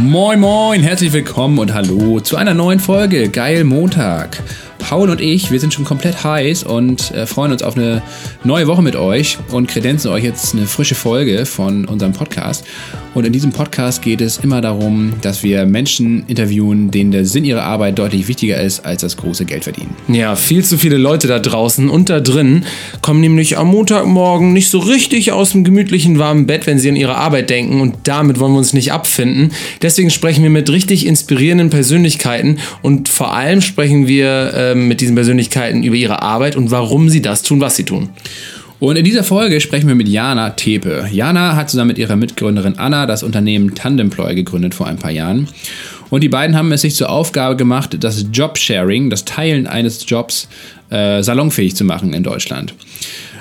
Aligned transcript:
Moin 0.00 0.38
Moin, 0.38 0.80
herzlich 0.80 1.12
willkommen 1.12 1.58
und 1.58 1.74
hallo 1.74 2.20
zu 2.20 2.36
einer 2.36 2.54
neuen 2.54 2.78
Folge 2.78 3.28
Geil 3.30 3.64
Montag. 3.64 4.40
Paul 4.78 5.10
und 5.10 5.20
ich, 5.20 5.50
wir 5.50 5.58
sind 5.58 5.74
schon 5.74 5.84
komplett 5.84 6.22
heiß 6.22 6.62
und 6.62 7.10
äh, 7.10 7.26
freuen 7.26 7.50
uns 7.50 7.64
auf 7.64 7.76
eine 7.76 8.00
neue 8.44 8.68
Woche 8.68 8.80
mit 8.80 8.94
euch 8.94 9.38
und 9.50 9.66
kredenzen 9.66 10.12
euch 10.12 10.22
jetzt 10.22 10.54
eine 10.54 10.66
frische 10.66 10.94
Folge 10.94 11.44
von 11.46 11.84
unserem 11.84 12.12
Podcast. 12.12 12.64
Und 13.18 13.24
in 13.24 13.32
diesem 13.32 13.50
Podcast 13.50 14.00
geht 14.00 14.20
es 14.20 14.38
immer 14.38 14.60
darum, 14.60 15.14
dass 15.22 15.42
wir 15.42 15.66
Menschen 15.66 16.22
interviewen, 16.28 16.92
denen 16.92 17.10
der 17.10 17.24
Sinn 17.24 17.44
ihrer 17.44 17.64
Arbeit 17.64 17.98
deutlich 17.98 18.28
wichtiger 18.28 18.60
ist 18.60 18.86
als 18.86 19.00
das 19.00 19.16
große 19.16 19.44
Geld 19.44 19.64
verdienen. 19.64 19.96
Ja, 20.06 20.36
viel 20.36 20.64
zu 20.64 20.78
viele 20.78 20.98
Leute 20.98 21.26
da 21.26 21.40
draußen 21.40 21.90
und 21.90 22.10
da 22.10 22.20
drin 22.20 22.64
kommen 23.02 23.20
nämlich 23.20 23.58
am 23.58 23.72
Montagmorgen 23.72 24.52
nicht 24.52 24.70
so 24.70 24.78
richtig 24.78 25.32
aus 25.32 25.50
dem 25.50 25.64
gemütlichen 25.64 26.20
warmen 26.20 26.46
Bett, 26.46 26.68
wenn 26.68 26.78
sie 26.78 26.90
an 26.90 26.94
ihre 26.94 27.16
Arbeit 27.16 27.50
denken 27.50 27.80
und 27.80 27.96
damit 28.04 28.38
wollen 28.38 28.52
wir 28.52 28.58
uns 28.58 28.72
nicht 28.72 28.92
abfinden. 28.92 29.50
Deswegen 29.82 30.10
sprechen 30.10 30.44
wir 30.44 30.50
mit 30.50 30.70
richtig 30.70 31.04
inspirierenden 31.04 31.70
Persönlichkeiten 31.70 32.58
und 32.82 33.08
vor 33.08 33.34
allem 33.34 33.62
sprechen 33.62 34.06
wir 34.06 34.54
äh, 34.54 34.74
mit 34.76 35.00
diesen 35.00 35.16
Persönlichkeiten 35.16 35.82
über 35.82 35.96
ihre 35.96 36.22
Arbeit 36.22 36.54
und 36.54 36.70
warum 36.70 37.08
sie 37.08 37.20
das 37.20 37.42
tun, 37.42 37.60
was 37.60 37.74
sie 37.74 37.84
tun. 37.84 38.10
Und 38.80 38.96
in 38.96 39.04
dieser 39.04 39.24
Folge 39.24 39.60
sprechen 39.60 39.88
wir 39.88 39.96
mit 39.96 40.08
Jana 40.08 40.50
Tepe. 40.50 41.08
Jana 41.10 41.56
hat 41.56 41.68
zusammen 41.68 41.88
mit 41.88 41.98
ihrer 41.98 42.14
Mitgründerin 42.14 42.78
Anna 42.78 43.06
das 43.06 43.24
Unternehmen 43.24 43.74
Tandemploy 43.74 44.36
gegründet 44.36 44.74
vor 44.74 44.86
ein 44.86 44.98
paar 44.98 45.10
Jahren. 45.10 45.48
Und 46.10 46.22
die 46.22 46.28
beiden 46.28 46.56
haben 46.56 46.70
es 46.70 46.82
sich 46.82 46.94
zur 46.94 47.10
Aufgabe 47.10 47.56
gemacht, 47.56 47.96
das 48.00 48.26
Jobsharing, 48.32 49.10
das 49.10 49.24
Teilen 49.24 49.66
eines 49.66 50.08
Jobs, 50.08 50.48
äh, 50.90 51.22
salonfähig 51.22 51.74
zu 51.74 51.84
machen 51.84 52.12
in 52.12 52.22
Deutschland. 52.22 52.72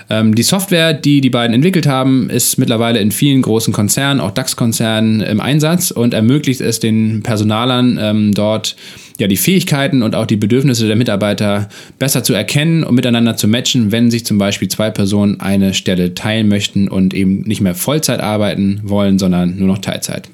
Ähm, 0.10 0.34
die 0.34 0.44
Software, 0.44 0.94
die 0.94 1.22
die 1.22 1.30
beiden 1.30 1.54
entwickelt 1.54 1.86
haben, 1.86 2.30
ist 2.30 2.58
mittlerweile 2.58 3.00
in 3.00 3.12
vielen 3.12 3.42
großen 3.42 3.74
Konzernen, 3.74 4.20
auch 4.20 4.32
DAX-Konzernen, 4.32 5.22
im 5.22 5.40
Einsatz 5.40 5.92
und 5.92 6.14
ermöglicht 6.14 6.62
es 6.62 6.80
den 6.80 7.22
Personalern 7.24 8.00
ähm, 8.02 8.34
dort, 8.34 8.76
ja, 9.18 9.28
die 9.28 9.38
Fähigkeiten 9.38 10.04
und 10.04 10.16
auch 10.16 10.26
die 10.26 10.36
Bedürfnisse 10.36 10.88
der 10.88 10.96
Mitarbeiter 10.96 11.70
besser 12.00 12.24
zu 12.24 12.34
erkennen 12.34 12.84
und 12.84 12.96
miteinander 12.96 13.36
zu 13.36 13.48
matchen, 13.48 13.92
wenn 13.92 14.12
sich 14.12 14.26
zum 14.26 14.38
Beispiel 14.38 14.68
zwei 14.68 14.92
Personen 14.92 15.40
eine 15.40 15.74
Stelle 15.74 16.14
teilen 16.14 16.48
möchten 16.48 16.88
und 16.88 17.14
eben 17.14 17.42
nicht 17.42 17.62
mehr 17.62 17.76
Vollzeit 17.76 18.20
arbeiten 18.20 18.82
wollen, 18.84 19.20
sondern 19.20 19.58
nur 19.58 19.68
noch 19.68 19.80
Teilzeit. 19.80 20.30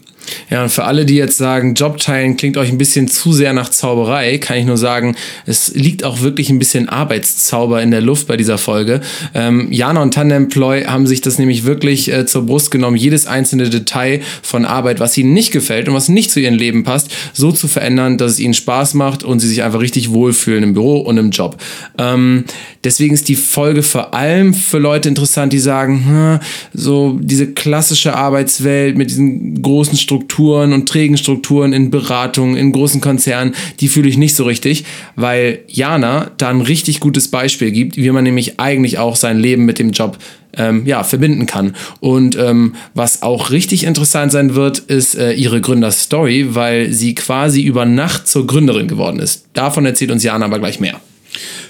Ja, 0.50 0.64
und 0.64 0.70
für 0.70 0.84
alle, 0.86 1.06
die 1.06 1.16
jetzt 1.16 1.38
sagen, 1.38 1.74
Jobteilen 1.74 2.38
klingt 2.38 2.58
euch 2.58 2.70
ein 2.70 2.78
bisschen 2.78 3.08
zu 3.08 3.34
sehr 3.34 3.54
nach 3.54 3.70
Zauberei, 3.70 4.38
kann 4.38 4.58
ich 4.58 4.66
nur 4.66 4.78
sagen, 4.78 5.16
es 5.46 5.74
liegt 5.74 6.04
auch 6.04 6.22
wirklich 6.22 6.50
ein 6.50 6.60
bisschen 6.60 6.90
Arbeitszauber 6.90 7.82
in 7.82 7.92
der 7.92 8.02
Luft 8.02 8.28
bei 8.28 8.38
dieser 8.38 8.58
Folge. 8.58 9.02
Ähm, 9.34 9.68
Jana 9.72 10.02
und 10.02 10.14
Tandemploy 10.14 10.86
haben 10.86 11.08
sich 11.08 11.22
das 11.22 11.40
nämlich 11.40 11.66
wirklich 11.66 12.12
äh, 12.12 12.26
zur 12.26 12.46
Brust 12.46 12.72
genommen, 12.72 12.98
jedes 12.98 13.26
einzelne 13.26 13.70
Detail 13.70 14.22
von 14.42 14.66
Arbeit, 14.66 15.00
was 15.00 15.18
ihnen 15.18 15.34
nicht 15.34 15.52
gefällt 15.52 15.88
und 15.88 15.94
was 15.94 16.10
nicht 16.10 16.32
zu 16.32 16.40
ihrem 16.40 16.56
Leben 16.56 16.84
passt, 16.84 17.12
so 17.34 17.52
zu 17.52 17.68
verändern, 17.68 18.18
dass 18.18 18.34
es 18.34 18.40
ihnen 18.40 18.54
Spaß 18.54 18.94
macht 18.94 19.24
und 19.24 19.40
sie 19.40 19.48
sich 19.48 19.64
einfach 19.64 19.82
richtig 19.82 20.12
wohlfühlen 20.12 20.64
im 20.64 20.74
Büro 20.74 21.00
und 21.00 21.18
im 21.18 21.32
Job. 21.32 21.58
Ähm, 21.98 22.46
deswegen 22.84 23.14
ist 23.14 23.28
die 23.30 23.36
Folge 23.36 23.84
vor 23.84 24.14
allem 24.14 24.54
für 24.54 24.80
Leute 24.80 25.10
interessant, 25.10 25.54
die 25.54 25.60
sagen, 25.60 26.06
hm, 26.06 26.40
so 26.74 27.18
diese 27.22 27.54
klassische 27.54 28.16
Arbeitswelt 28.16 28.98
mit 28.98 29.10
diesen 29.10 29.62
großen 29.62 29.98
Strukturen, 29.98 30.13
Strukturen 30.14 30.74
und 30.74 30.88
trägen 30.88 31.18
Strukturen 31.18 31.74
in 31.74 31.90
Beratungen, 31.90 32.56
in 32.56 32.72
großen 32.72 33.02
Konzernen, 33.02 33.56
die 33.80 33.88
fühle 33.88 34.08
ich 34.08 34.16
nicht 34.16 34.36
so 34.36 34.44
richtig, 34.44 34.86
weil 35.16 35.62
Jana 35.68 36.30
da 36.38 36.50
ein 36.50 36.62
richtig 36.62 37.00
gutes 37.00 37.30
Beispiel 37.30 37.72
gibt, 37.72 37.98
wie 37.98 38.12
man 38.12 38.24
nämlich 38.24 38.60
eigentlich 38.60 39.00
auch 39.00 39.16
sein 39.16 39.40
Leben 39.40 39.66
mit 39.66 39.80
dem 39.80 39.90
Job 39.90 40.20
ähm, 40.56 40.86
ja, 40.86 41.04
verbinden 41.04 41.48
kann. 41.48 41.76
Und 42.00 42.38
ähm, 42.38 42.76
was 42.94 43.24
auch 43.24 43.50
richtig 43.50 43.86
interessant 43.86 44.32
sein 44.32 44.54
wird, 44.54 44.78
ist 44.78 45.16
äh, 45.16 45.34
ihre 45.34 45.62
Gründerstory, 45.62 46.54
weil 46.54 46.92
sie 46.92 47.16
quasi 47.16 47.64
über 47.64 47.88
Nacht 47.88 48.28
zur 48.28 48.46
Gründerin 48.46 48.88
geworden 48.88 49.20
ist. 49.20 49.48
Davon 49.54 49.84
erzählt 49.88 50.12
uns 50.12 50.24
Jana 50.24 50.46
aber 50.46 50.60
gleich 50.60 50.80
mehr. 50.80 51.02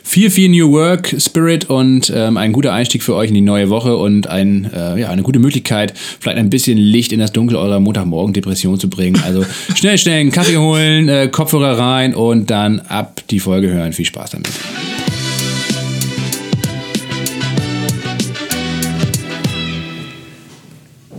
Viel, 0.03 0.29
viel 0.29 0.49
New 0.49 0.71
Work 0.71 1.15
Spirit 1.19 1.69
und 1.69 2.11
ähm, 2.15 2.37
ein 2.37 2.51
guter 2.51 2.73
Einstieg 2.73 3.03
für 3.03 3.15
euch 3.15 3.29
in 3.29 3.35
die 3.35 3.41
neue 3.41 3.69
Woche 3.69 3.95
und 3.95 4.27
ein, 4.27 4.69
äh, 4.73 4.99
ja, 4.99 5.09
eine 5.09 5.23
gute 5.23 5.39
Möglichkeit, 5.39 5.93
vielleicht 6.19 6.37
ein 6.37 6.49
bisschen 6.49 6.77
Licht 6.77 7.11
in 7.11 7.19
das 7.19 7.31
Dunkel 7.31 7.57
eurer 7.57 7.79
Montagmorgen-Depression 7.79 8.79
zu 8.79 8.89
bringen. 8.89 9.21
Also 9.25 9.45
schnell, 9.75 9.97
schnell 9.97 10.19
einen 10.19 10.31
Kaffee 10.31 10.57
holen, 10.57 11.09
äh, 11.09 11.27
Kopfhörer 11.29 11.77
rein 11.77 12.13
und 12.13 12.49
dann 12.49 12.79
ab 12.81 13.21
die 13.29 13.39
Folge 13.39 13.69
hören. 13.69 13.93
Viel 13.93 14.05
Spaß 14.05 14.31
damit. 14.31 14.49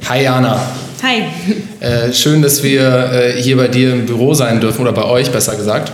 Hi 0.08 0.22
Jana. 0.22 0.60
Hi. 1.02 1.22
Äh, 1.80 2.12
schön, 2.12 2.42
dass 2.42 2.62
wir 2.62 3.12
äh, 3.12 3.42
hier 3.42 3.56
bei 3.56 3.68
dir 3.68 3.92
im 3.92 4.06
Büro 4.06 4.34
sein 4.34 4.60
dürfen 4.60 4.82
oder 4.82 4.92
bei 4.92 5.04
euch 5.04 5.30
besser 5.30 5.56
gesagt. 5.56 5.92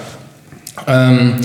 Ähm, 0.87 1.37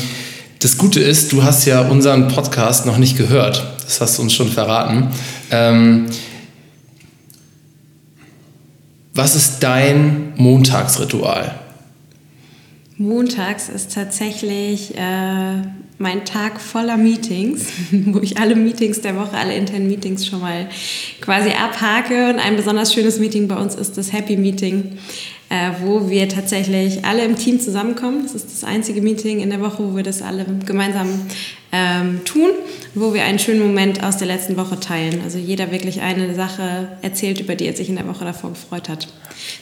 das 0.66 0.80
Gute 0.80 1.00
ist, 1.00 1.32
du 1.32 1.44
hast 1.44 1.66
ja 1.66 1.82
unseren 1.82 2.28
Podcast 2.28 2.88
noch 2.88 2.98
nicht 2.98 3.20
gehört. 3.20 3.64
Das 3.84 4.02
hast 4.02 4.18
du 4.18 4.24
uns 4.24 4.34
schon 4.34 4.50
verraten. 4.50 5.10
Ähm, 5.52 6.08
was 9.14 9.36
ist 9.36 9.60
dein 9.60 10.34
Montagsritual? 10.38 11.60
Montags 12.98 13.70
ist 13.70 13.94
tatsächlich 13.94 14.98
äh, 14.98 15.62
mein 16.00 16.26
Tag 16.26 16.60
voller 16.60 16.98
Meetings, 16.98 17.68
wo 17.92 18.22
ich 18.22 18.40
alle 18.40 18.56
Meetings 18.56 19.02
der 19.02 19.16
Woche, 19.18 19.38
alle 19.38 19.54
internen 19.54 19.88
Meetings 19.88 20.26
schon 20.26 20.42
mal 20.42 20.68
quasi 21.22 21.50
abhake. 21.52 22.32
Und 22.32 22.40
ein 22.40 22.56
besonders 22.56 22.92
schönes 22.92 23.20
Meeting 23.20 23.48
bei 23.48 23.56
uns 23.58 23.76
ist 23.76 24.00
das 24.00 24.12
Happy 24.12 24.36
Meeting 24.36 24.98
äh, 25.50 25.72
wo 25.82 26.10
wir 26.10 26.28
tatsächlich 26.28 27.06
alle 27.06 27.24
im 27.24 27.36
Team 27.36 27.60
zusammenkommen. 27.60 28.24
Das 28.24 28.36
ist 28.36 28.52
das 28.52 28.64
einzige 28.64 29.02
Meeting 29.02 29.40
in 29.40 29.50
der 29.50 29.62
Woche, 29.62 29.84
wo 29.84 29.96
wir 29.96 30.04
das 30.04 30.22
alle 30.22 30.46
gemeinsam 30.66 31.08
ähm, 31.76 32.22
tun, 32.24 32.52
wo 32.94 33.14
wir 33.14 33.24
einen 33.24 33.40
schönen 33.40 33.60
Moment 33.60 34.02
aus 34.04 34.18
der 34.18 34.28
letzten 34.28 34.56
Woche 34.56 34.80
teilen. 34.80 35.22
Also 35.24 35.38
jeder 35.38 35.72
wirklich 35.72 36.02
eine 36.02 36.34
Sache 36.34 36.88
erzählt, 37.02 37.42
über 37.42 37.56
die 37.56 37.68
er 37.68 37.76
sich 37.76 37.90
in 37.90 37.96
der 37.96 38.08
Woche 38.08 38.24
davor 38.24 38.52
gefreut 38.52 38.88
hat. 38.88 39.08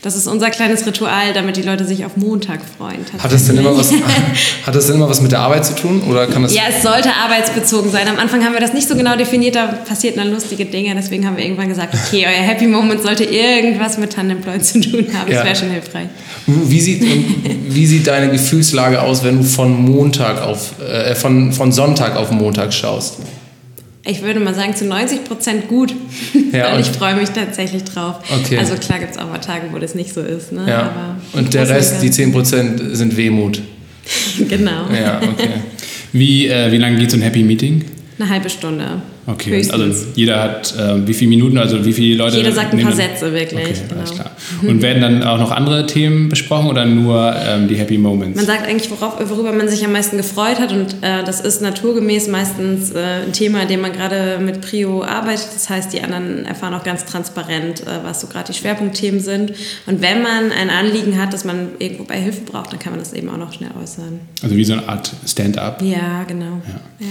Das 0.03 0.15
ist 0.15 0.27
unser 0.27 0.51
kleines 0.51 0.85
Ritual, 0.85 1.33
damit 1.33 1.57
die 1.57 1.63
Leute 1.63 1.85
sich 1.85 2.05
auf 2.05 2.15
Montag 2.15 2.59
freuen. 2.77 2.99
Hat 3.17 3.31
das 3.31 3.45
denn 3.47 3.57
immer 3.57 3.75
was, 3.75 3.91
hat 4.65 4.75
das 4.75 4.85
denn 4.85 4.95
immer 4.95 5.09
was 5.09 5.21
mit 5.21 5.31
der 5.31 5.39
Arbeit 5.39 5.65
zu 5.65 5.75
tun? 5.75 6.03
Oder 6.09 6.27
kann 6.27 6.43
das 6.43 6.53
ja, 6.53 6.63
es 6.69 6.83
sollte 6.83 7.09
arbeitsbezogen 7.15 7.91
sein. 7.91 8.07
Am 8.07 8.17
Anfang 8.19 8.43
haben 8.45 8.53
wir 8.53 8.59
das 8.59 8.73
nicht 8.73 8.87
so 8.87 8.95
genau 8.95 9.15
definiert, 9.15 9.55
da 9.55 9.67
passierten 9.67 10.21
dann 10.21 10.31
lustige 10.31 10.65
Dinge. 10.65 10.93
Deswegen 10.95 11.25
haben 11.25 11.37
wir 11.37 11.43
irgendwann 11.43 11.69
gesagt, 11.69 11.95
okay, 11.95 12.25
euer 12.27 12.43
Happy 12.43 12.67
Moment 12.67 13.01
sollte 13.01 13.23
irgendwas 13.23 13.97
mit 13.97 14.13
Tandemploy 14.13 14.59
zu 14.61 14.79
tun 14.79 15.07
haben. 15.17 15.31
Das 15.31 15.43
wäre 15.43 15.55
schon 15.55 15.71
hilfreich. 15.71 16.07
Wie 16.45 16.81
sieht, 16.81 17.03
wie 17.69 17.85
sieht 17.87 18.05
deine 18.05 18.29
Gefühlslage 18.29 19.01
aus, 19.01 19.23
wenn 19.23 19.37
du 19.37 19.43
von 19.43 19.73
Montag 19.85 20.41
auf, 20.41 20.79
äh, 20.81 21.15
von, 21.15 21.53
von 21.53 21.71
Sonntag 21.71 22.02
Sonntag 22.03 22.17
auf 22.17 22.31
Montag 22.31 22.73
schaust? 22.73 23.17
Ich 24.05 24.21
würde 24.21 24.41
mal 24.41 24.53
sagen, 24.53 24.75
zu 24.75 24.85
90 24.85 25.23
Prozent 25.23 25.69
gut, 25.69 25.93
ja, 26.51 26.73
weil 26.73 26.81
ich 26.81 26.87
freue 26.87 27.15
mich 27.15 27.29
tatsächlich 27.29 27.85
drauf. 27.85 28.15
Okay. 28.41 28.57
Also 28.57 28.75
klar 28.75 28.99
gibt 28.99 29.11
es 29.11 29.17
auch 29.17 29.29
mal 29.29 29.37
Tage, 29.37 29.67
wo 29.71 29.77
das 29.77 29.95
nicht 29.95 30.13
so 30.13 30.19
ist. 30.19 30.51
Ne? 30.51 30.65
Ja. 30.67 31.15
Und 31.31 31.53
der 31.53 31.69
Rest, 31.69 32.03
die 32.03 32.11
10 32.11 32.33
Prozent, 32.33 32.81
sind 32.97 33.15
Wehmut. 33.15 33.61
genau. 34.49 34.87
Ja, 34.93 35.21
okay. 35.21 35.49
Wie, 36.11 36.47
äh, 36.47 36.71
wie 36.71 36.77
lange 36.77 36.99
geht 36.99 37.09
so 37.09 37.17
ein 37.17 37.23
Happy 37.23 37.41
Meeting? 37.41 37.85
Eine 38.19 38.29
halbe 38.29 38.47
Stunde. 38.47 39.01
Okay, 39.25 39.51
Höchstens. 39.51 39.81
also 39.81 40.05
jeder 40.15 40.43
hat 40.43 40.75
äh, 40.77 41.07
wie 41.07 41.13
viele 41.13 41.29
Minuten, 41.29 41.57
also 41.57 41.83
wie 41.85 41.93
viele 41.93 42.17
Leute? 42.17 42.37
Jeder 42.37 42.51
sagt 42.51 42.73
ein 42.73 42.81
paar 42.81 42.91
Sätze, 42.91 43.31
wirklich. 43.31 43.61
Okay, 43.61 43.75
genau. 43.87 44.01
alles 44.01 44.13
klar. 44.15 44.31
Und 44.67 44.81
werden 44.81 45.01
dann 45.01 45.23
auch 45.23 45.37
noch 45.37 45.51
andere 45.51 45.85
Themen 45.87 46.27
besprochen 46.27 46.67
oder 46.67 46.85
nur 46.85 47.33
ähm, 47.45 47.69
die 47.69 47.75
Happy 47.75 47.97
Moments? 47.97 48.35
Man 48.35 48.45
sagt 48.45 48.67
eigentlich, 48.67 48.91
worauf, 48.91 49.17
worüber 49.29 49.53
man 49.53 49.69
sich 49.69 49.85
am 49.85 49.93
meisten 49.93 50.17
gefreut 50.17 50.59
hat 50.59 50.73
und 50.73 50.95
äh, 51.01 51.23
das 51.25 51.39
ist 51.39 51.61
naturgemäß 51.61 52.27
meistens 52.27 52.91
äh, 52.91 53.23
ein 53.25 53.31
Thema, 53.31 53.61
in 53.61 53.69
dem 53.69 53.81
man 53.81 53.93
gerade 53.93 54.39
mit 54.43 54.59
Prio 54.59 55.03
arbeitet. 55.03 55.47
Das 55.55 55.69
heißt, 55.69 55.93
die 55.93 56.01
anderen 56.01 56.45
erfahren 56.45 56.73
auch 56.73 56.83
ganz 56.83 57.05
transparent, 57.05 57.81
äh, 57.81 58.03
was 58.03 58.19
so 58.19 58.27
gerade 58.27 58.51
die 58.51 58.57
Schwerpunktthemen 58.57 59.21
sind. 59.21 59.53
Und 59.85 60.01
wenn 60.01 60.21
man 60.21 60.51
ein 60.51 60.69
Anliegen 60.69 61.17
hat, 61.17 61.33
dass 61.33 61.45
man 61.45 61.69
irgendwo 61.79 62.03
bei 62.03 62.19
Hilfe 62.19 62.41
braucht, 62.41 62.73
dann 62.73 62.79
kann 62.79 62.91
man 62.91 62.99
das 62.99 63.13
eben 63.13 63.29
auch 63.29 63.37
noch 63.37 63.53
schnell 63.53 63.71
äußern. 63.81 64.19
Also 64.41 64.57
wie 64.57 64.65
so 64.65 64.73
eine 64.73 64.89
Art 64.89 65.13
Stand-up? 65.25 65.81
Ja, 65.81 66.23
genau. 66.27 66.61
Ja. 66.67 67.05
Ja. 67.05 67.07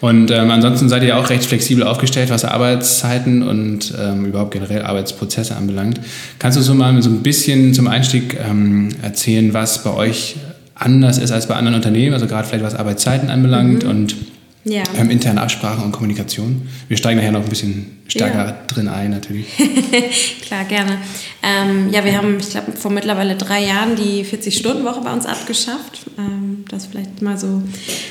Und 0.00 0.30
ähm, 0.30 0.50
ansonsten 0.50 0.88
seid 0.88 1.02
ihr 1.02 1.18
auch 1.18 1.28
recht 1.28 1.47
flexibel 1.48 1.84
aufgestellt, 1.84 2.30
was 2.30 2.44
Arbeitszeiten 2.44 3.42
und 3.42 3.92
ähm, 3.98 4.26
überhaupt 4.26 4.52
generell 4.52 4.82
Arbeitsprozesse 4.82 5.56
anbelangt. 5.56 6.00
Kannst 6.38 6.58
du 6.58 6.62
so 6.62 6.74
mal 6.74 7.00
so 7.02 7.10
ein 7.10 7.22
bisschen 7.22 7.74
zum 7.74 7.88
Einstieg 7.88 8.38
ähm, 8.38 8.90
erzählen, 9.02 9.52
was 9.54 9.82
bei 9.82 9.92
euch 9.92 10.36
anders 10.74 11.18
ist 11.18 11.32
als 11.32 11.46
bei 11.46 11.54
anderen 11.54 11.74
Unternehmen, 11.74 12.14
also 12.14 12.26
gerade 12.26 12.46
vielleicht 12.46 12.64
was 12.64 12.74
Arbeitszeiten 12.74 13.30
anbelangt 13.30 13.84
mhm. 13.84 13.90
und 13.90 14.16
ja. 14.64 14.82
ähm, 14.96 15.10
interne 15.10 15.40
Absprachen 15.42 15.84
und 15.84 15.92
Kommunikation? 15.92 16.68
Wir 16.88 16.96
steigen 16.96 17.18
nachher 17.18 17.32
noch 17.32 17.42
ein 17.42 17.48
bisschen 17.48 17.97
stärker 18.08 18.46
Ja. 18.46 18.62
drin 18.66 18.88
ein, 18.88 19.10
natürlich. 19.10 19.46
Klar, 20.42 20.64
gerne. 20.64 20.98
Ähm, 21.42 21.90
ja, 21.92 22.04
wir 22.04 22.16
haben, 22.16 22.38
ich 22.40 22.50
glaube, 22.50 22.72
vor 22.72 22.90
mittlerweile 22.90 23.36
drei 23.36 23.64
Jahren 23.64 23.94
die 23.96 24.24
40-Stunden-Woche 24.24 25.00
bei 25.02 25.12
uns 25.12 25.26
abgeschafft. 25.26 26.00
Ähm, 26.18 26.64
das 26.68 26.86
vielleicht 26.86 27.22
mal 27.22 27.38
so 27.38 27.62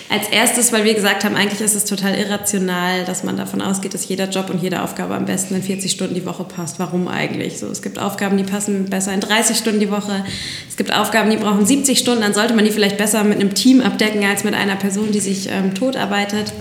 als 0.09 0.29
erstes, 0.29 0.71
weil 0.71 0.85
wir 0.85 0.93
gesagt 0.93 1.25
haben, 1.25 1.35
eigentlich 1.35 1.61
ist 1.61 1.75
es 1.75 1.85
total 1.85 2.15
irrational, 2.15 3.05
dass 3.05 3.23
man 3.23 3.37
davon 3.37 3.61
ausgeht, 3.61 3.93
dass 3.93 4.07
jeder 4.07 4.29
Job 4.29 4.49
und 4.49 4.61
jede 4.61 4.81
Aufgabe 4.81 5.15
am 5.15 5.25
besten 5.25 5.55
in 5.55 5.63
40 5.63 5.91
Stunden 5.91 6.15
die 6.15 6.25
Woche 6.25 6.43
passt. 6.43 6.79
Warum 6.79 7.07
eigentlich? 7.07 7.59
So, 7.59 7.67
es 7.67 7.81
gibt 7.81 7.99
Aufgaben, 7.99 8.37
die 8.37 8.43
passen 8.43 8.85
besser 8.85 9.13
in 9.13 9.19
30 9.19 9.57
Stunden 9.57 9.79
die 9.79 9.91
Woche. 9.91 10.23
Es 10.69 10.77
gibt 10.77 10.93
Aufgaben, 10.93 11.29
die 11.29 11.37
brauchen 11.37 11.65
70 11.65 11.99
Stunden. 11.99 12.21
Dann 12.21 12.33
sollte 12.33 12.53
man 12.53 12.65
die 12.65 12.71
vielleicht 12.71 12.97
besser 12.97 13.23
mit 13.23 13.39
einem 13.39 13.53
Team 13.53 13.81
abdecken 13.81 14.23
als 14.23 14.43
mit 14.43 14.53
einer 14.53 14.75
Person, 14.75 15.11
die 15.11 15.19
sich 15.19 15.49
ähm, 15.49 15.73
totarbeitet. 15.73 16.53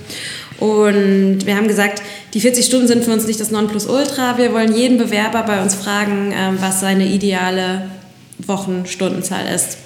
Und 0.58 1.46
wir 1.46 1.56
haben 1.56 1.68
gesagt, 1.68 2.02
die 2.34 2.40
40 2.40 2.64
Stunden 2.64 2.88
sind 2.88 3.04
für 3.04 3.12
uns 3.12 3.26
nicht 3.26 3.40
das 3.40 3.50
Nonplusultra. 3.50 4.38
Wir 4.38 4.52
wollen 4.52 4.74
jeden 4.74 4.98
Bewerber 4.98 5.42
bei 5.42 5.62
uns 5.62 5.74
fragen, 5.74 6.32
ähm, 6.34 6.56
was 6.60 6.80
seine 6.80 7.06
ideale 7.06 7.90
Wochenstundenzahl 8.38 9.46
ist. 9.54 9.78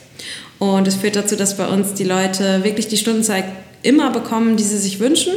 Und 0.59 0.87
es 0.87 0.97
führt 0.97 1.17
dazu, 1.17 1.37
dass 1.37 1.57
bei 1.57 1.67
uns 1.67 1.95
die 1.95 2.05
Leute 2.05 2.63
wirklich 2.63 2.87
die 2.89 2.99
Stundenzahl 2.99 3.45
immer 3.83 4.11
bekommen, 4.11 4.57
die 4.57 4.63
sie 4.63 4.77
sich 4.77 5.01
wünschen. 5.01 5.33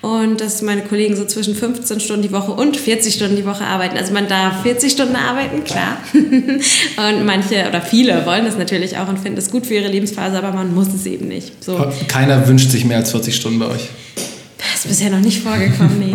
Und 0.00 0.40
dass 0.40 0.62
meine 0.62 0.82
Kollegen 0.82 1.14
so 1.14 1.24
zwischen 1.24 1.54
15 1.54 2.00
Stunden 2.00 2.22
die 2.22 2.32
Woche 2.32 2.52
und 2.52 2.76
40 2.76 3.14
Stunden 3.14 3.36
die 3.36 3.44
Woche 3.44 3.64
arbeiten. 3.64 3.96
Also 3.96 4.12
man 4.12 4.28
darf 4.28 4.62
40 4.62 4.92
Stunden 4.92 5.14
arbeiten, 5.14 5.62
klar. 5.62 5.98
und 6.12 7.26
manche 7.26 7.66
oder 7.68 7.82
viele 7.82 8.24
wollen 8.26 8.44
das 8.44 8.56
natürlich 8.56 8.96
auch 8.96 9.08
und 9.08 9.18
finden 9.18 9.38
es 9.38 9.50
gut 9.50 9.66
für 9.66 9.74
ihre 9.74 9.88
Lebensphase, 9.88 10.38
aber 10.38 10.52
man 10.52 10.74
muss 10.74 10.88
es 10.88 11.06
eben 11.06 11.28
nicht. 11.28 11.62
So. 11.62 11.86
Keiner 12.08 12.48
wünscht 12.48 12.70
sich 12.70 12.84
mehr 12.84 12.96
als 12.98 13.10
40 13.10 13.36
Stunden 13.36 13.58
bei 13.58 13.66
euch. 13.66 13.88
Das 14.82 14.90
ist 14.90 14.98
bisher 14.98 15.16
noch 15.16 15.24
nicht 15.24 15.40
vorgekommen, 15.42 16.00
nee. 16.00 16.12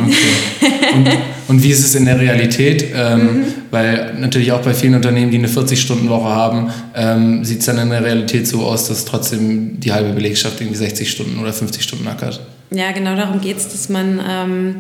Und, 0.94 1.10
und 1.48 1.64
wie 1.64 1.70
ist 1.70 1.86
es 1.86 1.96
in 1.96 2.04
der 2.04 2.20
Realität? 2.20 2.88
Ähm, 2.94 3.46
Weil 3.72 4.14
natürlich 4.20 4.52
auch 4.52 4.62
bei 4.62 4.74
vielen 4.74 4.96
Unternehmen, 4.96 5.32
die 5.32 5.38
eine 5.38 5.48
40-Stunden-Woche 5.48 6.28
haben, 6.28 6.70
ähm, 6.94 7.46
sieht 7.46 7.60
es 7.60 7.66
dann 7.66 7.78
in 7.78 7.90
der 7.90 8.04
Realität 8.04 8.46
so 8.46 8.66
aus, 8.66 8.90
dass 8.90 9.06
trotzdem 9.06 9.80
die 9.80 9.94
halbe 9.94 10.12
Belegschaft 10.12 10.60
irgendwie 10.60 10.78
60 10.78 11.10
Stunden 11.10 11.40
oder 11.40 11.54
50 11.54 11.82
Stunden 11.82 12.08
ackert. 12.10 12.42
Ja, 12.72 12.92
genau 12.92 13.16
darum 13.16 13.40
geht 13.40 13.56
es, 13.56 13.70
dass 13.70 13.88
man 13.88 14.20
ähm, 14.30 14.76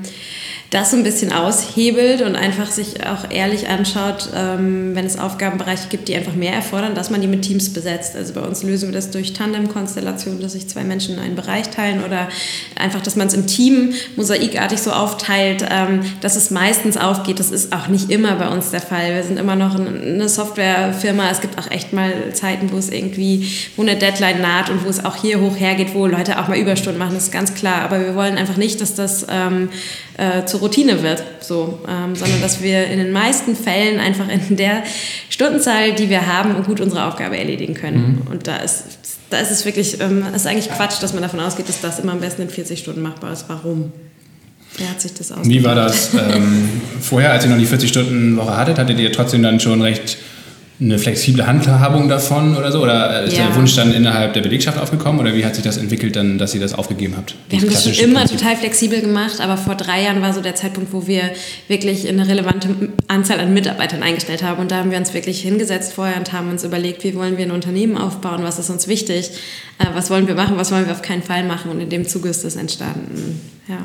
das 0.69 0.91
so 0.91 0.97
ein 0.97 1.03
bisschen 1.03 1.31
aushebelt 1.31 2.21
und 2.21 2.35
einfach 2.35 2.69
sich 2.69 3.05
auch 3.05 3.31
ehrlich 3.31 3.69
anschaut, 3.69 4.29
ähm, 4.35 4.95
wenn 4.95 5.05
es 5.05 5.17
Aufgabenbereiche 5.17 5.87
gibt, 5.87 6.09
die 6.09 6.15
einfach 6.15 6.33
mehr 6.33 6.53
erfordern, 6.53 6.93
dass 6.93 7.09
man 7.09 7.21
die 7.21 7.27
mit 7.27 7.43
Teams 7.43 7.71
besetzt. 7.71 8.17
Also 8.17 8.33
bei 8.33 8.41
uns 8.41 8.63
lösen 8.63 8.89
wir 8.89 8.93
das 8.93 9.09
durch 9.09 9.31
Tandem-Konstellationen, 9.31 10.41
dass 10.41 10.53
sich 10.53 10.67
zwei 10.67 10.83
Menschen 10.83 11.15
in 11.15 11.21
einen 11.21 11.35
Bereich 11.35 11.69
teilen 11.69 12.03
oder 12.03 12.27
einfach, 12.75 13.01
dass 13.01 13.15
man 13.15 13.27
es 13.27 13.33
im 13.33 13.47
Team 13.47 13.93
mosaikartig 14.17 14.79
so 14.79 14.91
aufteilt, 14.91 15.65
ähm, 15.69 16.01
dass 16.19 16.35
es 16.35 16.51
meistens 16.51 16.97
aufgeht. 16.97 17.39
Das 17.39 17.51
ist 17.51 17.73
auch 17.73 17.87
nicht 17.87 18.09
immer 18.09 18.35
bei 18.35 18.49
uns 18.49 18.71
der 18.71 18.81
Fall. 18.81 19.13
Wir 19.13 19.23
sind 19.23 19.39
immer 19.39 19.55
noch 19.55 19.75
eine 19.75 20.27
Softwarefirma. 20.27 21.29
Es 21.31 21.39
gibt 21.39 21.57
auch 21.57 21.71
echt 21.71 21.93
mal 21.93 22.11
Zeiten, 22.33 22.73
wo 22.73 22.77
es 22.77 22.89
irgendwie, 22.89 23.49
wo 23.77 23.83
eine 23.83 23.95
Deadline 23.95 24.41
naht 24.41 24.69
und 24.69 24.83
wo 24.83 24.89
es 24.89 25.05
auch 25.05 25.15
hier 25.15 25.39
hoch 25.39 25.57
hergeht, 25.57 25.93
wo 25.93 26.07
Leute 26.07 26.39
auch 26.39 26.49
mal 26.49 26.57
Überstunden 26.57 26.99
machen, 26.99 27.13
das 27.13 27.23
ist 27.23 27.31
ganz 27.31 27.53
klar. 27.53 27.83
Aber 27.83 28.01
wir 28.01 28.15
wollen 28.15 28.37
einfach 28.37 28.57
nicht, 28.57 28.81
dass 28.81 28.95
das 28.95 29.25
ähm, 29.29 29.69
äh, 30.17 30.45
zur 30.45 30.61
Routine 30.61 31.03
wird, 31.03 31.23
so, 31.41 31.79
ähm, 31.87 32.15
sondern 32.15 32.41
dass 32.41 32.61
wir 32.61 32.87
in 32.87 32.97
den 32.97 33.11
meisten 33.11 33.55
Fällen 33.55 33.99
einfach 33.99 34.27
in 34.27 34.57
der 34.57 34.83
Stundenzahl, 35.29 35.93
die 35.93 36.09
wir 36.09 36.25
haben, 36.25 36.63
gut 36.63 36.81
unsere 36.81 37.05
Aufgabe 37.05 37.37
erledigen 37.37 37.75
können. 37.75 38.27
Und 38.31 38.47
da 38.47 38.57
ist, 38.57 38.83
da 39.29 39.37
ist 39.39 39.51
es 39.51 39.65
wirklich, 39.65 40.01
ähm, 40.01 40.23
es 40.33 40.41
ist 40.41 40.47
eigentlich 40.47 40.69
Quatsch, 40.69 41.01
dass 41.01 41.13
man 41.13 41.21
davon 41.21 41.39
ausgeht, 41.39 41.69
dass 41.69 41.81
das 41.81 41.99
immer 41.99 42.13
am 42.13 42.19
besten 42.19 42.41
in 42.41 42.49
40 42.49 42.79
Stunden 42.79 43.01
machbar 43.01 43.31
ist. 43.31 43.45
Warum? 43.47 43.91
Wer 44.77 44.89
hat 44.89 45.01
sich 45.01 45.13
das 45.13 45.31
ausgedacht? 45.31 45.49
Wie 45.49 45.63
war 45.63 45.75
das 45.75 46.13
ähm, 46.13 46.69
vorher, 46.99 47.31
als 47.31 47.45
ihr 47.45 47.49
noch 47.51 47.57
die 47.57 47.67
40-Stunden-Woche 47.67 48.57
hattet? 48.57 48.77
Hattet 48.77 48.99
ihr 48.99 49.11
trotzdem 49.11 49.43
dann 49.43 49.59
schon 49.59 49.81
recht 49.81 50.17
eine 50.79 50.99
flexible 50.99 51.47
Handhabung 51.47 52.07
davon 52.07 52.55
oder 52.55 52.71
so? 52.71 52.81
Oder 52.83 53.23
ist 53.23 53.35
Ja. 53.35 53.47
der 53.47 53.55
Wunsch 53.55 53.75
dann 53.75 53.91
innerhalb 53.93 54.33
der 54.33 54.41
Belegschaft 54.41 54.77
aufgekommen? 54.77 55.19
Oder 55.19 55.33
wie 55.33 55.43
hat 55.43 55.55
sich 55.55 55.63
das 55.63 55.77
entwickelt, 55.77 56.15
dann, 56.15 56.37
dass 56.37 56.53
ihr 56.53 56.61
das 56.61 56.73
aufgegeben 56.73 57.15
habt? 57.17 57.33
Wir 57.49 57.59
haben 57.59 57.69
das 57.69 57.83
schon 57.83 57.93
immer 57.93 58.19
Prinzip. 58.19 58.37
total 58.37 58.55
flexibel 58.57 59.01
gemacht, 59.01 59.41
aber 59.41 59.57
vor 59.57 59.73
drei 59.73 60.03
Jahren 60.03 60.21
war 60.21 60.33
so 60.33 60.41
der 60.41 60.53
Zeitpunkt, 60.53 60.93
wo 60.93 61.07
wir 61.07 61.21
wirklich 61.67 62.07
eine 62.07 62.27
relevante 62.27 62.69
Anzahl 63.07 63.39
an 63.39 63.55
Mitarbeitern 63.55 64.03
eingestellt 64.03 64.43
haben. 64.43 64.61
Und 64.61 64.69
da 64.69 64.77
haben 64.77 64.91
wir 64.91 64.99
uns 64.99 65.15
wirklich 65.15 65.41
hingesetzt 65.41 65.93
vorher 65.93 66.17
und 66.17 66.31
haben 66.31 66.49
uns 66.51 66.63
überlegt, 66.63 67.03
wie 67.03 67.15
wollen 67.15 67.37
wir 67.37 67.45
ein 67.45 67.51
Unternehmen 67.51 67.97
aufbauen, 67.97 68.43
was 68.43 68.59
ist 68.59 68.69
uns 68.69 68.87
wichtig, 68.87 69.31
äh, 69.79 69.85
was 69.95 70.11
wollen 70.11 70.27
wir 70.27 70.35
machen, 70.35 70.57
was 70.57 70.71
wollen 70.71 70.85
wir 70.85 70.93
auf 70.93 71.01
keinen 71.01 71.23
Fall 71.23 71.43
machen. 71.43 71.71
Und 71.71 71.79
in 71.81 71.89
dem 71.89 72.07
Zuge 72.07 72.29
ist 72.29 72.43
das 72.43 72.55
entstanden. 72.55 73.41
Ja. 73.67 73.77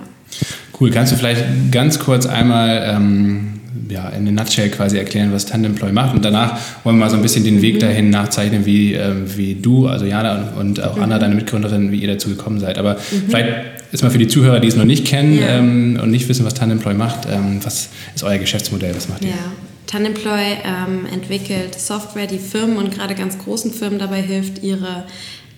Cool, 0.79 0.91
kannst 0.91 1.13
du 1.13 1.17
vielleicht 1.17 1.45
ganz 1.71 1.99
kurz 1.99 2.27
einmal 2.27 2.83
ähm, 2.97 3.61
ja, 3.89 4.09
in 4.11 4.27
a 4.29 4.31
nutshell 4.31 4.69
quasi 4.71 4.99
erklären, 4.99 5.33
was 5.33 5.47
Tandemploy 5.47 5.93
macht 5.93 6.15
und 6.15 6.25
danach 6.25 6.59
wollen 6.85 6.97
wir 6.97 7.05
mal 7.05 7.11
so 7.11 7.17
ein 7.17 7.23
bisschen 7.23 7.45
den 7.45 7.63
Weg 7.63 7.81
dahin 7.81 8.11
nachzeichnen, 8.11 8.67
wie, 8.67 8.95
ähm, 8.95 9.25
wie 9.37 9.55
du, 9.55 9.87
also 9.87 10.05
Jana 10.05 10.53
und, 10.59 10.83
auch 10.83 10.99
Anna, 10.99 11.19
deine 11.19 11.35
Mitgründerin, 11.35 11.93
wie 11.93 12.01
ihr 12.03 12.09
dazu 12.09 12.29
gekommen 12.29 12.61
seid. 12.61 12.79
Aber 12.79 12.97
vielleicht 12.97 13.49
ist 13.93 14.03
mal 14.03 14.11
für 14.11 14.19
die 14.19 14.29
Zuhörer, 14.29 14.61
die 14.61 14.69
es 14.69 14.77
noch 14.77 14.85
nicht 14.85 15.07
kennen 15.07 15.39
Ja. 15.39 15.59
ähm, 15.59 15.99
und 16.03 16.11
nicht 16.11 16.29
wissen, 16.29 16.45
was 16.45 16.55
Tandemploy 16.55 16.95
macht, 16.95 17.27
ähm, 17.31 17.61
was 17.63 17.89
ist 18.15 18.25
euer 18.25 18.39
Geschäftsmodell, 18.39 18.95
was 18.95 19.09
macht 19.09 19.23
ihr? 19.23 19.31
Ja, 19.31 19.37
Tandemploy 19.87 20.57
ähm, 20.65 21.07
entwickelt 21.13 21.79
Software, 21.79 22.27
die 22.27 22.39
Firmen 22.39 22.77
und 22.77 22.95
gerade 22.95 23.15
ganz 23.15 23.39
großen 23.39 23.73
Firmen 23.73 23.99
dabei 23.99 24.23
hilft, 24.23 24.63
ihre 24.63 25.05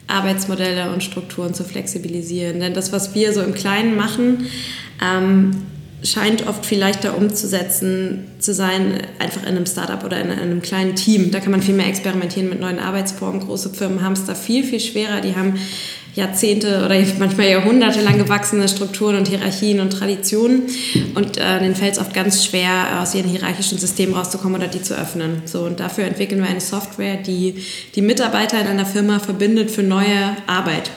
Arbeitsmodelle 0.06 0.90
und 0.92 1.02
Strukturen 1.02 1.54
zu 1.54 1.64
flexibilisieren. 1.64 2.60
Denn 2.60 2.74
das, 2.74 2.92
was 2.92 3.14
wir 3.14 3.32
so 3.32 3.40
im 3.40 3.54
Kleinen 3.54 3.96
machen, 3.96 4.46
ähm, 5.02 5.52
scheint 6.04 6.46
oft 6.46 6.66
viel 6.66 6.78
leichter 6.78 7.16
umzusetzen 7.16 8.26
zu 8.38 8.52
sein, 8.52 8.98
einfach 9.18 9.42
in 9.42 9.48
einem 9.48 9.66
Startup 9.66 10.04
oder 10.04 10.20
in 10.20 10.30
einem 10.30 10.60
kleinen 10.60 10.94
Team. 10.94 11.30
Da 11.30 11.40
kann 11.40 11.50
man 11.50 11.62
viel 11.62 11.74
mehr 11.74 11.88
experimentieren 11.88 12.50
mit 12.50 12.60
neuen 12.60 12.78
Arbeitsformen. 12.78 13.40
Große 13.40 13.70
Firmen 13.70 14.02
haben 14.02 14.12
es 14.12 14.26
da 14.26 14.34
viel, 14.34 14.64
viel 14.64 14.80
schwerer. 14.80 15.22
Die 15.22 15.34
haben 15.34 15.54
Jahrzehnte 16.14 16.84
oder 16.84 16.96
manchmal 17.18 17.48
Jahrhunderte 17.48 18.02
lang 18.02 18.18
gewachsene 18.18 18.68
Strukturen 18.68 19.16
und 19.16 19.28
Hierarchien 19.28 19.80
und 19.80 19.90
Traditionen 19.90 20.64
und 21.14 21.38
äh, 21.38 21.58
denen 21.58 21.74
fällt 21.74 21.94
es 21.94 21.98
oft 21.98 22.14
ganz 22.14 22.44
schwer, 22.44 23.00
aus 23.00 23.14
ihren 23.14 23.28
hierarchischen 23.28 23.78
Systemen 23.78 24.14
rauszukommen 24.14 24.60
oder 24.60 24.68
die 24.68 24.82
zu 24.82 24.96
öffnen. 24.96 25.42
So, 25.46 25.60
und 25.62 25.80
dafür 25.80 26.04
entwickeln 26.04 26.40
wir 26.40 26.48
eine 26.48 26.60
Software, 26.60 27.16
die 27.16 27.64
die 27.94 28.02
Mitarbeiter 28.02 28.60
in 28.60 28.66
einer 28.66 28.86
Firma 28.86 29.18
verbindet 29.18 29.70
für 29.70 29.82
neue 29.82 30.36
Arbeit. 30.46 30.90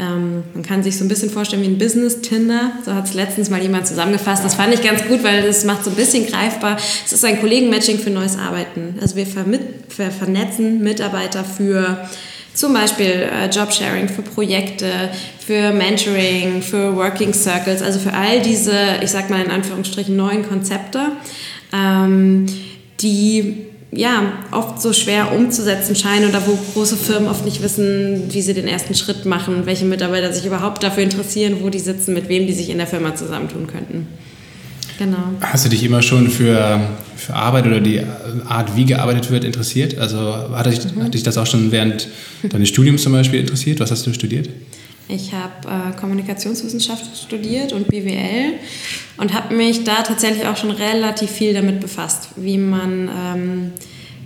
Ähm, 0.00 0.44
man 0.54 0.62
kann 0.62 0.82
sich 0.82 0.96
so 0.96 1.04
ein 1.04 1.08
bisschen 1.08 1.30
vorstellen 1.30 1.62
wie 1.62 1.66
ein 1.66 1.78
Business-Tinder. 1.78 2.72
So 2.84 2.94
hat 2.94 3.06
es 3.06 3.14
letztens 3.14 3.50
mal 3.50 3.60
jemand 3.60 3.86
zusammengefasst. 3.86 4.44
Das 4.44 4.54
fand 4.54 4.72
ich 4.72 4.82
ganz 4.82 5.04
gut, 5.08 5.24
weil 5.24 5.42
das 5.42 5.64
macht 5.64 5.84
so 5.84 5.90
ein 5.90 5.96
bisschen 5.96 6.26
greifbar. 6.26 6.76
Es 7.04 7.12
ist 7.12 7.24
ein 7.24 7.40
Kollegenmatching 7.40 7.98
für 7.98 8.10
neues 8.10 8.38
Arbeiten. 8.38 8.96
Also 9.00 9.16
wir, 9.16 9.26
wir 9.26 10.10
vernetzen 10.10 10.82
Mitarbeiter 10.82 11.44
für 11.44 12.08
zum 12.54 12.74
Beispiel 12.74 13.06
äh, 13.06 13.48
Jobsharing, 13.48 14.08
für 14.08 14.22
Projekte, 14.22 15.10
für 15.38 15.72
Mentoring, 15.72 16.60
für 16.60 16.94
Working 16.96 17.32
Circles, 17.32 17.82
also 17.82 18.00
für 18.00 18.12
all 18.12 18.40
diese, 18.42 18.74
ich 19.00 19.10
sag 19.10 19.30
mal 19.30 19.42
in 19.42 19.50
Anführungsstrichen, 19.50 20.16
neuen 20.16 20.48
Konzepte, 20.48 21.12
ähm, 21.72 22.46
die 23.00 23.68
ja, 23.90 24.44
oft 24.50 24.82
so 24.82 24.92
schwer 24.92 25.32
umzusetzen 25.32 25.96
scheinen 25.96 26.28
oder 26.28 26.42
wo 26.46 26.58
große 26.74 26.96
Firmen 26.96 27.28
oft 27.28 27.44
nicht 27.44 27.62
wissen, 27.62 28.24
wie 28.30 28.42
sie 28.42 28.52
den 28.52 28.68
ersten 28.68 28.94
Schritt 28.94 29.24
machen, 29.24 29.62
welche 29.64 29.86
Mitarbeiter 29.86 30.32
sich 30.32 30.44
überhaupt 30.44 30.82
dafür 30.82 31.02
interessieren, 31.02 31.56
wo 31.62 31.70
die 31.70 31.78
sitzen, 31.78 32.12
mit 32.12 32.28
wem 32.28 32.46
die 32.46 32.52
sich 32.52 32.68
in 32.68 32.78
der 32.78 32.86
Firma 32.86 33.14
zusammentun 33.14 33.66
könnten. 33.66 34.06
Genau. 34.98 35.16
Hast 35.40 35.64
du 35.64 35.68
dich 35.68 35.84
immer 35.84 36.02
schon 36.02 36.28
für, 36.28 36.80
für 37.16 37.34
Arbeit 37.34 37.66
oder 37.66 37.80
die 37.80 38.02
Art, 38.48 38.76
wie 38.76 38.84
gearbeitet 38.84 39.30
wird, 39.30 39.44
interessiert? 39.44 39.96
Also 39.96 40.18
hat 40.18 40.66
dich, 40.66 40.80
hat 41.00 41.14
dich 41.14 41.22
das 41.22 41.38
auch 41.38 41.46
schon 41.46 41.70
während 41.70 42.08
deines 42.42 42.68
Studiums 42.68 43.04
zum 43.04 43.12
Beispiel 43.12 43.38
interessiert? 43.38 43.78
Was 43.78 43.92
hast 43.92 44.06
du 44.06 44.12
studiert? 44.12 44.48
Ich 45.08 45.32
habe 45.32 45.66
äh, 45.66 45.98
Kommunikationswissenschaft 45.98 47.16
studiert 47.16 47.72
und 47.72 47.88
BWL 47.88 48.54
und 49.16 49.32
habe 49.32 49.54
mich 49.54 49.84
da 49.84 50.02
tatsächlich 50.02 50.46
auch 50.46 50.56
schon 50.56 50.70
relativ 50.70 51.30
viel 51.30 51.54
damit 51.54 51.80
befasst, 51.80 52.28
wie 52.36 52.58
man 52.58 53.08
ähm, 53.08 53.72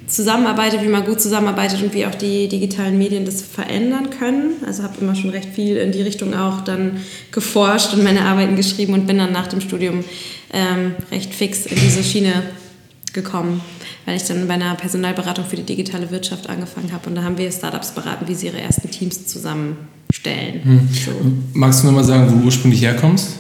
zusammenarbeitet, 0.09 0.83
wie 0.83 0.89
man 0.89 1.05
gut 1.05 1.21
zusammenarbeitet 1.21 1.83
und 1.83 1.95
wie 1.95 2.05
auch 2.05 2.15
die 2.15 2.49
digitalen 2.49 2.99
Medien 2.99 3.25
das 3.25 3.43
verändern 3.43 4.11
können. 4.11 4.55
Also 4.67 4.83
habe 4.83 5.01
immer 5.01 5.15
schon 5.15 5.31
recht 5.31 5.49
viel 5.55 5.77
in 5.77 5.93
die 5.93 6.03
Richtung 6.03 6.35
auch 6.35 6.63
dann 6.63 7.01
geforscht 7.31 7.95
und 7.95 8.03
meine 8.03 8.25
Arbeiten 8.25 8.57
geschrieben 8.57 8.93
und 8.95 9.07
bin 9.07 9.19
dann 9.19 9.33
nach 9.33 9.47
dem 9.47 9.61
Studium 9.61 10.05
ähm, 10.53 10.97
recht 11.13 11.33
fix 11.33 11.65
in 11.67 11.77
diese 11.77 12.03
Schiene 12.03 12.43
gekommen, 13.13 13.61
weil 14.05 14.17
ich 14.17 14.25
dann 14.25 14.49
bei 14.49 14.55
einer 14.55 14.75
Personalberatung 14.75 15.45
für 15.45 15.57
die 15.57 15.63
digitale 15.63 16.11
Wirtschaft 16.11 16.49
angefangen 16.49 16.93
habe 16.93 17.09
und 17.09 17.15
da 17.15 17.23
haben 17.23 17.39
wir 17.39 17.51
Startups 17.53 17.93
beraten, 17.93 18.27
wie 18.27 18.35
sie 18.35 18.47
ihre 18.47 18.61
ersten 18.61 18.91
Teams 18.91 19.27
zusammenstellen. 20.13 20.89
So. 20.93 21.11
Magst 21.55 21.83
du 21.83 21.87
nochmal 21.87 22.05
sagen, 22.05 22.27
wo 22.31 22.39
du 22.39 22.45
ursprünglich 22.47 22.83
herkommst? 22.83 23.37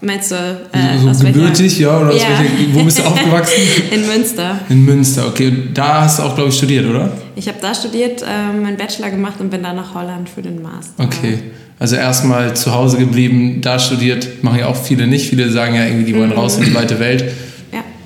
Meinst 0.00 0.32
du, 0.32 0.34
äh, 0.34 0.98
so 1.00 1.08
aus 1.10 1.20
gebürtig, 1.20 1.58
welcher? 1.60 1.80
ja? 1.80 2.00
Oder 2.00 2.16
Ja. 2.16 2.22
welcher, 2.28 2.74
wo 2.74 2.84
bist 2.84 2.98
du 2.98 3.02
aufgewachsen? 3.04 3.62
In 3.92 4.06
Münster. 4.06 4.60
In 4.68 4.84
Münster, 4.84 5.28
okay. 5.28 5.48
Und 5.48 5.74
da 5.74 6.02
hast 6.02 6.18
du 6.18 6.24
auch, 6.24 6.34
glaube 6.34 6.50
ich, 6.50 6.56
studiert, 6.56 6.86
oder? 6.88 7.12
Ich 7.36 7.46
habe 7.46 7.58
da 7.60 7.72
studiert, 7.72 8.20
äh, 8.22 8.52
meinen 8.60 8.76
Bachelor 8.76 9.10
gemacht 9.10 9.34
und 9.38 9.50
bin 9.50 9.62
dann 9.62 9.76
nach 9.76 9.94
Holland 9.94 10.28
für 10.28 10.42
den 10.42 10.60
Master. 10.60 11.04
Okay. 11.04 11.38
Also 11.78 11.96
erstmal 11.96 12.54
zu 12.54 12.72
Hause 12.74 12.98
geblieben, 12.98 13.60
da 13.60 13.78
studiert, 13.78 14.42
machen 14.42 14.58
ja 14.60 14.66
auch 14.66 14.76
viele 14.76 15.06
nicht. 15.06 15.28
Viele 15.28 15.50
sagen 15.50 15.74
ja 15.76 15.84
irgendwie, 15.84 16.12
die 16.12 16.16
wollen 16.18 16.32
raus 16.32 16.56
in 16.58 16.64
die 16.64 16.74
weite 16.74 16.98
Welt. 16.98 17.24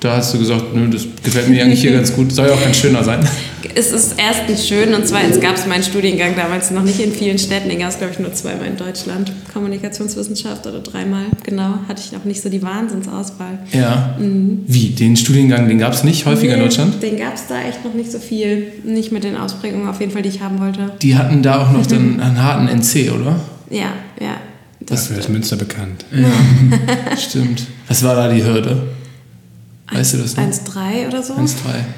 Ja. 0.03 0.09
Da 0.11 0.17
hast 0.17 0.33
du 0.33 0.39
gesagt, 0.39 0.75
nö, 0.75 0.87
das 0.89 1.05
gefällt 1.23 1.49
mir 1.49 1.63
eigentlich 1.63 1.81
hier 1.81 1.91
ganz 1.93 2.13
gut. 2.13 2.31
Soll 2.31 2.47
ja 2.47 2.53
auch 2.53 2.61
ganz 2.63 2.77
schöner 2.77 3.03
sein. 3.03 3.27
Es 3.75 3.91
ist 3.91 4.15
erstens 4.17 4.67
schön 4.67 4.93
und 4.95 5.07
zweitens 5.07 5.39
gab 5.39 5.55
es 5.55 5.67
meinen 5.67 5.83
Studiengang 5.83 6.35
damals 6.35 6.71
noch 6.71 6.81
nicht 6.81 6.99
in 6.99 7.11
vielen 7.11 7.37
Städten. 7.37 7.69
Den 7.69 7.77
gab 7.77 7.89
es, 7.89 7.99
glaube 7.99 8.13
ich, 8.13 8.17
nur 8.17 8.33
zweimal 8.33 8.65
in 8.65 8.75
Deutschland. 8.75 9.31
Kommunikationswissenschaft 9.53 10.65
oder 10.65 10.79
dreimal, 10.79 11.25
genau. 11.43 11.75
Hatte 11.87 12.01
ich 12.03 12.11
noch 12.11 12.23
nicht 12.25 12.41
so 12.41 12.49
die 12.49 12.63
Wahnsinnsauswahl. 12.63 13.59
Ja. 13.73 14.15
Wie? 14.17 14.89
Den 14.89 15.15
Studiengang, 15.15 15.67
den 15.67 15.77
gab 15.77 15.93
es 15.93 16.03
nicht 16.03 16.25
häufiger 16.25 16.53
in 16.53 16.59
Nee, 16.59 16.65
Deutschland? 16.65 17.03
Den 17.03 17.17
gab 17.17 17.35
es 17.35 17.45
da 17.47 17.61
echt 17.61 17.85
noch 17.85 17.93
nicht 17.93 18.11
so 18.11 18.17
viel. 18.17 18.71
Nicht 18.83 19.11
mit 19.11 19.23
den 19.23 19.35
Ausprägungen 19.37 19.87
auf 19.87 19.99
jeden 19.99 20.11
Fall, 20.11 20.23
die 20.23 20.29
ich 20.29 20.41
haben 20.41 20.59
wollte. 20.59 20.93
Die 21.01 21.15
hatten 21.15 21.43
da 21.43 21.61
auch 21.61 21.71
noch 21.71 21.85
den, 21.87 22.19
einen 22.19 22.41
harten 22.41 22.67
NC, 22.67 23.11
oder? 23.11 23.39
Ja, 23.69 23.93
ja. 24.19 24.37
Dafür 24.79 25.19
ist 25.19 25.29
Münster 25.29 25.55
bekannt. 25.55 26.05
Stimmt. 27.17 27.63
Was 27.87 28.01
war 28.03 28.15
da 28.15 28.33
die 28.33 28.43
Hürde? 28.43 28.83
Weißt 29.91 30.13
du 30.15 30.17
das 30.17 30.35
noch? 30.35 30.43
1,3 30.43 31.07
oder 31.07 31.23
so? 31.23 31.33
1,3. 31.33 31.45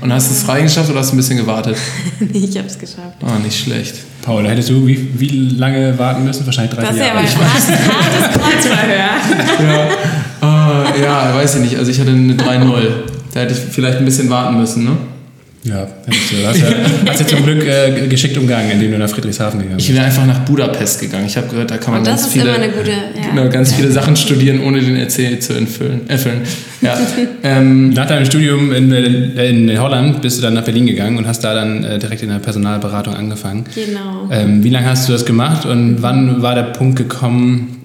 Und 0.02 0.14
hast 0.14 0.30
du 0.30 0.34
es 0.36 0.48
reingeschafft 0.48 0.90
oder 0.92 1.00
hast 1.00 1.10
du 1.10 1.16
ein 1.16 1.18
bisschen 1.18 1.38
gewartet? 1.38 1.76
nee, 2.20 2.46
ich 2.50 2.56
habe 2.58 2.68
es 2.68 2.78
geschafft. 2.78 3.18
Ah, 3.26 3.40
nicht 3.44 3.60
schlecht. 3.60 3.96
Paul, 4.22 4.44
da 4.44 4.50
hättest 4.50 4.70
du 4.70 4.86
wie, 4.86 5.10
wie 5.20 5.28
lange 5.58 5.98
warten 5.98 6.24
müssen? 6.24 6.46
Wahrscheinlich 6.46 6.76
drei, 6.76 6.82
Das 6.84 6.92
ist 6.92 6.98
vier 6.98 7.06
ja 7.08 7.12
aber 7.14 7.22
Jahre. 7.24 7.36
ein 7.40 7.50
hartes, 7.90 8.42
Kreuzverhör. 8.42 9.10
Ja, 10.42 10.48
ah, 10.48 10.84
ja, 11.02 11.36
weiß 11.36 11.56
ich 11.56 11.62
nicht. 11.62 11.78
Also 11.78 11.90
ich 11.92 12.00
hatte 12.00 12.12
eine 12.12 12.34
3-0. 12.34 12.88
Da 13.34 13.40
hätte 13.42 13.54
ich 13.54 13.60
vielleicht 13.60 13.98
ein 13.98 14.06
bisschen 14.06 14.30
warten 14.30 14.58
müssen, 14.58 14.84
ne? 14.86 14.92
Ja, 15.64 15.88
hättest 16.06 16.32
du. 16.32 16.36
Du 16.38 16.48
hast 16.48 16.58
ja, 16.58 16.68
hast 17.06 17.20
ja 17.20 17.28
zum 17.28 17.44
Glück 17.44 17.66
äh, 17.66 18.08
geschickt 18.08 18.38
umgangen, 18.38 18.72
indem 18.72 18.92
du 18.92 18.98
nach 18.98 19.10
Friedrichshafen 19.10 19.60
gegangen 19.60 19.80
Ich 19.80 19.88
bist. 19.88 19.98
wäre 19.98 20.06
einfach 20.08 20.26
nach 20.26 20.40
Budapest 20.40 21.02
gegangen. 21.02 21.26
Ich 21.26 21.36
habe 21.36 21.48
gehört, 21.48 21.70
da 21.70 21.78
kann 21.78 21.96
man 21.96 22.04
ganz 22.04 22.28
viele, 22.28 22.54
gute. 22.54 22.92
Ja. 22.92 23.30
genau, 23.30 23.50
ganz 23.50 23.74
viele 23.74 23.92
Sachen 23.92 24.16
studieren, 24.16 24.62
ohne 24.64 24.80
den 24.80 24.96
EC 24.96 25.42
zu 25.42 25.54
erfüllen. 25.54 26.02
erfüllen. 26.08 26.42
Ja. 26.82 26.98
ähm, 27.44 27.90
Nach 27.90 28.08
deinem 28.08 28.26
Studium 28.26 28.72
in, 28.72 28.92
in 28.92 29.80
Holland 29.82 30.22
bist 30.22 30.38
du 30.38 30.42
dann 30.42 30.54
nach 30.54 30.64
Berlin 30.64 30.86
gegangen 30.86 31.18
und 31.18 31.28
hast 31.28 31.42
da 31.42 31.54
dann 31.54 31.84
äh, 31.84 32.00
direkt 32.00 32.24
in 32.24 32.30
der 32.30 32.40
Personalberatung 32.40 33.14
angefangen. 33.14 33.66
Genau. 33.76 34.30
Ähm, 34.32 34.64
wie 34.64 34.70
lange 34.70 34.86
hast 34.90 35.10
du 35.10 35.12
das 35.12 35.26
gemacht 35.26 35.66
und 35.66 35.98
wann 36.02 36.42
war 36.42 36.56
der 36.56 36.64
Punkt 36.64 36.96
gekommen, 36.96 37.79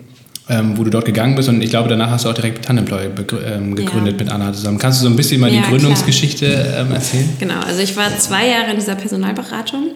ähm, 0.49 0.77
wo 0.77 0.85
du 0.85 0.91
dort 0.91 1.05
gegangen 1.07 1.35
bist? 1.35 1.49
Und 1.49 1.63
ich 1.63 1.71
glaube, 1.71 1.89
danach 1.89 2.11
hast 2.11 2.25
du 2.25 2.29
auch 2.29 2.35
direkt 2.35 2.65
Tandemploy 2.65 3.07
ähm, 3.47 3.75
gegründet 3.75 4.19
Ja. 4.19 4.25
mit 4.25 4.33
Anna 4.33 4.53
zusammen. 4.53 4.79
Kannst 4.79 5.01
du 5.01 5.05
so 5.05 5.11
ein 5.11 5.17
bisschen 5.17 5.41
mal 5.41 5.53
Ja, 5.53 5.63
die 5.63 5.69
Gründungsgeschichte 5.69 6.47
ähm, 6.79 6.93
erzählen? 6.93 7.29
Genau, 7.39 7.61
also 7.61 7.81
ich 7.81 7.97
war 7.97 8.17
zwei 8.19 8.49
Jahre 8.49 8.71
in 8.71 8.77
dieser 8.77 8.95
Personalberatung 8.95 9.93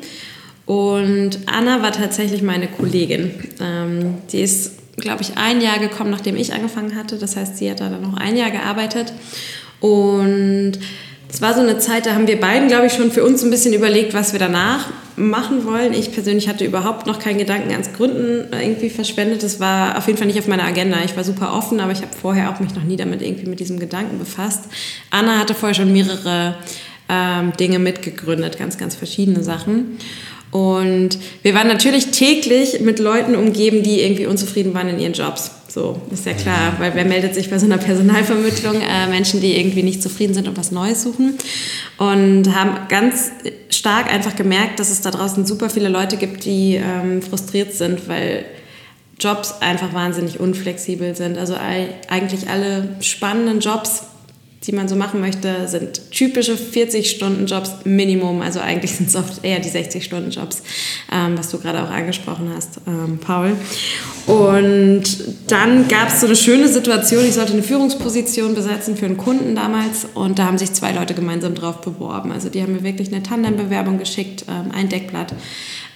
und 0.66 1.30
Anna 1.46 1.82
war 1.82 1.92
tatsächlich 1.92 2.42
meine 2.42 2.68
Kollegin. 2.68 3.30
Ähm, 3.60 4.14
die 4.32 4.40
ist, 4.40 4.72
glaube 4.96 5.22
ich, 5.22 5.36
ein 5.36 5.60
Jahr 5.60 5.78
gekommen, 5.78 6.10
nachdem 6.10 6.36
ich 6.36 6.52
angefangen 6.54 6.94
hatte. 6.96 7.16
Das 7.16 7.36
heißt, 7.36 7.58
sie 7.58 7.70
hat 7.70 7.80
da 7.80 7.88
dann 7.90 8.02
noch 8.02 8.16
ein 8.16 8.36
Jahr 8.36 8.50
gearbeitet 8.50 9.12
und 9.80 10.72
es 11.30 11.42
war 11.42 11.54
so 11.54 11.60
eine 11.60 11.78
Zeit, 11.78 12.06
da 12.06 12.14
haben 12.14 12.26
wir 12.26 12.40
beiden, 12.40 12.68
glaube 12.68 12.86
ich, 12.86 12.94
schon 12.94 13.10
für 13.10 13.22
uns 13.22 13.42
ein 13.42 13.50
bisschen 13.50 13.74
überlegt, 13.74 14.14
was 14.14 14.32
wir 14.32 14.40
danach 14.40 14.86
machen 15.16 15.64
wollen. 15.66 15.92
Ich 15.92 16.12
persönlich 16.12 16.48
hatte 16.48 16.64
überhaupt 16.64 17.06
noch 17.06 17.18
keinen 17.18 17.38
Gedanken 17.38 17.70
ans 17.72 17.92
Gründen 17.92 18.48
irgendwie 18.52 18.88
verschwendet. 18.88 19.42
Das 19.42 19.60
war 19.60 19.98
auf 19.98 20.06
jeden 20.06 20.18
Fall 20.18 20.26
nicht 20.26 20.38
auf 20.38 20.46
meiner 20.46 20.64
Agenda. 20.64 20.96
Ich 21.04 21.16
war 21.16 21.24
super 21.24 21.52
offen, 21.52 21.80
aber 21.80 21.92
ich 21.92 22.00
habe 22.00 22.16
vorher 22.16 22.50
auch 22.50 22.60
mich 22.60 22.74
noch 22.74 22.84
nie 22.84 22.96
damit 22.96 23.20
irgendwie 23.20 23.46
mit 23.46 23.60
diesem 23.60 23.78
Gedanken 23.78 24.18
befasst. 24.18 24.64
Anna 25.10 25.38
hatte 25.38 25.54
vorher 25.54 25.74
schon 25.74 25.92
mehrere 25.92 26.56
ähm, 27.10 27.52
Dinge 27.58 27.78
mitgegründet, 27.78 28.58
ganz, 28.58 28.78
ganz 28.78 28.94
verschiedene 28.94 29.42
Sachen. 29.42 29.98
Und 30.50 31.18
wir 31.42 31.54
waren 31.54 31.68
natürlich 31.68 32.06
täglich 32.06 32.80
mit 32.80 33.00
Leuten 33.00 33.36
umgeben, 33.36 33.82
die 33.82 34.00
irgendwie 34.00 34.26
unzufrieden 34.26 34.72
waren 34.72 34.88
in 34.88 34.98
ihren 34.98 35.12
Jobs. 35.12 35.50
So, 35.68 36.00
ist 36.10 36.24
ja 36.24 36.32
klar, 36.32 36.76
weil 36.78 36.94
wer 36.94 37.04
meldet 37.04 37.34
sich 37.34 37.50
bei 37.50 37.58
so 37.58 37.66
einer 37.66 37.76
Personalvermittlung? 37.76 38.80
Äh, 38.80 39.06
Menschen, 39.08 39.42
die 39.42 39.54
irgendwie 39.60 39.82
nicht 39.82 40.02
zufrieden 40.02 40.32
sind 40.32 40.48
und 40.48 40.56
was 40.56 40.72
Neues 40.72 41.02
suchen. 41.02 41.36
Und 41.98 42.54
haben 42.54 42.88
ganz 42.88 43.30
stark 43.68 44.10
einfach 44.12 44.34
gemerkt, 44.34 44.80
dass 44.80 44.90
es 44.90 45.02
da 45.02 45.10
draußen 45.10 45.44
super 45.44 45.68
viele 45.68 45.90
Leute 45.90 46.16
gibt, 46.16 46.46
die 46.46 46.76
ähm, 46.76 47.20
frustriert 47.20 47.74
sind, 47.74 48.08
weil 48.08 48.46
Jobs 49.20 49.60
einfach 49.60 49.92
wahnsinnig 49.92 50.40
unflexibel 50.40 51.14
sind. 51.14 51.36
Also 51.36 51.54
eigentlich 51.54 52.48
alle 52.48 52.96
spannenden 53.00 53.60
Jobs, 53.60 54.04
die 54.64 54.72
man 54.72 54.88
so 54.88 54.96
machen 54.96 55.20
möchte, 55.20 55.68
sind 55.68 56.10
typische 56.10 56.54
40-Stunden-Jobs 56.54 57.84
Minimum. 57.84 58.42
Also 58.42 58.60
eigentlich 58.60 58.92
sind 58.92 59.08
es 59.08 59.14
oft 59.16 59.44
eher 59.44 59.60
die 59.60 59.70
60-Stunden-Jobs, 59.70 60.62
ähm, 61.12 61.38
was 61.38 61.50
du 61.50 61.58
gerade 61.58 61.82
auch 61.82 61.90
angesprochen 61.90 62.50
hast, 62.54 62.80
ähm, 62.86 63.18
Paul. 63.18 63.56
Und 64.26 65.04
dann 65.46 65.86
gab 65.88 66.08
es 66.08 66.20
so 66.20 66.26
eine 66.26 66.36
schöne 66.36 66.68
Situation, 66.68 67.24
ich 67.24 67.34
sollte 67.34 67.52
eine 67.52 67.62
Führungsposition 67.62 68.54
besetzen 68.54 68.96
für 68.96 69.06
einen 69.06 69.16
Kunden 69.16 69.54
damals 69.54 70.06
und 70.14 70.38
da 70.38 70.46
haben 70.46 70.58
sich 70.58 70.72
zwei 70.72 70.92
Leute 70.92 71.14
gemeinsam 71.14 71.54
drauf 71.54 71.80
beworben. 71.80 72.32
Also 72.32 72.48
die 72.48 72.60
haben 72.60 72.72
mir 72.72 72.82
wirklich 72.82 73.12
eine 73.12 73.22
Tandembewerbung 73.22 73.98
geschickt, 73.98 74.44
ähm, 74.48 74.72
ein 74.74 74.88
Deckblatt, 74.88 75.34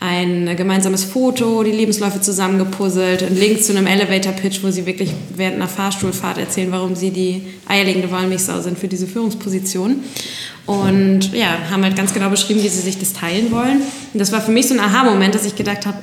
ein 0.03 0.57
gemeinsames 0.57 1.05
Foto, 1.05 1.63
die 1.63 1.71
Lebensläufe 1.71 2.21
zusammengepuzzelt, 2.21 3.23
ein 3.23 3.39
Link 3.39 3.63
zu 3.63 3.71
einem 3.77 3.87
Elevator-Pitch, 3.87 4.63
wo 4.65 4.71
sie 4.71 4.85
wirklich 4.85 5.11
während 5.37 5.57
einer 5.57 5.69
Fahrstuhlfahrt 5.69 6.39
erzählen, 6.39 6.73
warum 6.73 6.97
sie 6.97 7.11
die 7.11 7.43
eierlegende 7.69 8.11
Wollmilchsau 8.11 8.61
sind 8.63 8.79
für 8.79 8.89
diese 8.89 9.07
Führungsposition. 9.07 10.03
Und 10.67 11.33
ja, 11.33 11.57
haben 11.71 11.85
halt 11.85 11.95
ganz 11.95 12.13
genau 12.13 12.31
beschrieben, 12.31 12.63
wie 12.65 12.69
sie 12.69 12.81
sich 12.81 12.99
das 12.99 13.13
teilen 13.13 13.53
wollen. 13.53 13.81
Und 14.13 14.19
das 14.19 14.33
war 14.33 14.41
für 14.41 14.51
mich 14.51 14.67
so 14.67 14.75
ein 14.75 14.81
Aha-Moment, 14.81 15.37
dass 15.37 15.45
ich 15.45 15.55
gedacht 15.55 15.87
habe, 15.87 15.99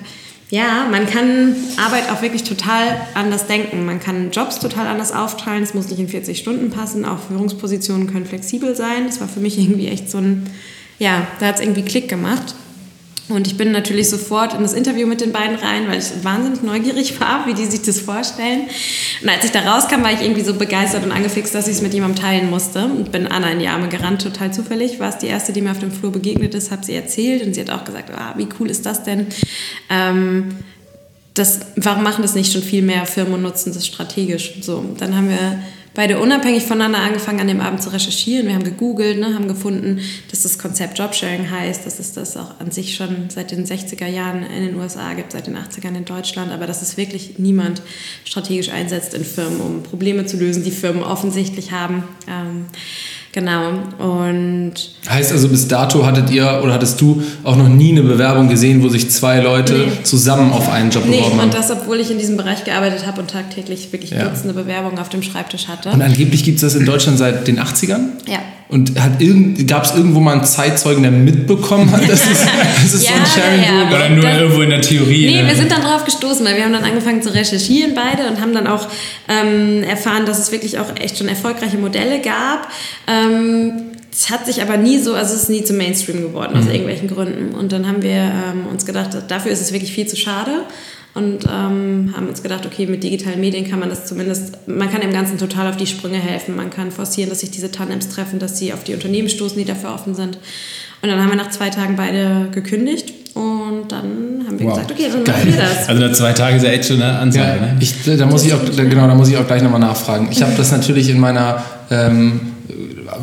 ja, 0.50 0.88
man 0.90 1.06
kann 1.06 1.56
Arbeit 1.78 2.10
auch 2.10 2.22
wirklich 2.22 2.44
total 2.44 3.02
anders 3.16 3.48
denken. 3.48 3.86
Man 3.86 4.00
kann 4.00 4.32
Jobs 4.32 4.60
total 4.60 4.88
anders 4.88 5.12
aufteilen. 5.12 5.62
Es 5.62 5.74
muss 5.74 5.90
nicht 5.90 6.00
in 6.00 6.08
40 6.08 6.40
Stunden 6.40 6.70
passen. 6.70 7.04
Auch 7.04 7.20
Führungspositionen 7.28 8.08
können 8.08 8.26
flexibel 8.26 8.76
sein. 8.78 9.08
Das 9.08 9.20
war 9.20 9.28
für 9.28 9.42
mich 9.42 9.60
irgendwie 9.60 9.88
echt 9.88 10.10
so 10.10 10.20
ein, 10.20 10.50
ja, 11.00 11.28
da 11.40 11.48
hat 11.48 11.56
es 11.56 11.62
irgendwie 11.62 11.84
Klick 11.84 12.08
gemacht. 12.08 12.56
Und 13.30 13.46
ich 13.46 13.58
bin 13.58 13.72
natürlich 13.72 14.10
sofort 14.10 14.56
in 14.56 14.64
das 14.64 14.74
Interview 14.74 15.06
mit 15.06 15.22
den 15.22 15.32
beiden 15.32 15.56
rein, 15.56 15.88
weil 15.88 16.00
ich 16.00 16.24
wahnsinnig 16.24 16.64
neugierig 16.64 17.20
war, 17.20 17.46
wie 17.46 17.54
die 17.54 17.66
sich 17.66 17.84
das 17.84 18.00
vorstellen. 18.00 18.64
Und 19.22 19.30
als 19.30 19.46
ich 19.46 19.52
da 19.52 19.60
rauskam, 19.60 20.02
war 20.02 20.12
ich 20.12 20.22
irgendwie 20.22 20.42
so 20.42 20.56
begeistert 20.56 21.04
und 21.04 21.12
angefixt, 21.12 21.54
dass 21.54 21.68
ich 21.68 21.76
es 21.76 21.82
mit 21.82 21.94
jemandem 21.94 22.24
teilen 22.24 22.50
musste. 22.50 22.86
Und 22.86 23.12
bin 23.12 23.28
Anna 23.28 23.52
in 23.52 23.60
die 23.60 23.68
Arme 23.68 23.88
gerannt, 23.88 24.24
total 24.24 24.52
zufällig. 24.52 25.00
War 25.00 25.10
es 25.10 25.20
die 25.20 25.28
erste, 25.28 25.54
die 25.54 25.62
mir 25.62 25.72
auf 25.72 25.80
dem 25.80 25.92
Flur 25.92 26.12
begegnet 26.12 26.56
ist, 26.56 26.72
habe 26.72 26.84
sie 26.84 26.96
erzählt. 26.96 27.46
Und 27.46 27.54
sie 27.54 27.62
hat 27.62 27.70
auch 27.70 27.86
gesagt, 27.86 28.10
ah, 28.12 28.34
wie 28.36 28.48
cool 28.60 28.70
ist 28.70 28.88
das 28.88 29.04
denn? 29.04 29.28
Ähm, 29.90 30.56
das, 31.36 31.60
warum 31.76 32.04
machen 32.04 32.24
das 32.24 32.34
nicht 32.34 32.52
schon 32.52 32.64
viel 32.64 32.82
mehr 32.82 33.06
Firmen 33.06 33.36
und 33.36 33.44
nutzen 33.44 33.74
das 33.74 33.86
strategisch? 33.86 34.56
So, 34.62 34.84
dann 34.98 35.16
haben 35.16 35.30
wir 35.30 35.62
beide 35.94 36.20
unabhängig 36.20 36.64
voneinander 36.64 37.00
angefangen, 37.00 37.40
an 37.40 37.48
dem 37.48 37.62
Abend 37.62 37.82
zu 37.82 37.92
recherchieren. 37.92 38.48
Wir 38.48 38.56
haben 38.56 38.64
gegoogelt, 38.64 39.20
ne, 39.20 39.34
haben 39.34 39.48
gefunden, 39.48 40.02
dass 40.30 40.44
das 40.44 40.58
Konzept 40.60 40.98
Jobsharing 40.98 41.50
heißt, 41.50 41.86
dass 41.86 42.00
es 42.00 42.14
das 42.14 42.38
auch 42.38 42.60
an 42.60 42.72
sich 42.72 42.96
schon 42.96 43.30
seit 43.30 43.52
den 43.52 43.66
60er 43.66 44.08
Jahren 44.08 44.44
in 44.44 44.66
den 44.68 44.76
USA 44.76 45.14
gibt, 45.14 45.32
seit 45.32 45.48
den 45.48 45.58
80ern 45.58 45.96
in 45.96 46.06
Deutschland, 46.06 46.52
aber 46.52 46.68
dass 46.68 46.82
es 46.82 46.98
wirklich 46.98 47.40
niemand 47.40 47.82
strategisch 48.26 48.70
einsetzt 48.70 49.14
in 49.14 49.24
Firmen, 49.24 49.62
um 49.62 49.84
Probleme 49.84 50.26
zu 50.26 50.38
lösen, 50.38 50.64
die 50.64 50.72
Firmen 50.72 51.04
offensichtlich 51.04 51.72
haben. 51.72 52.04
Ähm, 52.28 52.66
genau. 53.32 53.70
Und 54.00 54.74
Heißt 55.10 55.32
also, 55.32 55.50
bis 55.50 55.68
dato 55.68 56.06
hattet 56.06 56.30
ihr 56.32 56.62
oder 56.64 56.74
hattest 56.74 57.00
du 57.02 57.22
auch 57.44 57.56
noch 57.56 57.68
nie 57.68 57.92
eine 57.92 58.02
Bewerbung 58.04 58.50
gesehen, 58.50 58.84
wo 58.84 58.90
sich 58.90 59.10
zwei 59.12 59.40
Leute 59.40 59.74
Nee. 59.74 60.04
zusammen 60.04 60.52
auf 60.52 60.70
einen 60.72 60.90
Job 60.92 61.04
nee, 61.06 61.18
beworben 61.18 61.38
haben? 61.38 61.44
und 61.50 61.54
das, 61.54 61.72
obwohl 61.72 62.00
ich 62.00 62.12
in 62.12 62.18
diesem 62.20 62.38
Bereich 62.38 62.64
gearbeitet 62.64 63.06
habe 63.08 63.22
und 63.22 63.30
tagtäglich 63.30 63.92
wirklich 63.92 64.12
Ja. 64.12 64.26
Dutzende 64.30 64.54
Bewerbungen 64.54 65.00
auf 65.00 65.10
dem 65.10 65.24
Schreibtisch 65.24 65.68
hatte. 65.68 65.90
Und 65.90 66.02
angeblich 66.02 66.44
gibt 66.44 66.56
es 66.58 66.62
das 66.62 66.76
in 66.76 66.86
Deutschland 66.86 67.18
seit 67.18 67.48
den 67.48 67.60
80ern? 67.60 68.02
Ja. 68.28 68.40
Und 68.70 69.02
hat 69.02 69.20
irgend, 69.20 69.68
gab 69.68 69.84
es 69.84 69.96
irgendwo 69.96 70.20
mal 70.20 70.34
einen 70.34 70.44
Zeitzeugen, 70.46 71.02
der 71.02 71.12
mitbekommen 71.12 71.90
hat, 71.92 72.04
dass 72.08 72.22
es, 72.30 72.46
dass 72.84 72.94
es 72.94 73.02
so 73.02 73.14
ein 73.14 73.22
Ja, 73.22 73.26
Sharing 73.26 73.64
ja, 73.64 73.82
ja. 73.82 73.88
Oder 73.96 74.10
nur 74.10 74.22
Das- 74.24 74.38
irgendwo 74.38 74.62
in 74.62 74.70
der 74.70 74.82
Theorie. 74.82 75.26
Nee, 75.26 75.42
ne? 75.42 75.48
wir 75.50 75.56
sind 75.56 75.72
dann 75.72 75.82
drauf 75.82 76.06
gestoßen, 76.06 76.46
weil 76.46 76.56
wir 76.56 76.64
haben 76.66 76.74
dann 76.74 76.84
angefangen 76.84 77.24
zu 77.24 77.34
recherchieren 77.34 77.96
beide 77.96 78.30
und 78.30 78.40
haben 78.40 78.54
dann 78.54 78.68
auch 78.68 78.88
ähm, 79.28 79.82
erfahren, 79.84 80.28
dass 80.28 80.38
es 80.38 80.52
wirklich 80.52 80.78
auch 80.78 80.96
echt 81.02 81.18
schon 81.18 81.28
erfolgreiche 81.28 81.78
Modelle 81.78 82.22
gab. 82.22 82.68
Ähm, 83.08 83.74
es 84.12 84.30
hat 84.30 84.46
sich 84.46 84.62
aber 84.62 84.78
nie 84.78 85.00
so, 85.00 85.14
also 85.16 85.34
es 85.34 85.44
ist 85.44 85.50
nie 85.50 85.64
zum 85.64 85.78
Mainstream 85.78 86.22
geworden 86.22 86.56
aus 86.58 86.66
irgendwelchen 86.68 87.08
Gründen. 87.08 87.56
Und 87.56 87.72
dann 87.72 87.88
haben 87.88 88.04
wir 88.04 88.12
ähm, 88.12 88.68
uns 88.72 88.86
gedacht, 88.86 89.10
dafür 89.30 89.52
ist 89.52 89.62
es 89.62 89.72
wirklich 89.74 89.94
viel 89.94 90.06
zu 90.08 90.16
schade. 90.16 90.52
Und 91.16 91.46
ähm, 91.46 92.14
haben 92.16 92.28
uns 92.28 92.44
gedacht, 92.44 92.66
okay, 92.66 92.86
mit 92.86 93.04
digitalen 93.04 93.42
Medien 93.42 93.70
kann 93.70 93.80
man 93.80 93.90
das 93.90 94.06
zumindest, 94.06 94.68
man 94.68 94.92
kann 94.92 95.02
dem 95.02 95.12
Ganzen 95.12 95.38
total 95.38 95.68
auf 95.68 95.76
die 95.76 95.88
Sprünge 95.88 96.18
helfen. 96.18 96.56
Man 96.56 96.70
kann 96.70 96.92
forcieren, 96.92 97.30
dass 97.30 97.40
sich 97.40 97.52
diese 97.52 97.72
Tandems 97.72 98.10
treffen, 98.10 98.38
dass 98.40 98.60
sie 98.60 98.74
auf 98.74 98.84
die 98.84 98.94
Unternehmen 98.94 99.28
stoßen, 99.28 99.58
die 99.58 99.66
dafür 99.66 99.94
offen 99.94 100.14
sind. 100.14 100.38
Und 101.02 101.10
dann 101.10 101.20
haben 101.20 101.30
wir 101.30 101.36
nach 101.36 101.50
zwei 101.50 101.70
Tagen 101.70 101.96
beide 101.96 102.50
gekündigt 102.52 103.14
Und 103.34 103.86
dann 103.88 104.44
haben 104.46 104.60
wir 104.60 104.68
wow. 104.68 104.74
gesagt, 104.74 104.92
okay, 104.92 105.06
dann 105.12 105.24
machen 105.24 105.46
wir 105.46 105.62
das. 105.62 105.88
Also 105.88 106.02
nur 106.02 106.14
zwei 106.14 106.34
Tage 106.34 106.58
ist 106.58 106.64
ja 106.64 106.72
echt 106.72 106.86
schon 106.86 107.02
eine 107.02 107.18
Ansage. 107.20 107.60
Ja, 107.60 107.66
ne? 107.68 107.78
ich, 107.80 107.94
da 108.04 108.26
muss 108.26 108.46
ich 108.46 108.54
auch, 108.54 108.60
genau, 108.76 109.08
da 109.08 109.16
muss 109.16 109.30
ich 109.30 109.38
auch 109.38 109.48
gleich 109.48 109.64
nochmal 109.64 109.80
nachfragen. 109.80 110.28
Ich 110.32 110.42
habe 110.42 110.54
das 110.58 110.72
natürlich 110.72 111.10
in 111.10 111.20
meiner 111.20 111.64
ähm, 111.90 112.42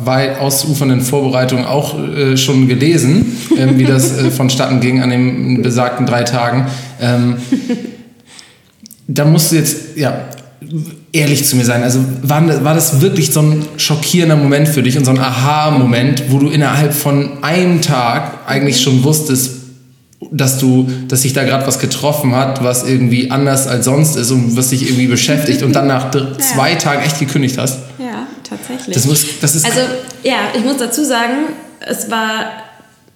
weit 0.03 0.39
ausufernden 0.39 1.01
Vorbereitung 1.01 1.65
auch 1.65 1.97
äh, 1.99 2.35
schon 2.37 2.67
gelesen, 2.67 3.37
äh, 3.57 3.77
wie 3.77 3.85
das 3.85 4.17
äh, 4.17 4.31
vonstatten 4.31 4.79
ging 4.79 5.01
an 5.01 5.09
den 5.09 5.61
besagten 5.61 6.05
drei 6.05 6.23
Tagen. 6.23 6.67
Ähm, 7.01 7.37
da 9.07 9.25
musst 9.25 9.51
du 9.51 9.55
jetzt, 9.55 9.95
ja, 9.95 10.29
ehrlich 11.11 11.45
zu 11.45 11.55
mir 11.55 11.65
sein. 11.65 11.83
Also 11.83 12.03
war, 12.23 12.63
war 12.63 12.73
das 12.73 13.01
wirklich 13.01 13.31
so 13.31 13.41
ein 13.41 13.65
schockierender 13.77 14.35
Moment 14.35 14.67
für 14.67 14.83
dich 14.83 14.97
und 14.97 15.05
so 15.05 15.11
ein 15.11 15.19
Aha-Moment, 15.19 16.25
wo 16.29 16.39
du 16.39 16.49
innerhalb 16.49 16.93
von 16.93 17.43
einem 17.43 17.81
Tag 17.81 18.39
eigentlich 18.47 18.81
schon 18.81 19.03
wusstest, 19.03 19.51
dass 20.31 20.57
du, 20.57 20.89
dass 21.07 21.21
sich 21.21 21.33
da 21.33 21.43
gerade 21.43 21.65
was 21.67 21.79
getroffen 21.79 22.35
hat, 22.35 22.63
was 22.63 22.83
irgendwie 22.83 23.29
anders 23.29 23.67
als 23.67 23.85
sonst 23.85 24.15
ist 24.15 24.31
und 24.31 24.57
was 24.57 24.69
dich 24.69 24.89
irgendwie 24.89 25.07
beschäftigt 25.07 25.61
und 25.61 25.73
dann 25.73 25.87
nach 25.87 26.13
ja. 26.15 26.37
zwei 26.39 26.75
Tagen 26.75 27.03
echt 27.03 27.19
gekündigt 27.19 27.57
hast? 27.57 27.79
Ja, 27.99 28.25
tatsächlich. 28.43 28.95
Das 28.95 29.05
muss, 29.05 29.25
das 29.39 29.55
ist 29.55 29.65
also 29.65 29.81
ja, 30.23 30.37
ich 30.57 30.63
muss 30.63 30.77
dazu 30.77 31.03
sagen, 31.03 31.49
es 31.79 32.09
war 32.09 32.66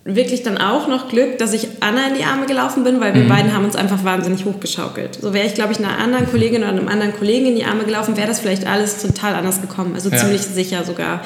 wirklich 0.04 0.42
dann 0.42 0.58
auch 0.58 0.88
noch 0.88 1.10
Glück, 1.10 1.38
dass 1.38 1.54
ich 1.54 1.68
Anna 1.80 2.08
in 2.08 2.16
die 2.16 2.24
Arme 2.24 2.48
gelaufen 2.48 2.84
bin, 2.84 3.00
weil 3.00 3.14
wir 3.14 3.22
mhm. 3.22 3.30
beiden 3.30 3.54
haben 3.54 3.66
uns 3.66 3.76
einfach 3.76 4.04
wahnsinnig 4.04 4.46
hochgeschaukelt. 4.46 5.20
So 5.22 5.32
wäre 5.32 5.46
ich, 5.46 5.54
glaube 5.54 5.74
ich, 5.74 5.80
einer 5.80 6.00
anderen 6.00 6.28
Kollegin 6.30 6.64
oder 6.64 6.72
einem 6.72 6.88
anderen 6.88 7.14
Kollegen 7.14 7.46
in 7.46 7.56
die 7.56 7.66
Arme 7.66 7.84
gelaufen, 7.84 8.18
wäre 8.18 8.28
das 8.28 8.40
vielleicht 8.40 8.66
alles 8.66 9.00
total 9.00 9.36
anders 9.36 9.62
gekommen. 9.62 9.94
Also 9.94 10.10
ja. 10.10 10.18
ziemlich 10.18 10.42
sicher 10.42 10.84
sogar. 10.84 11.22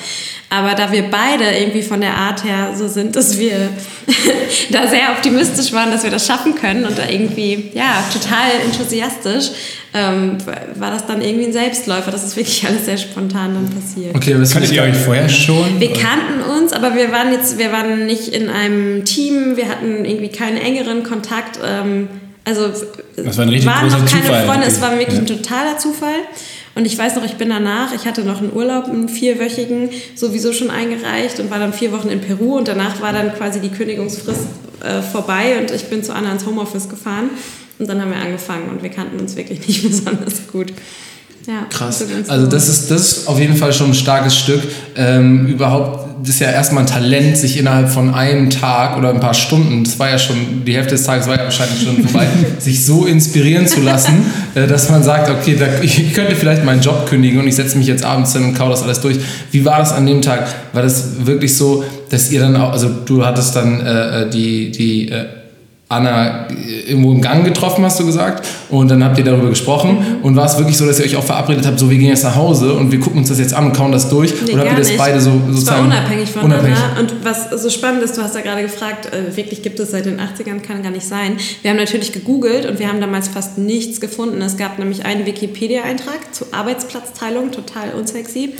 Aber 0.49 0.73
da 0.73 0.91
wir 0.91 1.03
beide 1.09 1.45
irgendwie 1.57 1.83
von 1.83 2.01
der 2.01 2.15
Art 2.15 2.43
her 2.43 2.73
so 2.75 2.89
sind, 2.89 3.15
dass 3.15 3.39
wir 3.39 3.69
da 4.71 4.87
sehr 4.87 5.11
optimistisch 5.15 5.71
waren, 5.71 5.91
dass 5.91 6.03
wir 6.03 6.11
das 6.11 6.27
schaffen 6.27 6.55
können 6.55 6.83
und 6.85 6.97
da 6.97 7.07
irgendwie, 7.07 7.71
ja, 7.73 8.03
total 8.11 8.59
enthusiastisch, 8.65 9.51
ähm, 9.95 10.37
war 10.75 10.91
das 10.91 11.07
dann 11.07 11.21
irgendwie 11.21 11.45
ein 11.45 11.53
Selbstläufer. 11.53 12.11
Das 12.11 12.23
ist 12.25 12.35
wirklich 12.35 12.65
alles 12.67 12.85
sehr 12.85 12.97
spontan 12.97 13.53
dann 13.53 13.69
passiert. 13.69 14.13
Okay, 14.13 14.35
was 14.37 14.51
kanntet 14.51 14.73
ihr 14.73 14.83
euch 14.83 14.97
vorher 14.97 15.29
schon? 15.45 15.79
Wir 15.79 15.93
kannten 15.93 16.41
uns, 16.41 16.73
aber 16.73 16.95
wir 16.95 17.11
waren 17.13 17.31
jetzt, 17.31 17.57
wir 17.57 17.71
waren 17.71 18.05
nicht 18.05 18.27
in 18.27 18.49
einem 18.49 18.64
Team, 19.05 19.57
wir 19.57 19.67
hatten 19.67 20.05
irgendwie 20.05 20.29
keinen 20.29 20.57
engeren 20.57 21.03
Kontakt. 21.03 21.59
Ähm, 21.63 22.07
also 22.43 22.67
das 23.15 23.37
war 23.37 23.45
ein 23.45 23.49
richtig 23.49 23.69
waren 23.69 23.87
noch 23.87 24.05
keine 24.05 24.23
Zufall. 24.23 24.45
Freunde, 24.45 24.67
es 24.67 24.81
war 24.81 24.91
wirklich 24.91 25.15
ja. 25.15 25.21
ein 25.21 25.27
totaler 25.27 25.77
Zufall. 25.77 26.19
Und 26.75 26.85
ich 26.85 26.97
weiß 26.97 27.15
noch, 27.15 27.23
ich 27.23 27.35
bin 27.35 27.49
danach, 27.49 27.93
ich 27.93 28.05
hatte 28.05 28.23
noch 28.23 28.39
einen 28.39 28.53
Urlaub, 28.53 28.85
einen 28.85 29.07
vierwöchigen, 29.07 29.89
sowieso 30.13 30.51
schon 30.51 30.69
eingereicht 30.69 31.39
und 31.39 31.49
war 31.49 31.57
dann 31.57 31.71
vier 31.71 31.93
Wochen 31.93 32.09
in 32.09 32.19
Peru 32.19 32.57
und 32.57 32.67
danach 32.67 33.01
war 33.01 33.13
dann 33.13 33.33
quasi 33.33 33.61
die 33.61 33.69
Kündigungsfrist 33.69 34.47
äh, 34.83 35.01
vorbei 35.01 35.57
und 35.59 35.71
ich 35.71 35.85
bin 35.85 36.03
zu 36.03 36.13
Anna 36.13 36.33
ins 36.33 36.45
Homeoffice 36.45 36.89
gefahren. 36.89 37.29
Und 37.79 37.89
dann 37.89 38.01
haben 38.01 38.11
wir 38.11 38.17
angefangen 38.17 38.69
und 38.69 38.83
wir 38.83 38.89
kannten 38.89 39.19
uns 39.19 39.35
wirklich 39.35 39.65
nicht 39.67 39.83
besonders 39.87 40.47
gut. 40.51 40.73
Ja, 41.47 41.67
Krass. 41.69 42.03
Also 42.27 42.47
das 42.47 42.67
ist, 42.67 42.89
das 42.89 43.01
ist 43.01 43.27
auf 43.27 43.39
jeden 43.39 43.55
Fall 43.55 43.71
schon 43.71 43.91
ein 43.91 43.93
starkes 43.93 44.35
Stück. 44.35 44.61
Ähm, 44.95 45.45
überhaupt, 45.45 46.05
das 46.21 46.35
ist 46.35 46.39
ja 46.39 46.49
erstmal 46.49 46.83
ein 46.83 46.87
Talent, 46.87 47.37
sich 47.37 47.59
innerhalb 47.59 47.89
von 47.89 48.13
einem 48.15 48.49
Tag 48.49 48.97
oder 48.97 49.09
ein 49.09 49.19
paar 49.19 49.35
Stunden, 49.35 49.83
das 49.83 49.99
war 49.99 50.09
ja 50.09 50.17
schon, 50.17 50.63
die 50.65 50.75
Hälfte 50.75 50.95
des 50.95 51.03
Tages 51.03 51.27
war 51.27 51.37
ja 51.37 51.43
wahrscheinlich 51.43 51.83
schon 51.83 52.03
vorbei, 52.07 52.27
sich 52.59 52.83
so 52.83 53.05
inspirieren 53.05 53.67
zu 53.67 53.81
lassen, 53.81 54.25
äh, 54.55 54.65
dass 54.65 54.89
man 54.89 55.03
sagt, 55.03 55.29
okay, 55.29 55.55
da, 55.55 55.83
ich 55.83 56.13
könnte 56.13 56.35
vielleicht 56.35 56.65
meinen 56.65 56.81
Job 56.81 57.07
kündigen 57.07 57.39
und 57.39 57.47
ich 57.47 57.55
setze 57.55 57.77
mich 57.77 57.87
jetzt 57.87 58.03
abends 58.03 58.33
hin 58.33 58.43
und 58.43 58.55
kau 58.55 58.69
das 58.69 58.81
alles 58.81 59.01
durch. 59.01 59.17
Wie 59.51 59.63
war 59.65 59.77
das 59.77 59.91
an 59.91 60.07
dem 60.07 60.23
Tag? 60.23 60.47
War 60.73 60.81
das 60.81 61.25
wirklich 61.25 61.55
so, 61.55 61.83
dass 62.09 62.31
ihr 62.31 62.39
dann 62.39 62.55
auch, 62.55 62.71
also 62.71 62.89
du 62.89 63.23
hattest 63.23 63.55
dann 63.55 63.81
äh, 63.81 64.21
äh 64.23 64.29
die, 64.29 64.71
die 64.71 65.09
äh, 65.09 65.25
Anna 65.95 66.47
irgendwo 66.87 67.11
im 67.13 67.21
Gang 67.21 67.43
getroffen, 67.43 67.83
hast 67.83 67.99
du 67.99 68.05
gesagt. 68.05 68.47
Und 68.69 68.89
dann 68.91 69.03
habt 69.03 69.17
ihr 69.17 69.23
darüber 69.23 69.49
gesprochen. 69.49 70.19
Und 70.21 70.35
war 70.35 70.45
es 70.45 70.57
wirklich 70.57 70.77
so, 70.77 70.85
dass 70.85 70.99
ihr 70.99 71.05
euch 71.05 71.15
auch 71.15 71.23
verabredet 71.23 71.65
habt, 71.65 71.79
so 71.79 71.89
wir 71.89 71.97
gehen 71.97 72.09
jetzt 72.09 72.23
nach 72.23 72.35
Hause 72.35 72.73
und 72.73 72.91
wir 72.91 72.99
gucken 72.99 73.19
uns 73.19 73.29
das 73.29 73.39
jetzt 73.39 73.53
an 73.53 73.65
und 73.65 73.73
kauen 73.73 73.91
das 73.91 74.09
durch? 74.09 74.33
Nee, 74.45 74.53
Oder 74.53 74.61
habt 74.61 74.71
ihr 74.71 74.77
das 74.77 74.87
nicht. 74.89 74.97
beide 74.97 75.19
so 75.21 75.31
sozusagen. 75.47 75.55
Es 75.55 75.67
war 75.67 75.99
unabhängig 75.99 76.29
voneinander. 76.29 76.67
Unabhängig. 76.67 76.99
Und 76.99 77.25
was 77.25 77.61
so 77.61 77.69
spannend 77.69 78.03
ist, 78.03 78.17
du 78.17 78.21
hast 78.21 78.35
ja 78.35 78.41
gerade 78.41 78.61
gefragt, 78.61 79.13
äh, 79.13 79.35
wirklich 79.35 79.61
gibt 79.61 79.79
es 79.79 79.91
seit 79.91 80.05
den 80.05 80.19
80ern, 80.19 80.61
kann 80.61 80.83
gar 80.83 80.91
nicht 80.91 81.07
sein. 81.07 81.37
Wir 81.61 81.71
haben 81.71 81.77
natürlich 81.77 82.11
gegoogelt 82.11 82.65
und 82.65 82.79
wir 82.79 82.87
haben 82.87 83.01
damals 83.01 83.27
fast 83.27 83.57
nichts 83.57 83.99
gefunden. 83.99 84.41
Es 84.41 84.57
gab 84.57 84.79
nämlich 84.79 85.05
einen 85.05 85.25
Wikipedia-Eintrag 85.25 86.33
zur 86.33 86.47
Arbeitsplatzteilung, 86.51 87.51
total 87.51 87.91
unsexy. 87.97 88.53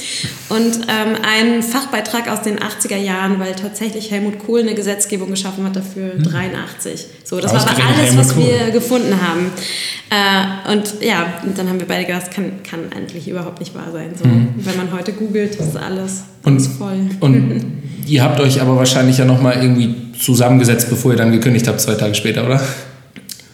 Und 0.49 0.75
ähm, 0.87 1.15
einen 1.23 1.63
Fachbeitrag 1.63 2.29
aus 2.29 2.41
den 2.41 2.59
80er 2.59 2.97
Jahren, 2.97 3.39
weil 3.39 3.53
tatsächlich 3.53 4.11
Helmut 4.11 4.39
Kohl 4.39 4.61
eine 4.61 4.75
Gesetzgebung 4.75 5.29
geschaffen 5.29 5.65
hat 5.65 5.75
dafür, 5.75 6.13
hm. 6.13 6.23
83. 6.23 7.05
So, 7.25 7.39
das 7.39 7.51
war 7.53 7.61
aber 7.61 7.83
alles, 7.97 8.15
was 8.15 8.37
wir 8.37 8.69
gefunden 8.71 9.19
haben. 9.19 9.51
Äh, 10.11 10.71
und 10.71 11.01
ja, 11.01 11.25
und 11.43 11.57
dann 11.57 11.67
haben 11.67 11.79
wir 11.79 11.87
beide 11.87 12.05
gedacht, 12.05 12.27
das 12.27 12.29
kann, 12.29 12.61
kann 12.63 12.81
eigentlich 12.95 13.27
überhaupt 13.27 13.59
nicht 13.59 13.73
wahr 13.73 13.91
sein. 13.91 14.11
So, 14.15 14.27
mhm. 14.27 14.53
Wenn 14.57 14.77
man 14.77 14.91
heute 14.93 15.11
googelt, 15.11 15.55
ist 15.55 15.75
alles, 15.75 16.23
alles 16.43 16.67
und, 16.67 16.77
voll. 16.77 17.09
Und 17.21 17.65
ihr 18.05 18.23
habt 18.23 18.39
euch 18.39 18.61
aber 18.61 18.77
wahrscheinlich 18.77 19.17
ja 19.17 19.25
nochmal 19.25 19.55
irgendwie 19.59 20.13
zusammengesetzt, 20.19 20.87
bevor 20.91 21.11
ihr 21.13 21.17
dann 21.17 21.31
gekündigt 21.31 21.67
habt, 21.67 21.81
zwei 21.81 21.95
Tage 21.95 22.13
später, 22.13 22.45
oder? 22.45 22.61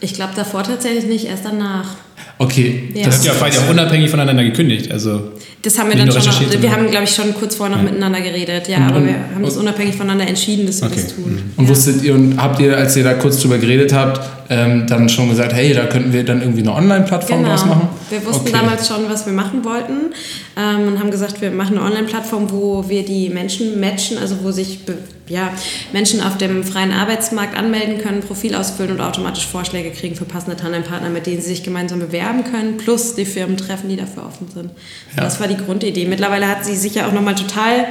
Ich 0.00 0.12
glaube 0.12 0.34
davor 0.36 0.64
tatsächlich 0.64 1.06
nicht, 1.06 1.24
erst 1.24 1.46
danach. 1.46 1.96
Okay. 2.42 2.88
Ja. 2.94 3.06
Das 3.06 3.28
habt 3.28 3.54
ihr 3.54 3.60
auch 3.60 3.70
unabhängig 3.70 4.10
voneinander 4.10 4.42
gekündigt. 4.42 4.90
Also 4.90 5.32
das 5.62 5.78
haben 5.78 5.90
wir 5.90 5.96
dann 5.96 6.10
schon 6.10 6.22
noch, 6.24 6.62
wir 6.62 6.72
haben, 6.72 6.90
glaube 6.90 7.04
ich, 7.04 7.14
schon 7.14 7.32
kurz 7.34 7.54
vorher 7.54 7.76
noch 7.76 7.84
ja. 7.84 7.90
miteinander 7.90 8.20
geredet, 8.20 8.66
ja, 8.66 8.78
und, 8.78 8.82
aber 8.82 9.04
wir 9.04 9.14
haben 9.14 9.44
das 9.44 9.56
unabhängig 9.56 9.94
voneinander 9.94 10.26
entschieden, 10.26 10.66
dass 10.66 10.80
wir 10.80 10.88
okay. 10.88 11.00
das 11.00 11.14
tun. 11.14 11.40
Und 11.56 11.64
ja. 11.64 11.70
wusstet 11.70 12.02
ihr 12.02 12.14
und 12.14 12.36
habt 12.36 12.60
ihr, 12.60 12.76
als 12.76 12.96
ihr 12.96 13.04
da 13.04 13.14
kurz 13.14 13.40
drüber 13.40 13.58
geredet 13.58 13.92
habt, 13.92 14.41
ähm, 14.52 14.86
dann 14.86 15.08
schon 15.08 15.30
gesagt, 15.30 15.54
hey, 15.54 15.72
da 15.72 15.86
könnten 15.86 16.12
wir 16.12 16.24
dann 16.24 16.42
irgendwie 16.42 16.60
eine 16.60 16.74
Online-Plattform 16.74 17.42
genau. 17.42 17.54
draus 17.54 17.64
machen? 17.64 17.88
Wir 18.10 18.24
wussten 18.26 18.48
okay. 18.48 18.52
damals 18.52 18.86
schon, 18.86 19.08
was 19.08 19.24
wir 19.24 19.32
machen 19.32 19.64
wollten 19.64 20.12
ähm, 20.56 20.88
und 20.88 20.98
haben 20.98 21.10
gesagt, 21.10 21.40
wir 21.40 21.50
machen 21.50 21.78
eine 21.78 21.86
Online-Plattform, 21.86 22.50
wo 22.50 22.88
wir 22.88 23.04
die 23.04 23.30
Menschen 23.30 23.80
matchen, 23.80 24.18
also 24.18 24.36
wo 24.42 24.50
sich 24.50 24.80
ja, 25.28 25.50
Menschen 25.92 26.20
auf 26.22 26.36
dem 26.36 26.64
freien 26.64 26.92
Arbeitsmarkt 26.92 27.56
anmelden 27.56 27.98
können, 28.02 28.20
Profil 28.20 28.54
ausfüllen 28.54 28.92
und 28.92 29.00
automatisch 29.00 29.46
Vorschläge 29.46 29.90
kriegen 29.90 30.14
für 30.14 30.26
passende 30.26 30.56
Tandempartner, 30.56 31.08
mit 31.08 31.26
denen 31.26 31.40
sie 31.40 31.48
sich 31.48 31.62
gemeinsam 31.62 32.00
bewerben 32.00 32.44
können, 32.44 32.76
plus 32.76 33.14
die 33.14 33.24
Firmen 33.24 33.56
treffen, 33.56 33.88
die 33.88 33.96
dafür 33.96 34.26
offen 34.26 34.48
sind. 34.52 34.70
Ja. 35.16 35.22
Das 35.24 35.40
war 35.40 35.48
die 35.48 35.56
Grundidee. 35.56 36.04
Mittlerweile 36.04 36.48
hat 36.48 36.64
sie 36.64 36.76
sich 36.76 36.96
ja 36.96 37.06
auch 37.06 37.12
nochmal 37.12 37.34
total 37.34 37.86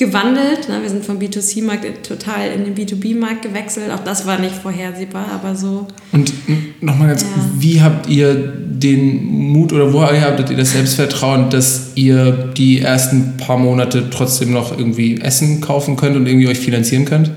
gewandelt. 0.00 0.68
Ne? 0.68 0.80
Wir 0.82 0.88
sind 0.88 1.04
vom 1.04 1.18
B2C-Markt 1.18 2.06
total 2.06 2.50
in 2.50 2.64
den 2.64 2.74
B2B-Markt 2.74 3.42
gewechselt. 3.42 3.92
Auch 3.92 4.02
das 4.02 4.26
war 4.26 4.38
nicht 4.38 4.54
vorhersehbar, 4.54 5.26
aber 5.32 5.54
so. 5.54 5.86
Und 6.10 6.32
nochmal 6.80 7.08
ganz, 7.08 7.22
ja. 7.22 7.28
wie 7.58 7.82
habt 7.82 8.08
ihr 8.08 8.34
den 8.34 9.24
Mut 9.52 9.72
oder 9.74 9.92
woher 9.92 10.22
habtet 10.22 10.50
ihr 10.50 10.56
das 10.56 10.72
Selbstvertrauen, 10.72 11.50
dass 11.50 11.92
ihr 11.96 12.32
die 12.32 12.80
ersten 12.80 13.36
paar 13.36 13.58
Monate 13.58 14.08
trotzdem 14.10 14.52
noch 14.52 14.76
irgendwie 14.76 15.20
Essen 15.20 15.60
kaufen 15.60 15.96
könnt 15.96 16.16
und 16.16 16.26
irgendwie 16.26 16.48
euch 16.48 16.58
finanzieren 16.58 17.04
könnt? 17.04 17.30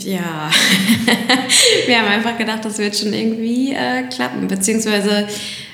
Ja, 0.00 0.50
wir 1.86 1.98
haben 1.98 2.08
einfach 2.08 2.36
gedacht, 2.36 2.64
das 2.64 2.76
wird 2.76 2.96
schon 2.96 3.14
irgendwie 3.14 3.72
äh, 3.72 4.02
klappen. 4.14 4.46
Beziehungsweise 4.46 5.26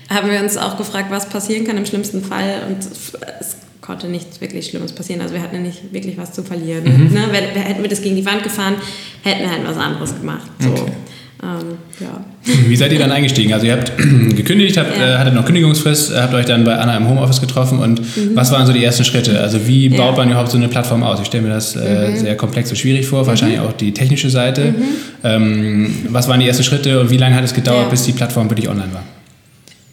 haben 0.08 0.30
wir 0.30 0.40
uns 0.40 0.56
auch 0.56 0.76
gefragt, 0.76 1.10
was 1.10 1.28
passieren 1.28 1.66
kann 1.66 1.76
im 1.76 1.86
schlimmsten 1.86 2.22
Fall. 2.22 2.62
Und 2.68 2.78
es 3.40 3.56
konnte 3.82 4.06
nichts 4.06 4.40
wirklich 4.40 4.66
Schlimmes 4.66 4.92
passieren. 4.92 5.20
Also 5.20 5.34
wir 5.34 5.42
hatten 5.42 5.56
ja 5.56 5.60
nicht 5.60 5.92
wirklich 5.92 6.16
was 6.16 6.32
zu 6.32 6.42
verlieren. 6.42 6.84
Mhm. 6.84 7.12
Ne? 7.12 7.20
Hätten 7.32 7.82
wir 7.82 7.90
das 7.90 8.00
gegen 8.00 8.16
die 8.16 8.24
Wand 8.24 8.42
gefahren, 8.42 8.76
hätten 9.22 9.42
wir 9.42 9.50
halt 9.50 9.66
was 9.66 9.76
anderes 9.76 10.14
gemacht. 10.14 10.46
So. 10.60 10.70
Okay. 10.70 10.92
Ähm, 11.42 11.78
ja. 11.98 12.24
Wie 12.68 12.76
seid 12.76 12.92
ihr 12.92 13.00
dann 13.00 13.10
eingestiegen? 13.10 13.52
Also 13.52 13.66
ihr 13.66 13.72
habt 13.72 13.92
gekündigt, 14.36 14.76
habt, 14.76 14.96
ja. 14.96 15.14
äh, 15.14 15.18
hattet 15.18 15.34
noch 15.34 15.44
Kündigungsfrist, 15.44 16.16
habt 16.16 16.32
euch 16.34 16.46
dann 16.46 16.62
bei 16.62 16.76
Anna 16.76 16.96
im 16.96 17.08
Homeoffice 17.08 17.40
getroffen 17.40 17.80
und 17.80 17.98
mhm. 17.98 18.36
was 18.36 18.52
waren 18.52 18.64
so 18.64 18.72
die 18.72 18.84
ersten 18.84 19.04
Schritte? 19.04 19.40
Also 19.40 19.66
wie 19.66 19.88
baut 19.88 20.12
ja. 20.12 20.18
man 20.18 20.30
überhaupt 20.30 20.52
so 20.52 20.56
eine 20.56 20.68
Plattform 20.68 21.02
aus? 21.02 21.18
Ich 21.18 21.26
stelle 21.26 21.42
mir 21.42 21.52
das 21.52 21.74
äh, 21.74 22.10
mhm. 22.10 22.16
sehr 22.16 22.36
komplex 22.36 22.70
und 22.70 22.76
schwierig 22.76 23.08
vor, 23.08 23.26
wahrscheinlich 23.26 23.58
mhm. 23.58 23.66
auch 23.66 23.72
die 23.72 23.92
technische 23.92 24.30
Seite. 24.30 24.66
Mhm. 24.66 24.84
Ähm, 25.24 25.96
was 26.10 26.28
waren 26.28 26.38
die 26.38 26.46
ersten 26.46 26.62
Schritte 26.62 27.00
und 27.00 27.10
wie 27.10 27.16
lange 27.16 27.34
hat 27.34 27.42
es 27.42 27.52
gedauert, 27.52 27.90
bis 27.90 28.04
die 28.04 28.12
Plattform 28.12 28.48
wirklich 28.48 28.68
online 28.68 28.92
war? 28.92 29.02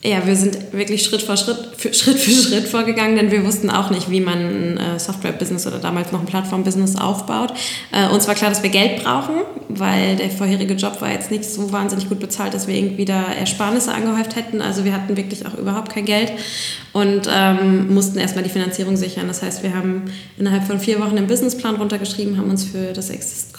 Ja, 0.01 0.25
wir 0.25 0.37
sind 0.37 0.71
wirklich 0.71 1.03
Schritt 1.03 1.23
für 1.23 1.35
Schritt, 1.35 1.75
für 1.75 1.93
Schritt 1.93 2.17
für 2.17 2.31
Schritt 2.31 2.69
vorgegangen, 2.69 3.17
denn 3.17 3.31
wir 3.31 3.45
wussten 3.45 3.69
auch 3.69 3.89
nicht, 3.89 4.09
wie 4.09 4.21
man 4.21 4.37
ein 4.37 4.77
äh, 4.77 4.99
Software-Business 4.99 5.67
oder 5.67 5.77
damals 5.77 6.13
noch 6.13 6.21
ein 6.21 6.25
Plattform-Business 6.25 6.95
aufbaut. 6.95 7.53
Äh, 7.91 8.07
uns 8.07 8.25
war 8.25 8.35
klar, 8.35 8.49
dass 8.49 8.63
wir 8.63 8.69
Geld 8.69 9.03
brauchen, 9.03 9.35
weil 9.67 10.15
der 10.15 10.29
vorherige 10.29 10.75
Job 10.75 11.01
war 11.01 11.11
jetzt 11.11 11.31
nicht 11.31 11.43
so 11.43 11.73
wahnsinnig 11.73 12.07
gut 12.07 12.21
bezahlt, 12.21 12.53
dass 12.53 12.65
wir 12.65 12.75
irgendwie 12.75 13.03
da 13.03 13.23
Ersparnisse 13.33 13.93
angehäuft 13.93 14.37
hätten. 14.37 14.61
Also 14.61 14.85
wir 14.85 14.93
hatten 14.93 15.17
wirklich 15.17 15.45
auch 15.45 15.55
überhaupt 15.55 15.91
kein 15.91 16.05
Geld 16.05 16.31
und 16.93 17.29
ähm, 17.29 17.93
mussten 17.93 18.19
erstmal 18.19 18.45
die 18.45 18.49
Finanzierung 18.49 18.95
sichern. 18.95 19.27
Das 19.27 19.43
heißt, 19.43 19.63
wir 19.63 19.75
haben 19.75 20.05
innerhalb 20.37 20.63
von 20.63 20.79
vier 20.79 21.01
Wochen 21.01 21.17
den 21.17 21.27
Businessplan 21.27 21.75
runtergeschrieben, 21.75 22.37
haben 22.37 22.49
uns 22.49 22.63
für 22.63 22.93
das 22.93 23.09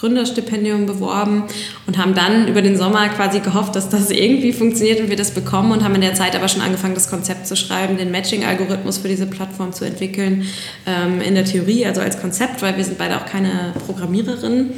Gründerstipendium 0.01 0.87
beworben 0.87 1.45
und 1.87 1.99
haben 1.99 2.15
dann 2.15 2.49
über 2.49 2.63
den 2.63 2.77
Sommer 2.77 3.09
quasi 3.11 3.41
gehofft, 3.41 3.77
dass 3.77 3.91
das 3.91 4.11
irgendwie 4.11 4.53
funktioniert 4.55 5.01
und 5.01 5.11
wir 5.11 5.17
das 5.17 5.31
bekommen 5.33 5.73
und 5.73 5.85
haben 5.85 5.95
in 5.95 6.01
der 6.01 6.15
Zeit 6.15 6.35
aber 6.35 6.49
schon 6.49 6.63
angefangen, 6.63 6.95
das 6.95 7.11
Konzept 7.11 7.47
zu 7.47 7.55
schreiben, 7.55 7.99
den 7.99 8.11
Matching-Algorithmus 8.11 8.99
für 8.99 9.09
diese 9.09 9.27
Plattform 9.27 9.75
zu 9.75 9.85
entwickeln, 9.85 10.47
ähm, 10.87 11.21
in 11.21 11.35
der 11.35 11.45
Theorie, 11.45 11.85
also 11.85 12.01
als 12.01 12.19
Konzept, 12.19 12.63
weil 12.63 12.79
wir 12.79 12.85
sind 12.85 12.97
beide 12.97 13.19
auch 13.19 13.27
keine 13.27 13.75
Programmiererinnen 13.87 14.71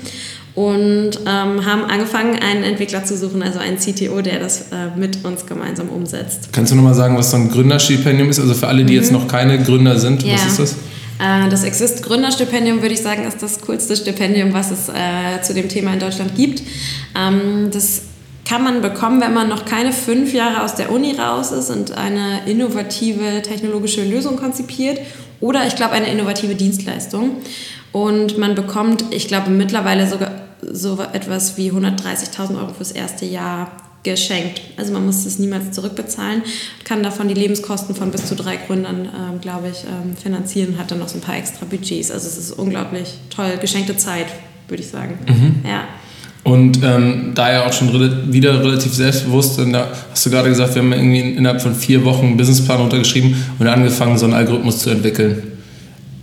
und 0.55 1.11
ähm, 1.21 1.65
haben 1.65 1.85
angefangen, 1.85 2.39
einen 2.39 2.65
Entwickler 2.65 3.05
zu 3.05 3.17
suchen, 3.17 3.43
also 3.43 3.59
einen 3.59 3.79
CTO, 3.79 4.21
der 4.21 4.41
das 4.41 4.73
äh, 4.73 4.99
mit 4.99 5.25
uns 5.25 5.47
gemeinsam 5.47 5.89
umsetzt. 5.89 6.49
Kannst 6.53 6.73
du 6.73 6.77
nochmal 6.77 6.95
sagen, 6.95 7.17
was 7.17 7.31
so 7.31 7.37
ein 7.37 7.49
Gründerstipendium 7.49 8.29
ist? 8.29 8.39
Also 8.41 8.55
für 8.55 8.67
alle, 8.67 8.85
die 8.85 8.93
mhm. 8.95 8.99
jetzt 8.99 9.13
noch 9.13 9.29
keine 9.29 9.63
Gründer 9.63 9.99
sind, 9.99 10.23
ja. 10.25 10.35
was 10.35 10.47
ist 10.47 10.59
das? 10.59 10.77
Äh, 11.23 11.49
das 11.49 11.63
Exist 11.63 12.03
Gründerstipendium, 12.03 12.83
würde 12.83 12.95
ich 12.95 13.03
sagen, 13.03 13.25
ist 13.25 13.43
das 13.43 13.61
coolste 13.61 13.97
Stipendium, 13.97 14.53
was 14.53 14.71
es 14.71 14.89
äh, 14.89 15.41
zu 15.43 15.55
dem 15.55 15.69
Thema 15.69 15.93
in 15.93 16.01
Deutschland 16.01 16.35
gibt. 16.35 16.63
Ähm, 17.17 17.71
das 17.73 18.03
kann 18.45 18.65
man 18.65 18.83
bekommen, 18.83 19.21
wenn 19.21 19.33
man 19.33 19.49
noch 19.49 19.65
keine 19.65 19.93
fünf 19.93 20.35
Jahre 20.35 20.65
aus 20.65 20.75
der 20.75 20.91
Uni 20.91 21.15
raus 21.15 21.53
ist 21.53 21.71
und 21.71 21.97
eine 21.97 22.41
innovative 22.47 23.41
technologische 23.43 24.05
Lösung 24.05 24.37
konzipiert 24.37 24.99
oder 25.41 25.67
ich 25.67 25.77
glaube 25.77 25.93
eine 25.93 26.09
innovative 26.09 26.57
Dienstleistung. 26.57 27.37
Und 27.93 28.39
man 28.39 28.55
bekommt, 28.55 29.05
ich 29.11 29.29
glaube, 29.29 29.51
mittlerweile 29.51 30.09
sogar 30.09 30.33
so 30.61 30.99
etwas 31.13 31.57
wie 31.57 31.71
130.000 31.71 32.57
Euro 32.59 32.73
fürs 32.75 32.93
erste 32.93 33.27
Jahr 33.27 33.71
geschenkt. 34.03 34.61
Also 34.77 34.93
man 34.93 35.07
muss 35.07 35.25
es 35.25 35.39
niemals 35.39 35.73
zurückbezahlen, 35.73 36.43
kann 36.85 37.03
davon 37.03 37.29
die 37.29 37.35
Lebenskosten 37.35 37.95
von 37.95 38.11
bis 38.11 38.27
zu 38.27 38.35
drei 38.35 38.57
Gründern, 38.57 39.07
äh, 39.07 39.39
glaube 39.41 39.69
ich, 39.69 39.85
ähm, 39.85 40.17
finanzieren, 40.17 40.79
hat 40.79 40.91
dann 40.91 40.99
noch 40.99 41.09
so 41.09 41.19
ein 41.19 41.21
paar 41.21 41.37
extra 41.37 41.65
Budgets. 41.65 42.11
Also 42.11 42.27
es 42.27 42.37
ist 42.37 42.53
unglaublich 42.53 43.15
toll, 43.31 43.59
geschenkte 43.61 43.97
Zeit, 43.97 44.27
würde 44.69 44.83
ich 44.83 44.89
sagen. 44.89 45.19
Mhm. 45.27 45.69
Ja. 45.69 45.85
Und 46.45 46.83
ähm, 46.83 47.33
da 47.37 47.53
ja 47.53 47.67
auch 47.67 47.73
schon 47.73 47.93
wieder 48.33 48.65
relativ 48.65 48.93
selbstbewusst, 48.93 49.61
da 49.61 49.93
hast 50.11 50.27
du 50.27 50.31
gerade 50.31 50.49
gesagt, 50.49 50.75
wir 50.75 50.83
haben 50.83 50.93
irgendwie 50.93 51.21
innerhalb 51.21 51.63
von 51.63 51.73
vier 51.73 52.05
Wochen 52.05 52.27
einen 52.27 52.37
Businessplan 52.37 52.81
runtergeschrieben 52.81 53.37
und 53.61 53.67
angefangen, 53.69 54.19
so 54.19 54.25
einen 54.25 54.35
Algorithmus 54.35 54.81
zu 54.81 54.91
entwickeln 54.91 55.52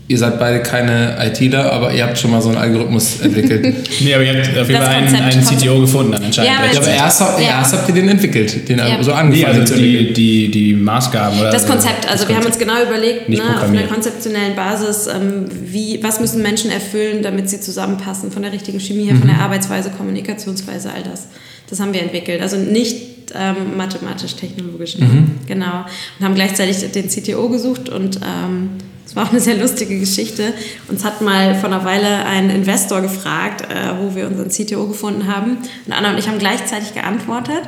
ihr 0.09 0.17
seid 0.17 0.39
beide 0.39 0.61
keine 0.63 1.15
ITler, 1.23 1.71
aber 1.71 1.93
ihr 1.93 2.03
habt 2.03 2.17
schon 2.17 2.31
mal 2.31 2.41
so 2.41 2.49
einen 2.49 2.57
Algorithmus 2.57 3.19
entwickelt. 3.21 3.63
nee, 4.01 4.13
aber 4.13 4.23
ihr 4.23 4.43
habt 4.43 4.57
auf 4.57 4.67
jeden 4.67 4.81
Fall 4.81 4.95
einen, 4.95 5.15
einen 5.15 5.45
CTO 5.45 5.79
gefunden 5.81 6.13
dann 6.13 6.23
anscheinend. 6.23 6.51
Ja, 6.51 6.57
aber, 6.65 6.77
aber 6.77 6.87
erst, 6.87 7.21
ja. 7.21 7.39
erst 7.39 7.73
habt 7.73 7.87
ihr 7.89 7.95
den 7.95 8.09
entwickelt, 8.09 8.67
den 8.67 8.79
ja. 8.79 9.01
so 9.03 9.13
angefangen 9.13 9.53
nee, 9.53 9.59
also 9.61 9.75
die, 9.75 10.11
die, 10.11 10.49
die 10.49 10.73
Maßgaben 10.73 11.39
oder 11.39 11.51
Das 11.51 11.67
Konzept, 11.67 12.09
also 12.09 12.23
das 12.23 12.27
wir 12.27 12.35
Konzept. 12.35 12.37
haben 12.37 12.45
uns 12.47 12.57
genau 12.57 12.89
überlegt, 12.89 13.29
ne, 13.29 13.39
auf 13.55 13.69
einer 13.69 13.83
konzeptionellen 13.83 14.55
Basis, 14.55 15.05
ähm, 15.05 15.45
wie, 15.51 16.01
was 16.01 16.19
müssen 16.19 16.41
Menschen 16.41 16.71
erfüllen, 16.71 17.21
damit 17.21 17.47
sie 17.47 17.61
zusammenpassen, 17.61 18.31
von 18.31 18.41
der 18.41 18.51
richtigen 18.51 18.79
Chemie 18.79 19.05
her, 19.05 19.13
mhm. 19.13 19.19
von 19.19 19.27
der 19.27 19.39
Arbeitsweise, 19.39 19.91
Kommunikationsweise, 19.91 20.89
all 20.91 21.03
das. 21.03 21.27
Das 21.69 21.79
haben 21.79 21.93
wir 21.93 22.01
entwickelt. 22.01 22.41
Also 22.41 22.57
nicht 22.57 22.95
ähm, 23.35 23.77
mathematisch-technologisch. 23.77 24.97
Mhm. 24.97 25.35
Genau. 25.47 25.85
Und 26.17 26.25
haben 26.25 26.33
gleichzeitig 26.33 26.91
den 26.91 27.09
CTO 27.09 27.47
gesucht 27.49 27.89
und 27.89 28.17
ähm, 28.17 28.71
das 29.09 29.15
war 29.15 29.25
auch 29.25 29.31
eine 29.31 29.39
sehr 29.39 29.57
lustige 29.57 29.97
Geschichte. 29.97 30.53
Uns 30.87 31.03
hat 31.03 31.21
mal 31.21 31.55
vor 31.55 31.71
einer 31.71 31.83
Weile 31.83 32.27
ein 32.27 32.51
Investor 32.51 33.01
gefragt, 33.01 33.61
äh, 33.61 33.89
wo 33.99 34.15
wir 34.15 34.27
unseren 34.27 34.49
CTO 34.49 34.85
gefunden 34.85 35.25
haben. 35.25 35.57
Und 35.87 35.93
Anna 35.93 36.11
und 36.11 36.19
ich 36.19 36.27
haben 36.27 36.37
gleichzeitig 36.37 36.93
geantwortet. 36.93 37.63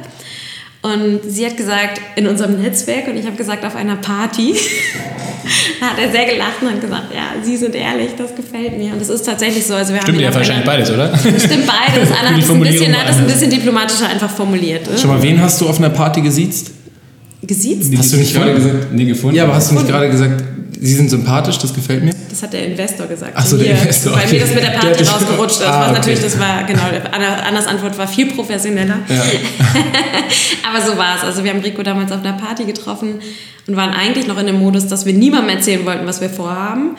Und 0.84 1.22
sie 1.28 1.44
hat 1.44 1.58
gesagt, 1.58 2.00
in 2.16 2.28
unserem 2.28 2.62
Netzwerk 2.62 3.08
und 3.08 3.18
ich 3.18 3.26
habe 3.26 3.38
gesagt, 3.38 3.66
auf 3.66 3.76
einer 3.76 3.96
Party. 3.96 4.54
da 5.80 5.88
hat 5.88 5.98
er 6.00 6.12
sehr 6.12 6.26
gelacht 6.26 6.62
und 6.62 6.74
hat 6.74 6.82
gesagt, 6.82 7.06
ja, 7.12 7.44
Sie 7.44 7.58
sind 7.58 7.74
ehrlich, 7.74 8.12
das 8.16 8.36
gefällt 8.36 8.78
mir. 8.78 8.94
Und 8.94 9.02
es 9.02 9.10
ist 9.10 9.26
tatsächlich 9.26 9.66
so. 9.66 9.74
Also 9.74 9.96
wir 9.96 10.02
stimmt 10.04 10.22
ja 10.22 10.32
wahrscheinlich 10.32 10.66
beides, 10.66 10.92
oder? 10.92 11.18
Stimmt 11.18 11.66
beides. 11.66 12.12
Anna 12.20 12.36
hat 12.36 12.44
es 12.44 12.52
ein 12.52 12.60
bisschen, 12.60 12.96
hat 12.96 13.18
ein 13.18 13.26
bisschen 13.26 13.50
diplomatischer 13.50 14.10
einfach 14.10 14.30
formuliert. 14.30 14.88
Schon 15.00 15.10
mal, 15.10 15.24
wen 15.24 15.42
hast 15.42 15.60
du 15.60 15.68
auf 15.68 15.80
einer 15.80 15.90
Party 15.90 16.22
gesiezt? 16.22 16.70
Gesiezt? 17.42 17.92
Hast 17.98 18.14
du 18.14 18.18
nicht 18.18 18.36
gerade 18.36 18.54
gesagt? 18.54 18.92
Nee, 18.92 19.06
gefunden. 19.06 19.36
Ja, 19.36 19.46
aber 19.46 19.56
hast 19.56 19.72
du 19.72 19.76
nicht 19.76 19.88
gerade 19.88 20.08
gesagt, 20.08 20.44
Sie 20.84 20.96
sind 20.96 21.12
sympathisch, 21.12 21.60
das 21.60 21.76
gefällt 21.76 22.04
mir. 22.04 22.12
Das 22.28 22.42
hat 22.42 22.54
der 22.54 22.66
Investor 22.66 23.06
gesagt. 23.06 23.34
Ach 23.36 23.46
so, 23.46 23.56
der 23.56 23.80
Investor. 23.80 24.14
Weil 24.14 24.26
okay. 24.26 24.34
mir 24.34 24.40
das 24.40 24.56
mit 24.56 24.64
der 24.64 24.70
Party 24.70 25.04
der 25.04 25.12
rausgerutscht 25.12 25.60
ist. 25.60 25.68
Ah, 25.68 25.84
okay. 25.84 25.94
natürlich, 25.94 26.22
das 26.22 26.40
war, 26.40 26.64
genau, 26.64 26.82
Annas 27.12 27.68
Antwort 27.68 27.96
war 28.00 28.08
viel 28.08 28.34
professioneller. 28.34 28.98
Ja. 29.08 29.24
Aber 30.68 30.84
so 30.84 30.98
war 30.98 31.18
es. 31.18 31.24
Also 31.24 31.44
wir 31.44 31.52
haben 31.52 31.60
Rico 31.60 31.84
damals 31.84 32.12
auf 32.12 32.22
einer 32.24 32.34
Party 32.34 32.66
getroffen 32.66 33.20
und 33.68 33.76
waren 33.76 33.92
eigentlich 33.92 34.26
noch 34.26 34.40
in 34.40 34.48
dem 34.48 34.58
Modus, 34.58 34.88
dass 34.88 35.06
wir 35.06 35.14
niemandem 35.14 35.58
erzählen 35.58 35.86
wollten, 35.86 36.08
was 36.08 36.20
wir 36.20 36.32
vorhaben. 36.32 36.98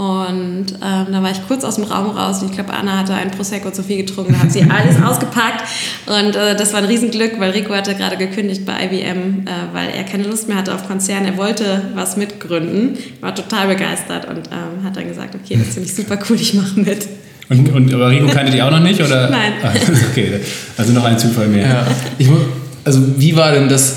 Und 0.00 0.64
ähm, 0.82 1.06
da 1.12 1.22
war 1.22 1.30
ich 1.30 1.46
kurz 1.46 1.62
aus 1.62 1.74
dem 1.74 1.84
Raum 1.84 2.16
raus 2.16 2.40
und 2.40 2.48
ich 2.48 2.54
glaube, 2.54 2.72
Anna 2.72 3.00
hatte 3.00 3.12
ein 3.12 3.30
Prosecco 3.30 3.70
zu 3.70 3.82
viel 3.82 3.98
getrunken, 3.98 4.32
da 4.32 4.38
hat 4.38 4.50
sie 4.50 4.62
alles 4.62 4.96
ausgepackt 5.06 5.62
und 6.06 6.36
äh, 6.36 6.56
das 6.56 6.72
war 6.72 6.80
ein 6.80 6.86
Riesenglück, 6.86 7.38
weil 7.38 7.50
Rico 7.50 7.74
hatte 7.74 7.94
gerade 7.94 8.16
gekündigt 8.16 8.64
bei 8.64 8.86
IBM, 8.86 9.44
äh, 9.44 9.74
weil 9.74 9.90
er 9.90 10.04
keine 10.04 10.22
Lust 10.22 10.48
mehr 10.48 10.56
hatte 10.56 10.74
auf 10.74 10.88
Konzern, 10.88 11.26
er 11.26 11.36
wollte 11.36 11.82
was 11.94 12.16
mitgründen, 12.16 12.96
war 13.20 13.34
total 13.34 13.66
begeistert 13.66 14.26
und 14.26 14.48
ähm, 14.50 14.82
hat 14.84 14.96
dann 14.96 15.06
gesagt, 15.06 15.34
okay, 15.34 15.58
das 15.62 15.74
finde 15.74 15.86
ich 15.90 15.94
super 15.94 16.18
cool, 16.30 16.36
ich 16.40 16.54
mache 16.54 16.80
mit. 16.80 17.06
Und, 17.50 17.70
und 17.70 17.92
aber 17.92 18.08
Rico 18.08 18.26
kannte 18.28 18.52
die 18.52 18.62
auch 18.62 18.70
noch 18.70 18.80
nicht, 18.80 19.02
oder? 19.02 19.28
Nein. 19.30 19.52
Ah, 19.62 19.68
okay, 20.10 20.40
also 20.78 20.94
noch 20.94 21.04
ein 21.04 21.18
Zufall 21.18 21.48
mehr. 21.48 21.68
Ja. 21.68 21.86
Ich, 22.16 22.26
also 22.84 23.02
wie 23.18 23.36
war 23.36 23.52
denn 23.52 23.68
das 23.68 23.96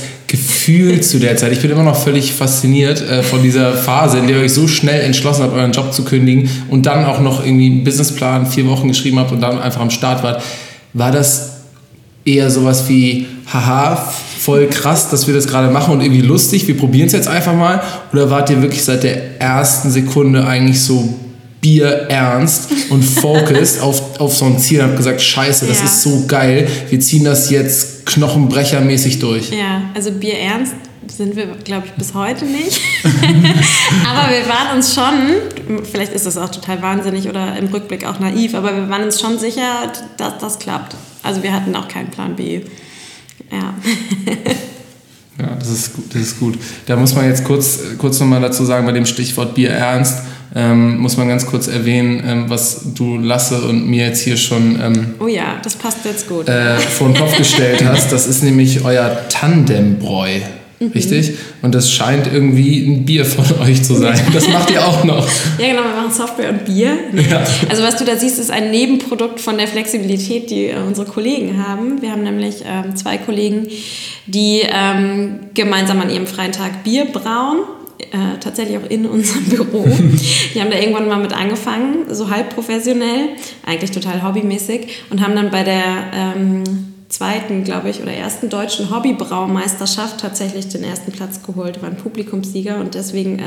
Gefühl 0.64 1.02
zu 1.02 1.20
der 1.20 1.36
Zeit. 1.36 1.52
Ich 1.52 1.60
bin 1.60 1.72
immer 1.72 1.84
noch 1.84 2.02
völlig 2.02 2.32
fasziniert 2.32 3.02
äh, 3.02 3.22
von 3.22 3.44
dieser 3.44 3.74
Phase, 3.74 4.20
in 4.20 4.28
der 4.28 4.38
ihr 4.38 4.44
euch 4.44 4.54
so 4.54 4.70
schnell 4.70 5.02
entschlossen 5.02 5.44
habt, 5.44 5.54
euren 5.54 5.74
Job 5.74 5.94
zu 5.94 6.06
kündigen 6.06 6.50
und 6.70 6.86
dann 6.86 7.04
auch 7.04 7.20
noch 7.20 7.46
irgendwie 7.46 7.66
einen 7.66 7.84
Businessplan 7.84 8.46
vier 8.46 8.66
Wochen 8.68 8.88
geschrieben 8.88 9.20
habt 9.20 9.34
und 9.34 9.42
dann 9.42 9.60
einfach 9.60 9.82
am 9.82 9.90
Start 9.90 10.24
wart. 10.24 10.42
War 10.94 11.12
das 11.12 11.58
eher 12.24 12.50
sowas 12.50 12.88
wie, 12.88 13.28
haha, 13.52 13.98
voll 14.40 14.68
krass, 14.68 15.10
dass 15.10 15.28
wir 15.28 15.34
das 15.34 15.48
gerade 15.48 15.70
machen 15.70 15.96
und 15.96 16.02
irgendwie 16.02 16.22
lustig, 16.22 16.66
wir 16.66 16.78
probieren 16.78 17.08
es 17.08 17.14
jetzt 17.14 17.28
einfach 17.28 17.54
mal? 17.54 17.82
Oder 18.14 18.30
wart 18.30 18.50
ihr 18.50 18.62
wirklich 18.62 18.86
seit 18.86 19.04
der 19.04 19.42
ersten 19.42 19.92
Sekunde 19.92 20.48
eigentlich 20.48 20.82
so 20.82 21.14
Bier 21.60 22.06
ernst 22.08 22.70
und 22.90 23.04
focused 23.04 23.82
auf, 23.82 24.18
auf 24.22 24.34
so 24.34 24.46
ein 24.46 24.58
Ziel 24.60 24.80
und 24.80 24.88
habt 24.88 24.98
gesagt, 24.98 25.22
scheiße, 25.22 25.66
das 25.66 25.80
ja. 25.80 25.86
ist 25.86 26.04
so 26.04 26.24
geil, 26.26 26.70
wir 26.90 27.00
ziehen 27.02 27.26
das 27.26 27.50
jetzt 27.50 27.93
knochenbrechermäßig 28.06 29.20
durch. 29.20 29.52
Ja, 29.52 29.84
also 29.94 30.12
Bier 30.12 30.38
ernst 30.38 30.76
sind 31.08 31.36
wir, 31.36 31.48
glaube 31.64 31.88
ich, 31.88 31.94
bis 31.94 32.14
heute 32.14 32.46
nicht. 32.46 32.80
aber 33.04 34.32
wir 34.32 34.48
waren 34.48 34.78
uns 34.78 34.96
schon, 34.96 35.84
vielleicht 35.84 36.14
ist 36.14 36.26
das 36.26 36.38
auch 36.38 36.50
total 36.50 36.82
wahnsinnig 36.82 37.28
oder 37.28 37.58
im 37.58 37.68
Rückblick 37.68 38.06
auch 38.06 38.20
naiv, 38.20 38.56
aber 38.56 38.76
wir 38.76 38.90
waren 38.90 39.04
uns 39.04 39.20
schon 39.20 39.38
sicher, 39.38 39.92
dass 40.18 40.38
das 40.40 40.60
klappt. 40.60 40.96
Also 41.22 41.44
wir 41.44 41.54
hatten 41.54 41.76
auch 41.76 41.88
keinen 41.88 42.10
Plan 42.10 42.36
B. 42.36 42.62
Ja. 43.52 43.74
ja, 45.40 45.56
das 45.58 45.70
ist, 45.70 45.94
gut, 45.94 46.06
das 46.14 46.22
ist 46.22 46.40
gut. 46.40 46.60
Da 46.86 46.96
muss 46.96 47.16
man 47.16 47.28
jetzt 47.28 47.44
kurz, 47.44 47.80
kurz 47.98 48.20
nochmal 48.20 48.42
dazu 48.42 48.66
sagen, 48.66 48.86
bei 48.86 48.92
dem 48.92 49.06
Stichwort 49.06 49.56
Bier 49.56 49.72
ernst 49.72 50.20
ähm, 50.56 51.00
muss 51.00 51.18
man 51.18 51.28
ganz 51.28 51.46
kurz 51.46 51.68
erwähnen, 51.68 52.24
ähm, 52.26 52.50
was 52.50 52.94
du 52.94 53.18
Lasse 53.18 53.62
und 53.62 53.88
mir 53.88 54.08
jetzt 54.08 54.22
hier 54.22 54.38
schon 54.38 54.80
ähm, 54.80 55.16
oh 55.20 55.28
ja, 55.28 55.58
das 55.64 55.76
passt 55.76 56.06
jetzt 56.06 56.30
gut. 56.30 56.48
Äh, 56.48 56.78
vor 56.78 57.08
den 57.08 57.18
Kopf 57.18 57.36
gestellt 57.36 57.84
hast. 57.86 58.12
Das 58.12 58.28
ist 58.28 58.44
nämlich 58.44 58.86
euer 58.86 59.28
Tandembräu. 59.30 60.40
Mhm. 60.86 60.92
Richtig? 60.92 61.34
Und 61.62 61.76
das 61.76 61.92
scheint 61.92 62.28
irgendwie 62.32 62.86
ein 62.86 63.06
Bier 63.06 63.26
von 63.26 63.46
euch 63.62 63.84
zu 63.84 63.96
sein. 63.96 64.20
Das 64.34 64.48
macht 64.48 64.72
ihr 64.72 64.86
auch 64.86 65.04
noch. 65.04 65.28
ja, 65.58 65.68
genau, 65.68 65.84
wir 65.84 66.02
machen 66.02 66.12
Software 66.12 66.50
und 66.50 66.66
Bier. 66.66 66.98
Ja. 67.30 67.44
Also, 67.70 67.84
was 67.84 67.98
du 67.98 68.06
da 68.06 68.16
siehst, 68.16 68.40
ist 68.40 68.52
ein 68.52 68.72
Nebenprodukt 68.72 69.40
von 69.40 69.58
der 69.58 69.68
Flexibilität, 69.68 70.50
die 70.50 70.68
äh, 70.68 70.78
unsere 70.86 71.08
Kollegen 71.08 71.66
haben. 71.66 72.02
Wir 72.02 72.12
haben 72.12 72.24
nämlich 72.24 72.64
ähm, 72.66 72.96
zwei 72.96 73.18
Kollegen, 73.18 73.68
die 74.26 74.62
ähm, 74.64 75.40
gemeinsam 75.54 76.02
an 76.02 76.10
ihrem 76.10 76.28
freien 76.28 76.52
Tag 76.52 76.84
Bier 76.84 77.06
brauen 77.06 77.60
äh, 78.12 78.40
tatsächlich 78.40 78.78
auch 78.78 78.90
in 78.90 79.06
unserem 79.06 79.44
Büro. 79.50 79.86
Die 80.54 80.62
haben 80.62 80.72
da 80.72 80.78
irgendwann 80.78 81.08
mal 81.08 81.20
mit 81.20 81.34
angefangen, 81.34 82.06
so 82.10 82.30
halb 82.30 82.54
professionell, 82.54 83.30
eigentlich 83.66 83.92
total 83.92 84.24
hobbymäßig 84.24 84.88
und 85.10 85.22
haben 85.22 85.36
dann 85.36 85.50
bei 85.50 85.64
der 85.64 85.84
ähm, 86.14 86.93
zweiten, 87.14 87.64
glaube 87.64 87.90
ich, 87.90 88.02
oder 88.02 88.12
ersten 88.12 88.50
deutschen 88.50 88.90
Hobbybraumeisterschaft 88.90 90.20
tatsächlich 90.20 90.68
den 90.70 90.84
ersten 90.84 91.12
Platz 91.12 91.42
geholt, 91.44 91.82
war 91.82 91.90
ein 91.90 91.96
Publikumssieger 91.96 92.80
und 92.80 92.96
deswegen 92.96 93.38
äh, 93.38 93.44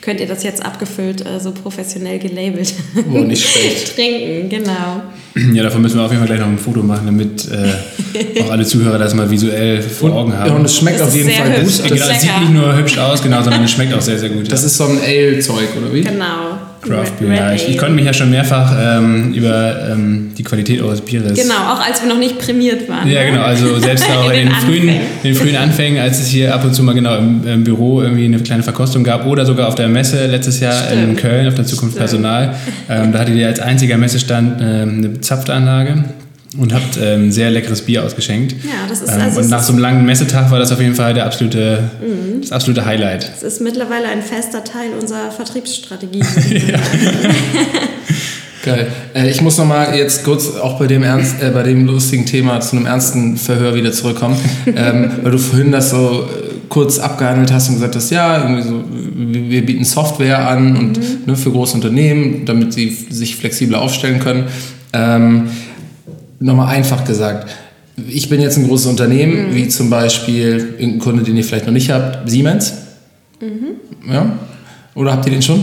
könnt 0.00 0.20
ihr 0.20 0.26
das 0.26 0.42
jetzt 0.42 0.64
abgefüllt 0.64 1.26
äh, 1.26 1.38
so 1.38 1.52
professionell 1.52 2.18
gelabelt 2.18 2.72
oh, 3.12 3.18
nicht 3.18 3.46
schlecht. 3.46 3.94
trinken, 3.94 4.48
genau. 4.48 5.02
Ja, 5.54 5.62
davon 5.62 5.82
müssen 5.82 5.96
wir 5.96 6.04
auf 6.04 6.10
jeden 6.10 6.26
Fall 6.26 6.36
gleich 6.36 6.40
noch 6.40 6.52
ein 6.52 6.58
Foto 6.58 6.82
machen, 6.82 7.06
damit 7.06 7.48
äh, 7.48 8.42
auch 8.42 8.50
alle 8.50 8.64
Zuhörer 8.64 8.98
das 8.98 9.14
mal 9.14 9.30
visuell 9.30 9.80
vor 9.80 10.12
Augen 10.12 10.36
haben. 10.36 10.48
Ja, 10.48 10.56
und 10.56 10.64
es 10.64 10.76
schmeckt 10.76 11.00
auf 11.00 11.14
jeden 11.14 11.30
Fall 11.30 11.62
hübsch. 11.62 11.82
gut. 11.82 11.88
Genau, 11.88 12.06
es 12.06 12.20
sieht 12.20 12.40
nicht 12.40 12.52
nur 12.52 12.76
hübsch 12.76 12.98
aus, 12.98 13.22
genau, 13.22 13.40
sondern 13.42 13.62
es 13.62 13.70
schmeckt 13.70 13.94
auch 13.94 14.00
sehr, 14.00 14.18
sehr 14.18 14.30
gut. 14.30 14.50
Das 14.50 14.62
ja. 14.62 14.66
ist 14.66 14.76
so 14.76 14.84
ein 14.84 14.98
Ale-Zeug, 14.98 15.68
oder 15.76 15.94
wie? 15.94 16.02
Genau. 16.02 16.58
Craft 16.82 17.12
Beer. 17.18 17.34
Ja, 17.34 17.52
ich, 17.52 17.68
ich, 17.68 17.78
konnte 17.78 17.94
mich 17.94 18.04
ja 18.04 18.12
schon 18.12 18.30
mehrfach 18.30 18.74
ähm, 18.78 19.32
über 19.34 19.90
ähm, 19.90 20.32
die 20.36 20.42
Qualität 20.42 20.80
eures 20.80 21.00
Bieres. 21.02 21.34
Genau, 21.34 21.72
auch 21.72 21.80
als 21.80 22.00
wir 22.00 22.08
noch 22.08 22.18
nicht 22.18 22.38
prämiert 22.38 22.88
waren. 22.88 23.06
Ja, 23.08 23.20
ne? 23.20 23.30
genau. 23.32 23.42
Also 23.42 23.78
selbst 23.78 24.04
auch 24.16 24.30
in, 24.30 24.48
den, 24.48 24.50
frühen, 24.50 24.88
in 24.88 25.00
den 25.22 25.34
frühen 25.34 25.56
Anfängen, 25.56 26.00
als 26.00 26.20
es 26.20 26.28
hier 26.28 26.54
ab 26.54 26.64
und 26.64 26.74
zu 26.74 26.82
mal 26.82 26.94
genau 26.94 27.16
im, 27.16 27.46
im, 27.46 27.64
Büro 27.64 28.00
irgendwie 28.00 28.24
eine 28.24 28.38
kleine 28.38 28.62
Verkostung 28.62 29.04
gab 29.04 29.26
oder 29.26 29.44
sogar 29.44 29.68
auf 29.68 29.74
der 29.74 29.88
Messe 29.88 30.26
letztes 30.26 30.60
Jahr 30.60 30.72
Stimmt. 30.72 31.02
in 31.02 31.16
Köln 31.16 31.48
auf 31.48 31.54
der 31.54 31.66
Zukunft 31.66 31.96
Stimmt. 31.96 32.10
Personal. 32.10 32.54
Ähm, 32.88 33.12
da 33.12 33.18
hattet 33.18 33.36
ihr 33.36 33.46
als 33.46 33.60
einziger 33.60 33.98
Messestand 33.98 34.60
ähm, 34.62 34.98
eine 34.98 35.20
Zapftanlage 35.20 36.04
und 36.58 36.74
habt 36.74 36.98
ähm, 37.00 37.30
sehr 37.30 37.50
leckeres 37.50 37.82
Bier 37.82 38.04
ausgeschenkt. 38.04 38.56
Ja, 38.64 38.88
das 38.88 39.02
ist 39.02 39.12
ähm, 39.12 39.20
also 39.20 39.40
Und 39.40 39.50
nach 39.50 39.62
so 39.62 39.72
einem 39.72 39.80
langen 39.80 40.04
Messetag 40.04 40.50
war 40.50 40.58
das 40.58 40.72
auf 40.72 40.80
jeden 40.80 40.94
Fall 40.94 41.14
der 41.14 41.26
absolute, 41.26 41.90
mhm. 42.00 42.40
das 42.40 42.52
absolute 42.52 42.84
Highlight. 42.84 43.30
Es 43.36 43.42
ist 43.42 43.60
mittlerweile 43.60 44.08
ein 44.08 44.22
fester 44.22 44.64
Teil 44.64 44.90
unserer 45.00 45.30
Vertriebsstrategie. 45.30 46.20
Geil. 48.62 48.88
Äh, 49.14 49.30
ich 49.30 49.40
muss 49.40 49.56
noch 49.58 49.66
mal 49.66 49.96
jetzt 49.96 50.24
kurz 50.24 50.56
auch 50.56 50.78
bei 50.78 50.86
dem, 50.86 51.02
ernst, 51.02 51.42
äh, 51.42 51.50
bei 51.50 51.62
dem 51.62 51.86
lustigen 51.86 52.26
Thema 52.26 52.60
zu 52.60 52.76
einem 52.76 52.86
ernsten 52.86 53.36
Verhör 53.36 53.74
wieder 53.74 53.92
zurückkommen, 53.92 54.36
ähm, 54.66 55.12
weil 55.22 55.32
du 55.32 55.38
vorhin 55.38 55.72
das 55.72 55.90
so 55.90 56.24
äh, 56.24 56.50
kurz 56.68 56.98
abgehandelt 56.98 57.52
hast 57.52 57.68
und 57.68 57.76
gesagt 57.76 57.96
hast, 57.96 58.10
ja, 58.10 58.42
irgendwie 58.42 58.62
so, 58.62 58.84
wir 58.90 59.64
bieten 59.64 59.84
Software 59.84 60.46
an 60.48 60.76
und 60.76 60.98
mhm. 60.98 61.04
ne, 61.26 61.36
für 61.36 61.50
große 61.50 61.74
Unternehmen, 61.74 62.44
damit 62.44 62.72
sie 62.72 62.90
sich 62.90 63.36
flexibler 63.36 63.80
aufstellen 63.80 64.20
können. 64.20 64.44
Ähm, 64.92 65.48
Nochmal 66.40 66.74
einfach 66.74 67.04
gesagt, 67.04 67.50
ich 68.08 68.28
bin 68.28 68.40
jetzt 68.40 68.56
ein 68.56 68.66
großes 68.66 68.86
Unternehmen, 68.86 69.50
mhm. 69.50 69.54
wie 69.54 69.68
zum 69.68 69.90
Beispiel 69.90 70.74
irgendein 70.78 70.98
Kunde, 70.98 71.22
den 71.22 71.36
ihr 71.36 71.44
vielleicht 71.44 71.66
noch 71.66 71.72
nicht 71.72 71.90
habt, 71.90 72.28
Siemens. 72.28 72.72
Mhm. 73.40 74.12
Ja? 74.12 74.32
Oder 74.94 75.12
habt 75.12 75.26
ihr 75.26 75.32
den 75.32 75.42
schon? 75.42 75.62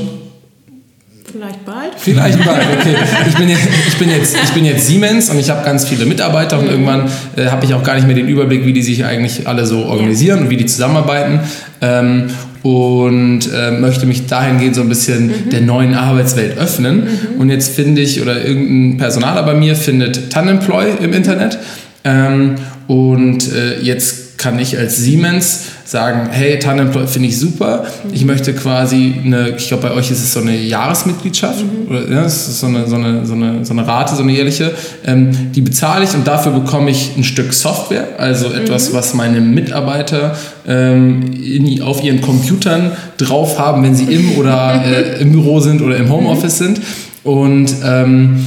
Vielleicht 1.30 1.66
bald. 1.66 1.92
Vielleicht 1.98 2.46
bald, 2.46 2.66
okay. 2.80 2.96
Ich 3.28 3.36
bin 3.36 3.50
jetzt, 3.50 3.68
ich 3.88 3.98
bin 3.98 4.10
jetzt, 4.10 4.36
ich 4.44 4.50
bin 4.52 4.66
jetzt 4.66 4.88
Siemens 4.88 5.30
und 5.30 5.40
ich 5.40 5.50
habe 5.50 5.64
ganz 5.66 5.86
viele 5.86 6.06
Mitarbeiter 6.06 6.58
und 6.58 6.66
mhm. 6.66 6.72
irgendwann 6.72 7.12
äh, 7.36 7.48
habe 7.48 7.66
ich 7.66 7.74
auch 7.74 7.84
gar 7.84 7.96
nicht 7.96 8.08
mehr 8.08 8.16
den 8.16 8.28
Überblick, 8.28 8.66
wie 8.66 8.74
die 8.74 8.82
sich 8.82 9.04
eigentlich 9.04 9.48
alle 9.48 9.66
so 9.66 9.86
organisieren 9.86 10.44
und 10.44 10.50
wie 10.50 10.58
die 10.58 10.66
zusammenarbeiten. 10.66 11.42
Ähm, 11.82 12.30
und 12.68 13.50
äh, 13.54 13.72
möchte 13.72 14.06
mich 14.06 14.28
dahingehend 14.28 14.76
so 14.76 14.82
ein 14.82 14.90
bisschen 14.90 15.28
mhm. 15.28 15.50
der 15.52 15.62
neuen 15.62 15.94
Arbeitswelt 15.94 16.58
öffnen. 16.58 17.06
Mhm. 17.06 17.40
Und 17.40 17.50
jetzt 17.50 17.74
finde 17.74 18.02
ich, 18.02 18.22
oder 18.22 18.44
irgendein 18.44 18.98
Personaler 18.98 19.44
bei 19.44 19.54
mir 19.54 19.74
findet 19.78 20.32
Tanemploy 20.32 20.88
im 21.02 21.14
Internet. 21.14 21.60
Ähm, 22.04 22.56
und 22.88 23.54
äh, 23.54 23.80
jetzt 23.80 24.38
kann 24.38 24.60
ich 24.60 24.78
als 24.78 24.98
Siemens 24.98 25.64
sagen, 25.88 26.28
hey, 26.30 26.60
Tandemploy 26.60 27.08
finde 27.08 27.30
ich 27.30 27.40
super. 27.40 27.86
Ich 28.12 28.26
möchte 28.26 28.54
quasi 28.54 29.16
eine, 29.24 29.52
ich 29.52 29.70
glaube 29.70 29.88
bei 29.88 29.94
euch 29.94 30.12
ist 30.12 30.22
es 30.22 30.34
so 30.34 30.42
eine 30.42 30.58
Jahresmitgliedschaft, 30.58 31.64
mhm. 31.64 31.88
oder 31.90 32.12
ja, 32.12 32.26
es 32.26 32.50
ist 32.50 32.60
so 32.60 32.68
eine, 32.68 32.86
so, 32.88 32.98
eine, 32.98 33.26
so, 33.26 33.34
eine, 33.34 33.66
so 33.66 33.72
eine 33.72 33.88
Rate, 33.88 34.14
so 34.16 34.22
eine 34.22 34.34
jährliche. 34.34 34.74
Ähm, 35.06 35.54
die 35.54 35.62
bezahle 35.62 36.04
ich 36.04 36.14
und 36.14 36.28
dafür 36.28 36.52
bekomme 36.52 36.92
ich 36.92 37.16
ein 37.16 37.24
Stück 37.24 37.54
Software, 37.54 38.06
also 38.18 38.52
etwas, 38.52 38.90
mhm. 38.90 38.98
was 38.98 39.14
meine 39.14 39.40
Mitarbeiter 39.40 40.36
ähm, 40.68 41.32
in, 41.34 41.82
auf 41.82 42.04
ihren 42.04 42.20
Computern 42.20 42.92
drauf 43.18 43.58
haben, 43.58 43.82
wenn 43.84 43.96
sie 43.96 44.14
im 44.14 44.32
oder 44.38 44.84
äh, 44.86 45.22
im 45.22 45.32
Büro 45.32 45.62
sind 45.62 45.82
oder 45.82 45.96
im 45.96 46.12
Homeoffice 46.12 46.60
mhm. 46.60 46.66
sind. 46.66 46.82
Und 47.24 47.74
ähm, 47.86 48.46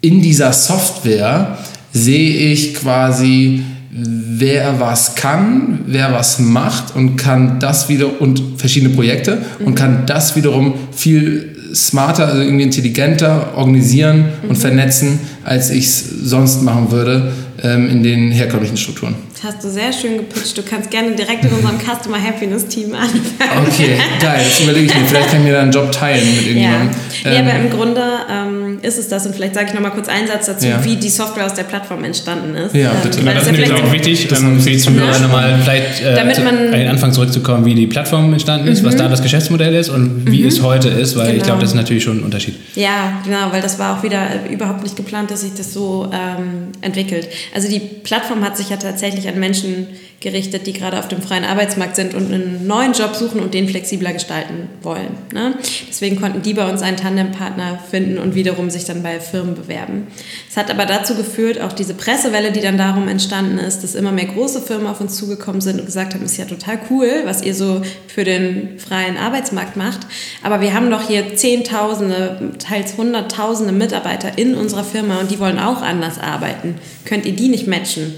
in 0.00 0.20
dieser 0.20 0.52
Software 0.52 1.58
sehe 1.92 2.52
ich 2.52 2.74
quasi 2.74 3.62
wer 3.92 4.80
was 4.80 5.14
kann, 5.16 5.80
wer 5.86 6.12
was 6.12 6.38
macht 6.38 6.96
und 6.96 7.16
kann 7.16 7.60
das 7.60 7.90
wieder 7.90 8.20
und 8.20 8.42
verschiedene 8.56 8.94
Projekte 8.94 9.42
mhm. 9.58 9.66
und 9.66 9.74
kann 9.74 10.06
das 10.06 10.34
wiederum 10.34 10.74
viel 10.92 11.54
smarter, 11.74 12.28
also 12.28 12.42
irgendwie 12.42 12.64
intelligenter 12.64 13.52
organisieren 13.54 14.24
mhm. 14.42 14.50
und 14.50 14.56
vernetzen, 14.56 15.20
als 15.44 15.70
ich 15.70 15.84
es 15.84 16.04
sonst 16.24 16.62
machen 16.62 16.90
würde 16.90 17.32
ähm, 17.62 17.88
in 17.90 18.02
den 18.02 18.30
herkömmlichen 18.30 18.78
Strukturen 18.78 19.14
hast 19.42 19.64
du 19.64 19.70
sehr 19.70 19.92
schön 19.92 20.18
gepitcht. 20.18 20.56
Du 20.56 20.62
kannst 20.62 20.90
gerne 20.90 21.12
direkt 21.12 21.44
in 21.44 21.52
unserem 21.52 21.78
Customer 21.78 22.22
Happiness 22.22 22.66
Team 22.66 22.94
anfangen. 22.94 23.66
Okay, 23.66 23.98
geil. 24.20 24.40
Das 24.44 24.60
überlege 24.60 24.86
ich 24.86 24.94
mir. 24.94 25.06
Vielleicht 25.06 25.30
kann 25.30 25.40
ich 25.40 25.46
mir 25.46 25.52
da 25.52 25.62
einen 25.62 25.72
Job 25.72 25.90
teilen 25.90 26.24
mit 26.36 26.46
irgendjemandem. 26.46 26.90
Ja, 27.24 27.30
ähm, 27.32 27.48
aber 27.48 27.58
im 27.58 27.70
Grunde 27.70 28.02
ähm, 28.30 28.78
ist 28.82 28.98
es 28.98 29.08
das. 29.08 29.26
Und 29.26 29.34
vielleicht 29.34 29.54
sage 29.54 29.68
ich 29.68 29.74
noch 29.74 29.80
mal 29.80 29.90
kurz 29.90 30.08
einen 30.08 30.26
Satz 30.26 30.46
dazu, 30.46 30.66
ja. 30.66 30.84
wie 30.84 30.96
die 30.96 31.08
Software 31.08 31.46
aus 31.46 31.54
der 31.54 31.64
Plattform 31.64 32.04
entstanden 32.04 32.54
ist. 32.54 32.74
Ja, 32.74 32.92
bitte. 33.02 33.20
Ähm, 33.20 33.26
weil 33.26 33.34
das, 33.34 33.44
das 33.46 33.58
ist 33.58 33.68
ja 33.68 33.74
auch 33.76 33.92
wichtig, 33.92 34.28
ähm, 34.30 34.60
für 34.60 34.70
die 34.70 34.78
Zuhörer 34.78 35.18
nochmal 35.18 35.58
vielleicht 35.62 36.02
äh, 36.02 36.14
Damit 36.14 36.44
man, 36.44 36.56
an 36.56 36.72
den 36.72 36.88
Anfang 36.88 37.12
zurückzukommen, 37.12 37.64
wie 37.64 37.74
die 37.74 37.86
Plattform 37.86 38.32
entstanden 38.32 38.68
ist, 38.68 38.82
mhm. 38.82 38.86
was 38.86 38.96
da 38.96 39.08
das 39.08 39.22
Geschäftsmodell 39.22 39.74
ist 39.74 39.88
und 39.88 40.30
wie 40.30 40.42
mhm. 40.42 40.48
es 40.48 40.62
heute 40.62 40.88
ist, 40.88 41.16
weil 41.16 41.26
genau. 41.26 41.36
ich 41.36 41.42
glaube, 41.42 41.60
das 41.60 41.70
ist 41.70 41.76
natürlich 41.76 42.04
schon 42.04 42.18
ein 42.18 42.24
Unterschied. 42.24 42.54
Ja, 42.74 43.20
genau, 43.24 43.50
weil 43.50 43.62
das 43.62 43.78
war 43.78 43.98
auch 43.98 44.02
wieder 44.02 44.28
überhaupt 44.50 44.82
nicht 44.82 44.96
geplant, 44.96 45.30
dass 45.30 45.42
sich 45.42 45.54
das 45.54 45.72
so 45.72 46.10
ähm, 46.12 46.68
entwickelt. 46.80 47.28
Also 47.54 47.68
die 47.68 47.80
Plattform 47.80 48.44
hat 48.44 48.56
sich 48.56 48.70
ja 48.70 48.76
tatsächlich 48.76 49.26
an 49.32 49.40
Menschen 49.40 49.88
gerichtet, 50.22 50.66
die 50.66 50.72
gerade 50.72 50.98
auf 50.98 51.08
dem 51.08 51.20
freien 51.20 51.44
Arbeitsmarkt 51.44 51.96
sind 51.96 52.14
und 52.14 52.32
einen 52.32 52.66
neuen 52.66 52.92
Job 52.92 53.14
suchen 53.14 53.40
und 53.40 53.54
den 53.54 53.68
flexibler 53.68 54.12
gestalten 54.12 54.68
wollen. 54.82 55.16
Ne? 55.32 55.54
Deswegen 55.88 56.20
konnten 56.20 56.42
die 56.42 56.54
bei 56.54 56.68
uns 56.68 56.80
einen 56.80 56.96
Tandempartner 56.96 57.78
finden 57.90 58.18
und 58.18 58.34
wiederum 58.34 58.70
sich 58.70 58.84
dann 58.84 59.02
bei 59.02 59.20
Firmen 59.20 59.54
bewerben. 59.54 60.06
Es 60.48 60.56
hat 60.56 60.70
aber 60.70 60.86
dazu 60.86 61.14
geführt, 61.14 61.60
auch 61.60 61.72
diese 61.72 61.94
Pressewelle, 61.94 62.52
die 62.52 62.60
dann 62.60 62.78
darum 62.78 63.08
entstanden 63.08 63.58
ist, 63.58 63.82
dass 63.82 63.94
immer 63.94 64.12
mehr 64.12 64.26
große 64.26 64.62
Firmen 64.62 64.86
auf 64.86 65.00
uns 65.00 65.16
zugekommen 65.16 65.60
sind 65.60 65.80
und 65.80 65.86
gesagt 65.86 66.14
haben, 66.14 66.24
ist 66.24 66.36
ja 66.36 66.44
total 66.44 66.78
cool, 66.90 67.22
was 67.24 67.42
ihr 67.42 67.54
so 67.54 67.82
für 68.06 68.24
den 68.24 68.78
freien 68.78 69.16
Arbeitsmarkt 69.16 69.76
macht. 69.76 70.00
Aber 70.42 70.60
wir 70.60 70.72
haben 70.72 70.90
doch 70.90 71.06
hier 71.06 71.36
Zehntausende, 71.36 72.52
teils 72.58 72.96
Hunderttausende 72.96 73.72
Mitarbeiter 73.72 74.38
in 74.38 74.54
unserer 74.54 74.84
Firma 74.84 75.18
und 75.18 75.30
die 75.30 75.40
wollen 75.40 75.58
auch 75.58 75.82
anders 75.82 76.18
arbeiten. 76.18 76.76
Könnt 77.04 77.26
ihr 77.26 77.32
die 77.32 77.48
nicht 77.48 77.66
matchen? 77.66 78.14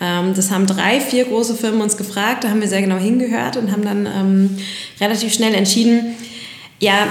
Ähm, 0.00 0.34
das 0.34 0.50
haben 0.50 0.66
drei, 0.66 1.00
vier 1.00 1.24
große 1.24 1.54
Firmen 1.54 1.80
uns 1.80 1.96
gefragt, 1.96 2.44
da 2.44 2.50
haben 2.50 2.60
wir 2.60 2.68
sehr 2.68 2.82
genau 2.82 2.96
hingehört 2.96 3.56
und 3.56 3.72
haben 3.72 3.84
dann 3.84 4.06
ähm, 4.06 4.58
relativ 5.00 5.32
schnell 5.32 5.54
entschieden, 5.54 6.14
ja, 6.80 7.08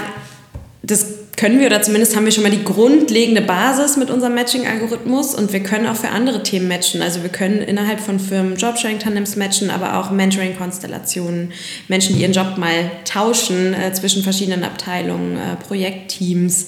das 0.82 1.18
können 1.38 1.60
wir 1.60 1.66
oder 1.66 1.80
zumindest 1.82 2.16
haben 2.16 2.24
wir 2.24 2.32
schon 2.32 2.42
mal 2.42 2.50
die 2.50 2.64
grundlegende 2.64 3.40
Basis 3.40 3.96
mit 3.96 4.10
unserem 4.10 4.34
Matching-Algorithmus 4.34 5.36
und 5.36 5.52
wir 5.52 5.60
können 5.60 5.86
auch 5.86 5.94
für 5.94 6.08
andere 6.08 6.42
Themen 6.42 6.66
matchen. 6.66 7.00
Also 7.00 7.22
wir 7.22 7.30
können 7.30 7.60
innerhalb 7.60 8.00
von 8.00 8.18
Firmen 8.18 8.56
Jobsharing-Tandems 8.56 9.36
matchen, 9.36 9.70
aber 9.70 9.98
auch 9.98 10.10
Mentoring-Konstellationen, 10.10 11.52
Menschen, 11.86 12.16
die 12.16 12.22
ihren 12.22 12.32
Job 12.32 12.58
mal 12.58 12.90
tauschen 13.04 13.72
äh, 13.72 13.92
zwischen 13.92 14.24
verschiedenen 14.24 14.64
Abteilungen, 14.64 15.36
äh, 15.36 15.54
Projektteams, 15.64 16.66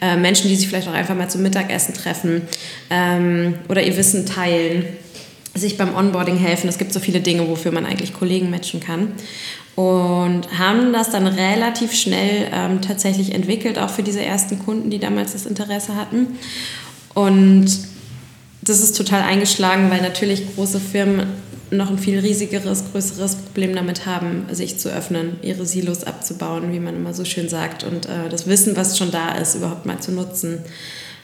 äh, 0.00 0.16
Menschen, 0.16 0.48
die 0.48 0.54
sich 0.54 0.68
vielleicht 0.68 0.86
auch 0.86 0.94
einfach 0.94 1.16
mal 1.16 1.28
zum 1.28 1.42
Mittagessen 1.42 1.92
treffen 1.94 2.42
ähm, 2.90 3.54
oder 3.68 3.82
ihr 3.82 3.96
Wissen 3.96 4.24
teilen 4.24 4.84
sich 5.54 5.76
beim 5.76 5.94
Onboarding 5.94 6.36
helfen. 6.36 6.68
Es 6.68 6.78
gibt 6.78 6.92
so 6.92 7.00
viele 7.00 7.20
Dinge, 7.20 7.48
wofür 7.48 7.72
man 7.72 7.86
eigentlich 7.86 8.14
Kollegen 8.14 8.50
matchen 8.50 8.80
kann. 8.80 9.12
Und 9.74 10.58
haben 10.58 10.92
das 10.92 11.10
dann 11.10 11.26
relativ 11.26 11.94
schnell 11.94 12.48
ähm, 12.52 12.82
tatsächlich 12.82 13.34
entwickelt, 13.34 13.78
auch 13.78 13.90
für 13.90 14.02
diese 14.02 14.22
ersten 14.22 14.58
Kunden, 14.58 14.90
die 14.90 14.98
damals 14.98 15.32
das 15.32 15.46
Interesse 15.46 15.96
hatten. 15.96 16.38
Und 17.14 17.66
das 18.62 18.80
ist 18.80 18.96
total 18.96 19.22
eingeschlagen, 19.22 19.90
weil 19.90 20.02
natürlich 20.02 20.54
große 20.54 20.78
Firmen 20.78 21.26
noch 21.72 21.90
ein 21.90 21.98
viel 21.98 22.18
riesigeres, 22.18 22.84
größeres 22.92 23.36
Problem 23.36 23.74
damit 23.74 24.04
haben, 24.04 24.46
sich 24.52 24.78
zu 24.78 24.90
öffnen, 24.90 25.38
ihre 25.42 25.64
Silos 25.64 26.04
abzubauen, 26.04 26.72
wie 26.72 26.78
man 26.78 26.94
immer 26.94 27.14
so 27.14 27.24
schön 27.24 27.48
sagt, 27.48 27.82
und 27.82 28.06
äh, 28.06 28.28
das 28.30 28.46
Wissen, 28.46 28.76
was 28.76 28.98
schon 28.98 29.10
da 29.10 29.32
ist, 29.36 29.54
überhaupt 29.54 29.86
mal 29.86 29.98
zu 29.98 30.12
nutzen. 30.12 30.58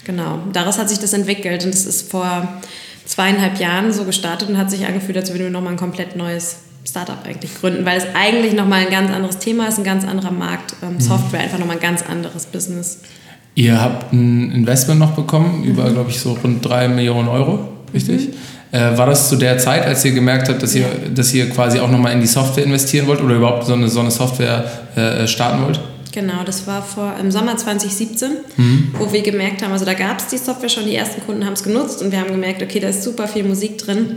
Genau, 0.04 0.40
daraus 0.54 0.78
hat 0.78 0.88
sich 0.88 0.98
das 0.98 1.12
entwickelt 1.12 1.64
und 1.64 1.74
es 1.74 1.84
ist 1.84 2.10
vor 2.10 2.60
zweieinhalb 3.08 3.58
Jahren 3.58 3.92
so 3.92 4.04
gestartet 4.04 4.48
und 4.48 4.58
hat 4.58 4.70
sich 4.70 4.86
angefühlt, 4.86 5.16
als 5.16 5.30
würden 5.32 5.44
wir 5.44 5.50
nochmal 5.50 5.72
ein 5.72 5.78
komplett 5.78 6.14
neues 6.14 6.58
Startup 6.86 7.18
eigentlich 7.24 7.58
gründen, 7.58 7.84
weil 7.84 7.98
es 7.98 8.06
eigentlich 8.14 8.52
nochmal 8.52 8.84
ein 8.84 8.90
ganz 8.90 9.10
anderes 9.10 9.38
Thema 9.38 9.66
ist, 9.68 9.78
ein 9.78 9.84
ganz 9.84 10.06
anderer 10.06 10.30
Markt. 10.30 10.76
Ähm, 10.82 10.94
mhm. 10.94 11.00
Software 11.00 11.40
einfach 11.40 11.58
nochmal 11.58 11.76
ein 11.76 11.82
ganz 11.82 12.02
anderes 12.02 12.46
Business. 12.46 13.00
Ihr 13.54 13.80
habt 13.80 14.12
ein 14.12 14.52
Investment 14.52 15.00
noch 15.00 15.12
bekommen, 15.12 15.64
über, 15.64 15.84
mhm. 15.84 15.94
glaube 15.94 16.10
ich, 16.10 16.20
so 16.20 16.34
rund 16.34 16.64
drei 16.64 16.86
Millionen 16.86 17.28
Euro, 17.28 17.68
richtig? 17.92 18.28
Mhm. 18.28 18.34
Äh, 18.70 18.98
war 18.98 19.06
das 19.06 19.30
zu 19.30 19.36
der 19.36 19.58
Zeit, 19.58 19.86
als 19.86 20.04
ihr 20.04 20.12
gemerkt 20.12 20.48
habt, 20.48 20.62
dass 20.62 20.74
ihr, 20.74 20.86
dass 21.14 21.32
ihr 21.32 21.48
quasi 21.48 21.80
auch 21.80 21.90
nochmal 21.90 22.12
in 22.12 22.20
die 22.20 22.26
Software 22.26 22.64
investieren 22.64 23.06
wollt 23.06 23.22
oder 23.22 23.36
überhaupt 23.36 23.64
so 23.64 23.72
eine, 23.72 23.88
so 23.88 24.00
eine 24.00 24.10
Software 24.10 24.64
äh, 24.94 25.26
starten 25.26 25.64
wollt? 25.64 25.80
Genau, 26.18 26.42
das 26.44 26.66
war 26.66 26.82
vor 26.82 27.14
im 27.20 27.30
Sommer 27.30 27.56
2017, 27.56 28.30
mhm. 28.56 28.88
wo 28.98 29.12
wir 29.12 29.22
gemerkt 29.22 29.62
haben, 29.62 29.70
also 29.70 29.84
da 29.84 29.94
gab 29.94 30.18
es 30.18 30.26
die 30.26 30.36
Software 30.36 30.68
schon, 30.68 30.84
die 30.84 30.96
ersten 30.96 31.24
Kunden 31.24 31.46
haben 31.46 31.52
es 31.52 31.62
genutzt 31.62 32.02
und 32.02 32.10
wir 32.10 32.18
haben 32.18 32.32
gemerkt, 32.32 32.60
okay, 32.60 32.80
da 32.80 32.88
ist 32.88 33.04
super 33.04 33.28
viel 33.28 33.44
Musik 33.44 33.78
drin. 33.78 34.16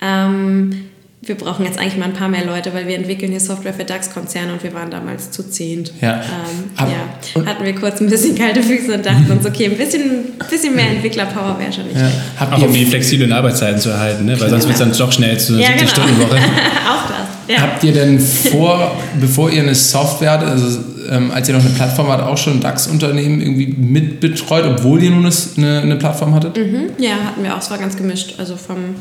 Ähm, 0.00 0.86
wir 1.20 1.34
brauchen 1.34 1.66
jetzt 1.66 1.78
eigentlich 1.78 1.98
mal 1.98 2.06
ein 2.06 2.14
paar 2.14 2.28
mehr 2.28 2.46
Leute, 2.46 2.72
weil 2.72 2.88
wir 2.88 2.96
entwickeln 2.96 3.30
hier 3.30 3.40
Software 3.40 3.74
für 3.74 3.84
DAX-Konzerne 3.84 4.54
und 4.54 4.62
wir 4.64 4.72
waren 4.72 4.90
damals 4.90 5.30
zu 5.30 5.42
zehnt. 5.48 5.92
Ja. 6.00 6.22
Ähm, 6.22 6.88
ja. 7.36 7.46
Hatten 7.46 7.64
wir 7.64 7.74
kurz 7.74 8.00
ein 8.00 8.08
bisschen 8.08 8.34
kalte 8.34 8.62
Füße 8.62 8.94
und 8.94 9.04
dachten 9.04 9.30
uns, 9.30 9.44
okay, 9.44 9.66
ein 9.66 9.76
bisschen, 9.76 10.32
bisschen 10.48 10.74
mehr 10.74 10.88
Entwickler-Power 10.88 11.58
wäre 11.60 11.70
schon 11.72 11.86
nicht 11.86 12.00
ja. 12.00 12.10
Habt 12.40 12.54
Auch 12.54 12.62
um 12.62 12.72
die 12.72 12.86
flexiblen 12.86 13.30
Arbeitszeiten 13.30 13.78
zu 13.78 13.90
erhalten, 13.90 14.24
ne? 14.24 14.40
weil 14.40 14.48
sonst 14.48 14.64
wird 14.64 14.72
es 14.72 14.78
dann 14.80 14.92
doch 14.92 15.12
schnell 15.12 15.38
zu 15.38 15.52
einer 15.52 15.62
ja, 15.62 15.68
70-Stunden-Woche. 15.68 16.34
Genau. 16.34 16.40
Auch 16.90 17.08
das. 17.08 17.54
Ja. 17.54 17.60
Habt 17.60 17.84
ihr 17.84 17.92
denn 17.92 18.18
vor, 18.18 18.96
bevor 19.20 19.50
ihr 19.50 19.62
eine 19.62 19.74
Software, 19.74 20.40
also 20.40 20.78
ähm, 21.10 21.30
als 21.30 21.48
ihr 21.48 21.54
noch 21.54 21.64
eine 21.64 21.74
Plattform 21.74 22.08
hattet, 22.08 22.26
auch 22.26 22.38
schon 22.38 22.60
DAX-Unternehmen 22.60 23.40
irgendwie 23.40 23.66
mitbetreut, 23.66 24.64
obwohl 24.66 25.02
ihr 25.02 25.10
nun 25.10 25.30
eine, 25.56 25.80
eine 25.80 25.96
Plattform 25.96 26.34
hattet? 26.34 26.56
Mhm. 26.56 26.90
Ja, 26.98 27.12
hatten 27.24 27.42
wir 27.42 27.54
auch. 27.54 27.60
Es 27.60 27.70
war 27.70 27.78
ganz 27.78 27.96
gemischt. 27.96 28.34
Also 28.38 28.56
vom 28.56 28.94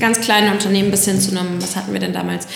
ganz 0.00 0.20
kleinen 0.20 0.52
Unternehmen 0.52 0.90
bis 0.90 1.04
hin 1.04 1.20
zu 1.20 1.30
einem, 1.30 1.60
was 1.60 1.76
hatten 1.76 1.92
wir 1.92 2.00
denn 2.00 2.12
damals? 2.12 2.46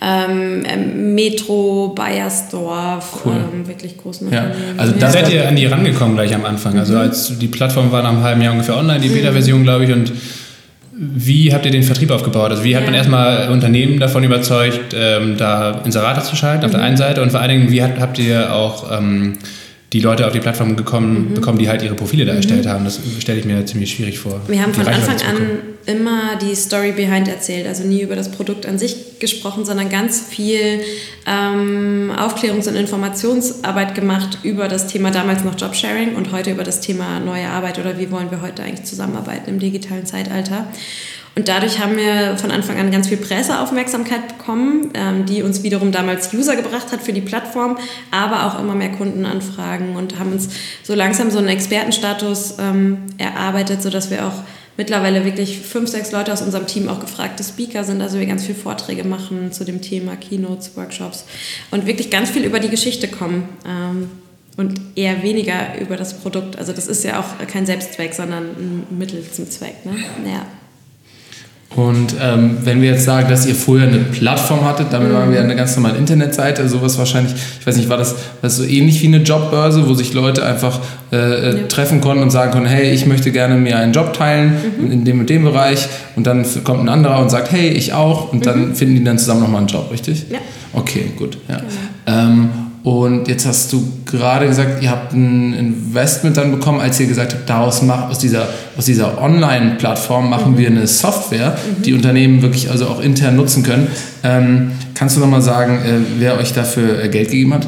Ähm, 0.00 0.62
ähm 0.66 1.14
Metro, 1.14 1.92
Bayersdorf, 1.94 3.24
cool. 3.24 3.32
ähm, 3.52 3.66
wirklich 3.66 3.96
großen 3.96 4.30
ja. 4.30 4.44
Unternehmen. 4.44 4.78
Also 4.78 4.92
da 4.92 5.06
ja. 5.06 5.12
seid 5.12 5.32
ihr 5.32 5.48
an 5.48 5.56
die 5.56 5.66
rangekommen 5.66 6.14
gleich 6.16 6.34
am 6.34 6.44
Anfang. 6.44 6.78
Also 6.78 6.94
mhm. 6.94 7.00
als 7.00 7.38
die 7.38 7.48
Plattform 7.48 7.90
war 7.90 8.02
nach 8.02 8.10
einem 8.10 8.22
halben 8.22 8.42
Jahr 8.42 8.52
ungefähr 8.52 8.76
online, 8.76 9.00
die 9.00 9.08
mhm. 9.08 9.14
Beta-Version, 9.14 9.62
glaube 9.62 9.84
ich, 9.84 9.92
und 9.92 10.12
wie 10.98 11.52
habt 11.52 11.66
ihr 11.66 11.72
den 11.72 11.82
Vertrieb 11.82 12.10
aufgebaut? 12.10 12.50
Also 12.50 12.64
wie 12.64 12.74
hat 12.74 12.84
man 12.86 12.94
erstmal 12.94 13.50
Unternehmen 13.50 14.00
davon 14.00 14.24
überzeugt, 14.24 14.94
ähm, 14.94 15.36
da 15.36 15.82
Inserate 15.84 16.22
zu 16.22 16.36
schalten 16.36 16.64
auf 16.64 16.70
mhm. 16.70 16.76
der 16.76 16.84
einen 16.84 16.96
Seite 16.96 17.22
und 17.22 17.30
vor 17.30 17.40
allen 17.40 17.50
Dingen, 17.50 17.70
wie 17.70 17.82
hat, 17.82 18.00
habt 18.00 18.18
ihr 18.18 18.52
auch 18.52 18.90
ähm, 18.96 19.34
die 19.92 20.00
Leute 20.00 20.26
auf 20.26 20.32
die 20.32 20.40
Plattform 20.40 20.74
gekommen, 20.74 21.30
mhm. 21.30 21.34
bekommen, 21.34 21.58
die 21.58 21.68
halt 21.68 21.82
ihre 21.82 21.94
Profile 21.94 22.24
da 22.24 22.32
mhm. 22.32 22.38
erstellt 22.38 22.66
haben. 22.66 22.84
Das 22.84 23.00
stelle 23.20 23.38
ich 23.38 23.44
mir 23.44 23.64
ziemlich 23.66 23.92
schwierig 23.92 24.18
vor. 24.18 24.40
Wir 24.48 24.62
haben 24.62 24.72
von 24.72 24.86
Anfang 24.86 25.16
an 25.16 25.58
immer 25.86 26.36
die 26.36 26.54
Story 26.54 26.92
behind 26.92 27.28
erzählt, 27.28 27.66
also 27.66 27.84
nie 27.84 28.02
über 28.02 28.16
das 28.16 28.30
Produkt 28.30 28.66
an 28.66 28.78
sich 28.78 29.18
gesprochen, 29.18 29.64
sondern 29.64 29.88
ganz 29.88 30.20
viel 30.20 30.80
ähm, 31.26 32.12
Aufklärungs- 32.16 32.68
und 32.68 32.76
Informationsarbeit 32.76 33.94
gemacht 33.94 34.38
über 34.42 34.68
das 34.68 34.88
Thema 34.88 35.10
damals 35.10 35.44
noch 35.44 35.58
Jobsharing 35.58 36.16
und 36.16 36.32
heute 36.32 36.50
über 36.50 36.64
das 36.64 36.80
Thema 36.80 37.20
neue 37.20 37.48
Arbeit 37.48 37.78
oder 37.78 37.98
wie 37.98 38.10
wollen 38.10 38.30
wir 38.30 38.42
heute 38.42 38.62
eigentlich 38.62 38.84
zusammenarbeiten 38.84 39.48
im 39.48 39.58
digitalen 39.58 40.06
Zeitalter. 40.06 40.66
Und 41.36 41.48
dadurch 41.48 41.78
haben 41.80 41.98
wir 41.98 42.38
von 42.38 42.50
Anfang 42.50 42.78
an 42.78 42.90
ganz 42.90 43.08
viel 43.08 43.18
Presseaufmerksamkeit 43.18 44.26
bekommen, 44.38 44.90
ähm, 44.94 45.26
die 45.26 45.42
uns 45.42 45.62
wiederum 45.62 45.92
damals 45.92 46.32
User 46.32 46.56
gebracht 46.56 46.92
hat 46.92 47.02
für 47.02 47.12
die 47.12 47.20
Plattform, 47.20 47.76
aber 48.10 48.46
auch 48.46 48.58
immer 48.58 48.74
mehr 48.74 48.90
Kundenanfragen 48.92 49.96
und 49.96 50.18
haben 50.18 50.32
uns 50.32 50.48
so 50.82 50.94
langsam 50.94 51.30
so 51.30 51.36
einen 51.38 51.48
Expertenstatus 51.48 52.54
ähm, 52.58 53.02
erarbeitet, 53.18 53.82
sodass 53.82 54.10
wir 54.10 54.26
auch 54.26 54.44
mittlerweile 54.76 55.24
wirklich 55.24 55.58
fünf, 55.58 55.90
sechs 55.90 56.12
Leute 56.12 56.32
aus 56.32 56.42
unserem 56.42 56.66
Team 56.66 56.88
auch 56.88 57.00
gefragte 57.00 57.42
Speaker 57.42 57.84
sind, 57.84 58.00
also 58.00 58.18
wir 58.18 58.26
ganz 58.26 58.44
viele 58.44 58.58
Vorträge 58.58 59.04
machen 59.04 59.52
zu 59.52 59.64
dem 59.64 59.82
Thema, 59.82 60.16
Keynotes, 60.16 60.76
Workshops 60.76 61.24
und 61.70 61.86
wirklich 61.86 62.10
ganz 62.10 62.30
viel 62.30 62.44
über 62.44 62.60
die 62.60 62.68
Geschichte 62.68 63.08
kommen. 63.08 63.48
Ähm, 63.66 64.10
und 64.56 64.80
eher 64.94 65.22
weniger 65.22 65.78
über 65.78 65.96
das 65.96 66.14
Produkt. 66.14 66.58
Also 66.58 66.72
das 66.72 66.86
ist 66.86 67.04
ja 67.04 67.20
auch 67.20 67.46
kein 67.46 67.66
Selbstzweck, 67.66 68.14
sondern 68.14 68.44
ein 68.44 68.86
Mittel 68.98 69.22
zum 69.30 69.50
Zweck. 69.50 69.84
Ne? 69.84 69.96
Ja. 70.24 70.46
Und 71.76 72.14
ähm, 72.22 72.56
wenn 72.64 72.80
wir 72.80 72.92
jetzt 72.92 73.04
sagen, 73.04 73.28
dass 73.28 73.44
ihr 73.44 73.54
vorher 73.54 73.86
eine 73.86 73.98
Plattform 73.98 74.64
hattet, 74.64 74.86
damit 74.92 75.12
waren 75.12 75.30
wir 75.30 75.40
eine 75.40 75.54
ganz 75.54 75.76
normale 75.76 75.98
Internetseite, 75.98 76.66
sowas 76.70 76.96
wahrscheinlich, 76.96 77.34
ich 77.60 77.66
weiß 77.66 77.76
nicht, 77.76 77.90
war 77.90 77.98
das, 77.98 78.16
das 78.40 78.56
so 78.56 78.64
ähnlich 78.64 79.02
wie 79.02 79.08
eine 79.08 79.18
Jobbörse, 79.18 79.86
wo 79.86 79.92
sich 79.92 80.14
Leute 80.14 80.44
einfach 80.44 80.80
äh, 81.12 81.16
äh, 81.16 81.60
ja. 81.60 81.66
treffen 81.66 82.00
konnten 82.00 82.22
und 82.22 82.30
sagen 82.30 82.50
konnten, 82.50 82.68
hey, 82.68 82.92
ich 82.92 83.04
möchte 83.04 83.30
gerne 83.30 83.56
mir 83.56 83.76
einen 83.76 83.92
Job 83.92 84.14
teilen 84.14 84.54
mhm. 84.78 84.90
in 84.90 85.04
dem 85.04 85.20
und 85.20 85.28
dem 85.28 85.44
Bereich 85.44 85.86
und 86.16 86.26
dann 86.26 86.46
kommt 86.64 86.80
ein 86.80 86.88
anderer 86.88 87.20
und 87.20 87.30
sagt, 87.30 87.52
hey, 87.52 87.68
ich 87.68 87.92
auch 87.92 88.32
und 88.32 88.38
mhm. 88.38 88.44
dann 88.44 88.74
finden 88.74 88.96
die 88.96 89.04
dann 89.04 89.18
zusammen 89.18 89.42
nochmal 89.42 89.58
einen 89.58 89.68
Job, 89.68 89.90
richtig? 89.92 90.24
Ja. 90.30 90.38
Okay, 90.72 91.12
gut. 91.18 91.36
Ja. 91.46 91.58
Genau. 91.58 92.18
Ähm, 92.18 92.48
und 92.86 93.26
jetzt 93.26 93.44
hast 93.46 93.72
du 93.72 93.82
gerade 94.04 94.46
gesagt, 94.46 94.80
ihr 94.80 94.92
habt 94.92 95.12
ein 95.12 95.54
Investment 95.54 96.36
dann 96.36 96.52
bekommen, 96.52 96.78
als 96.78 97.00
ihr 97.00 97.08
gesagt 97.08 97.34
habt, 97.34 97.50
daraus 97.50 97.82
mach, 97.82 98.08
aus 98.08 98.20
dieser, 98.20 98.48
aus 98.76 98.84
dieser 98.84 99.20
Online-Plattform 99.20 100.30
machen 100.30 100.52
mhm. 100.52 100.58
wir 100.58 100.68
eine 100.68 100.86
Software, 100.86 101.58
mhm. 101.58 101.82
die 101.82 101.94
Unternehmen 101.94 102.42
wirklich 102.42 102.70
also 102.70 102.86
auch 102.86 103.00
intern 103.00 103.34
nutzen 103.34 103.64
können. 103.64 103.88
Ähm, 104.22 104.70
kannst 104.94 105.16
du 105.16 105.20
nochmal 105.20 105.42
sagen, 105.42 105.80
äh, 105.84 106.20
wer 106.20 106.38
euch 106.38 106.52
dafür 106.52 107.02
äh, 107.02 107.08
Geld 107.08 107.32
gegeben 107.32 107.54
hat? 107.54 107.66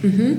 Mhm. 0.00 0.38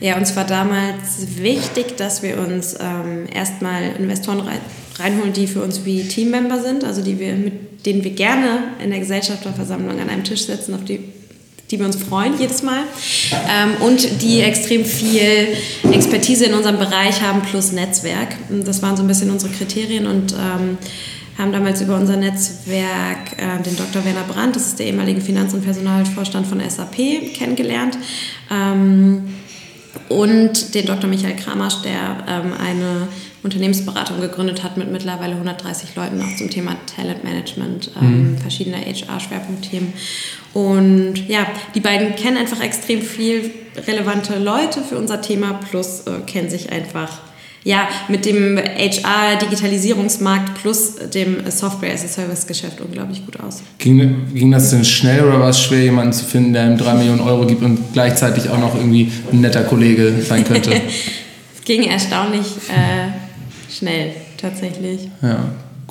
Ja, 0.00 0.18
uns 0.18 0.36
war 0.36 0.44
damals 0.44 1.38
wichtig, 1.38 1.96
dass 1.96 2.22
wir 2.22 2.36
uns 2.46 2.74
ähm, 2.74 3.24
erstmal 3.34 3.84
Investoren 3.98 4.40
rein, 4.40 4.58
reinholen, 4.98 5.32
die 5.32 5.46
für 5.46 5.62
uns 5.62 5.86
wie 5.86 6.02
Teammember 6.02 6.60
sind, 6.60 6.84
also 6.84 7.00
die 7.00 7.18
wir, 7.18 7.32
mit 7.36 7.86
denen 7.86 8.04
wir 8.04 8.10
gerne 8.10 8.64
in 8.84 8.90
der 8.90 8.98
Gesellschafterversammlung 8.98 9.98
an 9.98 10.10
einem 10.10 10.24
Tisch 10.24 10.44
sitzen, 10.44 10.74
auf 10.74 10.84
die 10.84 10.98
die 11.72 11.78
wir 11.78 11.86
uns 11.86 11.96
freuen 11.96 12.38
jedes 12.38 12.62
Mal 12.62 12.84
ähm, 13.48 13.72
und 13.80 14.22
die 14.22 14.40
extrem 14.40 14.84
viel 14.84 15.48
Expertise 15.90 16.44
in 16.44 16.54
unserem 16.54 16.78
Bereich 16.78 17.22
haben 17.22 17.40
plus 17.40 17.72
Netzwerk. 17.72 18.36
Das 18.64 18.82
waren 18.82 18.96
so 18.96 19.02
ein 19.02 19.08
bisschen 19.08 19.30
unsere 19.30 19.50
Kriterien 19.52 20.06
und 20.06 20.34
ähm, 20.34 20.76
haben 21.38 21.50
damals 21.50 21.80
über 21.80 21.96
unser 21.96 22.16
Netzwerk 22.16 23.38
äh, 23.38 23.62
den 23.62 23.74
Dr. 23.76 24.04
Werner 24.04 24.24
Brandt, 24.24 24.54
das 24.54 24.66
ist 24.66 24.78
der 24.78 24.86
ehemalige 24.86 25.22
Finanz- 25.22 25.54
und 25.54 25.64
Personalvorstand 25.64 26.46
von 26.46 26.60
SAP, 26.60 27.32
kennengelernt. 27.34 27.96
Ähm, 28.50 29.34
und 30.10 30.74
den 30.74 30.84
Dr. 30.84 31.08
Michael 31.08 31.36
Kramasch, 31.36 31.80
der 31.82 32.18
ähm, 32.28 32.52
eine 32.62 33.08
Unternehmensberatung 33.42 34.20
gegründet 34.20 34.62
hat 34.62 34.76
mit 34.76 34.92
mittlerweile 34.92 35.32
130 35.32 35.96
Leuten 35.96 36.22
auch 36.22 36.36
zum 36.36 36.48
Thema 36.48 36.76
Talentmanagement, 36.94 37.90
ähm, 38.00 38.32
mhm. 38.32 38.38
verschiedene 38.38 38.76
HR-Schwerpunktthemen. 38.76 39.92
Und 40.54 41.28
ja, 41.28 41.46
die 41.74 41.80
beiden 41.80 42.14
kennen 42.14 42.36
einfach 42.36 42.60
extrem 42.60 43.02
viel 43.02 43.50
relevante 43.86 44.38
Leute 44.38 44.82
für 44.82 44.96
unser 44.96 45.20
Thema, 45.20 45.54
plus 45.54 46.02
äh, 46.06 46.20
kennen 46.26 46.50
sich 46.50 46.70
einfach 46.70 47.20
ja, 47.64 47.88
mit 48.08 48.26
dem 48.26 48.58
HR-Digitalisierungsmarkt 48.58 50.60
plus 50.60 50.96
dem 51.14 51.48
Software-as-a-Service-Geschäft 51.48 52.80
unglaublich 52.80 53.24
gut 53.24 53.38
aus. 53.38 53.62
Ging, 53.78 54.34
ging 54.34 54.50
das 54.50 54.70
denn 54.70 54.84
schnell 54.84 55.24
oder 55.24 55.38
war 55.38 55.50
es 55.50 55.62
schwer, 55.62 55.84
jemanden 55.84 56.12
zu 56.12 56.24
finden, 56.24 56.52
der 56.52 56.66
ihm 56.66 56.76
drei 56.76 56.94
Millionen 56.94 57.20
Euro 57.20 57.46
gibt 57.46 57.62
und 57.62 57.92
gleichzeitig 57.92 58.50
auch 58.50 58.58
noch 58.58 58.74
irgendwie 58.74 59.12
ein 59.32 59.40
netter 59.40 59.62
Kollege 59.62 60.12
sein 60.26 60.44
könnte? 60.44 60.72
es 60.72 60.80
ging 61.64 61.84
erstaunlich 61.84 62.46
äh, 62.68 63.21
schnell, 63.76 64.12
tatsächlich. 64.36 65.08
Ja, 65.22 65.44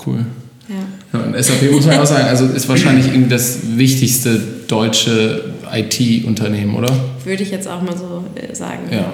cool. 0.06 0.26
Ja. 0.70 1.20
ja. 1.20 1.26
und 1.26 1.44
SAP 1.44 1.72
muss 1.72 1.86
man 1.86 2.00
auch 2.00 2.06
sagen, 2.06 2.28
also 2.28 2.46
ist 2.46 2.70
wahrscheinlich 2.70 3.08
irgendwie 3.08 3.30
das 3.30 3.60
wichtigste 3.76 4.40
deutsche 4.68 5.54
IT-Unternehmen, 5.74 6.76
oder? 6.76 6.92
Würde 7.24 7.44
ich 7.44 7.52
jetzt 7.52 7.68
auch 7.68 7.82
mal 7.82 7.98
so 7.98 8.24
äh, 8.36 8.54
sagen. 8.54 8.90
Ja. 8.92 9.12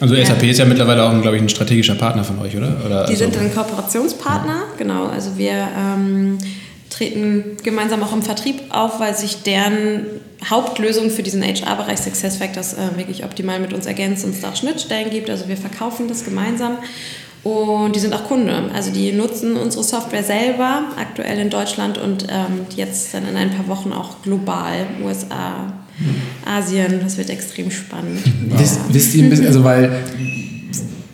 Also 0.00 0.14
SAP 0.14 0.42
ja. 0.42 0.50
ist 0.50 0.58
ja 0.58 0.64
mittlerweile 0.64 1.04
auch, 1.04 1.22
glaube 1.22 1.36
ich, 1.36 1.42
ein 1.42 1.48
strategischer 1.48 1.94
Partner 1.94 2.24
von 2.24 2.38
euch, 2.38 2.56
oder? 2.56 2.76
oder 2.84 3.04
Die 3.06 3.12
also 3.12 3.24
sind 3.24 3.36
ein 3.36 3.54
Kooperationspartner, 3.54 4.52
ja. 4.52 4.64
genau. 4.78 5.06
Also 5.06 5.36
wir 5.36 5.52
ähm, 5.52 6.38
treten 6.90 7.56
gemeinsam 7.62 8.02
auch 8.02 8.12
im 8.12 8.22
Vertrieb 8.22 8.62
auf, 8.70 9.00
weil 9.00 9.16
sich 9.16 9.42
deren 9.42 10.06
Hauptlösung 10.48 11.10
für 11.10 11.22
diesen 11.22 11.42
HR-Bereich 11.42 11.98
SuccessFactors 12.00 12.74
äh, 12.74 12.96
wirklich 12.96 13.24
optimal 13.24 13.60
mit 13.60 13.72
uns 13.72 13.86
ergänzt 13.86 14.24
und 14.24 14.30
es 14.30 14.40
da 14.40 14.50
auch 14.50 14.56
Schnittstellen 14.56 15.10
gibt. 15.10 15.30
Also 15.30 15.48
wir 15.48 15.56
verkaufen 15.56 16.08
das 16.08 16.24
gemeinsam 16.24 16.78
und 17.44 17.94
die 17.94 18.00
sind 18.00 18.14
auch 18.14 18.24
Kunde. 18.24 18.70
Also 18.74 18.90
die 18.90 19.12
nutzen 19.12 19.56
unsere 19.56 19.84
Software 19.84 20.22
selber, 20.22 20.84
aktuell 20.98 21.38
in 21.38 21.50
Deutschland 21.50 21.98
und 21.98 22.26
ähm, 22.30 22.66
jetzt 22.74 23.12
dann 23.12 23.28
in 23.28 23.36
ein 23.36 23.50
paar 23.50 23.68
Wochen 23.68 23.92
auch 23.92 24.22
global, 24.22 24.86
USA, 25.04 25.72
Asien. 26.44 27.00
Das 27.02 27.18
wird 27.18 27.30
extrem 27.30 27.70
spannend. 27.70 28.20
Wow. 28.48 28.60
Wisst, 28.60 28.80
wisst 28.88 29.14
ihr 29.14 29.24
ein 29.24 29.30
bisschen, 29.30 29.46
also 29.46 29.62
weil 29.62 29.92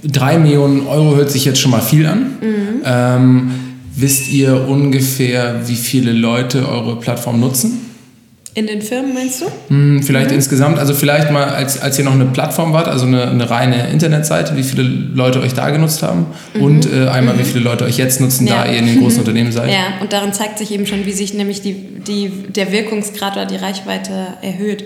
drei 0.04 0.38
Millionen 0.38 0.86
Euro 0.86 1.16
hört 1.16 1.30
sich 1.30 1.44
jetzt 1.44 1.60
schon 1.60 1.72
mal 1.72 1.82
viel 1.82 2.06
an. 2.06 2.38
Mhm. 2.40 2.82
Ähm, 2.84 3.50
wisst 3.96 4.30
ihr 4.30 4.68
ungefähr, 4.68 5.62
wie 5.66 5.76
viele 5.76 6.12
Leute 6.12 6.68
eure 6.68 6.98
Plattform 7.00 7.40
nutzen? 7.40 7.89
In 8.52 8.66
den 8.66 8.82
Firmen 8.82 9.14
meinst 9.14 9.42
du? 9.42 9.46
Hm, 9.68 10.02
vielleicht 10.02 10.30
mhm. 10.30 10.36
insgesamt, 10.36 10.78
also 10.80 10.92
vielleicht 10.92 11.30
mal, 11.30 11.44
als, 11.44 11.80
als 11.80 11.96
ihr 11.98 12.04
noch 12.04 12.14
eine 12.14 12.24
Plattform 12.24 12.72
wart, 12.72 12.88
also 12.88 13.06
eine, 13.06 13.28
eine 13.28 13.48
reine 13.48 13.88
Internetseite, 13.90 14.56
wie 14.56 14.64
viele 14.64 14.82
Leute 14.82 15.40
euch 15.40 15.54
da 15.54 15.70
genutzt 15.70 16.02
haben 16.02 16.26
mhm. 16.54 16.62
und 16.62 16.92
äh, 16.92 17.06
einmal, 17.08 17.34
mhm. 17.34 17.40
wie 17.40 17.44
viele 17.44 17.60
Leute 17.60 17.84
euch 17.84 17.96
jetzt 17.96 18.20
nutzen, 18.20 18.48
ja. 18.48 18.64
da 18.64 18.70
ihr 18.70 18.78
in 18.78 18.86
den 18.86 19.00
großen 19.00 19.18
Unternehmen 19.20 19.52
seid. 19.52 19.70
Ja, 19.70 20.00
und 20.00 20.12
darin 20.12 20.32
zeigt 20.32 20.58
sich 20.58 20.72
eben 20.72 20.84
schon, 20.86 21.06
wie 21.06 21.12
sich 21.12 21.32
nämlich 21.32 21.62
die, 21.62 21.74
die, 21.74 22.28
der 22.48 22.72
Wirkungsgrad 22.72 23.34
oder 23.34 23.46
die 23.46 23.56
Reichweite 23.56 24.26
erhöht. 24.42 24.84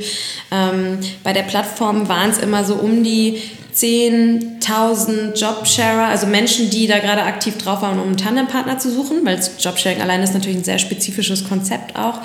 Ähm, 0.52 0.98
bei 1.22 1.32
der 1.32 1.42
Plattform 1.42 2.06
waren 2.08 2.30
es 2.30 2.38
immer 2.38 2.64
so 2.64 2.74
um 2.74 3.02
die 3.02 3.40
10.000 3.74 5.34
Jobsharer, 5.34 6.08
also 6.08 6.26
Menschen, 6.26 6.70
die 6.70 6.86
da 6.86 6.98
gerade 6.98 7.22
aktiv 7.22 7.56
drauf 7.58 7.82
waren, 7.82 7.98
um 7.98 8.08
einen 8.08 8.16
Tandempartner 8.16 8.78
zu 8.78 8.90
suchen, 8.90 9.24
weil 9.24 9.40
Jobsharing 9.58 10.00
allein 10.00 10.22
ist 10.22 10.34
natürlich 10.34 10.58
ein 10.58 10.64
sehr 10.64 10.78
spezifisches 10.78 11.48
Konzept 11.48 11.96
auch 11.96 12.20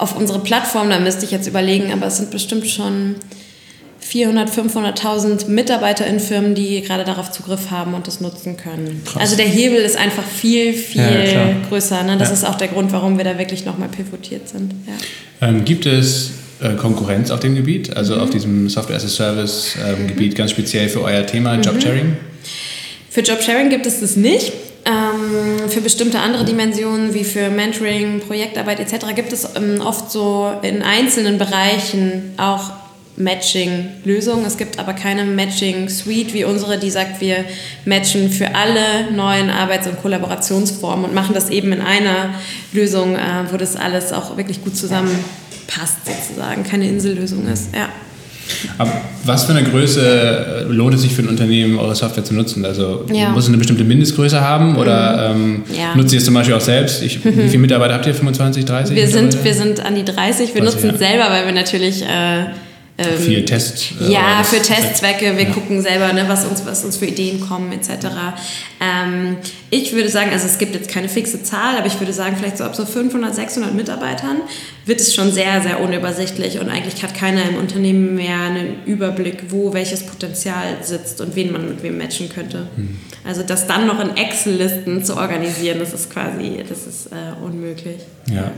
auf 0.00 0.16
unsere 0.16 0.40
Plattform, 0.40 0.90
da 0.90 0.98
müsste 0.98 1.24
ich 1.24 1.30
jetzt 1.30 1.46
überlegen, 1.46 1.92
aber 1.92 2.06
es 2.06 2.16
sind 2.16 2.30
bestimmt 2.30 2.66
schon 2.66 3.16
400, 4.00 4.50
500.000 4.50 5.48
Mitarbeiter 5.48 6.06
in 6.06 6.18
Firmen, 6.18 6.54
die 6.54 6.80
gerade 6.80 7.04
darauf 7.04 7.30
Zugriff 7.30 7.70
haben 7.70 7.94
und 7.94 8.06
das 8.06 8.20
nutzen 8.20 8.56
können. 8.56 9.02
Krass. 9.04 9.20
Also 9.20 9.36
der 9.36 9.46
Hebel 9.46 9.78
ist 9.78 9.96
einfach 9.96 10.24
viel, 10.24 10.72
viel 10.72 11.02
ja, 11.02 11.54
größer. 11.68 12.02
Ne? 12.02 12.16
Das 12.16 12.28
ja. 12.28 12.34
ist 12.34 12.44
auch 12.44 12.56
der 12.56 12.68
Grund, 12.68 12.92
warum 12.92 13.18
wir 13.18 13.24
da 13.24 13.38
wirklich 13.38 13.66
nochmal 13.66 13.88
pivotiert 13.88 14.48
sind. 14.48 14.72
Ja. 14.86 15.48
Ähm, 15.48 15.64
gibt 15.64 15.86
es 15.86 16.32
äh, 16.60 16.74
Konkurrenz 16.74 17.30
auf 17.30 17.40
dem 17.40 17.54
Gebiet, 17.54 17.96
also 17.96 18.16
mhm. 18.16 18.20
auf 18.22 18.30
diesem 18.30 18.68
Software-as-a-Service-Gebiet, 18.68 20.20
ähm, 20.20 20.28
mhm. 20.28 20.34
ganz 20.34 20.50
speziell 20.50 20.88
für 20.88 21.02
euer 21.02 21.26
Thema 21.26 21.56
mhm. 21.56 21.62
Jobsharing? 21.62 22.16
Für 23.10 23.20
Jobsharing 23.20 23.68
gibt 23.68 23.86
es 23.86 24.00
das 24.00 24.16
nicht. 24.16 24.52
Ähm, 25.20 25.68
für 25.68 25.80
bestimmte 25.80 26.20
andere 26.20 26.44
Dimensionen 26.44 27.14
wie 27.14 27.24
für 27.24 27.50
Mentoring, 27.50 28.20
Projektarbeit 28.20 28.80
etc. 28.80 29.06
gibt 29.14 29.32
es 29.32 29.48
ähm, 29.56 29.80
oft 29.80 30.10
so 30.10 30.52
in 30.62 30.82
einzelnen 30.82 31.38
Bereichen 31.38 32.34
auch 32.36 32.72
Matching-Lösungen. 33.16 34.46
Es 34.46 34.56
gibt 34.56 34.78
aber 34.78 34.94
keine 34.94 35.24
Matching-Suite 35.24 36.32
wie 36.32 36.44
unsere, 36.44 36.78
die 36.78 36.90
sagt, 36.90 37.20
wir 37.20 37.44
matchen 37.84 38.30
für 38.30 38.54
alle 38.54 39.12
neuen 39.12 39.50
Arbeits- 39.50 39.86
und 39.86 40.00
Kollaborationsformen 40.00 41.04
und 41.04 41.14
machen 41.14 41.34
das 41.34 41.50
eben 41.50 41.72
in 41.72 41.82
einer 41.82 42.34
Lösung, 42.72 43.16
äh, 43.16 43.44
wo 43.50 43.56
das 43.56 43.76
alles 43.76 44.12
auch 44.12 44.36
wirklich 44.36 44.64
gut 44.64 44.76
zusammenpasst 44.76 45.98
sozusagen, 46.06 46.64
keine 46.64 46.88
Insellösung 46.88 47.46
ist. 47.46 47.74
Ja. 47.74 47.88
Aber 48.78 48.92
was 49.24 49.44
für 49.44 49.52
eine 49.52 49.64
Größe 49.64 50.66
äh, 50.68 50.72
lohnt 50.72 50.94
es 50.94 51.02
sich 51.02 51.14
für 51.14 51.22
ein 51.22 51.28
Unternehmen, 51.28 51.78
eure 51.78 51.94
Software 51.94 52.24
zu 52.24 52.34
nutzen? 52.34 52.64
Also 52.64 53.04
ja. 53.12 53.30
muss 53.30 53.44
es 53.44 53.48
eine 53.48 53.58
bestimmte 53.58 53.84
Mindestgröße 53.84 54.40
haben 54.40 54.76
oder 54.76 55.34
mhm. 55.34 55.64
ähm, 55.68 55.76
ja. 55.76 55.94
nutzt 55.94 56.12
ihr 56.12 56.18
es 56.18 56.24
zum 56.24 56.34
Beispiel 56.34 56.54
auch 56.54 56.60
selbst? 56.60 57.02
Ich, 57.02 57.24
mhm. 57.24 57.36
Wie 57.36 57.48
viele 57.48 57.58
Mitarbeiter 57.58 57.94
habt 57.94 58.06
ihr? 58.06 58.14
25, 58.14 58.64
30? 58.64 58.96
Wir 58.96 59.08
sind, 59.08 59.44
wir 59.44 59.54
sind 59.54 59.84
an 59.84 59.94
die 59.94 60.04
30. 60.04 60.54
Wir 60.54 60.62
nutzen 60.62 60.90
es 60.90 61.00
ja. 61.00 61.08
selber, 61.08 61.30
weil 61.30 61.46
wir 61.46 61.52
natürlich 61.52 62.02
äh, 62.02 62.46
ähm, 63.00 63.18
Viel 63.18 63.44
Test. 63.44 63.94
äh, 64.00 64.12
ja, 64.12 64.42
für 64.44 64.60
Testzwecke. 64.60 65.36
Wir 65.36 65.44
ja. 65.44 65.50
gucken 65.50 65.80
selber, 65.80 66.12
ne, 66.12 66.24
was, 66.28 66.44
uns, 66.44 66.64
was 66.66 66.84
uns 66.84 66.98
für 66.98 67.06
Ideen 67.06 67.40
kommen, 67.40 67.72
etc. 67.72 68.06
Ähm, 68.80 69.36
ich 69.70 69.92
würde 69.92 70.08
sagen, 70.08 70.30
also 70.32 70.46
es 70.46 70.58
gibt 70.58 70.74
jetzt 70.74 70.90
keine 70.90 71.08
fixe 71.08 71.42
Zahl, 71.42 71.76
aber 71.76 71.86
ich 71.86 71.98
würde 72.00 72.12
sagen, 72.12 72.36
vielleicht 72.36 72.58
so 72.58 72.64
ab 72.64 72.74
so 72.74 72.84
500, 72.84 73.34
600 73.34 73.74
Mitarbeitern 73.74 74.38
wird 74.84 75.00
es 75.00 75.14
schon 75.14 75.30
sehr, 75.30 75.62
sehr 75.62 75.80
unübersichtlich 75.80 76.58
und 76.58 76.68
eigentlich 76.68 77.02
hat 77.02 77.14
keiner 77.14 77.48
im 77.48 77.56
Unternehmen 77.56 78.16
mehr 78.16 78.40
einen 78.40 78.84
Überblick, 78.84 79.44
wo 79.50 79.72
welches 79.72 80.02
Potenzial 80.02 80.78
sitzt 80.82 81.20
und 81.20 81.36
wen 81.36 81.52
man 81.52 81.68
mit 81.68 81.82
wem 81.84 81.98
matchen 81.98 82.28
könnte. 82.28 82.66
Hm. 82.74 82.98
Also 83.24 83.42
das 83.42 83.66
dann 83.66 83.86
noch 83.86 84.00
in 84.00 84.16
Excel-Listen 84.16 85.04
zu 85.04 85.16
organisieren, 85.16 85.78
das 85.78 85.92
ist 85.92 86.10
quasi, 86.10 86.64
das 86.68 86.86
ist 86.86 87.06
äh, 87.06 87.44
unmöglich. 87.44 87.98
Ja. 88.34 88.50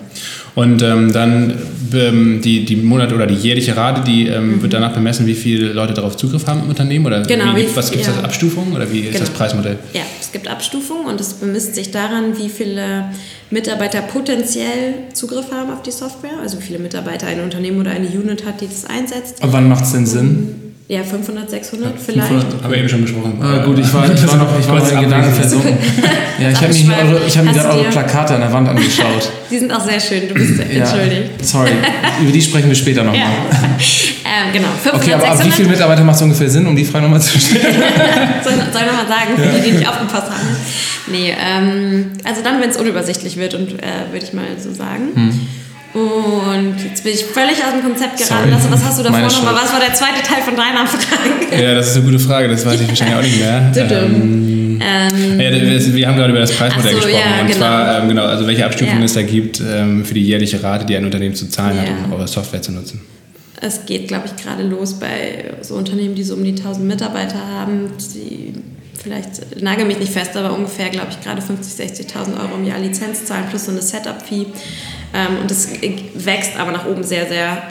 Und 0.55 0.83
ähm, 0.83 1.13
dann 1.13 1.59
ähm, 1.93 2.41
die, 2.43 2.65
die 2.65 2.77
Monat- 2.77 3.13
oder 3.13 3.27
die 3.27 3.35
jährliche 3.35 3.77
Rate, 3.77 4.03
die 4.03 4.29
ähm, 4.29 4.57
mhm. 4.57 4.63
wird 4.63 4.73
danach 4.73 4.93
bemessen, 4.93 5.27
wie 5.27 5.35
viele 5.35 5.73
Leute 5.73 5.95
darauf 5.95 6.17
Zugriff 6.17 6.47
haben 6.47 6.63
im 6.63 6.69
Unternehmen? 6.69 7.07
Oder 7.07 7.23
genau, 7.23 7.57
wie, 7.57 7.67
was 7.75 7.91
gibt 7.91 8.03
es 8.03 8.09
ja. 8.09 8.15
als 8.15 8.25
Abstufung 8.25 8.73
oder 8.73 8.91
wie 8.91 9.01
ist 9.01 9.21
das 9.21 9.29
genau. 9.29 9.39
Preismodell? 9.39 9.79
Ja, 9.95 10.03
es 10.21 10.31
gibt 10.31 10.49
Abstufungen 10.49 11.02
und 11.07 11.21
es 11.21 11.35
bemisst 11.35 11.75
sich 11.75 11.91
daran, 11.91 12.39
wie 12.39 12.49
viele 12.49 13.11
Mitarbeiter 13.51 14.03
potenziell 14.03 14.95
Zugriff 15.13 15.53
haben 15.53 15.71
auf 15.71 15.83
die 15.83 15.91
Software, 15.91 16.39
also 16.41 16.59
wie 16.59 16.63
viele 16.63 16.79
Mitarbeiter 16.79 17.27
ein 17.27 17.41
Unternehmen 17.41 17.81
oder 17.81 17.91
eine 17.91 18.07
Unit 18.07 18.45
hat, 18.47 18.61
die 18.61 18.69
das 18.69 18.85
einsetzt. 18.85 19.43
Aber 19.43 19.53
wann 19.53 19.69
macht 19.69 19.85
es 19.85 19.93
denn 19.93 20.07
Sinn? 20.07 20.62
Ja, 20.93 21.03
500, 21.03 21.49
600 21.49 21.95
vielleicht. 21.99 22.29
500, 22.29 22.65
aber 22.67 22.77
eben 22.77 22.87
schon 22.87 23.01
besprochen. 23.01 23.39
Ah, 23.41 23.65
gut, 23.65 23.79
ich 23.79 23.95
war, 23.95 24.05
ich 24.13 24.29
war 24.29 24.37
noch, 24.37 24.61
ich 24.61 24.69
war 24.69 24.79
noch 24.79 24.93
in 24.93 25.01
Gedanken 25.01 25.33
versunken. 25.33 25.79
ja, 26.39 26.51
ich 26.51 26.57
habe 26.57 26.75
mir, 26.75 27.15
eure, 27.15 27.27
ich 27.27 27.39
hab 27.39 27.47
mir 27.47 27.53
gerade 27.55 27.79
eure 27.79 27.85
Plakate 27.85 28.35
an 28.35 28.43
der 28.43 28.53
Wand 28.53 28.69
angeschaut. 28.69 29.33
Die 29.51 29.59
sind 29.59 29.73
auch 29.73 29.83
sehr 29.83 29.99
schön, 29.99 30.29
du 30.29 30.35
bist 30.35 30.59
ja, 30.59 30.65
entschuldigt. 30.65 31.47
Sorry, 31.47 31.71
über 32.21 32.31
die 32.31 32.43
sprechen 32.43 32.69
wir 32.69 32.75
später 32.75 33.05
nochmal. 33.05 33.21
Ja. 33.21 33.27
ähm, 33.27 34.53
genau, 34.53 34.69
500, 34.83 35.03
Okay, 35.03 35.15
aber 35.15 35.23
600? 35.23 35.41
ab 35.41 35.47
wie 35.47 35.51
viele 35.51 35.69
Mitarbeiter 35.71 36.05
macht 36.05 36.17
es 36.17 36.23
ungefähr 36.23 36.51
Sinn, 36.51 36.67
um 36.67 36.77
die 36.77 36.85
Frage 36.85 37.05
nochmal 37.05 37.23
zu 37.23 37.39
stellen? 37.39 37.75
soll, 38.45 38.53
soll 38.53 38.83
ich 38.83 38.87
nochmal 38.87 39.09
sagen, 39.09 39.35
für 39.35 39.49
die, 39.49 39.71
die 39.71 39.77
nicht 39.79 39.89
aufgepasst 39.89 40.31
haben? 40.31 40.57
Nee, 41.07 41.35
ähm, 41.41 42.13
also 42.23 42.43
dann, 42.43 42.61
wenn 42.61 42.69
es 42.69 42.77
unübersichtlich 42.77 43.39
wird, 43.39 43.55
und 43.55 43.83
äh, 43.83 44.13
würde 44.13 44.27
ich 44.27 44.35
mal 44.35 44.45
so 44.59 44.75
sagen. 44.75 45.09
Hm. 45.15 45.41
Und 45.95 46.77
jetzt 46.83 47.05
bin 47.05 47.13
ich 47.13 47.25
völlig 47.25 47.63
aus 47.63 47.73
dem 47.75 47.83
Konzept 47.83 48.17
geraten. 48.17 48.51
Sorry. 48.51 48.73
Was 48.73 48.85
hast 48.85 48.99
du 48.99 49.03
davor 49.03 49.21
nochmal? 49.21 49.55
Was 49.55 49.73
war 49.73 49.81
der 49.81 49.93
zweite 49.93 50.23
Teil 50.23 50.43
von 50.43 50.57
deiner 50.57 50.87
Frage? 50.87 51.63
Ja, 51.63 51.75
das 51.75 51.89
ist 51.89 51.97
eine 51.97 52.05
gute 52.07 52.19
Frage. 52.19 52.49
Das 52.49 52.65
weiß 52.65 52.81
ich 52.81 52.89
wahrscheinlich 52.89 53.17
auch 53.17 53.23
nicht 53.23 53.39
mehr. 53.39 53.73
ähm, 53.91 54.81
ähm, 54.83 55.41
ja, 55.41 55.95
wir 55.95 56.09
haben 56.09 56.17
gerade 56.17 56.31
über 56.31 56.41
das 56.41 56.53
Preismodell 56.53 56.93
so, 56.93 56.97
gesprochen. 56.97 57.19
Ja, 57.19 57.41
und 57.43 57.47
genau. 57.47 57.59
zwar, 57.59 58.03
ähm, 58.03 58.09
genau, 58.09 58.25
also 58.25 58.47
welche 58.47 58.65
Abstufungen 58.65 59.01
ja. 59.01 59.05
es 59.05 59.13
da 59.13 59.23
gibt 59.23 59.61
ähm, 59.61 60.05
für 60.05 60.15
die 60.15 60.23
jährliche 60.23 60.63
Rate, 60.63 60.87
die 60.87 60.97
ein 60.97 61.05
Unternehmen 61.05 61.35
zu 61.35 61.49
zahlen 61.49 61.79
hat, 61.79 61.89
um 62.07 62.13
eure 62.15 62.27
Software 62.27 62.63
zu 62.63 62.73
nutzen. 62.73 63.03
Es 63.61 63.85
geht, 63.87 64.09
glaube 64.09 64.25
ich, 64.27 64.43
gerade 64.43 64.65
los 64.65 64.95
bei 64.95 65.53
so 65.61 65.75
Unternehmen, 65.75 66.15
die 66.15 66.25
so 66.25 66.35
um 66.35 66.43
die 66.43 66.51
1000 66.51 66.87
Mitarbeiter 66.87 67.39
haben, 67.39 67.91
die 68.15 68.55
vielleicht, 69.01 69.63
nagel 69.63 69.85
mich 69.85 69.99
nicht 69.99 70.13
fest, 70.13 70.37
aber 70.37 70.53
ungefähr, 70.53 70.89
glaube 70.89 71.09
ich, 71.11 71.21
gerade 71.21 71.41
50.000, 71.41 72.09
60.000 72.09 72.41
Euro 72.41 72.57
im 72.57 72.67
Jahr 72.67 72.79
Lizenz 72.81 73.25
zahlen 73.25 73.45
plus 73.49 73.67
so 73.67 73.71
eine 73.71 73.83
Setup-Fee. 73.83 74.47
Ähm, 75.15 75.39
und 75.41 75.51
das 75.51 75.69
wächst 76.15 76.57
aber 76.57 76.73
nach 76.73 76.87
oben 76.87 77.03
sehr, 77.03 77.27
sehr 77.27 77.63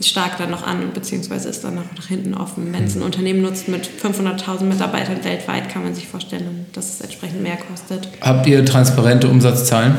stark 0.00 0.38
dann 0.38 0.50
noch 0.50 0.64
an, 0.66 0.90
beziehungsweise 0.94 1.48
ist 1.48 1.64
dann 1.64 1.74
noch 1.74 1.92
nach 1.96 2.06
hinten 2.06 2.34
offen. 2.34 2.72
Wenn 2.72 2.84
es 2.84 2.94
ein 2.94 3.02
Unternehmen 3.02 3.42
nutzt 3.42 3.68
mit 3.68 3.88
500.000 4.02 4.62
Mitarbeitern 4.62 5.24
weltweit, 5.24 5.68
kann 5.68 5.82
man 5.82 5.94
sich 5.94 6.06
vorstellen, 6.06 6.66
dass 6.72 6.94
es 6.94 7.00
entsprechend 7.00 7.42
mehr 7.42 7.56
kostet. 7.56 8.08
Habt 8.20 8.46
ihr 8.46 8.64
transparente 8.64 9.28
Umsatzzahlen? 9.28 9.96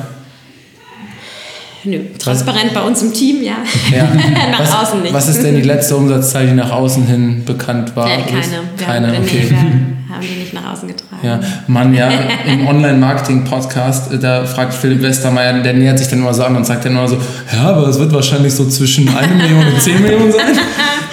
Nö, 1.85 1.99
transparent 2.17 2.73
bei 2.73 2.81
uns 2.81 3.01
im 3.01 3.13
Team, 3.13 3.41
ja. 3.41 3.57
ja. 3.91 4.03
nach 4.51 4.59
was, 4.59 4.75
außen 4.75 5.01
nicht. 5.01 5.13
Was 5.13 5.29
ist 5.29 5.41
denn 5.41 5.55
die 5.55 5.61
letzte 5.61 5.95
Umsatzzahl, 5.95 6.47
die 6.47 6.53
nach 6.53 6.71
außen 6.71 7.05
hin 7.05 7.43
bekannt 7.45 7.95
war? 7.95 8.09
Ja, 8.09 8.21
keine. 8.21 9.11
Keine, 9.11 9.19
okay. 9.19 9.47
Nee, 9.49 9.98
haben 10.09 10.21
die 10.21 10.39
nicht 10.39 10.53
nach 10.53 10.73
außen 10.73 10.87
getragen. 10.87 11.21
Ja, 11.21 11.39
Mann, 11.67 11.93
ja, 11.93 12.09
im 12.47 12.67
Online-Marketing-Podcast, 12.67 14.13
äh, 14.13 14.19
da 14.19 14.45
fragt 14.45 14.73
Philipp 14.73 15.01
Westermeier, 15.01 15.61
der 15.61 15.73
nähert 15.73 15.99
sich 15.99 16.07
dann 16.07 16.19
immer 16.19 16.33
so 16.33 16.43
an 16.43 16.55
und 16.55 16.65
sagt 16.65 16.85
dann 16.85 16.93
immer 16.93 17.07
so, 17.07 17.17
ja, 17.53 17.69
aber 17.69 17.87
es 17.87 17.99
wird 17.99 18.11
wahrscheinlich 18.11 18.53
so 18.53 18.65
zwischen 18.67 19.07
1 19.07 19.33
Million 19.35 19.67
und 19.67 19.81
10 19.81 20.01
Millionen 20.01 20.31
sein. 20.31 20.41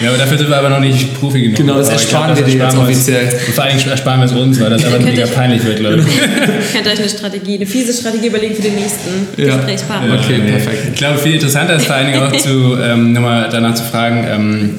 Ja, 0.00 0.10
aber 0.10 0.18
dafür 0.18 0.36
sind 0.36 0.50
wir 0.50 0.58
aber 0.58 0.68
noch 0.68 0.80
nicht 0.80 1.18
Profi 1.18 1.40
genug. 1.40 1.56
Genau, 1.56 1.78
das 1.78 1.88
ersparen 1.88 2.34
glaub, 2.34 2.46
wir 2.46 2.54
dir 2.54 2.64
jetzt 2.64 2.76
offiziell. 2.76 3.28
vor 3.54 3.64
allem 3.64 3.78
ersparen 3.78 4.20
wir 4.20 4.26
es 4.26 4.32
uns, 4.32 4.60
weil 4.60 4.68
das 4.68 4.84
aber 4.84 4.98
mega 4.98 5.26
peinlich 5.26 5.64
wird, 5.64 5.78
glaube 5.78 6.00
ich. 6.00 6.72
könnt 6.74 6.86
euch 6.86 6.98
eine 6.98 7.08
Strategie, 7.08 7.56
eine 7.56 7.66
fiese 7.66 7.94
Strategie 7.94 8.26
überlegen 8.26 8.54
für 8.54 8.62
den 8.62 8.74
nächsten 8.74 9.26
ja. 9.38 9.56
Gesprächspartner. 9.56 10.14
Okay, 10.14 10.40
perfekt. 10.40 10.88
Ich 10.92 10.98
glaube, 10.98 11.18
viel 11.18 11.34
interessanter 11.34 11.76
ist 11.76 11.86
vor 11.86 11.96
allen 11.96 12.12
Dingen 12.12 12.22
auch 12.22 12.32
zu, 12.36 12.76
ähm, 12.78 13.14
nochmal 13.14 13.48
danach 13.50 13.74
zu 13.74 13.84
fragen, 13.84 14.26
ähm, 14.28 14.70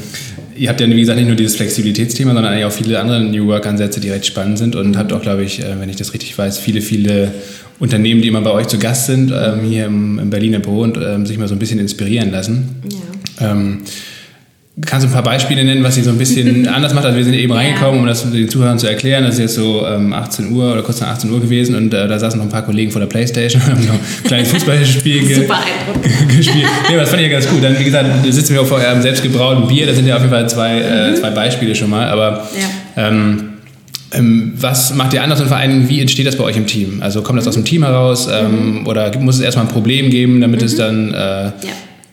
ihr 0.58 0.70
habt 0.70 0.82
ja, 0.82 0.90
wie 0.90 1.00
gesagt, 1.00 1.18
nicht 1.18 1.28
nur 1.28 1.36
dieses 1.36 1.56
Flexibilitätsthema, 1.56 2.34
sondern 2.34 2.52
eigentlich 2.52 2.66
auch 2.66 2.72
viele 2.72 3.00
andere 3.00 3.22
New 3.22 3.48
Work-Ansätze, 3.48 4.00
die 4.00 4.10
recht 4.10 4.26
spannend 4.26 4.58
sind 4.58 4.76
und 4.76 4.92
mhm. 4.92 4.98
habt 4.98 5.14
auch, 5.14 5.22
glaube 5.22 5.44
ich, 5.44 5.60
äh, 5.60 5.80
wenn 5.80 5.90
ich 5.90 5.96
das 5.96 6.14
richtig 6.14 6.38
weiß, 6.38 6.60
viele, 6.60 6.82
viele 6.82 7.32
Unternehmen, 7.80 8.22
die 8.22 8.28
immer 8.28 8.42
bei 8.42 8.52
euch 8.52 8.68
zu 8.68 8.80
Gast 8.80 9.06
sind, 9.06 9.32
ähm, 9.32 9.62
hier 9.62 9.86
im, 9.86 10.20
im 10.20 10.30
Berliner 10.30 10.60
Büro 10.60 10.82
und 10.82 10.98
ähm, 10.98 11.26
sich 11.26 11.38
mal 11.38 11.48
so 11.48 11.56
ein 11.56 11.60
bisschen 11.60 11.80
inspirieren 11.80 12.32
lassen. 12.32 12.82
Ja. 13.40 13.52
Kannst 14.86 15.06
du 15.06 15.10
ein 15.10 15.14
paar 15.14 15.24
Beispiele 15.24 15.64
nennen, 15.64 15.84
was 15.84 15.96
sie 15.96 16.04
so 16.04 16.12
ein 16.12 16.20
bisschen 16.20 16.68
anders 16.74 16.94
macht? 16.94 17.04
Also 17.06 17.18
wir 17.18 17.24
sind 17.24 17.34
eben 17.34 17.52
ja. 17.52 17.60
reingekommen, 17.60 18.00
um 18.02 18.06
das 18.06 18.30
den 18.30 18.48
Zuhörern 18.48 18.78
zu 18.78 18.86
erklären. 18.86 19.24
Das 19.24 19.34
ist 19.34 19.40
jetzt 19.40 19.56
so 19.56 19.84
ähm, 19.88 20.14
18 20.14 20.52
Uhr 20.52 20.72
oder 20.72 20.84
kurz 20.84 21.02
nach 21.02 21.08
18 21.08 21.32
Uhr 21.32 21.42
gewesen 21.42 21.74
und 21.76 21.92
äh, 21.96 22.08
da 22.08 22.20
saßen 22.20 22.38
noch 22.38 22.46
ein 22.46 22.52
paar 22.52 22.62
Kollegen 22.62 22.92
vor 22.92 23.00
der 23.02 23.08
Playstation 23.08 23.60
und 23.66 23.72
haben 23.72 23.86
noch 23.88 23.94
ein 23.96 24.24
kleines 24.24 24.50
Fußballspiel 24.50 25.28
ge 25.28 25.48
gespielt. 26.38 26.68
Ja, 26.92 26.98
das 26.98 27.10
fand 27.10 27.24
ich 27.24 27.28
ja 27.28 27.34
ganz 27.34 27.50
gut. 27.50 27.64
Dann, 27.64 27.80
wie 27.80 27.86
gesagt, 27.86 28.08
sitzen 28.30 28.54
wir 28.54 28.62
auch 28.62 28.68
vor 28.68 28.78
eurem 28.78 29.02
selbstgebrauten 29.02 29.68
Bier. 29.68 29.88
Das 29.88 29.96
sind 29.96 30.06
ja 30.06 30.16
auf 30.16 30.22
jeden 30.22 30.34
Fall 30.34 30.48
zwei, 30.48 30.80
äh, 30.80 31.10
mhm. 31.10 31.16
zwei 31.16 31.32
Beispiele 31.32 31.74
schon 31.74 31.90
mal. 31.90 32.08
Aber 32.10 32.48
ja. 32.96 33.08
ähm, 33.08 33.44
ähm, 34.12 34.54
was 34.58 34.94
macht 34.94 35.12
ihr 35.12 35.24
anders 35.24 35.42
und 35.42 35.48
vor 35.48 35.58
allem, 35.58 35.90
wie 35.90 36.02
entsteht 36.02 36.28
das 36.28 36.36
bei 36.36 36.44
euch 36.44 36.56
im 36.56 36.68
Team? 36.68 37.02
Also 37.02 37.24
kommt 37.24 37.40
das 37.40 37.48
aus 37.48 37.56
dem 37.56 37.66
Team 37.66 37.84
heraus 37.84 38.28
ähm, 38.32 38.82
mhm. 38.82 38.88
oder 38.88 39.18
muss 39.18 39.38
es 39.38 39.42
erstmal 39.42 39.66
ein 39.66 39.72
Problem 39.72 40.12
geben, 40.12 40.40
damit 40.40 40.62
es 40.62 40.74
mhm. 40.74 40.78
dann... 40.78 41.14
Äh, 41.16 41.18
ja 41.18 41.52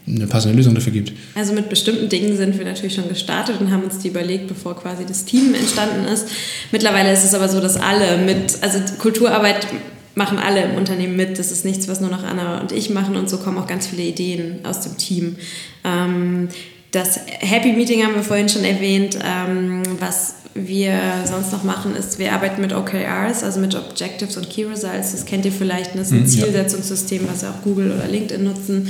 eine 0.07 0.27
passende 0.27 0.57
Lösung 0.57 0.75
dafür 0.75 0.93
gibt. 0.93 1.13
Also 1.35 1.55
mit 1.55 1.69
bestimmten 1.69 2.09
Dingen 2.09 2.37
sind 2.37 2.59
wir 2.59 2.65
natürlich 2.65 2.95
schon 2.95 3.09
gestartet 3.09 3.61
und 3.61 3.71
haben 3.71 3.85
uns 3.85 3.99
die 3.99 4.09
überlegt, 4.09 4.49
bevor 4.49 4.77
quasi 4.77 5.05
das 5.07 5.25
Team 5.25 5.55
entstanden 5.55 6.05
ist. 6.05 6.29
Mittlerweile 6.73 7.13
ist 7.13 7.25
es 7.25 7.35
aber 7.35 7.49
so, 7.49 7.61
dass 7.61 7.77
alle 7.77 8.19
mit, 8.19 8.59
also 8.61 8.81
Kulturarbeit 8.99 9.67
machen 10.15 10.39
alle 10.39 10.63
im 10.63 10.75
Unternehmen 10.75 11.17
mit. 11.17 11.39
Das 11.39 11.51
ist 11.51 11.65
nichts, 11.65 11.89
was 11.89 12.01
nur 12.01 12.11
noch 12.11 12.23
Anna 12.23 12.61
und 12.61 12.73
ich 12.73 12.91
machen 12.91 13.17
und 13.17 13.29
so 13.29 13.39
kommen 13.39 13.59
auch 13.59 13.67
ganz 13.67 13.87
viele 13.87 14.03
Ideen 14.03 14.61
aus 14.65 14.81
dem 14.81 14.97
Team. 14.97 15.37
Ähm, 15.85 16.49
das 16.91 17.21
Happy 17.41 17.73
Meeting 17.73 18.05
haben 18.05 18.15
wir 18.15 18.23
vorhin 18.23 18.49
schon 18.49 18.65
erwähnt, 18.65 19.19
ähm, 19.25 19.83
was 19.99 20.37
wir 20.55 21.01
sonst 21.25 21.53
noch 21.53 21.65
machen, 21.65 21.97
ist, 21.97 22.21
wir 22.21 22.33
arbeiten 22.33 22.61
mit 22.61 22.73
OKRs, 22.73 23.43
also 23.43 23.59
mit 23.59 23.75
Objectives 23.75 24.37
und 24.37 24.49
Key 24.49 24.65
Results. 24.65 25.11
Das 25.11 25.27
kennt 25.27 25.45
ihr 25.45 25.51
vielleicht. 25.51 25.95
Das 25.97 26.09
ist 26.09 26.13
ein 26.13 26.21
mhm, 26.21 26.27
Zielsetzungssystem, 26.29 27.29
was 27.29 27.43
ja 27.43 27.51
auch 27.51 27.63
Google 27.65 27.91
oder 27.91 28.07
LinkedIn 28.07 28.45
nutzen. 28.45 28.89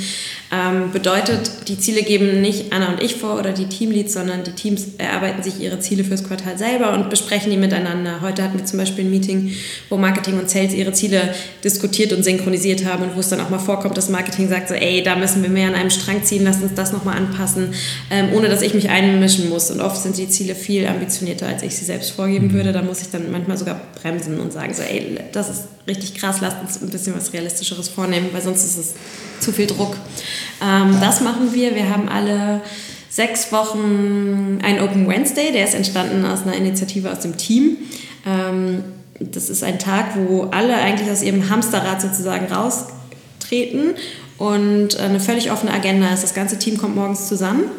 Ähm, 0.52 0.92
bedeutet, 0.92 1.68
die 1.68 1.78
Ziele 1.78 2.02
geben 2.02 2.42
nicht 2.42 2.70
Anna 2.72 2.92
und 2.92 3.02
ich 3.02 3.16
vor 3.16 3.38
oder 3.38 3.52
die 3.52 3.64
Teamleads, 3.64 4.12
sondern 4.12 4.44
die 4.44 4.52
Teams 4.52 4.88
erarbeiten 4.98 5.42
sich 5.42 5.58
ihre 5.58 5.80
Ziele 5.80 6.04
fürs 6.04 6.22
Quartal 6.22 6.58
selber 6.58 6.92
und 6.92 7.08
besprechen 7.08 7.50
die 7.50 7.56
miteinander. 7.56 8.20
Heute 8.20 8.42
hatten 8.42 8.58
wir 8.58 8.66
zum 8.66 8.78
Beispiel 8.78 9.06
ein 9.06 9.10
Meeting, 9.10 9.50
wo 9.88 9.96
Marketing 9.96 10.38
und 10.38 10.50
Sales 10.50 10.74
ihre 10.74 10.92
Ziele 10.92 11.34
diskutiert 11.64 12.12
und 12.12 12.24
synchronisiert 12.24 12.84
haben 12.84 13.04
und 13.04 13.16
wo 13.16 13.20
es 13.20 13.30
dann 13.30 13.40
auch 13.40 13.48
mal 13.48 13.58
vorkommt, 13.58 13.96
dass 13.96 14.10
Marketing 14.10 14.50
sagt 14.50 14.68
so, 14.68 14.74
ey, 14.74 15.02
da 15.02 15.16
müssen 15.16 15.42
wir 15.42 15.48
mehr 15.48 15.68
an 15.68 15.74
einem 15.74 15.90
Strang 15.90 16.22
ziehen, 16.24 16.44
lass 16.44 16.60
uns 16.60 16.74
das 16.74 16.92
nochmal 16.92 17.16
anpassen, 17.16 17.72
ähm, 18.10 18.28
ohne 18.34 18.50
dass 18.50 18.60
ich 18.60 18.74
mich 18.74 18.90
einmischen 18.90 19.48
muss. 19.48 19.70
Und 19.70 19.80
oft 19.80 20.02
sind 20.02 20.18
die 20.18 20.28
Ziele 20.28 20.54
viel 20.54 20.86
ambitionierter 20.86 21.53
als 21.54 21.62
ich 21.62 21.76
sie 21.76 21.84
selbst 21.84 22.10
vorgeben 22.10 22.48
mhm. 22.48 22.52
würde. 22.52 22.72
Da 22.72 22.82
muss 22.82 23.00
ich 23.00 23.10
dann 23.10 23.30
manchmal 23.30 23.56
sogar 23.56 23.80
bremsen 24.00 24.40
und 24.40 24.52
sagen, 24.52 24.74
so, 24.74 24.82
ey, 24.82 25.18
das 25.32 25.48
ist 25.48 25.64
richtig 25.86 26.14
krass, 26.14 26.38
lasst 26.40 26.60
uns 26.60 26.82
ein 26.82 26.90
bisschen 26.90 27.14
was 27.16 27.32
Realistischeres 27.32 27.88
vornehmen, 27.88 28.28
weil 28.32 28.42
sonst 28.42 28.64
ist 28.64 28.76
es 28.76 28.94
zu 29.40 29.52
viel 29.52 29.66
Druck. 29.66 29.96
Ähm, 30.62 30.98
das 31.00 31.20
machen 31.20 31.52
wir. 31.52 31.74
Wir 31.74 31.88
haben 31.88 32.08
alle 32.08 32.60
sechs 33.08 33.52
Wochen 33.52 34.58
ein 34.62 34.80
Open 34.80 35.08
Wednesday, 35.08 35.52
der 35.52 35.64
ist 35.64 35.74
entstanden 35.74 36.24
aus 36.24 36.42
einer 36.42 36.54
Initiative 36.54 37.10
aus 37.10 37.20
dem 37.20 37.36
Team. 37.36 37.76
Ähm, 38.26 38.82
das 39.20 39.48
ist 39.48 39.62
ein 39.62 39.78
Tag, 39.78 40.16
wo 40.16 40.48
alle 40.50 40.74
eigentlich 40.74 41.10
aus 41.10 41.22
ihrem 41.22 41.48
Hamsterrad 41.48 42.02
sozusagen 42.02 42.52
raustreten 42.52 43.94
und 44.38 44.98
eine 44.98 45.20
völlig 45.20 45.52
offene 45.52 45.72
Agenda 45.72 46.12
ist. 46.12 46.24
Das 46.24 46.34
ganze 46.34 46.58
Team 46.58 46.76
kommt 46.76 46.96
morgens 46.96 47.28
zusammen 47.28 47.70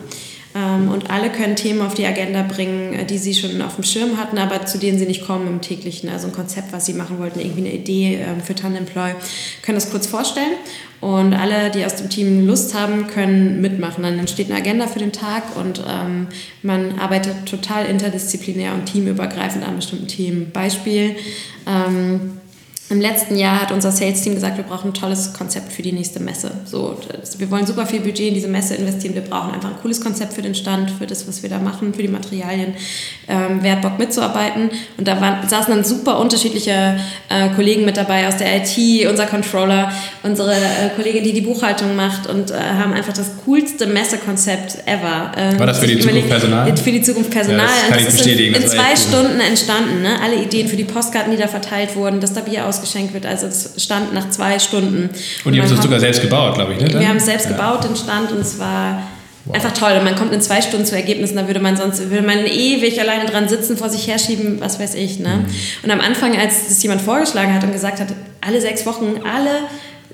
und 0.56 1.10
alle 1.10 1.30
können 1.30 1.58
Themen 1.58 1.82
auf 1.82 1.96
die 1.96 2.06
Agenda 2.06 2.44
bringen, 2.44 2.94
äh, 2.94 3.06
die 3.06 3.18
sie 3.18 3.34
schon 3.34 3.62
auf 3.62 3.76
dem 3.76 3.84
Schirm 3.84 4.18
hatten, 4.18 4.38
aber 4.38 4.66
zu 4.66 4.78
denen 4.78 4.98
sie 4.98 5.06
nicht 5.06 5.26
kommen 5.26 5.48
im 5.48 5.60
täglichen. 5.60 6.08
Also 6.10 6.28
ein 6.28 6.34
Konzept, 6.34 6.72
was 6.72 6.86
sie 6.86 6.94
machen 6.94 7.20
wollten, 7.20 7.42
irgendwie 7.42 7.60
eine 7.60 7.74
Idee 7.74 8.20
ähm, 8.22 8.42
für 8.42 8.56
Tandemploy, 8.56 9.16
können 9.62 9.76
das 9.76 9.92
kurz 9.92 10.08
vorstellen. 10.08 10.54
Und 11.02 11.34
alle, 11.34 11.72
die 11.72 11.86
aus 11.86 11.98
dem 11.98 12.10
Team 12.10 12.48
Lust 12.48 12.74
haben, 12.74 13.08
können 13.08 13.60
mitmachen. 13.60 14.04
Dann 14.04 14.18
entsteht 14.18 14.50
eine 14.50 14.60
Agenda 14.60 14.88
für 14.88 15.00
den 15.00 15.12
Tag 15.12 15.44
und 15.58 15.84
ähm, 15.88 16.28
man 16.64 17.00
arbeitet 17.00 17.46
total 17.46 17.86
interdisziplinär 17.86 18.74
und 18.74 18.86
teamübergreifend 18.86 19.68
an 19.68 19.76
bestimmten 19.76 20.08
Themen. 20.08 20.52
Beispiel. 20.52 21.18
Ähm, 21.68 22.40
im 22.88 23.02
letzten 23.02 23.36
Jahr 23.36 23.62
hat 23.62 23.72
unser 23.72 23.92
Sales-Team 23.92 24.36
gesagt, 24.36 24.58
wir 24.58 24.64
brauchen 24.64 24.92
ein 24.92 24.94
tolles 24.94 25.34
Konzept 25.34 25.74
für 25.74 25.82
die 25.82 25.92
nächste 25.92 26.20
Messe. 26.20 26.52
So, 26.66 26.96
wir 27.40 27.50
wollen 27.50 27.66
super 27.66 27.88
viel 27.88 28.02
Budget 28.02 28.28
in 28.28 28.34
diese 28.36 28.48
Messe 28.48 28.76
investieren. 28.76 29.16
Wir 29.16 29.24
brauchen 29.24 29.56
einfach 29.56 29.70
ein 29.70 29.78
cooles 29.82 30.02
Konzept 30.02 30.34
für 30.34 30.44
den 30.44 30.54
Stand, 30.54 30.92
für 30.92 31.08
das, 31.08 31.28
was 31.28 31.42
wir 31.42 31.50
da 31.50 31.58
machen, 31.58 31.96
für 31.96 32.04
die 32.04 32.08
Materialien. 32.08 32.76
Ähm, 33.28 33.58
wer 33.62 33.72
hat 33.72 33.82
Bock 33.82 33.98
mitzuarbeiten? 33.98 34.70
Und 35.00 35.08
da 35.08 35.20
waren, 35.20 35.50
saßen 35.50 35.74
dann 35.74 35.84
super 35.84 36.20
unterschiedliche 36.20 37.00
äh, 37.30 37.50
Kollegen 37.56 37.86
mit 37.86 37.98
dabei 37.98 38.28
aus 38.28 38.38
der 38.38 38.58
IT, 38.58 39.10
unser 39.10 39.26
Controller, 39.26 39.92
unsere 40.22 40.54
äh, 40.54 40.90
Kollegin, 40.96 41.24
die 41.24 41.34
die 41.34 41.42
Buchhaltung 41.42 41.96
macht 41.96 42.28
und 42.28 42.52
äh, 42.52 42.54
haben 42.54 42.94
einfach 42.94 43.14
das 43.14 43.32
coolste 43.46 43.88
Messekonzept 43.88 44.84
ever. 44.86 45.32
Ähm, 45.36 45.58
War 45.60 45.66
das 45.66 45.80
für 45.80 45.88
die 45.88 45.98
Zukunft 45.98 46.30
Personal? 46.30 46.78
Für 46.78 46.92
die 46.92 47.02
Zukunft 47.02 47.32
Personal. 47.32 47.66
Ja, 47.66 47.72
das 47.82 47.90
kann 47.90 48.00
ich 48.00 48.06
bestätigen. 48.06 48.54
In, 48.54 48.62
in 48.62 48.68
zwei 48.68 48.96
Stunden 48.96 49.40
entstanden. 49.40 50.04
Ne? 50.04 50.22
Alle 50.22 50.36
Ideen 50.36 50.68
für 50.68 50.78
die 50.78 50.84
Postkarten, 50.84 51.32
die 51.32 51.38
da 51.38 51.48
verteilt 51.48 51.96
wurden, 51.96 52.20
das 52.20 52.34
da 52.34 52.42
Bier 52.42 52.68
aus 52.68 52.75
ausgeschenkt 52.76 53.14
wird. 53.14 53.26
Also 53.26 53.48
es 53.48 53.74
stand 53.78 54.14
nach 54.14 54.30
zwei 54.30 54.60
Stunden. 54.60 55.10
Und 55.44 55.54
ihr 55.54 55.62
habt 55.62 55.72
es 55.72 55.82
sogar 55.82 56.00
selbst 56.00 56.22
gebaut, 56.22 56.56
glaube 56.56 56.74
ich, 56.74 56.82
ne? 56.82 57.00
Wir 57.00 57.08
haben 57.08 57.18
es 57.18 57.26
selbst 57.26 57.50
ja. 57.50 57.52
gebaut, 57.52 57.84
den 57.84 57.96
Stand, 57.96 58.32
und 58.32 58.40
es 58.40 58.60
war 58.60 59.02
wow. 59.46 59.56
einfach 59.56 59.74
toll. 59.74 59.94
Und 59.98 60.04
man 60.04 60.16
kommt 60.16 60.34
in 60.34 60.42
zwei 60.42 60.62
Stunden 60.62 60.86
zu 60.86 60.96
Ergebnissen, 60.96 61.38
da 61.38 61.48
würde 61.48 61.60
man 61.60 61.78
sonst 61.78 62.10
würde 62.10 62.26
man 62.26 62.46
ewig 62.46 63.00
alleine 63.00 63.26
dran 63.26 63.48
sitzen, 63.48 63.78
vor 63.78 63.90
sich 63.90 64.08
herschieben, 64.08 64.60
was 64.60 64.80
weiß 64.80 64.96
ich. 64.96 65.20
Ne? 65.20 65.38
Mhm. 65.38 65.46
Und 65.84 65.92
am 65.92 66.02
Anfang, 66.02 66.38
als 66.38 66.68
das 66.68 66.84
jemand 66.84 67.02
vorgeschlagen 67.02 67.54
hat 67.54 67.64
und 67.64 67.72
gesagt 67.72 68.00
hat, 68.00 68.08
alle 68.42 68.62
sechs 68.62 68.86
Wochen, 68.86 69.22
alle, 69.24 69.52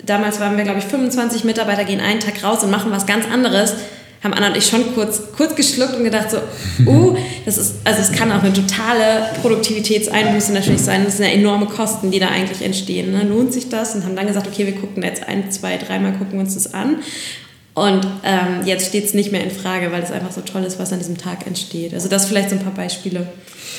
damals 0.06 0.40
waren 0.40 0.58
wir, 0.58 0.64
glaube 0.64 0.80
ich, 0.80 0.86
25 0.86 1.44
Mitarbeiter, 1.44 1.84
gehen 1.84 2.00
einen 2.00 2.20
Tag 2.20 2.44
raus 2.44 2.64
und 2.64 2.72
machen 2.72 2.92
was 2.92 3.06
ganz 3.06 3.26
anderes 3.26 3.76
haben 4.24 4.34
Anna 4.34 4.50
und 4.50 4.58
ich 4.58 4.68
schon 4.68 4.94
kurz, 4.94 5.22
kurz 5.36 5.56
geschluckt 5.56 5.96
und 5.96 6.04
gedacht 6.04 6.30
so, 6.30 6.38
uh, 6.86 7.18
das 7.46 7.58
ist, 7.58 7.76
also 7.84 8.02
es 8.02 8.12
kann 8.12 8.32
auch 8.32 8.44
eine 8.44 8.54
totale 8.54 9.30
Produktivitätseinbuße 9.42 10.54
natürlich 10.54 10.82
sein. 10.82 11.04
Das 11.06 11.18
sind 11.18 11.26
ja 11.26 11.32
enorme 11.32 11.66
Kosten, 11.66 12.12
die 12.12 12.20
da 12.20 12.28
eigentlich 12.28 12.62
entstehen. 12.62 13.12
Ne? 13.12 13.24
Lohnt 13.24 13.52
sich 13.52 13.70
das? 13.70 13.96
Und 13.96 14.06
haben 14.06 14.16
dann 14.16 14.28
gesagt, 14.28 14.48
okay, 14.48 14.68
wir 14.68 14.76
gucken 14.76 15.02
jetzt 15.04 15.28
ein, 15.28 15.52
zwei, 15.52 15.78
dreimal 15.78 16.14
gucken 16.14 16.34
wir 16.34 16.42
uns 16.42 16.54
das 16.54 16.74
an. 16.74 16.98
Und 17.74 18.06
ähm, 18.24 18.66
jetzt 18.66 18.90
steht 18.90 19.06
es 19.06 19.14
nicht 19.14 19.32
mehr 19.32 19.44
in 19.44 19.50
Frage, 19.50 19.92
weil 19.92 20.04
es 20.04 20.12
einfach 20.12 20.32
so 20.32 20.42
toll 20.42 20.64
ist, 20.64 20.78
was 20.78 20.92
an 20.92 21.00
diesem 21.00 21.18
Tag 21.18 21.48
entsteht. 21.48 21.94
Also 21.94 22.10
das 22.10 22.26
vielleicht 22.26 22.50
so 22.50 22.58
ein 22.58 22.64
paar 22.64 22.74
Beispiele. 22.74 23.28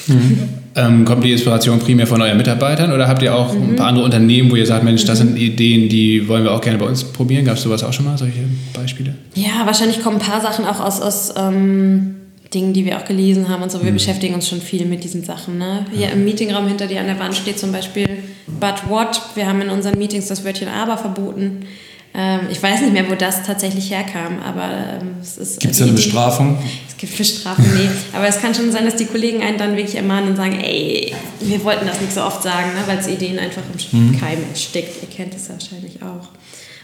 Mhm. 0.07 0.49
Ähm, 0.75 1.05
kommt 1.05 1.23
die 1.25 1.33
Inspiration 1.33 1.79
primär 1.79 2.07
von 2.07 2.21
euren 2.23 2.39
Mitarbeitern 2.39 2.93
oder 2.93 3.07
habt 3.07 3.23
ihr 3.23 3.35
auch 3.35 3.53
mhm. 3.53 3.71
ein 3.71 3.77
paar 3.77 3.89
andere 3.89 4.05
Unternehmen, 4.05 4.51
wo 4.51 4.57
ihr 4.57 4.67
sagt, 4.67 4.83
Mensch, 4.85 5.05
das 5.05 5.19
sind 5.19 5.37
Ideen, 5.37 5.91
die 5.91 6.27
wollen 6.27 6.45
wir 6.45 6.53
auch 6.53 6.63
gerne 6.63 6.79
bei 6.79 6.87
uns 6.87 7.05
probieren? 7.05 7.45
Gab 7.45 7.57
es 7.57 7.63
sowas 7.63 7.85
auch 7.85 7.93
schon 7.93 8.07
mal, 8.07 8.17
solche 8.17 8.41
Beispiele? 8.73 9.15
Ja, 9.35 9.67
wahrscheinlich 9.67 10.03
kommen 10.03 10.17
ein 10.17 10.27
paar 10.27 10.41
Sachen 10.41 10.65
auch 10.65 10.81
aus, 10.81 11.03
aus 11.03 11.35
ähm, 11.37 12.17
Dingen, 12.55 12.73
die 12.73 12.87
wir 12.87 12.99
auch 12.99 13.05
gelesen 13.05 13.51
haben 13.51 13.63
und 13.63 13.71
so. 13.71 13.83
Wir 13.83 13.91
mhm. 13.91 13.97
beschäftigen 13.97 14.35
uns 14.35 14.49
schon 14.49 14.63
viel 14.63 14.87
mit 14.87 15.05
diesen 15.05 15.23
Sachen. 15.23 15.59
Ne? 15.59 15.85
Hier 15.93 16.11
im 16.11 16.25
Meetingraum 16.25 16.67
hinter 16.67 16.87
dir 16.87 17.01
an 17.01 17.07
der 17.07 17.19
Wand 17.19 17.35
steht 17.35 17.59
zum 17.59 17.73
Beispiel 17.73 18.09
But 18.47 18.89
what? 18.89 19.21
Wir 19.35 19.47
haben 19.47 19.61
in 19.61 19.69
unseren 19.69 19.99
Meetings 19.99 20.29
das 20.29 20.45
Wörtchen 20.45 20.69
aber 20.69 20.97
verboten. 20.97 21.67
Ähm, 22.15 22.41
ich 22.51 22.63
weiß 22.63 22.83
nicht 22.83 22.93
mehr, 22.93 23.11
wo 23.11 23.15
das 23.15 23.43
tatsächlich 23.43 23.91
herkam, 23.91 24.41
aber 24.45 24.99
ähm, 25.01 25.15
es 25.21 25.39
ist. 25.39 25.61
Gibt 25.61 25.75
es 25.75 25.81
eine 25.81 25.93
Bestrafung? 25.93 26.59
Es 26.87 26.97
gibt 26.99 27.17
Bestrafung, 27.17 27.65
nee. 27.75 27.89
Aber 28.13 28.29
es 28.29 28.41
kann 28.41 28.55
schon 28.55 28.71
sein, 28.71 28.85
dass 28.85 28.97
die 28.97 29.07
Kollegen 29.07 29.43
einen 29.43 29.57
dann 29.57 29.77
wirklich 29.77 29.97
ermahnen 29.97 30.31
und 30.31 30.37
sagen, 30.37 30.61
ey, 30.61 31.15
wir 31.41 31.65
wollten 31.65 31.87
das 31.87 32.01
nicht 32.01 32.13
so 32.13 32.23
oft 32.23 32.43
sagen, 32.43 32.75
ne, 32.75 32.83
weil 32.87 32.99
es 32.99 33.09
Ideen 33.09 33.39
einfach 33.39 33.63
im 33.93 33.99
mhm. 33.99 34.21
Keim 34.21 34.39
erstickt. 34.51 35.03
Ihr 35.03 35.09
kennt 35.09 35.35
es 35.35 35.49
wahrscheinlich 35.49 36.03
auch. 36.03 36.29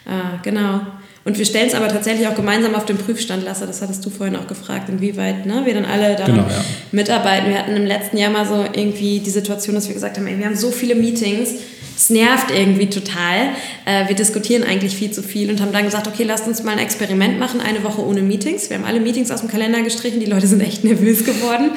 Ah, 0.06 0.38
genau. 0.42 0.80
Und 1.24 1.36
wir 1.36 1.44
stellen 1.44 1.68
es 1.68 1.74
aber 1.74 1.88
tatsächlich 1.88 2.26
auch 2.26 2.34
gemeinsam 2.34 2.74
auf 2.74 2.86
den 2.86 2.96
Prüfstand, 2.96 3.44
Lasse, 3.44 3.66
das 3.66 3.82
hattest 3.82 4.06
du 4.06 4.08
vorhin 4.08 4.34
auch 4.34 4.46
gefragt, 4.46 4.88
inwieweit 4.88 5.44
ne, 5.44 5.60
wir 5.66 5.74
dann 5.74 5.84
alle 5.84 6.16
daran 6.16 6.36
genau, 6.36 6.48
ja. 6.48 6.64
mitarbeiten. 6.90 7.50
Wir 7.50 7.58
hatten 7.58 7.76
im 7.76 7.84
letzten 7.84 8.16
Jahr 8.16 8.30
mal 8.30 8.46
so 8.46 8.64
irgendwie 8.72 9.20
die 9.20 9.28
Situation, 9.28 9.74
dass 9.74 9.88
wir 9.88 9.94
gesagt 9.94 10.16
haben, 10.16 10.26
ey, 10.26 10.38
wir 10.38 10.46
haben 10.46 10.56
so 10.56 10.70
viele 10.70 10.94
Meetings, 10.94 11.50
es 11.98 12.10
nervt 12.10 12.52
irgendwie 12.52 12.88
total. 12.88 13.48
Äh, 13.84 14.06
wir 14.06 14.14
diskutieren 14.14 14.62
eigentlich 14.62 14.94
viel 14.94 15.10
zu 15.10 15.20
viel 15.20 15.50
und 15.50 15.60
haben 15.60 15.72
dann 15.72 15.84
gesagt, 15.84 16.06
okay, 16.06 16.22
lasst 16.22 16.46
uns 16.46 16.62
mal 16.62 16.72
ein 16.72 16.78
Experiment 16.78 17.40
machen, 17.40 17.60
eine 17.60 17.82
Woche 17.82 18.06
ohne 18.06 18.22
Meetings. 18.22 18.70
Wir 18.70 18.78
haben 18.78 18.84
alle 18.84 19.00
Meetings 19.00 19.32
aus 19.32 19.40
dem 19.40 19.50
Kalender 19.50 19.82
gestrichen, 19.82 20.20
die 20.20 20.26
Leute 20.26 20.46
sind 20.46 20.60
echt 20.60 20.84
nervös 20.84 21.24
geworden 21.24 21.72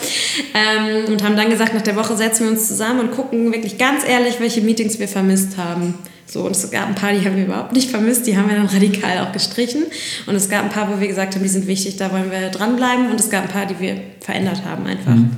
ähm, 0.54 1.12
und 1.12 1.24
haben 1.24 1.36
dann 1.36 1.50
gesagt, 1.50 1.74
nach 1.74 1.82
der 1.82 1.96
Woche 1.96 2.16
setzen 2.16 2.46
wir 2.46 2.52
uns 2.52 2.68
zusammen 2.68 3.00
und 3.00 3.12
gucken 3.12 3.52
wirklich 3.52 3.80
ganz 3.80 4.08
ehrlich, 4.08 4.36
welche 4.40 4.62
Meetings 4.62 5.00
wir 5.00 5.08
vermisst 5.08 5.58
haben. 5.58 5.96
So, 6.28 6.46
und 6.46 6.52
es 6.52 6.70
gab 6.70 6.88
ein 6.88 6.96
paar, 6.96 7.14
die 7.14 7.26
haben 7.26 7.36
wir 7.36 7.46
überhaupt 7.46 7.74
nicht 7.74 7.90
vermisst, 7.90 8.28
die 8.28 8.38
haben 8.38 8.48
wir 8.48 8.56
dann 8.56 8.68
radikal 8.68 9.18
auch 9.26 9.32
gestrichen. 9.34 9.86
Und 10.28 10.36
es 10.36 10.50
gab 10.50 10.64
ein 10.64 10.70
paar, 10.70 10.88
wo 10.90 11.02
wir 11.02 11.08
gesagt 11.08 11.34
haben, 11.34 11.42
die 11.42 11.50
sind 11.50 11.68
wichtig, 11.68 11.98
da 11.98 12.12
wollen 12.12 12.32
wir 12.32 12.50
dranbleiben. 12.50 13.10
Und 13.10 13.20
es 13.20 13.30
gab 13.30 13.44
ein 13.44 13.50
paar, 13.50 13.66
die 13.66 13.78
wir 13.80 13.98
verändert 14.22 14.62
haben 14.64 14.86
einfach. 14.86 15.16
Mhm. 15.16 15.32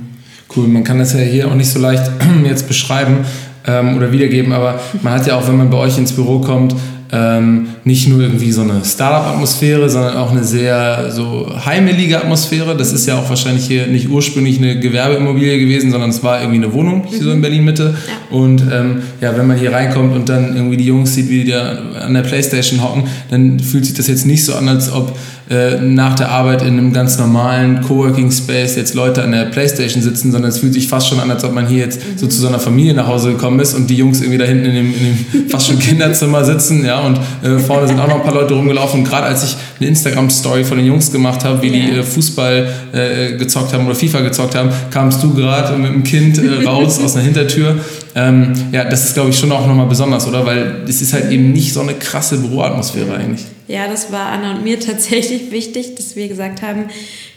Cool, 0.54 0.68
man 0.68 0.84
kann 0.84 0.98
das 0.98 1.14
ja 1.14 1.20
hier 1.20 1.48
auch 1.48 1.54
nicht 1.54 1.70
so 1.70 1.80
leicht 1.80 2.08
jetzt 2.44 2.68
beschreiben 2.68 3.24
ähm, 3.66 3.96
oder 3.96 4.12
wiedergeben, 4.12 4.52
aber 4.52 4.80
man 5.02 5.14
hat 5.14 5.26
ja 5.26 5.36
auch, 5.36 5.46
wenn 5.48 5.56
man 5.56 5.70
bei 5.70 5.78
euch 5.78 5.98
ins 5.98 6.12
Büro 6.12 6.40
kommt, 6.40 6.74
ähm, 7.14 7.68
nicht 7.84 8.08
nur 8.08 8.20
irgendwie 8.20 8.50
so 8.50 8.62
eine 8.62 8.84
Startup-Atmosphäre, 8.84 9.88
sondern 9.88 10.16
auch 10.16 10.32
eine 10.32 10.42
sehr 10.42 11.12
so 11.12 11.48
heimelige 11.64 12.18
Atmosphäre. 12.18 12.76
Das 12.76 12.92
ist 12.92 13.06
ja 13.06 13.16
auch 13.16 13.28
wahrscheinlich 13.28 13.66
hier 13.66 13.86
nicht 13.86 14.08
ursprünglich 14.08 14.58
eine 14.58 14.80
Gewerbeimmobilie 14.80 15.58
gewesen, 15.60 15.92
sondern 15.92 16.10
es 16.10 16.24
war 16.24 16.40
irgendwie 16.40 16.64
eine 16.64 16.72
Wohnung 16.72 17.04
hier 17.06 17.20
mhm. 17.20 17.24
so 17.24 17.30
in 17.30 17.40
Berlin-Mitte. 17.40 17.94
Ja. 17.94 18.36
Und 18.36 18.62
ähm, 18.72 19.02
ja, 19.20 19.36
wenn 19.36 19.46
man 19.46 19.58
hier 19.58 19.72
reinkommt 19.72 20.14
und 20.14 20.28
dann 20.28 20.56
irgendwie 20.56 20.76
die 20.76 20.86
Jungs 20.86 21.14
sieht, 21.14 21.28
wie 21.28 21.44
die 21.44 21.50
da 21.50 21.78
an 22.04 22.14
der 22.14 22.22
Playstation 22.22 22.82
hocken, 22.82 23.04
dann 23.30 23.60
fühlt 23.60 23.84
sich 23.84 23.94
das 23.94 24.08
jetzt 24.08 24.26
nicht 24.26 24.44
so 24.44 24.54
an, 24.54 24.68
als 24.68 24.90
ob 24.92 25.16
äh, 25.50 25.78
nach 25.78 26.14
der 26.14 26.30
Arbeit 26.30 26.62
in 26.62 26.78
einem 26.78 26.92
ganz 26.92 27.18
normalen 27.18 27.82
Coworking 27.82 28.30
Space 28.30 28.76
jetzt 28.76 28.94
Leute 28.94 29.22
an 29.22 29.32
der 29.32 29.44
Playstation 29.44 30.02
sitzen, 30.02 30.32
sondern 30.32 30.48
es 30.50 30.58
fühlt 30.58 30.72
sich 30.72 30.88
fast 30.88 31.08
schon 31.08 31.20
an, 31.20 31.30
als 31.30 31.44
ob 31.44 31.52
man 31.52 31.66
hier 31.66 31.80
jetzt 31.80 32.00
mhm. 32.00 32.16
so 32.18 32.26
zu 32.26 32.40
so 32.40 32.48
einer 32.48 32.58
Familie 32.58 32.94
nach 32.94 33.06
Hause 33.06 33.32
gekommen 33.32 33.60
ist 33.60 33.74
und 33.74 33.88
die 33.90 33.96
Jungs 33.96 34.20
irgendwie 34.20 34.38
da 34.38 34.46
hinten 34.46 34.64
in 34.64 34.74
dem, 34.74 34.94
in 34.94 35.00
dem 35.42 35.48
fast 35.50 35.66
schon 35.66 35.78
Kinderzimmer 35.78 36.44
sitzen, 36.44 36.84
ja, 36.84 37.00
und 37.00 37.18
äh, 37.42 37.58
vorne 37.58 37.86
sind 37.86 38.00
auch 38.00 38.08
noch 38.08 38.16
ein 38.16 38.22
paar 38.22 38.34
Leute 38.34 38.54
rumgelaufen. 38.54 39.00
Und 39.00 39.08
gerade 39.08 39.26
als 39.26 39.44
ich 39.44 39.56
eine 39.78 39.88
Instagram-Story 39.88 40.64
von 40.64 40.78
den 40.78 40.86
Jungs 40.86 41.12
gemacht 41.12 41.44
habe, 41.44 41.60
wie 41.60 41.70
die 41.70 41.90
äh, 41.90 42.02
Fußball 42.02 42.68
äh, 42.92 43.36
gezockt 43.36 43.74
haben 43.74 43.86
oder 43.86 43.94
FIFA 43.94 44.20
gezockt 44.20 44.54
haben, 44.54 44.70
kamst 44.90 45.22
du 45.22 45.34
gerade 45.34 45.76
mit 45.76 45.92
dem 45.92 46.04
Kind 46.04 46.38
äh, 46.38 46.64
raus 46.64 46.98
aus 47.02 47.16
einer 47.16 47.24
Hintertür. 47.24 47.76
Ähm, 48.14 48.52
ja, 48.72 48.84
das 48.84 49.04
ist, 49.04 49.14
glaube 49.14 49.30
ich, 49.30 49.38
schon 49.38 49.52
auch 49.52 49.66
nochmal 49.66 49.86
besonders, 49.86 50.26
oder? 50.26 50.46
Weil 50.46 50.84
es 50.88 51.02
ist 51.02 51.12
halt 51.12 51.30
eben 51.30 51.52
nicht 51.52 51.72
so 51.74 51.80
eine 51.80 51.94
krasse 51.94 52.38
Büroatmosphäre 52.38 53.14
eigentlich. 53.14 53.44
Ja, 53.68 53.88
das 53.88 54.12
war 54.12 54.26
Anna 54.26 54.52
und 54.52 54.64
mir 54.64 54.80
tatsächlich 54.86 55.50
wichtig, 55.50 55.94
dass 55.94 56.16
wir 56.16 56.28
gesagt 56.28 56.62
haben, 56.62 56.86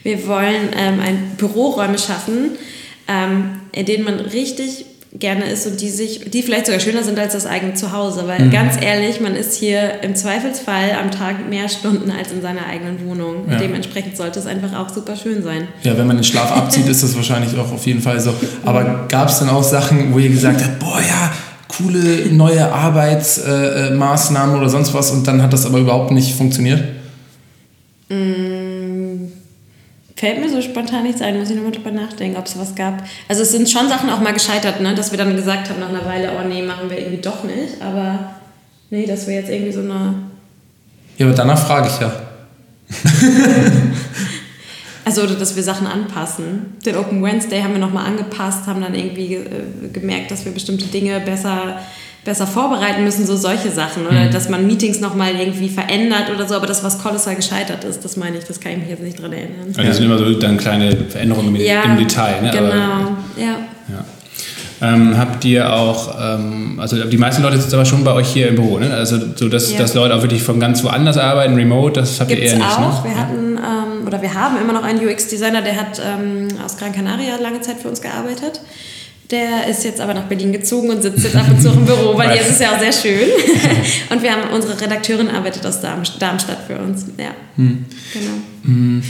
wir 0.04 0.28
wollen 0.28 0.70
ähm, 0.78 1.00
ein 1.00 1.32
Büroräume 1.38 1.98
schaffen, 1.98 2.52
ähm, 3.08 3.62
in 3.72 3.86
denen 3.86 4.04
man 4.04 4.20
richtig 4.20 4.86
gerne 5.14 5.46
ist 5.46 5.66
und 5.66 5.82
die 5.82 5.90
sich, 5.90 6.30
die 6.30 6.44
vielleicht 6.44 6.66
sogar 6.66 6.80
schöner 6.80 7.04
sind 7.04 7.18
als 7.18 7.34
das 7.34 7.46
eigene 7.46 7.74
Zuhause. 7.74 8.28
Weil 8.28 8.46
mhm. 8.46 8.52
ganz 8.52 8.76
ehrlich, 8.82 9.22
man 9.22 9.36
ist 9.36 9.56
hier 9.56 10.04
im 10.04 10.16
Zweifelsfall 10.16 10.92
am 11.02 11.12
Tag 11.12 11.50
mehr 11.50 11.70
Stunden 11.70 12.12
als 12.12 12.32
in 12.32 12.42
seiner 12.42 12.66
eigenen 12.66 13.06
Wohnung. 13.08 13.50
Ja. 13.50 13.58
Dementsprechend 13.58 14.18
sollte 14.18 14.40
es 14.40 14.46
einfach 14.46 14.78
auch 14.78 14.90
super 14.94 15.16
schön 15.16 15.44
sein. 15.44 15.68
Ja, 15.84 15.98
wenn 15.98 16.08
man 16.08 16.18
den 16.18 16.24
Schlaf 16.24 16.52
abzieht, 16.52 16.88
ist 16.90 17.04
das 17.04 17.16
wahrscheinlich 17.16 17.58
auch 17.58 17.72
auf 17.72 17.86
jeden 17.86 18.02
Fall 18.02 18.20
so. 18.20 18.34
Aber 18.64 19.06
gab 19.08 19.30
es 19.30 19.40
dann 19.40 19.50
auch 19.50 19.64
Sachen, 19.64 20.14
wo 20.14 20.20
ihr 20.20 20.30
gesagt 20.30 20.64
habt, 20.64 20.80
boah 20.80 21.00
ja, 21.00 21.32
coole 21.78 22.28
neue 22.32 22.72
Arbeitsmaßnahmen 22.72 24.56
äh, 24.56 24.58
oder 24.58 24.70
sonst 24.70 24.94
was 24.94 25.12
und 25.12 25.28
dann 25.28 25.42
hat 25.42 25.54
das 25.54 25.66
aber 25.66 25.80
überhaupt 25.80 26.12
nicht 26.12 26.36
funktioniert? 26.36 26.84
Mm, 28.10 29.28
fällt 30.16 30.40
mir 30.40 30.50
so 30.50 30.62
spontan 30.62 31.04
nichts 31.04 31.22
ein, 31.22 31.38
muss 31.38 31.50
ich 31.50 31.56
nochmal 31.56 31.72
drüber 31.72 31.92
nachdenken, 31.92 32.38
ob 32.38 32.46
es 32.46 32.58
was 32.58 32.74
gab. 32.76 33.04
Also 33.28 33.44
es 33.44 33.52
sind 33.52 33.70
schon 33.70 33.88
Sachen 33.90 34.10
auch 34.10 34.22
mal 34.22 34.34
gescheitert, 34.34 34.82
ne? 34.82 34.96
dass 34.96 35.12
wir 35.12 35.18
dann 35.18 35.36
gesagt 35.36 35.70
haben 35.70 35.80
nach 35.80 35.90
einer 35.90 36.06
Weile, 36.06 36.32
oh 36.38 36.48
nee, 36.48 36.62
machen 36.62 36.90
wir 36.90 36.98
irgendwie 36.98 37.22
doch 37.22 37.44
nicht, 37.44 37.82
aber 37.82 38.32
nee, 38.90 39.06
dass 39.06 39.28
wir 39.28 39.36
jetzt 39.36 39.50
irgendwie 39.50 39.74
so 39.74 39.82
eine... 39.82 40.16
Ja, 41.18 41.26
aber 41.26 41.36
danach 41.36 41.60
frage 41.60 41.90
ich 41.90 42.00
ja. 42.00 42.12
Also, 45.08 45.22
oder 45.22 45.36
dass 45.36 45.56
wir 45.56 45.64
Sachen 45.64 45.88
anpassen. 45.88 46.74
Den 46.86 46.98
Open 46.98 47.24
Wednesday 47.24 47.62
haben 47.62 47.72
wir 47.72 47.80
nochmal 47.80 48.08
angepasst, 48.08 48.68
haben 48.68 48.82
dann 48.82 48.94
irgendwie 48.94 49.36
äh, 49.36 49.88
gemerkt, 49.94 50.32
dass 50.32 50.44
wir 50.44 50.52
bestimmte 50.52 50.84
Dinge 50.88 51.22
besser, 51.22 51.80
besser 52.26 52.46
vorbereiten 52.46 53.06
müssen, 53.06 53.26
so 53.26 53.38
solche 53.38 53.72
Sachen. 53.72 54.06
Oder 54.06 54.26
mhm. 54.26 54.32
dass 54.32 54.50
man 54.50 54.68
Meetings 54.68 55.00
nochmal 55.00 55.34
irgendwie 55.40 55.70
verändert 55.70 56.30
oder 56.36 56.46
so, 56.46 56.56
aber 56.56 56.68
das, 56.68 56.84
was 56.84 57.00
kolossal 57.00 57.38
gescheitert 57.38 57.86
ist, 57.86 58.04
das 58.04 58.18
meine 58.18 58.38
ich, 58.38 58.44
das 58.44 58.60
kann 58.60 58.74
ich 58.74 58.80
mich 58.80 58.90
jetzt 58.90 59.02
nicht 59.02 59.22
dran 59.22 59.32
erinnern. 59.32 59.68
Also 59.68 59.82
das 59.82 59.96
sind 59.96 60.08
immer 60.08 60.18
so 60.18 60.34
dann 60.34 60.58
kleine 60.58 60.92
Veränderungen 60.94 61.56
im, 61.56 61.62
ja, 61.62 61.84
im 61.84 61.96
Detail. 61.96 62.42
Ne? 62.42 62.52
Genau, 62.52 62.66
aber, 62.66 63.18
ja. 63.38 63.46
ja. 63.88 64.06
Ähm, 64.80 65.18
habt 65.18 65.44
ihr 65.44 65.74
auch, 65.74 66.16
ähm, 66.22 66.80
also 66.80 67.04
die 67.04 67.18
meisten 67.18 67.42
Leute 67.42 67.60
sitzen 67.60 67.76
aber 67.76 67.86
schon 67.86 68.04
bei 68.04 68.14
euch 68.14 68.28
hier 68.28 68.50
im 68.50 68.56
Büro, 68.56 68.78
ne? 68.78 68.94
Also 68.94 69.18
so, 69.36 69.50
dass, 69.50 69.72
ja. 69.72 69.80
dass 69.80 69.96
Leute 69.96 70.14
auch 70.16 70.22
wirklich 70.22 70.44
von 70.44 70.60
ganz 70.60 70.84
woanders 70.84 71.18
arbeiten, 71.18 71.56
remote, 71.56 72.00
das 72.00 72.20
habt 72.20 72.30
Gibt's 72.30 72.46
ihr 72.46 72.52
eher 72.52 72.58
nicht, 72.58 72.78
auch. 72.78 73.04
Ne? 73.04 73.10
Wir 73.10 73.20
hatten, 73.20 73.58
ähm, 73.58 74.08
oder 74.08 74.22
wir 74.22 74.34
haben 74.34 74.56
immer 74.62 74.74
noch 74.74 74.84
einen 74.84 75.00
UX-Designer, 75.06 75.64
der 75.64 75.78
hat 75.78 76.00
ähm, 76.06 76.48
aus 76.64 76.78
Gran 76.78 76.94
Canaria 76.94 77.38
lange 77.42 77.62
Zeit 77.62 77.78
für 77.82 77.88
uns 77.88 78.02
gearbeitet. 78.02 78.62
Der 79.32 79.68
ist 79.68 79.84
jetzt 79.84 80.00
aber 80.00 80.14
nach 80.14 80.24
Berlin 80.24 80.54
gezogen 80.54 80.90
und 80.90 81.02
sitzt 81.02 81.24
jetzt 81.24 81.36
ab 81.36 81.48
und 81.50 81.62
zu 81.62 81.70
im 81.70 81.86
Büro, 81.86 82.18
weil 82.18 82.32
hier 82.32 82.42
ist 82.42 82.52
es 82.52 82.60
ja 82.60 82.72
auch 82.72 82.80
sehr 82.80 82.94
schön. 82.94 83.28
und 84.10 84.24
wir 84.24 84.32
haben 84.32 84.54
unsere 84.54 84.80
Redakteurin 84.80 85.30
arbeitet 85.30 85.66
aus 85.66 85.82
Darmstadt 85.82 86.60
für 86.66 86.78
uns. 86.78 87.08
Ja, 87.18 87.32
hm. 87.58 87.86
genau. 88.14 88.32
Hm. 88.64 89.04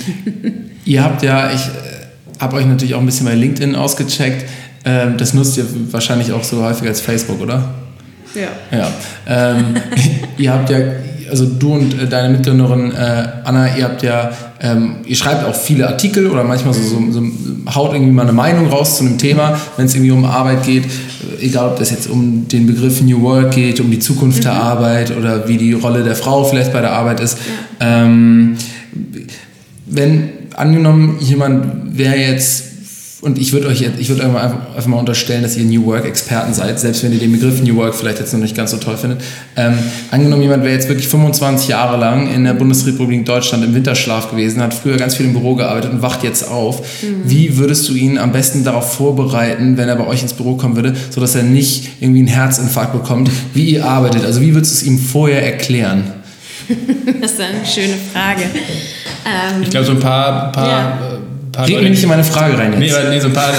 Ihr 0.86 1.04
habt 1.04 1.22
ja, 1.22 1.52
ich 1.52 1.62
äh, 1.62 2.40
habe 2.40 2.56
euch 2.56 2.66
natürlich 2.66 2.96
auch 2.96 3.00
ein 3.00 3.06
bisschen 3.06 3.28
bei 3.28 3.36
LinkedIn 3.36 3.76
ausgecheckt. 3.76 4.46
Ähm, 4.88 5.18
das 5.18 5.34
nutzt 5.34 5.58
ihr 5.58 5.66
wahrscheinlich 5.92 6.32
auch 6.32 6.44
so 6.46 6.64
häufig 6.64 6.88
als 6.88 7.02
Facebook, 7.02 7.42
oder? 7.42 7.62
Ja. 8.34 8.78
ja. 8.78 8.92
Ähm, 9.28 9.76
ihr 10.38 10.54
habt 10.54 10.70
ja, 10.70 10.78
also 11.30 11.46
du 11.46 11.74
und 11.74 12.00
äh, 12.00 12.08
deine 12.08 12.30
Mitgründerin 12.30 12.94
äh, 12.94 13.28
Anna, 13.44 13.76
ihr 13.76 13.84
habt 13.84 14.02
ja, 14.02 14.32
ähm, 14.62 14.98
ihr 15.06 15.18
schreibt 15.18 15.44
auch 15.44 15.56
viele 15.56 15.90
Artikel 15.90 16.28
oder 16.28 16.46
manchmal 16.46 16.74
so, 16.74 16.82
so, 16.82 17.12
so 17.12 17.22
haut 17.76 17.94
irgendwie 17.94 18.14
mal 18.14 18.22
eine 18.22 18.32
Meinung 18.32 18.68
raus 18.68 18.98
zu 18.98 19.04
einem 19.04 19.18
Thema, 19.18 19.60
wenn 19.76 19.88
es 19.88 19.94
irgendwie 19.94 20.12
um 20.12 20.24
Arbeit 20.24 20.64
geht, 20.64 20.86
äh, 20.86 21.46
egal 21.46 21.68
ob 21.68 21.80
das 21.80 21.92
jetzt 21.92 22.08
um 22.08 22.48
den 22.48 22.66
Begriff 22.66 23.02
New 23.02 23.22
Work 23.24 23.52
geht, 23.52 23.82
um 23.82 23.92
die 23.92 24.00
Zukunft 24.00 24.40
mhm. 24.40 24.44
der 24.44 24.54
Arbeit 24.54 25.18
oder 25.18 25.50
wie 25.50 25.58
die 25.58 25.74
Rolle 25.74 26.02
der 26.06 26.16
Frau 26.16 26.46
vielleicht 26.46 26.72
bei 26.72 26.80
der 26.80 26.94
Arbeit 26.94 27.20
ist. 27.20 27.40
Ja. 27.82 28.06
Ähm, 28.06 28.56
wenn 29.86 30.30
angenommen 30.56 31.18
jemand 31.20 31.98
wäre 31.98 32.16
jetzt 32.16 32.77
und 33.22 33.40
ich 33.40 33.52
würde 33.52 33.68
euch 33.68 33.82
jetzt, 33.82 34.00
ich 34.00 34.10
würde 34.10 34.24
einfach, 34.24 34.76
einfach 34.76 34.86
mal 34.86 35.00
unterstellen, 35.00 35.42
dass 35.42 35.58
ihr 35.58 35.66
New 35.66 35.86
Work-Experten 35.86 36.54
seid, 36.54 36.80
selbst 36.80 37.04
wenn 37.04 37.12
ihr 37.12 37.20
den 37.20 37.32
Begriff 37.32 37.62
New 37.64 37.76
Work 37.76 37.96
vielleicht 37.96 38.20
jetzt 38.20 38.32
noch 38.32 38.40
nicht 38.40 38.56
ganz 38.56 38.70
so 38.72 38.78
toll 38.78 38.96
findet. 38.96 39.22
Ähm, 39.56 39.74
angenommen, 40.12 40.44
jemand 40.44 40.64
wäre 40.64 40.74
jetzt 40.74 40.88
wirklich 40.88 41.08
25 41.08 41.68
Jahre 41.68 41.98
lang 41.98 42.32
in 42.32 42.44
der 42.44 42.54
Bundesrepublik 42.54 43.26
Deutschland 43.26 43.64
im 43.64 43.74
Winterschlaf 43.74 44.30
gewesen, 44.30 44.62
hat 44.62 44.76
früher 44.76 44.98
ganz 44.98 45.16
viel 45.16 45.26
im 45.26 45.34
Büro 45.34 45.56
gearbeitet 45.56 45.94
und 45.94 46.04
wacht 46.04 46.24
jetzt 46.24 46.48
auf. 46.48 46.82
Mhm. 47.02 47.22
Wie 47.26 47.58
würdest 47.58 47.90
du 47.90 47.94
ihn 47.96 48.20
am 48.20 48.32
besten 48.32 48.64
darauf 48.64 48.94
vorbereiten, 48.94 49.78
wenn 49.78 49.90
er 49.90 49.96
bei 49.96 50.06
euch 50.06 50.22
ins 50.22 50.34
Büro 50.34 50.56
kommen 50.56 50.76
würde, 50.76 50.96
sodass 51.10 51.34
er 51.34 51.44
nicht 51.44 51.90
irgendwie 52.00 52.20
einen 52.20 52.28
Herzinfarkt 52.28 52.94
bekommt, 52.94 53.32
wie 53.56 53.72
ihr 53.72 53.86
arbeitet? 53.86 54.26
Also 54.26 54.42
wie 54.42 54.54
würdest 54.54 54.74
du 54.74 54.76
es 54.76 54.84
ihm 54.84 55.00
vorher 55.00 55.44
erklären? 55.44 56.04
das 57.20 57.32
ist 57.32 57.40
eine 57.40 57.66
schöne 57.66 57.96
Frage. 58.14 58.42
Ähm, 59.26 59.64
ich 59.64 59.72
glaube, 59.72 59.88
so 59.88 59.94
ein 59.94 60.00
paar, 60.00 60.52
paar 60.52 60.68
ja 60.68 61.20
paar 61.58 61.70
Leute, 61.70 61.90
nicht 61.90 62.04
in 62.04 62.10
meine 62.10 62.24
Frage 62.24 62.58
rein 62.58 62.72
jetzt. 62.72 62.80
Nee, 62.80 63.10
nee, 63.10 63.20
so 63.20 63.28
ein 63.28 63.34
paar 63.34 63.52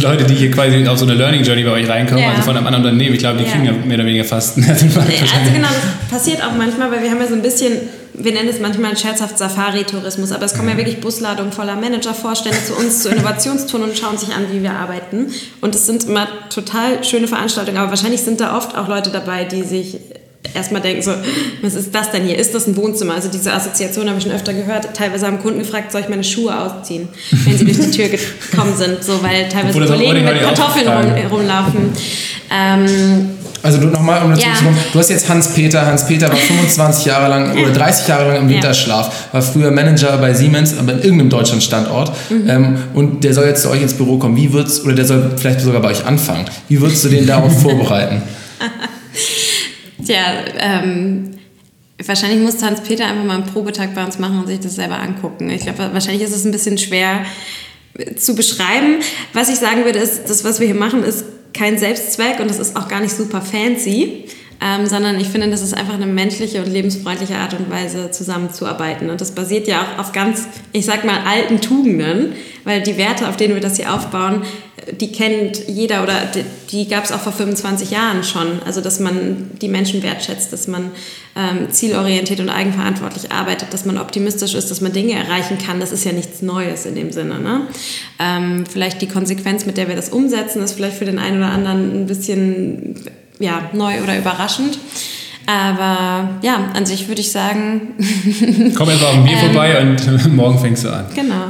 Leute, 0.00 0.24
die 0.24 0.34
hier 0.34 0.50
quasi 0.50 0.86
auf 0.86 0.98
so 0.98 1.04
eine 1.04 1.14
Learning 1.14 1.42
Journey 1.42 1.64
bei 1.64 1.72
euch 1.72 1.88
reinkommen, 1.88 2.22
ja. 2.22 2.30
also 2.30 2.42
von 2.42 2.56
einem 2.56 2.66
anderen 2.66 2.84
Unternehmen, 2.84 3.14
ich 3.14 3.20
glaube, 3.20 3.38
die 3.38 3.44
ja. 3.44 3.50
kriegen 3.50 3.64
ja 3.64 3.72
mehr 3.72 3.96
oder 3.96 4.06
weniger 4.06 4.24
fast 4.24 4.56
einen 4.56 4.66
Herzinfarkt. 4.66 5.10
Also 5.10 5.52
genau, 5.52 5.68
das 5.68 6.18
passiert 6.18 6.42
auch 6.42 6.54
manchmal, 6.56 6.90
weil 6.90 7.02
wir 7.02 7.10
haben 7.10 7.20
ja 7.20 7.26
so 7.26 7.34
ein 7.34 7.42
bisschen, 7.42 7.72
wir 8.14 8.32
nennen 8.32 8.48
es 8.48 8.60
manchmal 8.60 8.96
scherzhaft 8.96 9.36
Safari-Tourismus, 9.36 10.32
aber 10.32 10.44
es 10.44 10.54
kommen 10.54 10.68
ja. 10.68 10.74
ja 10.74 10.78
wirklich 10.78 11.00
Busladungen 11.00 11.52
voller 11.52 11.76
Manager-Vorstände 11.76 12.58
zu 12.64 12.74
uns, 12.74 13.02
zu 13.02 13.10
Innovationstouren 13.10 13.90
und 13.90 13.98
schauen 13.98 14.16
sich 14.16 14.30
an, 14.30 14.46
wie 14.52 14.62
wir 14.62 14.72
arbeiten. 14.72 15.26
Und 15.60 15.74
es 15.74 15.86
sind 15.86 16.04
immer 16.04 16.28
total 16.48 17.02
schöne 17.04 17.28
Veranstaltungen, 17.28 17.78
aber 17.78 17.90
wahrscheinlich 17.90 18.22
sind 18.22 18.40
da 18.40 18.56
oft 18.56 18.76
auch 18.76 18.88
Leute 18.88 19.10
dabei, 19.10 19.44
die 19.44 19.62
sich 19.62 19.98
erstmal 20.54 20.80
denken, 20.80 21.02
so, 21.02 21.12
was 21.62 21.74
ist 21.74 21.94
das 21.94 22.10
denn 22.10 22.24
hier? 22.24 22.38
Ist 22.38 22.54
das 22.54 22.66
ein 22.66 22.76
Wohnzimmer? 22.76 23.14
Also 23.14 23.28
diese 23.28 23.52
Assoziation 23.52 24.08
habe 24.08 24.18
ich 24.18 24.24
schon 24.24 24.32
öfter 24.32 24.52
gehört. 24.52 24.94
Teilweise 24.94 25.26
haben 25.26 25.40
Kunden 25.40 25.60
gefragt, 25.60 25.92
soll 25.92 26.00
ich 26.00 26.08
meine 26.08 26.24
Schuhe 26.24 26.58
ausziehen, 26.58 27.08
wenn 27.30 27.56
sie 27.56 27.64
durch 27.64 27.78
die 27.78 27.90
Tür 27.90 28.08
gekommen 28.08 28.74
sind, 28.76 29.02
so, 29.04 29.22
weil 29.22 29.48
teilweise 29.48 29.78
Kollegen 29.78 30.24
mit 30.24 30.40
Kartoffeln 30.40 30.88
rum, 30.88 31.30
rumlaufen. 31.30 31.92
Ähm, 32.50 33.30
also 33.62 33.78
du 33.78 33.88
nochmal, 33.88 34.22
um 34.22 34.30
dazu 34.30 34.46
ja. 34.46 34.54
zu 34.54 34.64
kommen, 34.64 34.78
du 34.92 34.98
hast 34.98 35.10
jetzt 35.10 35.28
Hans-Peter. 35.28 35.84
Hans-Peter 35.84 36.28
war 36.28 36.36
25 36.36 37.04
Jahre 37.04 37.28
lang 37.28 37.58
oder 37.58 37.72
30 37.72 38.08
Jahre 38.08 38.28
lang 38.28 38.36
im 38.42 38.48
Winterschlaf, 38.48 39.32
war 39.32 39.42
früher 39.42 39.70
Manager 39.70 40.16
bei 40.16 40.32
Siemens, 40.32 40.78
aber 40.78 40.92
in 40.92 41.02
irgendeinem 41.02 41.30
Deutschlandstandort. 41.30 42.12
Mhm. 42.30 42.48
Ähm, 42.48 42.78
und 42.94 43.22
der 43.22 43.34
soll 43.34 43.44
jetzt 43.44 43.62
zu 43.62 43.70
euch 43.70 43.82
ins 43.82 43.92
Büro 43.92 44.16
kommen. 44.16 44.36
Wie 44.36 44.52
wird's, 44.52 44.82
oder 44.82 44.94
der 44.94 45.04
soll 45.04 45.32
vielleicht 45.36 45.60
sogar 45.60 45.82
bei 45.82 45.90
euch 45.90 46.06
anfangen. 46.06 46.46
Wie 46.68 46.80
würdest 46.80 47.04
du 47.04 47.10
den 47.10 47.26
darauf 47.26 47.52
vorbereiten? 47.62 48.22
Tja, 50.06 50.44
ähm, 50.58 51.30
wahrscheinlich 52.04 52.40
muss 52.40 52.62
Hans-Peter 52.62 53.06
einfach 53.06 53.24
mal 53.24 53.34
einen 53.34 53.46
Probetag 53.46 53.94
bei 53.94 54.04
uns 54.04 54.18
machen 54.18 54.40
und 54.40 54.46
sich 54.46 54.60
das 54.60 54.74
selber 54.74 54.98
angucken. 54.98 55.50
Ich 55.50 55.62
glaube, 55.62 55.90
wahrscheinlich 55.92 56.22
ist 56.22 56.34
es 56.34 56.44
ein 56.44 56.52
bisschen 56.52 56.78
schwer 56.78 57.24
zu 58.16 58.34
beschreiben. 58.34 58.98
Was 59.32 59.48
ich 59.48 59.56
sagen 59.56 59.84
würde, 59.84 59.98
ist, 59.98 60.28
das, 60.28 60.44
was 60.44 60.60
wir 60.60 60.66
hier 60.66 60.76
machen, 60.76 61.02
ist 61.02 61.24
kein 61.52 61.78
Selbstzweck 61.78 62.40
und 62.40 62.48
das 62.48 62.58
ist 62.58 62.76
auch 62.76 62.88
gar 62.88 63.00
nicht 63.00 63.14
super 63.14 63.42
fancy 63.42 64.26
ähm, 64.60 64.86
sondern 64.86 65.18
ich 65.18 65.28
finde, 65.28 65.48
das 65.48 65.62
ist 65.62 65.74
einfach 65.74 65.94
eine 65.94 66.06
menschliche 66.06 66.62
und 66.62 66.70
lebensfreundliche 66.70 67.36
Art 67.36 67.54
und 67.54 67.70
Weise, 67.70 68.10
zusammenzuarbeiten. 68.10 69.08
Und 69.08 69.20
das 69.20 69.32
basiert 69.32 69.66
ja 69.66 69.82
auch 69.82 70.00
auf 70.00 70.12
ganz, 70.12 70.46
ich 70.72 70.84
sag 70.84 71.04
mal, 71.04 71.20
alten 71.24 71.60
Tugenden, 71.60 72.34
weil 72.64 72.82
die 72.82 72.98
Werte, 72.98 73.28
auf 73.28 73.36
denen 73.36 73.54
wir 73.54 73.62
das 73.62 73.76
hier 73.76 73.94
aufbauen, 73.94 74.42
die 74.98 75.12
kennt 75.12 75.68
jeder 75.68 76.02
oder 76.02 76.26
die, 76.34 76.44
die 76.70 76.88
gab 76.88 77.04
es 77.04 77.12
auch 77.12 77.20
vor 77.20 77.32
25 77.32 77.90
Jahren 77.90 78.24
schon. 78.24 78.62
Also, 78.64 78.80
dass 78.80 79.00
man 79.00 79.50
die 79.60 79.68
Menschen 79.68 80.02
wertschätzt, 80.02 80.52
dass 80.52 80.68
man 80.68 80.90
ähm, 81.36 81.70
zielorientiert 81.70 82.40
und 82.40 82.48
eigenverantwortlich 82.48 83.32
arbeitet, 83.32 83.72
dass 83.72 83.84
man 83.84 83.98
optimistisch 83.98 84.54
ist, 84.54 84.70
dass 84.70 84.80
man 84.80 84.92
Dinge 84.92 85.12
erreichen 85.12 85.58
kann, 85.58 85.80
das 85.80 85.92
ist 85.92 86.04
ja 86.04 86.12
nichts 86.12 86.42
Neues 86.42 86.86
in 86.86 86.94
dem 86.94 87.12
Sinne. 87.12 87.38
Ne? 87.40 87.66
Ähm, 88.18 88.64
vielleicht 88.70 89.00
die 89.00 89.08
Konsequenz, 89.08 89.66
mit 89.66 89.76
der 89.76 89.88
wir 89.88 89.96
das 89.96 90.10
umsetzen, 90.10 90.62
ist 90.62 90.72
vielleicht 90.72 90.96
für 90.96 91.04
den 91.04 91.18
einen 91.18 91.38
oder 91.38 91.50
anderen 91.50 92.02
ein 92.02 92.06
bisschen 92.06 92.96
ja, 93.40 93.70
neu 93.72 94.02
oder 94.02 94.16
überraschend. 94.16 94.78
Aber 95.46 96.38
ja, 96.42 96.70
an 96.74 96.86
sich 96.86 97.08
würde 97.08 97.20
ich 97.20 97.32
sagen. 97.32 97.94
Komm 98.76 98.88
einfach 98.88 99.14
ein 99.14 99.24
Bier 99.24 99.32
ähm, 99.32 99.46
vorbei 99.46 99.80
und 99.80 100.34
morgen 100.36 100.58
fängst 100.60 100.84
du 100.84 100.90
an. 100.90 101.06
Genau. 101.12 101.46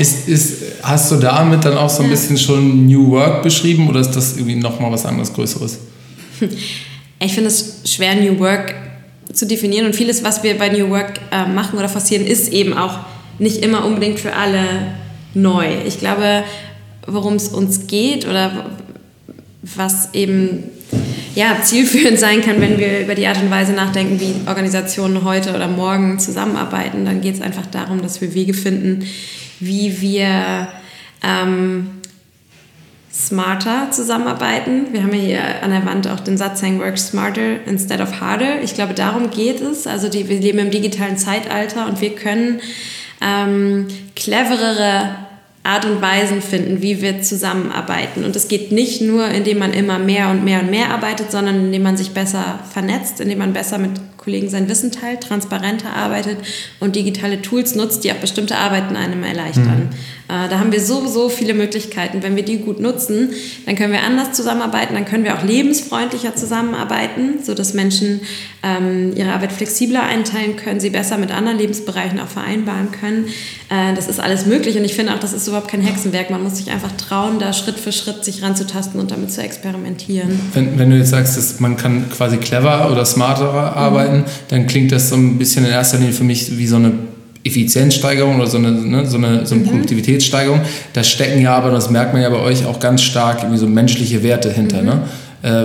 ist, 0.00 0.28
ist, 0.28 0.62
hast 0.82 1.12
du 1.12 1.16
damit 1.16 1.64
dann 1.64 1.76
auch 1.76 1.90
so 1.90 2.02
ein 2.02 2.08
ja. 2.08 2.10
bisschen 2.10 2.36
schon 2.36 2.86
New 2.86 3.10
Work 3.10 3.42
beschrieben 3.42 3.88
oder 3.88 4.00
ist 4.00 4.10
das 4.12 4.36
irgendwie 4.36 4.56
nochmal 4.56 4.90
was 4.90 5.06
anderes 5.06 5.32
Größeres? 5.32 5.78
Ich 7.20 7.32
finde 7.32 7.48
es 7.48 7.80
schwer, 7.86 8.16
New 8.16 8.38
Work 8.40 8.74
zu 9.32 9.46
definieren 9.46 9.86
und 9.86 9.96
vieles, 9.96 10.22
was 10.24 10.42
wir 10.42 10.58
bei 10.58 10.68
New 10.68 10.90
Work 10.90 11.20
äh, 11.30 11.46
machen 11.46 11.78
oder 11.78 11.88
forcieren, 11.88 12.26
ist 12.26 12.52
eben 12.52 12.76
auch 12.76 12.98
nicht 13.38 13.64
immer 13.64 13.86
unbedingt 13.86 14.20
für 14.20 14.34
alle 14.34 14.64
neu. 15.32 15.66
Ich 15.86 15.98
glaube, 16.00 16.44
worum 17.06 17.34
es 17.34 17.48
uns 17.48 17.86
geht 17.86 18.26
oder 18.26 18.66
was 19.62 20.12
eben 20.12 20.64
ja, 21.34 21.58
zielführend 21.62 22.18
sein 22.18 22.42
kann, 22.42 22.60
wenn 22.60 22.78
wir 22.78 23.00
über 23.00 23.14
die 23.14 23.26
Art 23.26 23.42
und 23.42 23.50
Weise 23.50 23.72
nachdenken, 23.72 24.20
wie 24.20 24.48
Organisationen 24.48 25.24
heute 25.24 25.54
oder 25.54 25.68
morgen 25.68 26.18
zusammenarbeiten. 26.18 27.04
Dann 27.04 27.20
geht 27.20 27.34
es 27.34 27.40
einfach 27.40 27.66
darum, 27.66 28.02
dass 28.02 28.20
wir 28.20 28.34
Wege 28.34 28.54
finden, 28.54 29.04
wie 29.58 30.00
wir 30.00 30.68
ähm, 31.22 31.90
smarter 33.12 33.90
zusammenarbeiten. 33.90 34.92
Wir 34.92 35.02
haben 35.02 35.12
hier 35.12 35.62
an 35.62 35.70
der 35.70 35.84
Wand 35.86 36.08
auch 36.08 36.20
den 36.20 36.36
Satz 36.36 36.62
hängen, 36.62 36.80
work 36.80 36.98
smarter 36.98 37.64
instead 37.66 38.00
of 38.00 38.20
harder. 38.20 38.62
Ich 38.62 38.74
glaube, 38.74 38.94
darum 38.94 39.30
geht 39.30 39.60
es. 39.60 39.86
Also 39.86 40.08
die, 40.08 40.28
wir 40.28 40.40
leben 40.40 40.58
im 40.58 40.70
digitalen 40.70 41.16
Zeitalter 41.16 41.86
und 41.86 42.00
wir 42.00 42.14
können 42.14 42.60
ähm, 43.20 43.86
cleverere 44.14 45.16
Art 45.64 45.86
und 45.86 46.02
Weisen 46.02 46.42
finden, 46.42 46.82
wie 46.82 47.00
wir 47.00 47.22
zusammenarbeiten. 47.22 48.24
Und 48.24 48.36
es 48.36 48.48
geht 48.48 48.70
nicht 48.70 49.00
nur, 49.00 49.26
indem 49.28 49.58
man 49.58 49.72
immer 49.72 49.98
mehr 49.98 50.28
und 50.28 50.44
mehr 50.44 50.60
und 50.60 50.70
mehr 50.70 50.90
arbeitet, 50.90 51.32
sondern 51.32 51.56
indem 51.56 51.82
man 51.82 51.96
sich 51.96 52.10
besser 52.10 52.60
vernetzt, 52.70 53.18
indem 53.20 53.38
man 53.38 53.54
besser 53.54 53.78
mit 53.78 53.92
Kollegen 54.18 54.50
sein 54.50 54.68
Wissen 54.68 54.92
teilt, 54.92 55.22
transparenter 55.22 55.94
arbeitet 55.94 56.38
und 56.80 56.96
digitale 56.96 57.40
Tools 57.40 57.74
nutzt, 57.74 58.04
die 58.04 58.12
auch 58.12 58.16
bestimmte 58.16 58.56
Arbeiten 58.56 58.94
einem 58.94 59.24
erleichtern. 59.24 59.90
Mhm. 59.90 59.96
Äh, 60.28 60.48
da 60.48 60.58
haben 60.58 60.72
wir 60.72 60.80
so, 60.80 61.06
so 61.06 61.28
viele 61.28 61.54
Möglichkeiten. 61.54 62.22
Wenn 62.22 62.36
wir 62.36 62.44
die 62.44 62.58
gut 62.58 62.80
nutzen, 62.80 63.30
dann 63.66 63.76
können 63.76 63.92
wir 63.92 64.02
anders 64.02 64.32
zusammenarbeiten, 64.32 64.94
dann 64.94 65.04
können 65.04 65.24
wir 65.24 65.34
auch 65.34 65.42
lebensfreundlicher 65.42 66.36
zusammenarbeiten, 66.36 67.42
sodass 67.42 67.74
Menschen 67.74 68.20
ähm, 68.62 69.12
ihre 69.16 69.32
Arbeit 69.32 69.52
flexibler 69.52 70.02
einteilen 70.02 70.56
können, 70.56 70.80
sie 70.80 70.90
besser 70.90 71.18
mit 71.18 71.30
anderen 71.30 71.58
Lebensbereichen 71.58 72.20
auch 72.20 72.28
vereinbaren 72.28 72.90
können. 72.92 73.26
Äh, 73.70 73.94
das 73.94 74.08
ist 74.08 74.20
alles 74.20 74.46
möglich 74.46 74.76
und 74.76 74.84
ich 74.84 74.94
finde 74.94 75.14
auch, 75.14 75.18
das 75.18 75.32
ist 75.32 75.48
überhaupt 75.48 75.68
kein 75.68 75.80
Hexenwerk. 75.80 76.30
Man 76.30 76.42
muss 76.42 76.56
sich 76.56 76.70
einfach 76.70 76.92
trauen, 76.92 77.38
da 77.38 77.52
Schritt 77.52 77.78
für 77.78 77.92
Schritt 77.92 78.24
sich 78.24 78.42
ranzutasten 78.42 79.00
und 79.00 79.10
damit 79.10 79.32
zu 79.32 79.42
experimentieren. 79.42 80.40
Wenn, 80.52 80.78
wenn 80.78 80.90
du 80.90 80.96
jetzt 80.96 81.10
sagst, 81.10 81.36
dass 81.36 81.60
man 81.60 81.76
kann 81.76 82.08
quasi 82.10 82.36
clever 82.38 82.90
oder 82.90 83.04
smarter 83.04 83.50
arbeiten, 83.50 83.94
arbeiten, 83.94 84.24
dann 84.48 84.66
klingt 84.66 84.92
das 84.92 85.08
so 85.08 85.16
ein 85.16 85.38
bisschen 85.38 85.64
in 85.64 85.70
erster 85.70 85.98
Linie 85.98 86.12
für 86.12 86.24
mich 86.24 86.56
wie 86.58 86.66
so 86.66 86.76
eine 86.76 86.92
Effizienzsteigerung 87.44 88.36
oder 88.36 88.46
so 88.46 88.56
eine, 88.56 88.72
ne, 88.72 89.06
so 89.06 89.18
eine, 89.18 89.46
so 89.46 89.54
eine 89.54 89.64
mhm. 89.64 89.68
Produktivitätssteigerung. 89.68 90.60
Da 90.94 91.04
stecken 91.04 91.40
ja 91.42 91.54
aber, 91.54 91.70
das 91.70 91.90
merkt 91.90 92.12
man 92.12 92.22
ja 92.22 92.30
bei 92.30 92.40
euch, 92.40 92.64
auch 92.64 92.80
ganz 92.80 93.02
stark 93.02 93.40
irgendwie 93.40 93.58
so 93.58 93.66
menschliche 93.66 94.22
Werte 94.22 94.50
hinter. 94.50 94.80
Mhm. 94.80 94.86
Ne? 94.86 95.02
Äh, 95.42 95.64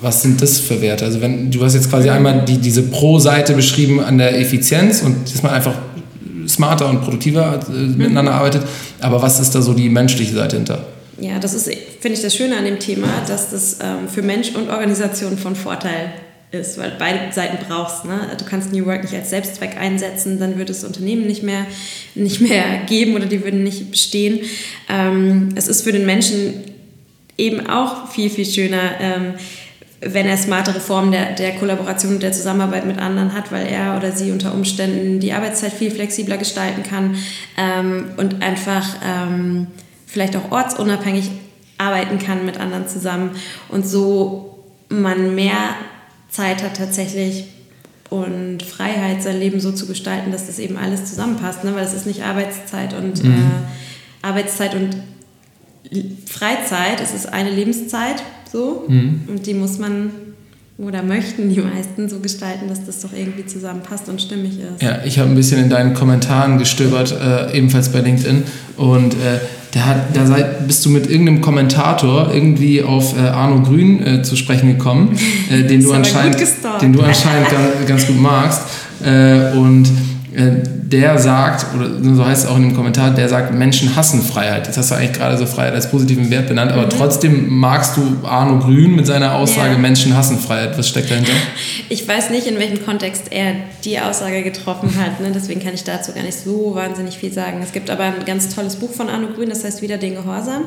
was 0.00 0.22
sind 0.22 0.40
das 0.42 0.60
für 0.60 0.80
Werte? 0.80 1.06
Also 1.06 1.20
wenn 1.20 1.50
du 1.50 1.64
hast 1.64 1.74
jetzt 1.74 1.90
quasi 1.90 2.08
einmal 2.08 2.44
die, 2.44 2.58
diese 2.58 2.82
Pro-Seite 2.82 3.54
beschrieben 3.54 4.00
an 4.00 4.18
der 4.18 4.38
Effizienz 4.38 5.02
und 5.02 5.32
dass 5.32 5.42
man 5.42 5.52
einfach 5.52 5.74
smarter 6.46 6.88
und 6.88 7.02
produktiver 7.02 7.60
äh, 7.68 7.72
mhm. 7.72 7.96
miteinander 7.96 8.32
arbeitet. 8.32 8.62
Aber 9.00 9.22
was 9.22 9.40
ist 9.40 9.54
da 9.54 9.62
so 9.62 9.72
die 9.74 9.88
menschliche 9.88 10.34
Seite 10.34 10.56
hinter? 10.56 10.86
Ja, 11.20 11.38
das 11.38 11.54
ist, 11.54 11.64
finde 12.00 12.16
ich, 12.16 12.22
das 12.22 12.36
Schöne 12.36 12.56
an 12.56 12.64
dem 12.64 12.78
Thema, 12.78 13.08
dass 13.26 13.50
das 13.50 13.78
ähm, 13.80 14.08
für 14.08 14.22
Mensch 14.22 14.54
und 14.54 14.70
Organisation 14.70 15.36
von 15.36 15.56
Vorteil 15.56 16.12
ist, 16.50 16.78
weil 16.78 16.96
beide 16.98 17.32
Seiten 17.32 17.58
brauchst. 17.66 18.04
Ne? 18.04 18.20
Du 18.38 18.44
kannst 18.44 18.72
New 18.72 18.86
Work 18.86 19.02
nicht 19.02 19.14
als 19.14 19.30
Selbstzweck 19.30 19.76
einsetzen, 19.76 20.40
dann 20.40 20.56
würde 20.56 20.72
es 20.72 20.84
Unternehmen 20.84 21.26
nicht 21.26 21.42
mehr, 21.42 21.66
nicht 22.14 22.40
mehr 22.40 22.82
geben 22.86 23.14
oder 23.14 23.26
die 23.26 23.44
würden 23.44 23.62
nicht 23.62 23.90
bestehen. 23.90 24.40
Ähm, 24.88 25.50
es 25.56 25.68
ist 25.68 25.82
für 25.82 25.92
den 25.92 26.06
Menschen 26.06 26.64
eben 27.36 27.68
auch 27.68 28.10
viel, 28.10 28.30
viel 28.30 28.46
schöner, 28.46 28.92
ähm, 29.00 29.34
wenn 30.00 30.26
er 30.26 30.36
smartere 30.36 30.80
Formen 30.80 31.12
der, 31.12 31.32
der 31.32 31.56
Kollaboration 31.56 32.14
und 32.14 32.22
der 32.22 32.32
Zusammenarbeit 32.32 32.86
mit 32.86 32.98
anderen 32.98 33.34
hat, 33.34 33.50
weil 33.50 33.66
er 33.66 33.96
oder 33.96 34.12
sie 34.12 34.30
unter 34.30 34.54
Umständen 34.54 35.20
die 35.20 35.32
Arbeitszeit 35.32 35.72
viel 35.72 35.90
flexibler 35.90 36.38
gestalten 36.38 36.82
kann 36.82 37.16
ähm, 37.56 38.10
und 38.16 38.42
einfach 38.42 38.86
ähm, 39.04 39.66
vielleicht 40.06 40.36
auch 40.36 40.50
ortsunabhängig 40.50 41.30
arbeiten 41.78 42.18
kann 42.18 42.46
mit 42.46 42.58
anderen 42.58 42.88
zusammen 42.88 43.30
und 43.68 43.86
so 43.86 44.64
man 44.88 45.34
mehr 45.34 45.74
Zeit 46.28 46.62
hat 46.62 46.76
tatsächlich 46.76 47.44
und 48.10 48.62
Freiheit, 48.62 49.22
sein 49.22 49.38
Leben 49.38 49.60
so 49.60 49.72
zu 49.72 49.86
gestalten, 49.86 50.32
dass 50.32 50.46
das 50.46 50.58
eben 50.58 50.76
alles 50.76 51.04
zusammenpasst. 51.04 51.64
Ne? 51.64 51.74
Weil 51.74 51.84
es 51.84 51.94
ist 51.94 52.06
nicht 52.06 52.22
Arbeitszeit 52.22 52.94
und 52.94 53.22
mhm. 53.22 53.32
äh, 53.32 54.26
Arbeitszeit 54.26 54.74
und 54.74 54.96
Freizeit, 56.26 57.00
es 57.02 57.14
ist 57.14 57.32
eine 57.32 57.50
Lebenszeit 57.50 58.22
so 58.50 58.84
mhm. 58.88 59.22
und 59.28 59.46
die 59.46 59.54
muss 59.54 59.78
man 59.78 60.10
oder 60.78 61.02
möchten 61.02 61.52
die 61.52 61.60
meisten 61.60 62.08
so 62.08 62.20
gestalten, 62.20 62.68
dass 62.68 62.86
das 62.86 63.00
doch 63.00 63.12
irgendwie 63.12 63.44
zusammenpasst 63.44 64.08
und 64.08 64.22
stimmig 64.22 64.60
ist. 64.60 64.80
Ja, 64.80 65.02
ich 65.04 65.18
habe 65.18 65.28
ein 65.28 65.34
bisschen 65.34 65.60
in 65.60 65.70
deinen 65.70 65.92
Kommentaren 65.92 66.56
gestöbert, 66.56 67.12
äh, 67.12 67.56
ebenfalls 67.56 67.90
bei 67.90 68.00
LinkedIn. 68.00 68.44
Und 68.76 69.14
äh, 69.14 69.40
da, 69.72 69.80
hat, 69.84 70.16
da 70.16 70.26
sei, 70.26 70.42
bist 70.66 70.84
du 70.84 70.90
mit 70.90 71.10
irgendeinem 71.10 71.40
Kommentator 71.40 72.32
irgendwie 72.32 72.82
auf 72.82 73.16
äh, 73.16 73.20
Arno 73.20 73.62
Grün 73.62 74.04
äh, 74.04 74.22
zu 74.22 74.36
sprechen 74.36 74.68
gekommen, 74.68 75.16
äh, 75.50 75.62
den, 75.64 75.82
du 75.82 75.92
anscheinend, 75.92 76.36
den 76.80 76.92
du 76.92 77.02
anscheinend 77.02 77.48
ganz, 77.50 77.86
ganz 77.86 78.06
gut 78.06 78.20
magst. 78.20 78.62
Äh, 79.04 79.56
und 79.56 79.86
äh, 80.34 80.77
der 80.90 81.18
sagt, 81.18 81.74
oder 81.74 81.90
so 82.14 82.24
heißt 82.24 82.44
es 82.44 82.50
auch 82.50 82.56
in 82.56 82.62
dem 82.62 82.74
Kommentar, 82.74 83.10
der 83.10 83.28
sagt, 83.28 83.52
Menschen 83.52 83.94
hassen 83.94 84.22
Freiheit. 84.22 84.66
Jetzt 84.66 84.78
hast 84.78 84.90
du 84.90 84.94
eigentlich 84.94 85.12
gerade 85.12 85.36
so 85.36 85.44
Freiheit 85.44 85.74
als 85.74 85.90
positiven 85.90 86.30
Wert 86.30 86.48
benannt, 86.48 86.72
aber 86.72 86.86
mhm. 86.86 86.90
trotzdem 86.90 87.48
magst 87.48 87.96
du 87.96 88.26
Arno 88.26 88.58
Grün 88.58 88.96
mit 88.96 89.06
seiner 89.06 89.34
Aussage, 89.34 89.72
ja. 89.72 89.78
Menschen 89.78 90.16
hassen 90.16 90.38
Freiheit. 90.38 90.78
Was 90.78 90.88
steckt 90.88 91.10
dahinter? 91.10 91.32
Ich 91.90 92.06
weiß 92.06 92.28
nicht, 92.30 92.46
in 92.46 92.58
welchem 92.58 92.84
Kontext 92.84 93.24
er 93.30 93.54
die 93.84 93.98
Aussage 93.98 94.42
getroffen 94.42 94.90
hat. 94.96 95.20
Ne? 95.20 95.32
Deswegen 95.34 95.62
kann 95.62 95.72
ich 95.72 95.84
dazu 95.84 96.12
gar 96.12 96.22
nicht 96.22 96.38
so 96.38 96.74
wahnsinnig 96.74 97.16
viel 97.16 97.32
sagen. 97.32 97.60
Es 97.62 97.72
gibt 97.72 97.88
aber 97.88 98.04
ein 98.04 98.26
ganz 98.26 98.54
tolles 98.54 98.76
Buch 98.76 98.92
von 98.92 99.08
Arno 99.08 99.28
Grün, 99.28 99.48
das 99.48 99.64
heißt 99.64 99.80
Wieder 99.80 99.96
den 99.96 100.14
Gehorsam. 100.14 100.64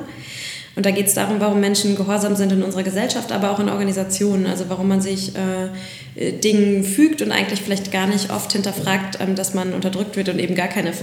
Und 0.76 0.86
da 0.86 0.92
geht 0.92 1.08
es 1.08 1.14
darum, 1.14 1.40
warum 1.40 1.60
Menschen 1.60 1.98
gehorsam 1.98 2.36
sind 2.36 2.52
in 2.54 2.64
unserer 2.64 2.84
Gesellschaft, 2.84 3.32
aber 3.34 3.52
auch 3.52 3.60
in 3.60 3.68
Organisationen. 3.68 4.46
Also 4.46 4.66
warum 4.70 4.88
man 4.88 5.02
sich 5.02 5.34
äh, 5.36 6.32
Dingen 6.32 6.84
fügt 6.84 7.22
und 7.22 7.32
eigentlich 7.32 7.62
vielleicht 7.62 7.92
gar 7.92 8.08
nicht 8.08 8.32
oft 8.32 8.54
hinterfragt, 8.54 9.18
ähm, 9.20 9.36
dass 9.36 9.54
man 9.54 9.74
unterdrückt 9.74 10.16
wird 10.16 10.30
und 10.30 10.40
eben 10.40 10.56
gar 10.56 10.70
keine 10.70 10.94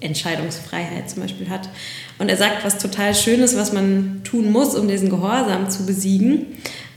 Entscheidungsfreiheit 0.00 1.10
zum 1.10 1.22
Beispiel 1.22 1.50
hat. 1.50 1.68
Und 2.18 2.30
er 2.30 2.38
sagt 2.38 2.64
was 2.64 2.78
total 2.78 3.14
Schönes, 3.14 3.54
was 3.54 3.72
man 3.72 4.22
tun 4.24 4.50
muss, 4.50 4.74
um 4.74 4.88
diesen 4.88 5.10
Gehorsam 5.10 5.68
zu 5.68 5.84
besiegen, 5.84 6.46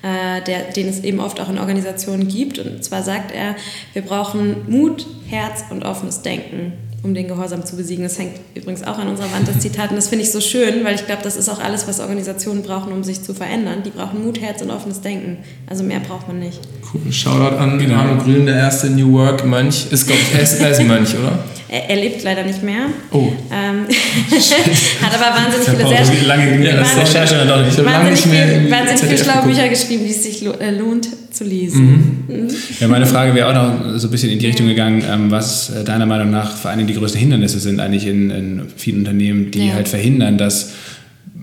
äh, 0.02 0.42
der, 0.42 0.72
den 0.72 0.88
es 0.88 1.04
eben 1.04 1.20
oft 1.20 1.42
auch 1.42 1.50
in 1.50 1.60
Organisationen 1.60 2.30
gibt. 2.30 2.60
Und 2.60 2.82
zwar 2.84 3.04
sagt 3.04 3.32
er, 3.32 3.56
wir 3.92 4.04
brauchen 4.04 4.70
Mut, 4.70 5.06
Herz 5.28 5.66
und 5.70 5.84
offenes 5.84 6.22
Denken 6.22 6.74
um 7.04 7.14
den 7.14 7.28
Gehorsam 7.28 7.66
zu 7.66 7.76
besiegen. 7.76 8.04
Das 8.04 8.20
hängt 8.20 8.34
übrigens 8.54 8.84
auch 8.84 9.00
an 9.00 9.08
unserer 9.08 9.32
Wand, 9.32 9.48
das 9.48 9.60
Zitat. 9.60 9.90
Und 9.90 9.96
das 9.96 10.08
finde 10.08 10.24
ich 10.24 10.32
so 10.32 10.40
schön, 10.40 10.84
weil 10.84 10.96
ich 10.96 11.06
glaube, 11.06 11.24
das 11.24 11.36
ist 11.36 11.50
auch 11.50 11.60
alles, 11.60 11.88
was 11.88 12.00
Organisationen 12.00 12.62
brauchen, 12.62 12.94
um 12.94 13.04
sich 13.04 13.24
zu 13.24 13.34
verändern. 13.34 13.82
Die 13.84 13.90
brauchen 13.90 14.24
Mut, 14.24 14.40
Herz 14.40 14.62
und 14.62 14.70
offenes 14.70 15.02
Denken. 15.02 15.38
Also 15.68 15.84
mehr 15.84 16.00
braucht 16.00 16.28
man 16.28 16.40
nicht. 16.40 16.60
Cool. 16.94 17.12
Shoutout 17.12 17.58
an 17.58 17.80
genau. 17.80 17.96
Arno 17.96 18.24
Grün, 18.24 18.46
der 18.46 18.56
erste 18.56 18.90
New 18.92 19.14
Work-Mönch. 19.14 19.88
Ist, 19.92 20.06
glaube 20.06 20.22
ich, 20.22 20.36
er 20.36 20.44
ist, 20.44 20.60
er 20.62 20.72
ist 20.72 20.84
Mönch, 20.84 21.16
oder? 21.16 21.40
Er, 21.70 21.90
er, 21.90 21.96
lebt 21.96 22.22
leider 22.24 22.44
nicht 22.44 22.62
mehr. 22.62 22.88
Oh. 23.12 23.30
Ähm, 23.50 23.88
hat 25.02 25.14
aber 25.14 25.38
wahnsinnig 25.38 25.70
viele 25.70 26.06
sehr 26.06 26.28
lange 26.28 26.66
ja, 26.66 26.76
das 26.76 26.98
Recherche 26.98 27.36
dann 27.36 27.48
doch 27.48 27.66
nicht. 27.66 27.78
So 27.78 27.86
wahnsinnig, 27.86 28.20
viel, 28.20 28.70
wahnsinnig 28.70 29.00
viele 29.00 29.18
schlaue 29.18 29.48
Bücher 29.48 29.70
geschrieben, 29.70 30.04
die 30.04 30.12
es 30.12 30.24
sich 30.24 30.46
äh, 30.46 30.72
lohnt 30.72 31.08
zu 31.32 31.44
lesen. 31.44 32.26
Mhm. 32.28 32.36
Mhm. 32.36 32.48
Ja, 32.80 32.88
meine 32.88 33.06
Frage 33.06 33.34
wäre 33.34 33.48
auch 33.48 33.54
noch 33.54 33.98
so 34.00 34.08
ein 34.08 34.12
bisschen 34.12 34.30
in 34.30 34.40
die 34.40 34.48
Richtung 34.48 34.68
gegangen, 34.68 35.04
ähm, 35.10 35.32
was 35.32 35.70
äh, 35.70 35.84
deiner 35.84 36.06
Meinung 36.06 36.32
nach 36.32 36.56
vor 36.56 36.72
allem 36.72 36.88
die 36.88 36.94
größten 36.94 37.20
Hindernisse 37.20 37.60
sind 37.60 37.80
eigentlich 37.80 38.08
in, 38.08 38.30
in 38.30 38.62
vielen 38.76 39.00
Unternehmen, 39.00 39.52
die 39.52 39.68
ja. 39.68 39.74
halt 39.74 39.88
verhindern, 39.88 40.38
dass 40.38 40.74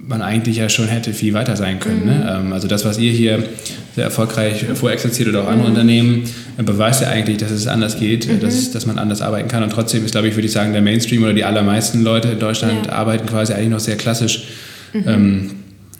man 0.08 0.22
eigentlich 0.22 0.56
ja 0.56 0.70
schon 0.70 0.88
hätte 0.88 1.12
viel 1.12 1.34
weiter 1.34 1.54
sein 1.54 1.80
können. 1.80 2.06
Ne? 2.06 2.40
Mhm. 2.42 2.48
Ne? 2.48 2.54
Also 2.54 2.66
das, 2.66 2.84
was 2.84 2.98
ihr 2.98 3.12
hier 3.12 3.42
sehr 3.94 4.04
erfolgreich 4.04 4.64
vorexerziert 4.74 5.28
oder 5.28 5.42
auch 5.42 5.48
andere 5.48 5.68
mhm. 5.68 5.74
Unternehmen, 5.74 6.22
äh, 6.56 6.62
beweist 6.62 7.02
ja 7.02 7.08
eigentlich, 7.08 7.36
dass 7.36 7.50
es 7.50 7.66
anders 7.66 7.98
geht, 7.98 8.26
mhm. 8.26 8.40
dass, 8.40 8.70
dass 8.70 8.86
man 8.86 8.98
anders 8.98 9.20
arbeiten 9.20 9.48
kann. 9.48 9.62
Und 9.62 9.70
trotzdem 9.70 10.04
ist, 10.04 10.12
glaube 10.12 10.28
ich, 10.28 10.34
würde 10.34 10.46
ich 10.46 10.52
sagen, 10.52 10.72
der 10.72 10.82
Mainstream 10.82 11.22
oder 11.22 11.34
die 11.34 11.44
allermeisten 11.44 12.02
Leute 12.02 12.28
in 12.28 12.38
Deutschland 12.38 12.86
ja. 12.86 12.92
arbeiten 12.92 13.26
quasi 13.26 13.52
eigentlich 13.52 13.68
noch 13.68 13.80
sehr 13.80 13.96
klassisch. 13.96 14.44
Mhm. 14.94 15.04
Ähm, 15.06 15.50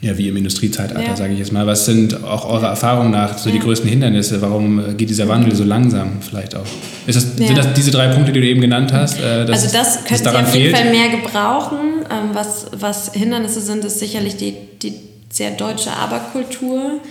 ja, 0.01 0.17
wie 0.17 0.29
im 0.29 0.37
Industriezeitalter, 0.37 1.09
ja. 1.09 1.15
sage 1.15 1.33
ich 1.33 1.39
jetzt 1.39 1.51
mal. 1.51 1.67
Was 1.67 1.85
sind 1.85 2.23
auch 2.23 2.49
eure 2.49 2.67
Erfahrungen 2.67 3.11
nach 3.11 3.37
so 3.37 3.49
die 3.49 3.59
größten 3.59 3.89
Hindernisse? 3.89 4.41
Warum 4.41 4.95
geht 4.95 5.09
dieser 5.09 5.27
Wandel 5.27 5.53
so 5.53 5.65
langsam 5.65 6.21
vielleicht 6.21 6.55
auch? 6.55 6.65
Ist 7.05 7.17
das, 7.17 7.27
ja. 7.37 7.47
Sind 7.47 7.57
das 7.57 7.73
diese 7.73 7.91
drei 7.91 8.07
Punkte, 8.07 8.31
die 8.31 8.39
du 8.39 8.47
eben 8.47 8.61
genannt 8.61 8.93
hast? 8.93 9.19
Äh, 9.19 9.45
also 9.49 9.67
das 9.71 10.05
könnte 10.05 10.23
Sie 10.23 10.29
auf 10.29 10.55
jeden 10.55 10.75
Fall 10.75 10.91
mehr 10.91 11.09
gebrauchen. 11.09 12.05
Ähm, 12.09 12.29
was, 12.33 12.67
was 12.71 13.13
Hindernisse 13.13 13.59
sind, 13.59 13.83
ist 13.83 13.99
sicherlich 13.99 14.37
die, 14.37 14.53
die 14.81 14.93
sehr 15.29 15.51
deutsche 15.51 15.91
Aberkultur. 15.91 17.01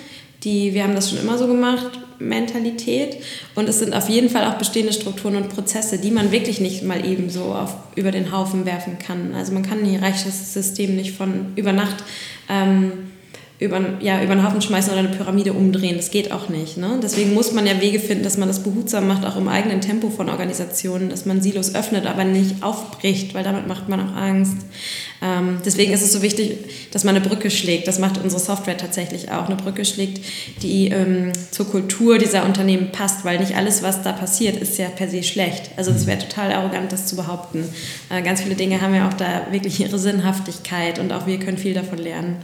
Die, 0.44 0.72
wir 0.72 0.84
haben 0.84 0.94
das 0.94 1.10
schon 1.10 1.20
immer 1.20 1.36
so 1.36 1.46
gemacht, 1.46 1.98
Mentalität. 2.18 3.18
Und 3.54 3.68
es 3.68 3.78
sind 3.78 3.94
auf 3.94 4.08
jeden 4.08 4.30
Fall 4.30 4.44
auch 4.44 4.54
bestehende 4.54 4.92
Strukturen 4.92 5.36
und 5.36 5.48
Prozesse, 5.48 5.98
die 5.98 6.10
man 6.10 6.32
wirklich 6.32 6.60
nicht 6.60 6.82
mal 6.82 7.04
eben 7.04 7.30
so 7.30 7.44
auf, 7.54 7.74
über 7.96 8.10
den 8.10 8.32
Haufen 8.32 8.66
werfen 8.66 8.98
kann. 8.98 9.34
Also 9.34 9.52
man 9.52 9.62
kann 9.62 9.80
ein 9.80 9.86
hierarchisches 9.86 10.52
System 10.52 10.96
nicht 10.96 11.16
von 11.16 11.52
über 11.56 11.72
Nacht 11.72 11.96
ähm, 12.48 12.92
über, 13.60 13.80
ja, 14.00 14.22
über 14.22 14.36
den 14.36 14.46
Haufen 14.46 14.62
schmeißen 14.62 14.92
oder 14.92 15.00
eine 15.00 15.08
Pyramide 15.08 15.52
umdrehen. 15.52 15.96
Das 15.96 16.12
geht 16.12 16.30
auch 16.30 16.48
nicht. 16.48 16.76
Ne? 16.76 17.00
Deswegen 17.02 17.34
muss 17.34 17.52
man 17.52 17.66
ja 17.66 17.80
Wege 17.80 17.98
finden, 17.98 18.22
dass 18.22 18.36
man 18.36 18.46
das 18.46 18.62
behutsam 18.62 19.08
macht, 19.08 19.26
auch 19.26 19.36
im 19.36 19.48
eigenen 19.48 19.80
Tempo 19.80 20.10
von 20.10 20.28
Organisationen, 20.28 21.08
dass 21.08 21.26
man 21.26 21.42
Silos 21.42 21.74
öffnet, 21.74 22.06
aber 22.06 22.22
nicht 22.22 22.62
aufbricht, 22.62 23.34
weil 23.34 23.42
damit 23.42 23.66
macht 23.66 23.88
man 23.88 24.00
auch 24.00 24.14
Angst. 24.14 24.58
Ähm, 25.20 25.58
deswegen 25.64 25.92
ist 25.92 26.02
es 26.02 26.12
so 26.12 26.22
wichtig, 26.22 26.56
dass 26.92 27.02
man 27.02 27.16
eine 27.16 27.26
Brücke 27.26 27.50
schlägt. 27.50 27.88
Das 27.88 27.98
macht 27.98 28.22
unsere 28.22 28.40
Software 28.40 28.76
tatsächlich 28.76 29.32
auch. 29.32 29.46
Eine 29.46 29.56
Brücke 29.56 29.84
schlägt, 29.84 30.24
die 30.62 30.88
ähm, 30.88 31.32
zur 31.50 31.66
Kultur 31.66 32.18
dieser 32.18 32.44
Unternehmen 32.44 32.92
passt, 32.92 33.24
weil 33.24 33.40
nicht 33.40 33.56
alles, 33.56 33.82
was 33.82 34.02
da 34.02 34.12
passiert, 34.12 34.56
ist 34.56 34.78
ja 34.78 34.88
per 34.88 35.08
se 35.08 35.24
schlecht. 35.24 35.72
Also 35.76 35.90
es 35.90 36.06
wäre 36.06 36.20
total 36.20 36.52
arrogant, 36.52 36.92
das 36.92 37.06
zu 37.06 37.16
behaupten. 37.16 37.64
Äh, 38.08 38.22
ganz 38.22 38.40
viele 38.40 38.54
Dinge 38.54 38.80
haben 38.80 38.94
ja 38.94 39.08
auch 39.08 39.14
da 39.14 39.48
wirklich 39.50 39.80
ihre 39.80 39.98
Sinnhaftigkeit 39.98 41.00
und 41.00 41.12
auch 41.12 41.26
wir 41.26 41.40
können 41.40 41.58
viel 41.58 41.74
davon 41.74 41.98
lernen. 41.98 42.36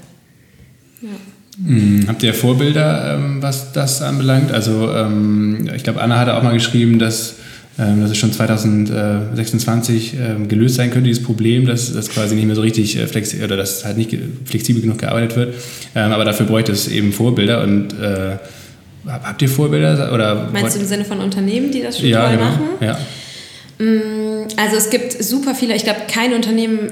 Ja. 1.05 2.09
Habt 2.09 2.23
ihr 2.23 2.35
Vorbilder, 2.35 3.15
ähm, 3.15 3.41
was 3.41 3.73
das 3.73 4.03
anbelangt? 4.03 4.51
Also 4.51 4.91
ähm, 4.91 5.71
ich 5.75 5.85
glaube, 5.85 6.01
Anna 6.01 6.19
hatte 6.19 6.37
auch 6.37 6.43
mal 6.43 6.53
geschrieben, 6.53 6.99
dass, 6.99 7.37
ähm, 7.79 8.01
dass 8.01 8.11
es 8.11 8.17
schon 8.17 8.33
2026 8.33 10.15
ähm, 10.15 10.49
gelöst 10.49 10.75
sein 10.75 10.91
könnte, 10.91 11.09
dieses 11.09 11.23
Problem, 11.23 11.67
dass 11.67 11.93
das 11.93 12.09
quasi 12.09 12.35
nicht 12.35 12.47
mehr 12.47 12.57
so 12.57 12.63
richtig 12.63 12.97
äh, 12.97 13.07
flexibel 13.07 13.45
oder 13.45 13.57
dass 13.57 13.85
halt 13.85 13.99
nicht 13.99 14.17
flexibel 14.47 14.83
genug 14.83 14.99
gearbeitet 14.99 15.37
wird. 15.37 15.55
Aber 15.95 16.25
dafür 16.25 16.47
bräuchte 16.47 16.73
es 16.73 16.89
eben 16.89 17.13
Vorbilder 17.13 17.63
und 17.63 17.93
äh, 18.01 18.37
habt 19.07 19.41
ihr 19.41 19.49
Vorbilder? 19.49 20.13
Oder 20.13 20.49
Meinst 20.53 20.75
du 20.75 20.81
im 20.81 20.87
Sinne 20.87 21.05
von 21.05 21.21
Unternehmen, 21.21 21.71
die 21.71 21.83
das 21.83 22.01
schon 22.01 22.09
ja, 22.09 22.27
toll 22.27 22.37
genau. 22.37 22.51
machen? 22.51 22.65
Ja. 22.81 22.99
Mm, 23.79 24.49
also 24.57 24.77
es 24.77 24.91
gibt 24.91 25.13
super 25.23 25.55
viele, 25.55 25.77
ich 25.77 25.85
glaube, 25.85 26.01
kein 26.09 26.33
Unternehmen 26.33 26.91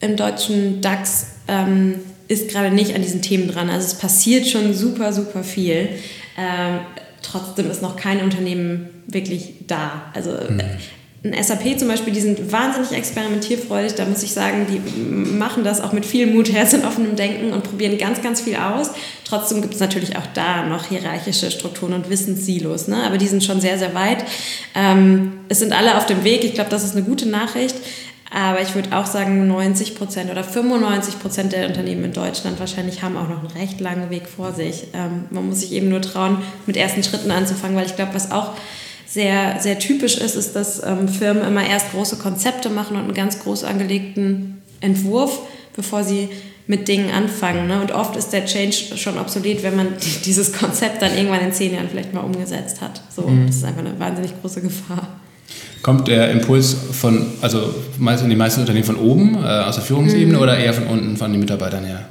im 0.00 0.16
deutschen 0.16 0.80
DAX 0.80 1.26
ähm, 1.46 1.94
ist 2.28 2.48
gerade 2.48 2.74
nicht 2.74 2.94
an 2.94 3.02
diesen 3.02 3.22
Themen 3.22 3.48
dran. 3.48 3.70
Also 3.70 3.86
es 3.86 3.94
passiert 3.94 4.46
schon 4.46 4.74
super, 4.74 5.12
super 5.12 5.42
viel. 5.42 5.88
Ähm, 6.38 6.80
trotzdem 7.22 7.70
ist 7.70 7.82
noch 7.82 7.96
kein 7.96 8.22
Unternehmen 8.22 8.88
wirklich 9.06 9.54
da. 9.66 10.10
Also 10.14 10.30
mhm. 10.30 10.60
ein 11.24 11.42
SAP 11.42 11.78
zum 11.78 11.88
Beispiel, 11.88 12.12
die 12.12 12.20
sind 12.20 12.50
wahnsinnig 12.52 12.92
experimentierfreudig. 12.92 13.94
Da 13.94 14.04
muss 14.06 14.22
ich 14.22 14.32
sagen, 14.32 14.66
die 14.68 15.00
machen 15.00 15.64
das 15.64 15.80
auch 15.80 15.92
mit 15.92 16.06
viel 16.06 16.26
Mut, 16.26 16.52
Herz 16.52 16.72
und 16.72 16.84
offenem 16.86 17.16
Denken 17.16 17.52
und 17.52 17.64
probieren 17.64 17.98
ganz, 17.98 18.22
ganz 18.22 18.40
viel 18.40 18.56
aus. 18.56 18.90
Trotzdem 19.24 19.60
gibt 19.60 19.74
es 19.74 19.80
natürlich 19.80 20.16
auch 20.16 20.26
da 20.34 20.64
noch 20.64 20.86
hierarchische 20.86 21.50
Strukturen 21.50 21.92
und 21.92 22.10
Wissenssilos. 22.10 22.88
Ne? 22.88 23.02
Aber 23.04 23.18
die 23.18 23.26
sind 23.26 23.44
schon 23.44 23.60
sehr, 23.60 23.78
sehr 23.78 23.94
weit. 23.94 24.24
Ähm, 24.74 25.40
es 25.48 25.58
sind 25.58 25.72
alle 25.72 25.96
auf 25.96 26.06
dem 26.06 26.24
Weg. 26.24 26.44
Ich 26.44 26.54
glaube, 26.54 26.70
das 26.70 26.84
ist 26.84 26.96
eine 26.96 27.04
gute 27.04 27.28
Nachricht. 27.28 27.76
Aber 28.30 28.60
ich 28.60 28.74
würde 28.74 28.96
auch 28.96 29.06
sagen, 29.06 29.46
90 29.46 29.96
Prozent 29.96 30.30
oder 30.30 30.42
95 30.42 31.20
Prozent 31.20 31.52
der 31.52 31.68
Unternehmen 31.68 32.04
in 32.04 32.12
Deutschland 32.12 32.58
wahrscheinlich 32.58 33.02
haben 33.02 33.16
auch 33.16 33.28
noch 33.28 33.38
einen 33.38 33.50
recht 33.56 33.80
langen 33.80 34.10
Weg 34.10 34.28
vor 34.28 34.52
sich. 34.52 34.88
Ähm, 34.92 35.26
man 35.30 35.48
muss 35.48 35.60
sich 35.60 35.72
eben 35.72 35.88
nur 35.88 36.00
trauen, 36.00 36.38
mit 36.66 36.76
ersten 36.76 37.02
Schritten 37.02 37.30
anzufangen, 37.30 37.76
weil 37.76 37.86
ich 37.86 37.96
glaube, 37.96 38.14
was 38.14 38.32
auch 38.32 38.52
sehr, 39.06 39.60
sehr 39.60 39.78
typisch 39.78 40.16
ist, 40.16 40.34
ist, 40.34 40.56
dass 40.56 40.82
ähm, 40.82 41.08
Firmen 41.08 41.44
immer 41.44 41.64
erst 41.64 41.92
große 41.92 42.16
Konzepte 42.16 42.70
machen 42.70 42.96
und 42.96 43.04
einen 43.04 43.14
ganz 43.14 43.38
groß 43.40 43.62
angelegten 43.62 44.62
Entwurf, 44.80 45.38
bevor 45.76 46.02
sie 46.02 46.28
mit 46.66 46.88
Dingen 46.88 47.10
anfangen. 47.10 47.68
Ne? 47.68 47.80
Und 47.80 47.92
oft 47.92 48.16
ist 48.16 48.32
der 48.32 48.46
Change 48.46 48.96
schon 48.96 49.18
obsolet, 49.18 49.62
wenn 49.62 49.76
man 49.76 49.88
dieses 50.24 50.52
Konzept 50.52 51.02
dann 51.02 51.16
irgendwann 51.16 51.40
in 51.40 51.52
zehn 51.52 51.74
Jahren 51.74 51.88
vielleicht 51.88 52.14
mal 52.14 52.22
umgesetzt 52.22 52.80
hat. 52.80 53.02
So, 53.14 53.22
mhm. 53.22 53.46
das 53.46 53.56
ist 53.56 53.64
einfach 53.64 53.84
eine 53.84 53.98
wahnsinnig 54.00 54.32
große 54.40 54.62
Gefahr. 54.62 55.20
Kommt 55.84 56.08
der 56.08 56.30
Impuls 56.30 56.74
von, 56.92 57.26
also 57.42 57.74
in 57.98 58.30
den 58.30 58.38
meisten 58.38 58.62
Unternehmen 58.62 58.86
von 58.86 58.96
oben, 58.96 59.34
äh, 59.34 59.46
aus 59.46 59.74
der 59.74 59.84
Führungsebene 59.84 60.38
mhm. 60.38 60.42
oder 60.42 60.56
eher 60.56 60.72
von 60.72 60.86
unten, 60.86 61.14
von 61.18 61.30
den 61.30 61.38
Mitarbeitern 61.38 61.84
her? 61.84 62.06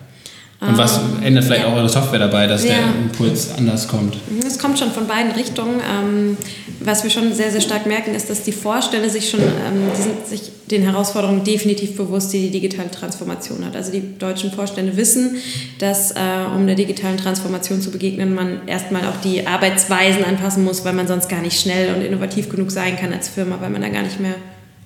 Und 0.67 0.77
was 0.77 0.99
ändert 1.21 1.43
vielleicht 1.45 1.63
ja. 1.63 1.69
auch 1.69 1.75
eure 1.75 1.89
Software 1.89 2.19
dabei, 2.19 2.47
dass 2.47 2.63
der 2.63 2.71
Ja. 2.71 2.93
Impuls 3.01 3.49
anders 3.57 3.87
kommt? 3.87 4.17
Es 4.45 4.57
kommt 4.59 4.79
schon 4.79 4.91
von 4.91 5.07
beiden 5.07 5.31
Richtungen. 5.31 5.81
Ähm, 5.81 6.37
was 6.79 7.03
wir 7.03 7.09
schon 7.09 7.33
sehr, 7.33 7.51
sehr 7.51 7.61
stark 7.61 7.85
merken, 7.85 8.13
ist, 8.15 8.29
dass 8.29 8.43
die 8.43 8.51
Vorstände 8.51 9.09
sich 9.09 9.29
schon, 9.29 9.41
ähm, 9.41 9.89
die 9.97 10.01
sind 10.01 10.27
sich 10.27 10.51
den 10.69 10.83
Herausforderungen 10.83 11.43
definitiv 11.43 11.97
bewusst, 11.97 12.33
die 12.33 12.49
die 12.49 12.51
digitale 12.51 12.89
Transformation 12.89 13.65
hat. 13.65 13.75
Also 13.75 13.91
die 13.91 14.17
deutschen 14.17 14.51
Vorstände 14.51 14.95
wissen, 14.97 15.35
dass 15.79 16.11
äh, 16.11 16.15
um 16.55 16.65
der 16.65 16.75
digitalen 16.75 17.17
Transformation 17.17 17.81
zu 17.81 17.91
begegnen, 17.91 18.33
man 18.33 18.67
erstmal 18.67 19.03
auch 19.03 19.19
die 19.23 19.45
Arbeitsweisen 19.45 20.23
anpassen 20.23 20.63
muss, 20.63 20.83
weil 20.85 20.93
man 20.93 21.07
sonst 21.07 21.29
gar 21.29 21.41
nicht 21.41 21.59
schnell 21.59 21.93
und 21.93 22.01
innovativ 22.01 22.49
genug 22.49 22.71
sein 22.71 22.97
kann 22.97 23.13
als 23.13 23.27
Firma, 23.27 23.57
weil 23.59 23.69
man 23.69 23.81
da 23.81 23.89
gar 23.89 24.03
nicht 24.03 24.19
mehr 24.19 24.35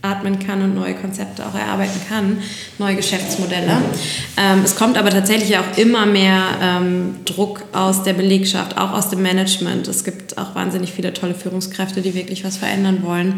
atmen 0.02 0.40
kann 0.40 0.62
und 0.62 0.76
neue 0.76 0.94
Konzepte 0.94 1.44
auch 1.46 1.56
erarbeiten 1.56 2.00
kann, 2.08 2.38
neue 2.78 2.96
Geschäftsmodelle. 2.96 3.78
Ähm, 4.38 4.62
es 4.64 4.76
kommt 4.76 4.98
aber 4.98 5.10
tatsächlich 5.10 5.58
auch 5.58 5.78
immer 5.78 6.06
mehr 6.06 6.44
ähm, 6.62 7.16
Druck 7.26 7.64
aus 7.74 8.04
der 8.04 8.14
Belegschaft, 8.14 8.78
auch 8.78 8.94
aus 8.94 9.10
dem 9.10 9.24
Management. 9.24 9.88
Es 9.88 10.04
gibt 10.04 10.38
auch 10.38 10.54
wahnsinnig 10.54 10.94
viele 10.94 11.14
tolle 11.14 11.34
Führungskräfte, 11.34 12.02
die 12.02 12.14
wirklich 12.14 12.44
was 12.44 12.58
verändern 12.58 13.00
wollen. 13.04 13.36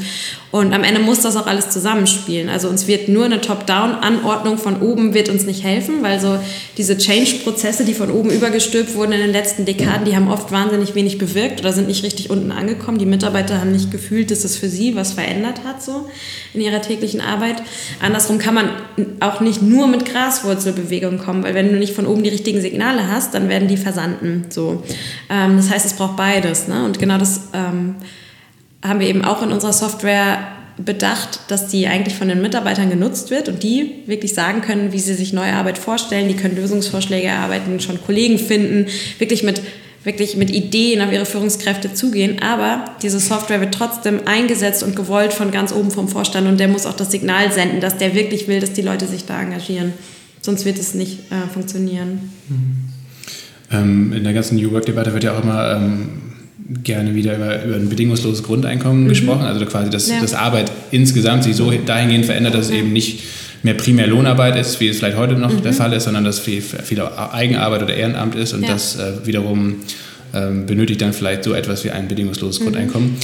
Und 0.52 0.74
am 0.74 0.84
Ende 0.84 1.00
muss 1.00 1.22
das 1.22 1.38
auch 1.38 1.48
alles 1.48 1.70
zusammenspielen. 1.70 2.50
Also 2.50 2.68
uns 2.68 2.88
wird 2.88 3.08
nur 3.08 3.26
eine 3.26 3.40
Top-Down-Anordnung 3.40 4.58
von 4.58 4.82
oben 4.82 5.14
wird 5.14 5.30
uns 5.30 5.46
nicht 5.46 5.64
helfen, 5.64 6.04
weil 6.04 6.20
so 6.20 6.40
diese 6.78 6.98
Change-Prozesse, 6.98 7.86
die 7.86 7.94
von 7.94 8.12
oben 8.12 8.32
übergestülpt 8.32 8.96
wurden 8.96 9.14
in 9.14 9.22
den 9.22 9.32
letzten 9.32 9.66
Dekaden, 9.66 10.06
die 10.06 10.16
haben 10.16 10.30
oft 10.30 10.52
wahnsinnig 10.52 10.94
wenig 10.94 11.18
bewirkt 11.18 11.62
oder 11.62 11.72
sind 11.72 11.88
nicht 11.88 12.04
richtig 12.04 12.30
unten 12.30 12.52
angekommen. 12.52 12.98
Die 12.98 13.06
Mitarbeiter 13.06 13.60
haben 13.62 13.72
nicht 13.72 13.92
gefühlt, 13.92 14.30
dass 14.30 14.44
es 14.44 14.58
für 14.58 14.70
sie 14.70 14.96
was 14.96 15.14
verändert 15.14 15.62
hat 15.64 15.82
so 15.82 16.10
in 16.54 16.62
ihrer 16.62 16.82
täglichen 16.82 17.22
Arbeit. 17.22 17.62
Andersrum 18.02 18.40
kann 18.40 18.54
man 18.54 18.70
auch 19.20 19.40
nicht 19.42 19.62
nur 19.62 19.88
mit 19.88 20.06
Graswurzelbewegung 20.06 21.20
kommen, 21.20 21.44
weil 21.44 21.54
wenn 21.54 21.72
du 21.72 21.78
nicht 21.78 21.94
von 21.94 22.08
oben 22.08 22.24
die 22.24 22.30
richtigen 22.30 22.62
Signale 22.62 23.08
hast, 23.08 23.34
dann 23.34 23.50
werden 23.50 23.68
die 23.68 23.78
versanden. 23.78 24.46
So. 24.50 24.84
Ähm, 25.30 25.58
das 25.58 25.70
heißt, 25.70 25.86
es 25.86 25.94
braucht 25.94 26.16
beides. 26.16 26.68
Ne? 26.68 26.86
Und 26.86 27.00
genau 27.00 27.18
das 27.18 27.50
ähm, 27.54 27.96
haben 28.84 29.00
wir 29.00 29.08
eben 29.08 29.24
auch 29.24 29.42
in 29.44 29.52
unserer 29.52 29.74
Software 29.74 30.40
bedacht, 30.78 31.42
dass 31.50 31.68
die 31.68 31.88
eigentlich 31.88 32.16
von 32.16 32.30
den 32.30 32.42
Mitarbeitern 32.42 32.90
genutzt 32.90 33.32
wird 33.32 33.50
und 33.50 33.64
die 33.64 34.04
wirklich 34.06 34.34
sagen 34.34 34.62
können, 34.62 34.94
wie 34.94 35.00
sie 35.00 35.14
sich 35.14 35.34
neue 35.34 35.54
Arbeit 35.54 35.78
vorstellen. 35.78 36.30
Die 36.30 36.36
können 36.36 36.56
Lösungsvorschläge 36.56 37.28
erarbeiten, 37.28 37.80
schon 37.82 38.02
Kollegen 38.02 38.40
finden, 38.40 38.88
wirklich 39.18 39.44
mit 39.44 39.62
wirklich 40.04 40.38
mit 40.38 40.50
Ideen 40.50 41.02
auf 41.02 41.12
ihre 41.12 41.26
Führungskräfte 41.26 41.94
zugehen, 41.94 42.42
aber 42.42 42.86
diese 43.02 43.20
Software 43.20 43.60
wird 43.60 43.74
trotzdem 43.74 44.22
eingesetzt 44.26 44.82
und 44.82 44.96
gewollt 44.96 45.34
von 45.34 45.52
ganz 45.52 45.74
oben 45.74 45.92
vom 45.92 46.08
Vorstand 46.08 46.48
und 46.48 46.60
der 46.60 46.70
muss 46.70 46.86
auch 46.86 46.96
das 46.96 47.12
Signal 47.12 47.52
senden, 47.52 47.82
dass 47.82 47.98
der 47.98 48.16
wirklich 48.16 48.48
will, 48.48 48.60
dass 48.62 48.72
die 48.74 48.82
Leute 48.82 49.08
sich 49.08 49.26
da 49.26 49.42
engagieren. 49.42 49.94
Sonst 50.42 50.64
wird 50.64 50.80
es 50.80 50.94
nicht 50.94 51.20
äh, 51.32 51.52
funktionieren. 51.54 52.32
Ähm, 53.72 54.14
in 54.14 54.24
der 54.24 54.34
ganzen 54.34 54.58
New 54.58 54.72
Work-Debatte 54.72 55.14
wird 55.14 55.26
ja 55.26 55.38
auch 55.38 55.44
immer 55.44 55.76
ähm, 55.76 56.10
gerne 56.84 57.14
wieder 57.14 57.36
über, 57.36 57.64
über 57.64 57.76
ein 57.76 57.90
bedingungsloses 57.90 58.44
Grundeinkommen 58.44 59.08
gesprochen, 59.10 59.42
also 59.42 59.66
quasi, 59.66 59.90
dass, 59.90 60.08
Ja. 60.08 60.22
dass 60.22 60.34
Arbeit 60.34 60.72
insgesamt 60.92 61.44
sich 61.44 61.56
so 61.56 61.72
dahingehend 61.72 62.26
verändert, 62.26 62.54
dass 62.54 62.68
es 62.68 62.72
eben 62.72 62.94
nicht 62.94 63.22
mehr 63.64 63.74
primär 63.74 64.08
Lohnarbeit 64.08 64.56
ist, 64.58 64.80
wie 64.80 64.88
es 64.88 65.00
vielleicht 65.00 65.18
heute 65.18 65.34
noch 65.34 65.60
der 65.62 65.74
Fall 65.74 65.94
ist, 65.94 66.06
sondern 66.06 66.24
dass 66.24 66.40
viel, 66.40 66.62
viel 66.62 67.02
Eigenarbeit 67.02 67.84
oder 67.84 67.94
Ehrenamt 67.94 68.36
ist 68.36 68.54
und 68.54 68.64
Ja. 68.64 68.70
das 68.70 68.98
äh, 68.98 69.26
wiederum 69.26 69.76
ähm, 70.34 70.66
benötigt 70.66 71.02
dann 71.02 71.14
vielleicht 71.14 71.44
so 71.44 71.54
etwas 71.54 71.84
wie 71.84 71.92
ein 71.92 72.08
bedingungsloses 72.08 72.62
Grundeinkommen. 72.62 73.16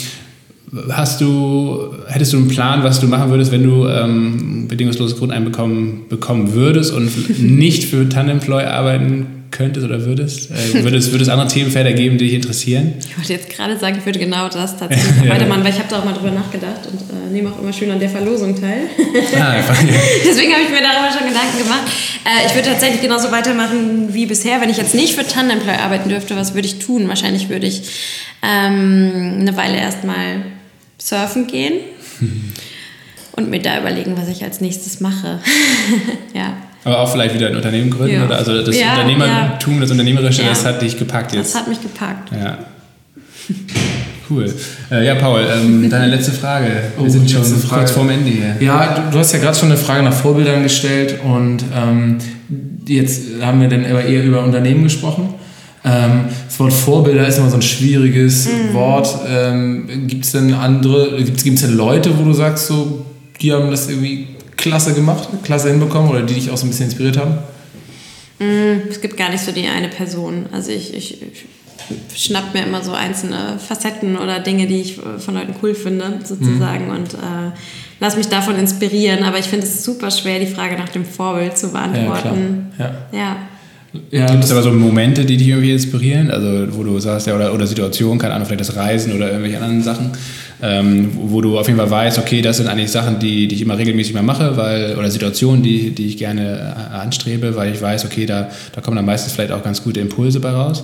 Hast 0.89 1.21
du, 1.21 1.93
hättest 2.07 2.33
du 2.33 2.37
einen 2.37 2.47
Plan, 2.47 2.83
was 2.83 2.99
du 2.99 3.07
machen 3.07 3.29
würdest, 3.29 3.51
wenn 3.51 3.63
du 3.63 3.87
ähm, 3.87 4.67
bedingungsloses 4.67 5.17
Grundeinkommen 5.17 6.07
bekommen 6.09 6.53
würdest 6.53 6.91
und 6.93 7.09
nicht 7.39 7.85
für 7.85 8.09
Tandemploy 8.09 8.63
arbeiten 8.63 9.27
könntest 9.55 9.85
oder 9.85 10.05
würdest? 10.05 10.51
Äh, 10.51 10.83
würde, 10.83 10.97
es, 10.97 11.11
würde 11.11 11.23
es 11.23 11.29
andere 11.29 11.47
Themenfelder 11.47 11.93
geben, 11.93 12.17
die 12.17 12.25
dich 12.25 12.33
interessieren? 12.33 12.93
Ich 12.99 13.17
wollte 13.17 13.33
jetzt 13.33 13.49
gerade 13.49 13.77
sagen, 13.79 13.97
ich 13.99 14.05
würde 14.05 14.19
genau 14.19 14.49
das 14.49 14.77
tatsächlich 14.77 15.05
Ja. 15.25 15.31
weitermachen, 15.31 15.63
weil 15.63 15.71
ich 15.71 15.79
habe 15.79 15.87
da 15.89 15.99
auch 15.99 16.05
mal 16.05 16.13
drüber 16.13 16.31
nachgedacht 16.31 16.81
und 16.91 16.99
äh, 17.01 17.31
nehme 17.31 17.51
auch 17.51 17.59
immer 17.59 17.71
schön 17.73 17.89
an 17.91 17.99
der 17.99 18.09
Verlosung 18.09 18.59
teil. 18.59 18.81
Ah, 19.39 19.55
Deswegen 20.25 20.51
habe 20.53 20.63
ich 20.63 20.69
mir 20.69 20.81
darüber 20.81 21.11
schon 21.17 21.27
Gedanken 21.27 21.57
gemacht. 21.57 21.83
Äh, 22.25 22.47
ich 22.47 22.53
würde 22.55 22.69
tatsächlich 22.69 23.01
genauso 23.01 23.31
weitermachen 23.31 24.13
wie 24.13 24.25
bisher. 24.25 24.59
Wenn 24.61 24.69
ich 24.69 24.77
jetzt 24.77 24.93
nicht 24.95 25.15
für 25.15 25.25
Tandemploy 25.25 25.75
arbeiten 25.75 26.09
dürfte, 26.09 26.35
was 26.35 26.53
würde 26.53 26.67
ich 26.67 26.79
tun? 26.79 27.07
Wahrscheinlich 27.07 27.49
würde 27.49 27.65
ich 27.67 27.83
ähm, 28.43 29.37
eine 29.39 29.55
Weile 29.57 29.77
erstmal 29.77 30.43
surfen 30.97 31.47
gehen 31.47 31.73
und 33.33 33.49
mir 33.49 33.59
da 33.61 33.79
überlegen, 33.79 34.15
was 34.17 34.27
ich 34.29 34.43
als 34.43 34.61
nächstes 34.61 34.99
mache. 35.01 35.39
ja. 36.33 36.55
Aber 36.85 36.99
auch 36.99 37.11
vielleicht 37.11 37.35
wieder 37.35 37.47
ein 37.47 37.55
Unternehmen 37.57 37.89
gründen? 37.91 38.15
Ja. 38.15 38.25
Oder? 38.25 38.37
Also 38.37 38.61
das 38.63 38.79
Ja, 38.79 38.93
Unternehmertum, 38.93 39.81
das 39.81 39.91
Unternehmerische, 39.91 40.43
Ja. 40.43 40.49
das 40.49 40.63
hat 40.65 40.81
dich 40.81 40.97
gepackt 40.97 41.31
Das 41.31 41.37
jetzt. 41.37 41.55
hat 41.55 41.67
mich 41.67 41.81
gepackt. 41.81 42.31
Ja. 42.31 42.57
Cool. 44.29 44.51
Äh, 44.89 45.05
ja, 45.05 45.15
Paul, 45.15 45.41
ähm, 45.55 45.87
deine 45.89 46.07
letzte 46.07 46.31
Frage. 46.31 46.65
Wir 46.97 47.05
Oh, 47.05 47.09
sind 47.09 47.29
schon 47.29 47.43
Frage. 47.43 47.81
kurz 47.81 47.91
vorm 47.91 48.09
Ende 48.09 48.29
hier. 48.31 48.55
Ja, 48.59 48.95
du, 48.95 49.11
du 49.11 49.19
hast 49.19 49.33
ja 49.33 49.39
gerade 49.39 49.57
schon 49.57 49.69
eine 49.69 49.77
Frage 49.77 50.01
nach 50.03 50.13
Vorbildern 50.13 50.63
gestellt 50.63 51.19
und 51.23 51.63
ähm, 51.75 52.17
jetzt 52.87 53.21
haben 53.41 53.61
wir 53.61 53.67
dann 53.67 53.85
aber 53.85 54.03
eher 54.03 54.23
über 54.23 54.43
Unternehmen 54.43 54.83
gesprochen. 54.83 55.35
Ähm, 55.83 56.25
das 56.47 56.59
Wort 56.59 56.73
Vorbilder 56.73 57.27
ist 57.27 57.37
immer 57.37 57.49
so 57.51 57.57
ein 57.57 57.61
schwieriges 57.61 58.49
Wort. 58.71 59.07
Ähm, 59.27 60.07
gibt 60.07 60.25
es 60.25 60.31
denn 60.31 60.53
andere, 60.55 61.21
gibt 61.23 61.37
es 61.37 61.61
denn 61.61 61.77
Leute, 61.77 62.17
wo 62.17 62.23
du 62.23 62.33
sagst, 62.33 62.65
so, 62.65 63.05
die 63.39 63.53
haben 63.53 63.69
das 63.69 63.87
irgendwie 63.89 64.29
klasse 64.57 64.93
gemacht, 64.93 65.27
klasse 65.43 65.69
hinbekommen 65.69 66.09
oder 66.09 66.21
die 66.23 66.33
dich 66.33 66.49
auch 66.49 66.57
so 66.57 66.65
ein 66.65 66.69
bisschen 66.69 66.85
inspiriert 66.85 67.17
haben? 67.17 67.37
Es 68.89 68.99
gibt 69.01 69.15
gar 69.17 69.29
nicht 69.29 69.43
so 69.43 69.51
die 69.51 69.67
eine 69.67 69.87
Person. 69.87 70.47
Also 70.51 70.71
ich, 70.71 70.93
ich, 70.93 71.21
ich 71.21 71.45
schnapp 72.15 72.53
mir 72.53 72.63
immer 72.63 72.83
so 72.83 72.91
einzelne 72.93 73.57
Facetten 73.59 74.17
oder 74.17 74.39
Dinge, 74.39 74.67
die 74.67 74.81
ich 74.81 74.99
von 75.19 75.33
Leuten 75.33 75.55
cool 75.61 75.73
finde, 75.75 76.19
sozusagen, 76.23 76.89
und 76.89 77.13
äh, 77.13 77.51
lass 77.99 78.17
mich 78.17 78.27
davon 78.27 78.57
inspirieren. 78.57 79.23
Aber 79.23 79.39
ich 79.39 79.45
finde 79.45 79.65
es 79.65 79.83
super 79.83 80.11
schwer, 80.11 80.39
die 80.39 80.47
Frage 80.47 80.75
nach 80.77 80.89
dem 80.89 81.05
Vorbild 81.05 81.57
zu 81.57 81.71
beantworten. 81.71 82.71
Ja, 82.77 82.85
Ja. 82.85 83.17
Ja, 83.17 83.35
Gibt 84.11 84.43
es 84.43 84.51
aber 84.51 84.61
so 84.61 84.71
Momente, 84.71 85.25
die 85.25 85.37
dich 85.37 85.47
irgendwie 85.47 85.71
inspirieren? 85.71 86.31
Also 86.31 86.67
wo 86.71 86.83
du 86.83 86.99
sagst, 86.99 87.27
ja, 87.27 87.35
oder, 87.35 87.53
oder 87.53 87.67
Situationen, 87.67 88.19
keine 88.19 88.33
Ahnung, 88.33 88.47
vielleicht 88.47 88.61
das 88.61 88.75
Reisen 88.75 89.13
oder 89.13 89.27
irgendwelche 89.27 89.57
anderen 89.57 89.83
Sachen, 89.83 90.11
ähm, 90.61 91.11
wo, 91.15 91.41
du 91.41 91.57
auf 91.57 91.67
jeden 91.67 91.79
Fall 91.79 91.89
weißt, 91.89 92.17
okay, 92.19 92.41
das 92.41 92.57
sind 92.57 92.67
eigentlich 92.67 92.91
Sachen, 92.91 93.19
die, 93.19 93.47
die 93.47 93.55
ich 93.55 93.61
immer 93.61 93.77
regelmäßig 93.77 94.13
mal 94.13 94.23
mache, 94.23 94.55
weil, 94.57 94.95
oder 94.95 95.09
Situationen, 95.11 95.63
die, 95.63 95.91
die 95.91 96.07
ich 96.07 96.17
gerne 96.17 96.75
äh, 96.75 96.95
anstrebe, 96.95 97.55
weil 97.55 97.73
ich 97.73 97.81
weiß, 97.81 98.05
okay, 98.05 98.25
da, 98.25 98.49
da 98.73 98.81
kommen 98.81 98.95
dann 98.95 99.05
meistens 99.05 99.33
vielleicht 99.33 99.51
auch 99.51 99.63
ganz 99.63 99.83
gute 99.83 99.99
Impulse 99.99 100.39
bei 100.39 100.51
raus. 100.51 100.83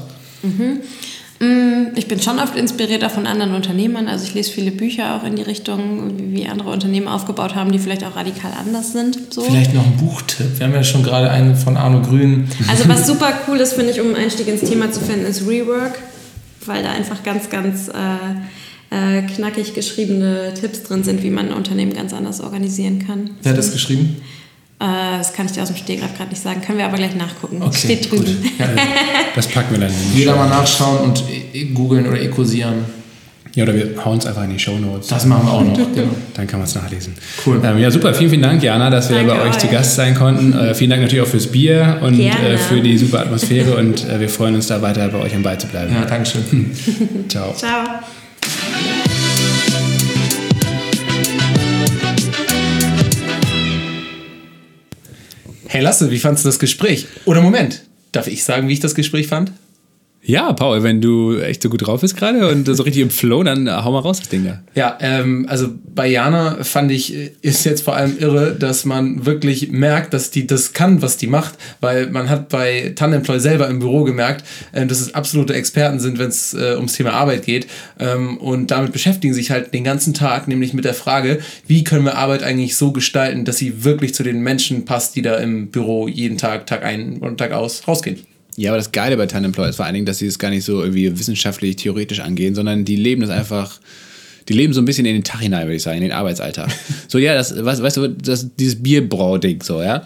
Ich 1.95 2.07
bin 2.07 2.21
schon 2.21 2.39
oft 2.39 2.55
inspiriert 2.55 3.03
auch 3.03 3.11
von 3.11 3.27
anderen 3.27 3.53
Unternehmern. 3.53 4.07
Also 4.07 4.25
ich 4.25 4.33
lese 4.33 4.51
viele 4.51 4.71
Bücher 4.71 5.15
auch 5.15 5.23
in 5.23 5.35
die 5.35 5.43
Richtung, 5.43 6.11
wie 6.17 6.41
wie 6.41 6.47
andere 6.47 6.71
Unternehmen 6.71 7.07
aufgebaut 7.07 7.55
haben, 7.55 7.71
die 7.71 7.79
vielleicht 7.79 8.03
auch 8.03 8.15
radikal 8.15 8.51
anders 8.59 8.93
sind. 8.93 9.33
So. 9.33 9.41
vielleicht 9.41 9.73
noch 9.73 9.85
ein 9.85 9.97
Buchtipp. 9.97 10.57
Wir 10.57 10.65
haben 10.65 10.73
ja 10.73 10.83
schon 10.83 11.03
gerade 11.03 11.29
einen 11.29 11.55
von 11.55 11.77
Arno 11.77 12.01
Grün. 12.01 12.47
Also 12.67 12.87
was 12.89 13.05
super 13.11 13.31
cool 13.47 13.57
ist, 13.57 13.73
finde 13.73 13.91
ich, 13.91 14.01
um 14.01 14.07
einen 14.07 14.15
Einstieg 14.15 14.47
ins 14.47 14.61
Thema 14.61 14.91
zu 14.91 15.01
finden, 15.01 15.25
ist 15.25 15.47
Rework, 15.47 15.99
weil 16.65 16.83
da 16.83 16.91
einfach 16.91 17.23
ganz, 17.23 17.49
ganz 17.49 17.89
äh, 17.89 19.19
äh, 19.19 19.21
knackig 19.23 19.73
geschriebene 19.73 20.53
Tipps 20.59 20.83
drin 20.83 21.03
sind, 21.03 21.21
wie 21.23 21.29
man 21.29 21.49
ein 21.49 21.53
Unternehmen 21.53 21.93
ganz 21.93 22.13
anders 22.13 22.41
organisieren 22.41 23.05
kann. 23.05 23.31
Wer 23.43 23.51
hat 23.51 23.59
das 23.59 23.71
geschrieben? 23.71 24.17
Äh, 24.81 25.17
das 25.19 25.31
kann 25.33 25.45
ich 25.45 25.51
dir 25.51 25.61
aus 25.61 25.67
dem 25.67 25.77
Stegreif 25.77 26.17
gerade 26.17 26.31
nicht 26.31 26.41
sagen. 26.41 26.61
Können 26.61 26.79
wir 26.79 26.85
aber 26.85 26.97
gleich 26.97 27.15
nachgucken. 27.15 27.61
Okay, 27.61 27.77
Steht 27.77 28.09
drüben. 28.11 28.25
gut. 28.25 28.35
Ja, 28.59 28.65
Das 29.35 29.47
packen 29.47 29.73
wir 29.75 29.79
dann 29.79 29.91
in 29.91 30.17
jeder 30.17 30.35
mal 30.35 30.49
nachschauen 30.49 30.99
und 31.09 31.23
e- 31.53 31.65
googeln 31.65 32.07
oder 32.07 32.19
ekosieren. 32.19 32.85
Ja, 33.53 33.63
oder 33.65 33.75
wir 33.75 33.93
hauen 34.05 34.17
es 34.17 34.25
einfach 34.25 34.45
in 34.45 34.51
die 34.51 34.59
Show 34.59 34.77
Notes. 34.79 35.07
Das 35.07 35.25
machen 35.25 35.45
wir 35.45 35.51
auch 35.53 35.61
noch. 35.63 35.77
Genau. 35.93 36.07
Dann 36.33 36.47
kann 36.47 36.59
man 36.61 36.67
es 36.67 36.73
nachlesen. 36.73 37.13
Cool. 37.45 37.61
Ähm, 37.63 37.77
ja, 37.79 37.91
super. 37.91 38.13
Vielen, 38.13 38.29
vielen 38.29 38.41
Dank, 38.41 38.63
Jana, 38.63 38.89
dass 38.89 39.09
wir 39.09 39.17
Danke 39.17 39.33
bei 39.35 39.41
euch 39.49 39.57
zu 39.57 39.67
euch. 39.67 39.73
Gast 39.73 39.95
sein 39.95 40.15
konnten. 40.15 40.53
Äh, 40.57 40.73
vielen 40.73 40.89
Dank 40.89 41.01
natürlich 41.01 41.23
auch 41.25 41.29
fürs 41.29 41.47
Bier 41.47 41.99
und 42.01 42.17
äh, 42.17 42.57
für 42.57 42.79
die 42.79 42.97
super 42.97 43.19
Atmosphäre 43.19 43.75
und 43.75 44.07
äh, 44.07 44.19
wir 44.21 44.29
freuen 44.29 44.55
uns 44.55 44.67
da 44.67 44.81
weiter 44.81 45.07
bei 45.09 45.19
euch 45.19 45.35
am 45.35 45.43
Ball 45.43 45.59
zu 45.59 45.67
bleiben. 45.67 45.93
Ja, 45.93 46.05
Dankeschön. 46.05 46.71
Ciao. 47.27 47.53
Ciao. 47.53 47.83
Hey 55.73 55.79
Lasse, 55.79 56.11
wie 56.11 56.19
fandest 56.19 56.43
du 56.43 56.49
das 56.49 56.59
Gespräch? 56.59 57.07
Oder 57.23 57.39
Moment, 57.39 57.83
darf 58.11 58.27
ich 58.27 58.43
sagen, 58.43 58.67
wie 58.67 58.73
ich 58.73 58.81
das 58.81 58.93
Gespräch 58.93 59.27
fand? 59.27 59.53
Ja, 60.23 60.53
Paul, 60.53 60.83
wenn 60.83 61.01
du 61.01 61.39
echt 61.39 61.63
so 61.63 61.69
gut 61.69 61.85
drauf 61.85 62.01
bist 62.01 62.15
gerade 62.15 62.47
und 62.49 62.65
so 62.65 62.83
richtig 62.83 63.01
im 63.01 63.09
Flow, 63.09 63.41
dann 63.41 63.67
hau 63.83 63.91
mal 63.91 63.99
raus 63.99 64.19
das 64.19 64.29
Ding 64.29 64.45
da. 64.45 64.61
Ja, 64.75 64.97
ähm, 65.01 65.47
also 65.49 65.69
bei 65.95 66.07
Jana 66.07 66.63
fand 66.63 66.91
ich, 66.91 67.13
ist 67.41 67.65
jetzt 67.65 67.83
vor 67.83 67.95
allem 67.95 68.17
irre, 68.19 68.55
dass 68.55 68.85
man 68.85 69.25
wirklich 69.25 69.71
merkt, 69.71 70.13
dass 70.13 70.29
die 70.29 70.45
das 70.45 70.73
kann, 70.73 71.01
was 71.01 71.17
die 71.17 71.25
macht, 71.25 71.55
weil 71.79 72.11
man 72.11 72.29
hat 72.29 72.49
bei 72.49 72.93
Tandemploy 72.95 73.39
selber 73.39 73.67
im 73.67 73.79
Büro 73.79 74.03
gemerkt, 74.03 74.45
äh, 74.73 74.85
dass 74.85 75.01
es 75.01 75.15
absolute 75.15 75.55
Experten 75.55 75.99
sind, 75.99 76.19
wenn 76.19 76.29
es 76.29 76.53
äh, 76.53 76.75
ums 76.75 76.93
Thema 76.93 77.13
Arbeit 77.13 77.43
geht 77.45 77.65
ähm, 77.99 78.37
und 78.37 78.69
damit 78.69 78.93
beschäftigen 78.93 79.33
sich 79.33 79.49
halt 79.49 79.73
den 79.73 79.83
ganzen 79.83 80.13
Tag, 80.13 80.47
nämlich 80.47 80.75
mit 80.75 80.85
der 80.85 80.93
Frage, 80.93 81.39
wie 81.65 81.83
können 81.83 82.05
wir 82.05 82.17
Arbeit 82.17 82.43
eigentlich 82.43 82.75
so 82.75 82.91
gestalten, 82.91 83.43
dass 83.43 83.57
sie 83.57 83.83
wirklich 83.83 84.13
zu 84.13 84.21
den 84.21 84.41
Menschen 84.41 84.85
passt, 84.85 85.15
die 85.15 85.23
da 85.23 85.37
im 85.37 85.71
Büro 85.71 86.07
jeden 86.07 86.37
Tag, 86.37 86.67
Tag 86.67 86.83
ein 86.83 87.17
und 87.17 87.37
Tag 87.37 87.53
aus 87.53 87.87
rausgehen. 87.87 88.19
Ja, 88.57 88.71
aber 88.71 88.77
das 88.77 88.91
Geile 88.91 89.17
bei 89.17 89.27
Tandemploy 89.27 89.69
ist 89.69 89.77
vor 89.77 89.85
allen 89.85 89.93
Dingen, 89.93 90.05
dass 90.05 90.17
sie 90.17 90.27
es 90.27 90.39
gar 90.39 90.49
nicht 90.49 90.65
so 90.65 90.81
irgendwie 90.81 91.17
wissenschaftlich, 91.17 91.77
theoretisch 91.77 92.19
angehen, 92.19 92.53
sondern 92.53 92.83
die 92.83 92.97
leben 92.97 93.21
das 93.21 93.29
einfach, 93.29 93.79
die 94.49 94.53
leben 94.53 94.73
so 94.73 94.81
ein 94.81 94.85
bisschen 94.85 95.05
in 95.05 95.13
den 95.13 95.23
Tag 95.23 95.39
hinein, 95.39 95.67
würde 95.67 95.75
ich 95.75 95.83
sagen, 95.83 95.97
in 95.97 96.03
den 96.03 96.11
Arbeitsalltag. 96.11 96.69
so, 97.07 97.17
ja, 97.17 97.33
das, 97.33 97.63
weißt, 97.63 97.81
weißt 97.81 97.97
du, 97.97 98.09
das, 98.09 98.53
dieses 98.55 98.81
Bierbrau-Ding, 98.81 99.63
so, 99.63 99.81
ja. 99.81 100.03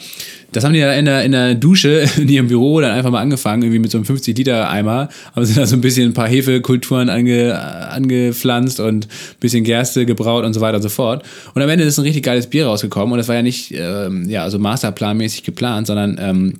Das 0.51 0.63
haben 0.63 0.73
die 0.73 0.79
ja 0.79 0.93
in 0.93 1.05
der, 1.05 1.23
in 1.23 1.31
der 1.31 1.55
Dusche 1.55 2.05
in 2.17 2.29
ihrem 2.29 2.47
Büro 2.47 2.79
dann 2.81 2.91
einfach 2.91 3.09
mal 3.09 3.19
angefangen, 3.19 3.63
irgendwie 3.63 3.79
mit 3.79 3.89
so 3.89 3.97
einem 3.97 4.05
50-Liter-Eimer, 4.05 5.09
haben 5.35 5.45
sie 5.45 5.55
da 5.55 5.65
so 5.65 5.75
ein 5.75 5.81
bisschen 5.81 6.11
ein 6.11 6.13
paar 6.13 6.27
Hefekulturen 6.27 7.09
ange, 7.09 7.59
angepflanzt 7.89 8.79
und 8.79 9.07
ein 9.07 9.39
bisschen 9.39 9.63
Gerste 9.63 10.05
gebraut 10.05 10.45
und 10.45 10.53
so 10.53 10.61
weiter 10.61 10.77
und 10.77 10.83
so 10.83 10.89
fort. 10.89 11.25
Und 11.55 11.63
am 11.63 11.69
Ende 11.69 11.83
ist 11.83 11.97
ein 11.97 12.03
richtig 12.03 12.23
geiles 12.23 12.47
Bier 12.47 12.67
rausgekommen 12.67 13.11
und 13.11 13.17
das 13.17 13.27
war 13.27 13.35
ja 13.35 13.41
nicht, 13.41 13.73
ähm, 13.75 14.29
ja, 14.29 14.47
so 14.51 14.59
masterplanmäßig 14.59 15.43
geplant, 15.43 15.87
sondern 15.87 16.17
ähm, 16.21 16.53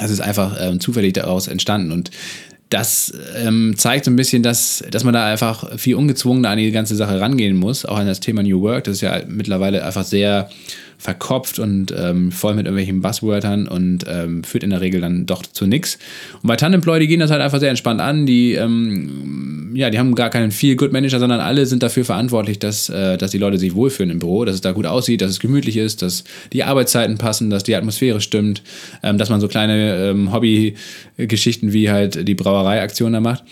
das 0.00 0.10
ist 0.10 0.20
einfach 0.20 0.56
ähm, 0.58 0.80
zufällig 0.80 1.12
daraus 1.12 1.46
entstanden. 1.46 1.92
Und 1.92 2.10
das 2.70 3.12
ähm, 3.36 3.74
zeigt 3.76 4.06
so 4.06 4.10
ein 4.10 4.16
bisschen, 4.16 4.42
dass, 4.42 4.82
dass 4.90 5.04
man 5.04 5.12
da 5.12 5.26
einfach 5.26 5.78
viel 5.78 5.96
ungezwungener 5.96 6.50
an 6.50 6.58
die 6.58 6.70
ganze 6.70 6.96
Sache 6.96 7.20
rangehen 7.20 7.56
muss, 7.56 7.84
auch 7.84 7.98
an 7.98 8.06
das 8.06 8.20
Thema 8.20 8.42
New 8.42 8.62
Work. 8.62 8.84
Das 8.84 8.94
ist 8.94 9.00
ja 9.02 9.20
mittlerweile 9.26 9.84
einfach 9.84 10.04
sehr 10.04 10.48
verkopft 11.00 11.58
und 11.58 11.94
ähm, 11.96 12.30
voll 12.30 12.54
mit 12.54 12.66
irgendwelchen 12.66 13.00
Buzzwörtern 13.00 13.66
und 13.66 14.04
ähm, 14.06 14.44
führt 14.44 14.62
in 14.62 14.70
der 14.70 14.82
Regel 14.82 15.00
dann 15.00 15.24
doch 15.24 15.42
zu 15.42 15.66
nichts. 15.66 15.98
Und 16.42 16.48
bei 16.48 16.56
Tandemploy, 16.56 17.00
die 17.00 17.06
gehen 17.06 17.20
das 17.20 17.30
halt 17.30 17.40
einfach 17.40 17.58
sehr 17.58 17.70
entspannt 17.70 18.02
an. 18.02 18.26
Die, 18.26 18.52
ähm, 18.52 19.70
ja, 19.74 19.88
die 19.88 19.98
haben 19.98 20.14
gar 20.14 20.28
keinen 20.28 20.50
Feel-Good-Manager, 20.50 21.18
sondern 21.18 21.40
alle 21.40 21.64
sind 21.64 21.82
dafür 21.82 22.04
verantwortlich, 22.04 22.58
dass, 22.58 22.90
äh, 22.90 23.16
dass 23.16 23.30
die 23.30 23.38
Leute 23.38 23.58
sich 23.58 23.74
wohlfühlen 23.74 24.10
im 24.10 24.18
Büro, 24.18 24.44
dass 24.44 24.56
es 24.56 24.60
da 24.60 24.72
gut 24.72 24.84
aussieht, 24.84 25.22
dass 25.22 25.30
es 25.30 25.40
gemütlich 25.40 25.78
ist, 25.78 26.02
dass 26.02 26.24
die 26.52 26.64
Arbeitszeiten 26.64 27.16
passen, 27.16 27.48
dass 27.48 27.62
die 27.62 27.74
Atmosphäre 27.74 28.20
stimmt, 28.20 28.62
ähm, 29.02 29.16
dass 29.16 29.30
man 29.30 29.40
so 29.40 29.48
kleine 29.48 30.10
ähm, 30.10 30.32
Hobby-Geschichten 30.34 31.72
wie 31.72 31.90
halt 31.90 32.28
die 32.28 32.34
Brauerei-Aktion 32.34 33.14
da 33.14 33.20
macht. 33.20 33.42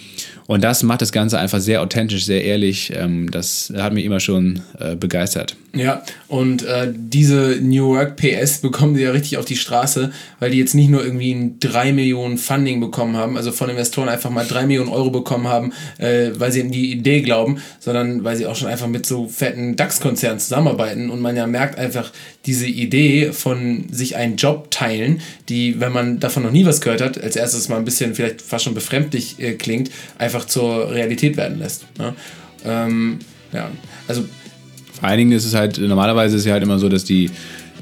Und 0.46 0.64
das 0.64 0.82
macht 0.82 1.00
das 1.00 1.12
Ganze 1.12 1.38
einfach 1.38 1.60
sehr 1.60 1.80
authentisch, 1.80 2.24
sehr 2.26 2.44
ehrlich. 2.44 2.92
Ähm, 2.94 3.30
das 3.30 3.72
hat 3.74 3.94
mich 3.94 4.04
immer 4.04 4.20
schon 4.20 4.60
äh, 4.78 4.96
begeistert. 4.96 5.56
Ja, 5.74 6.02
und 6.28 6.62
äh, 6.62 6.90
diese 6.94 7.58
New 7.60 7.88
Work 7.88 8.16
PS 8.16 8.58
bekommen 8.58 8.96
sie 8.96 9.02
ja 9.02 9.10
richtig 9.10 9.36
auf 9.36 9.44
die 9.44 9.56
Straße, 9.56 10.12
weil 10.40 10.50
die 10.50 10.58
jetzt 10.58 10.74
nicht 10.74 10.88
nur 10.88 11.04
irgendwie 11.04 11.32
ein 11.32 11.60
3 11.60 11.92
Millionen 11.92 12.38
Funding 12.38 12.80
bekommen 12.80 13.16
haben, 13.16 13.36
also 13.36 13.52
von 13.52 13.68
Investoren 13.68 14.08
einfach 14.08 14.30
mal 14.30 14.46
3 14.46 14.66
Millionen 14.66 14.88
Euro 14.88 15.10
bekommen 15.10 15.46
haben, 15.46 15.74
äh, 15.98 16.30
weil 16.38 16.52
sie 16.52 16.60
in 16.60 16.70
die 16.70 16.90
Idee 16.90 17.20
glauben, 17.20 17.60
sondern 17.80 18.24
weil 18.24 18.36
sie 18.36 18.46
auch 18.46 18.56
schon 18.56 18.68
einfach 18.68 18.86
mit 18.86 19.04
so 19.04 19.28
fetten 19.28 19.76
DAX-Konzernen 19.76 20.40
zusammenarbeiten 20.40 21.10
und 21.10 21.20
man 21.20 21.36
ja 21.36 21.46
merkt 21.46 21.78
einfach 21.78 22.12
diese 22.46 22.66
Idee 22.66 23.32
von 23.32 23.84
sich 23.90 24.16
einen 24.16 24.36
Job 24.36 24.70
teilen, 24.70 25.20
die, 25.50 25.80
wenn 25.80 25.92
man 25.92 26.18
davon 26.18 26.44
noch 26.44 26.50
nie 26.52 26.64
was 26.64 26.80
gehört 26.80 27.02
hat, 27.02 27.22
als 27.22 27.36
erstes 27.36 27.68
mal 27.68 27.76
ein 27.76 27.84
bisschen 27.84 28.14
vielleicht 28.14 28.40
fast 28.40 28.64
schon 28.64 28.74
befremdlich 28.74 29.38
äh, 29.38 29.52
klingt, 29.52 29.90
einfach 30.16 30.46
zur 30.46 30.90
Realität 30.90 31.36
werden 31.36 31.58
lässt. 31.58 31.84
Ne? 31.98 32.14
Ähm, 32.64 33.18
ja, 33.52 33.70
also 34.06 34.24
vor 34.98 35.08
allen 35.08 35.18
Dingen 35.18 35.32
ist 35.32 35.44
es 35.44 35.54
halt, 35.54 35.78
normalerweise 35.78 36.36
ist 36.36 36.42
es 36.42 36.46
ja 36.46 36.54
halt 36.54 36.62
immer 36.62 36.78
so, 36.78 36.88
dass 36.88 37.04
die, 37.04 37.30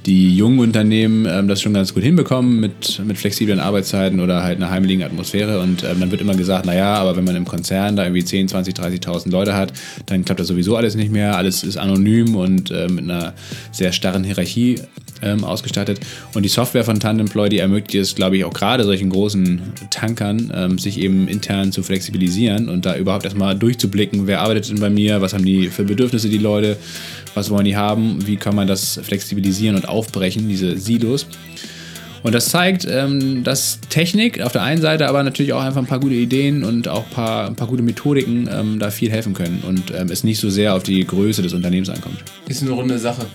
die 0.05 0.37
jungen 0.37 0.61
Unternehmen 0.61 1.27
ähm, 1.27 1.49
das 1.49 1.63
schon 1.63 1.75
ganz 1.75 1.95
gut 1.95 2.03
hinbekommen 2.03 2.61
mit, 2.61 3.03
mit 3.05 3.19
flexiblen 3.19 3.59
Arbeitszeiten 3.59 4.21
oder 4.21 4.43
halt 4.43 4.59
einer 4.59 4.71
heimeligen 4.71 5.03
Atmosphäre. 5.03 5.61
Und 5.61 5.83
ähm, 5.83 5.99
dann 6.01 6.11
wird 6.11 6.21
immer 6.21 6.35
gesagt, 6.35 6.67
naja, 6.67 6.95
aber 6.95 7.17
wenn 7.17 7.25
man 7.25 7.35
im 7.35 7.45
Konzern 7.45 7.97
da 7.97 8.05
irgendwie 8.05 8.25
10, 8.25 8.49
20, 8.49 8.75
30.000 8.75 9.31
Leute 9.31 9.55
hat, 9.55 9.73
dann 10.07 10.25
klappt 10.25 10.41
das 10.41 10.49
sowieso 10.49 10.77
alles 10.77 10.95
nicht 10.95 11.11
mehr. 11.11 11.37
Alles 11.37 11.65
ist 11.65 11.77
anonym 11.77 12.37
und 12.37 12.71
äh, 12.71 12.89
mit 12.89 13.05
einer 13.05 13.35
sehr 13.73 13.93
starren 13.93 14.23
Hierarchie 14.23 14.81
ähm, 15.23 15.45
ausgestattet. 15.45 16.01
Und 16.35 16.43
die 16.43 16.49
Software 16.49 16.85
von 16.85 17.01
Tandemploy, 17.01 17.49
die 17.49 17.59
ermöglicht 17.59 17.95
es, 17.95 18.15
glaube 18.15 18.37
ich, 18.37 18.45
auch 18.45 18.53
gerade 18.53 18.85
solchen 18.85 19.11
großen 19.11 19.61
Tankern, 19.91 20.53
ähm, 20.55 20.79
sich 20.79 21.01
eben 21.01 21.29
intern 21.29 21.73
zu 21.73 21.83
flexibilisieren 21.83 22.69
und 22.69 22.87
da 22.87 22.97
überhaupt 22.97 23.25
erstmal 23.25 23.57
durchzublicken, 23.57 24.27
wer 24.27 24.41
arbeitet 24.41 24.69
denn 24.69 24.81
bei 24.81 24.91
mir, 24.91 25.21
was 25.21 25.35
haben 25.35 25.45
die 25.45 25.69
für 25.69 25.85
Bedürfnisse 25.85 26.29
die 26.29 26.39
Leute, 26.39 26.77
was 27.35 27.51
wollen 27.51 27.65
die 27.65 27.77
haben, 27.77 28.27
wie 28.27 28.37
kann 28.37 28.55
man 28.55 28.67
das 28.67 29.01
flexibilisieren 29.03 29.77
und 29.77 29.89
aufbrechen, 29.89 30.49
diese 30.49 30.79
Silos. 30.79 31.27
Und 32.27 32.35
das 32.35 32.49
zeigt, 32.49 32.85
ähm, 32.91 33.45
dass 33.45 33.79
Technik 33.89 34.41
auf 34.41 34.51
der 34.51 34.63
einen 34.63 34.81
Seite, 34.81 35.07
aber 35.07 35.23
natürlich 35.23 35.53
auch 35.53 35.63
einfach 35.63 35.81
ein 35.81 35.87
paar 35.87 36.01
gute 36.01 36.17
Ideen 36.17 36.65
und 36.65 36.89
auch 36.89 37.05
ein 37.05 37.11
paar, 37.11 37.47
ein 37.47 37.55
paar 37.55 37.69
gute 37.69 37.85
Methodiken 37.85 38.49
ähm, 38.53 38.81
da 38.81 38.91
viel 38.91 39.13
helfen 39.13 39.33
können 39.33 39.63
und 39.65 39.93
ähm, 39.95 40.09
es 40.11 40.25
nicht 40.25 40.41
so 40.41 40.51
sehr 40.51 40.75
auf 40.75 40.83
die 40.83 41.07
Größe 41.07 41.43
des 41.43 41.53
Unternehmens 41.53 41.89
ankommt. 41.89 42.17
Ist 42.49 42.63
eine 42.63 42.73
runde 42.73 42.99
Sache. 42.99 43.27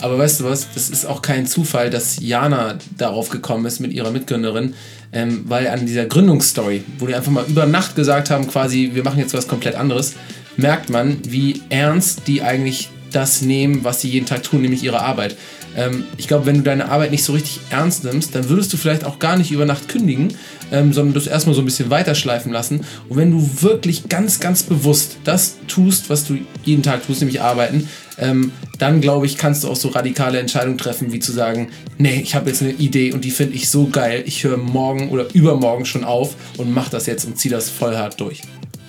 Aber 0.00 0.18
weißt 0.18 0.40
du 0.40 0.44
was, 0.44 0.68
das 0.74 0.90
ist 0.90 1.06
auch 1.06 1.22
kein 1.22 1.46
Zufall, 1.46 1.90
dass 1.90 2.18
Jana 2.20 2.78
darauf 2.96 3.30
gekommen 3.30 3.66
ist 3.66 3.80
mit 3.80 3.92
ihrer 3.92 4.10
Mitgründerin, 4.10 4.74
ähm, 5.12 5.44
weil 5.48 5.68
an 5.68 5.86
dieser 5.86 6.06
Gründungsstory, 6.06 6.84
wo 6.98 7.06
die 7.06 7.14
einfach 7.14 7.30
mal 7.32 7.44
über 7.46 7.66
Nacht 7.66 7.96
gesagt 7.96 8.30
haben, 8.30 8.48
quasi, 8.48 8.90
wir 8.94 9.04
machen 9.04 9.18
jetzt 9.18 9.34
was 9.34 9.48
komplett 9.48 9.74
anderes, 9.74 10.14
merkt 10.56 10.90
man, 10.90 11.18
wie 11.26 11.62
ernst 11.70 12.22
die 12.26 12.42
eigentlich 12.42 12.90
das 13.12 13.42
nehmen, 13.42 13.84
was 13.84 14.00
sie 14.00 14.08
jeden 14.08 14.26
Tag 14.26 14.42
tun, 14.42 14.62
nämlich 14.62 14.82
ihre 14.82 15.00
Arbeit. 15.00 15.36
Ähm, 15.76 16.04
ich 16.16 16.28
glaube, 16.28 16.46
wenn 16.46 16.56
du 16.56 16.62
deine 16.62 16.90
Arbeit 16.90 17.10
nicht 17.10 17.24
so 17.24 17.32
richtig 17.32 17.60
ernst 17.70 18.04
nimmst, 18.04 18.34
dann 18.34 18.48
würdest 18.48 18.72
du 18.72 18.76
vielleicht 18.76 19.04
auch 19.04 19.18
gar 19.18 19.36
nicht 19.36 19.50
über 19.50 19.64
Nacht 19.64 19.88
kündigen, 19.88 20.34
ähm, 20.70 20.92
sondern 20.92 21.14
das 21.14 21.26
erstmal 21.26 21.54
so 21.54 21.62
ein 21.62 21.64
bisschen 21.64 21.90
weiterschleifen 21.90 22.52
lassen. 22.52 22.80
Und 23.08 23.16
wenn 23.16 23.30
du 23.30 23.62
wirklich 23.62 24.08
ganz, 24.08 24.40
ganz 24.40 24.62
bewusst 24.62 25.16
das 25.24 25.56
tust, 25.68 26.10
was 26.10 26.26
du 26.26 26.38
jeden 26.64 26.82
Tag 26.82 27.06
tust, 27.06 27.20
nämlich 27.20 27.40
arbeiten, 27.40 27.88
ähm, 28.18 28.52
dann 28.78 29.00
glaube 29.00 29.26
ich, 29.26 29.38
kannst 29.38 29.64
du 29.64 29.68
auch 29.68 29.76
so 29.76 29.88
radikale 29.88 30.38
Entscheidungen 30.38 30.78
treffen, 30.78 31.12
wie 31.12 31.20
zu 31.20 31.32
sagen, 31.32 31.70
nee, 31.98 32.20
ich 32.20 32.34
habe 32.34 32.50
jetzt 32.50 32.62
eine 32.62 32.72
Idee 32.72 33.12
und 33.12 33.24
die 33.24 33.30
finde 33.30 33.54
ich 33.54 33.70
so 33.70 33.88
geil, 33.88 34.22
ich 34.26 34.44
höre 34.44 34.58
morgen 34.58 35.08
oder 35.10 35.26
übermorgen 35.32 35.86
schon 35.86 36.04
auf 36.04 36.34
und 36.58 36.72
mache 36.72 36.90
das 36.90 37.06
jetzt 37.06 37.24
und 37.24 37.38
ziehe 37.38 37.52
das 37.52 37.70
voll 37.70 37.96
hart 37.96 38.20
durch. 38.20 38.42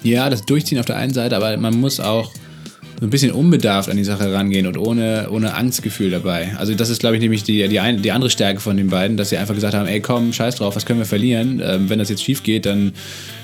Ja, 0.04 0.30
das 0.30 0.44
Durchziehen 0.46 0.80
auf 0.80 0.86
der 0.86 0.98
einen 0.98 1.14
Seite, 1.14 1.38
aber 1.38 1.56
man 1.56 1.80
muss 1.80 2.02
auch 2.02 2.32
so 3.04 3.08
ein 3.08 3.10
bisschen 3.10 3.34
unbedarft 3.34 3.90
an 3.90 3.98
die 3.98 4.06
Sache 4.06 4.34
rangehen 4.34 4.66
und 4.66 4.78
ohne, 4.78 5.28
ohne 5.30 5.56
Angstgefühl 5.56 6.10
dabei. 6.10 6.54
Also 6.58 6.74
das 6.74 6.90
ist, 6.90 7.00
glaube 7.00 7.18
ich, 7.18 7.22
nämlich 7.22 7.44
die, 7.44 7.68
die, 7.68 7.82
ein, 7.82 8.02
die 8.02 8.14
andere 8.14 8.30
Stärke 8.30 8.62
von 8.62 8.78
den 8.78 8.88
beiden, 8.88 9.18
dass 9.18 9.28
sie 9.28 9.36
einfach 9.36 9.56
gesagt 9.56 9.74
haben, 9.74 9.88
ey 9.88 10.00
komm, 10.00 10.32
scheiß 10.32 10.56
drauf, 10.56 10.78
was 10.78 10.86
können 10.86 11.00
wir 11.00 11.06
verlieren? 11.06 11.62
Ähm, 11.62 11.90
wenn 11.90 12.00
das 12.00 12.08
jetzt 12.08 12.24
schief 12.24 12.44
geht, 12.44 12.66
dann 12.66 12.94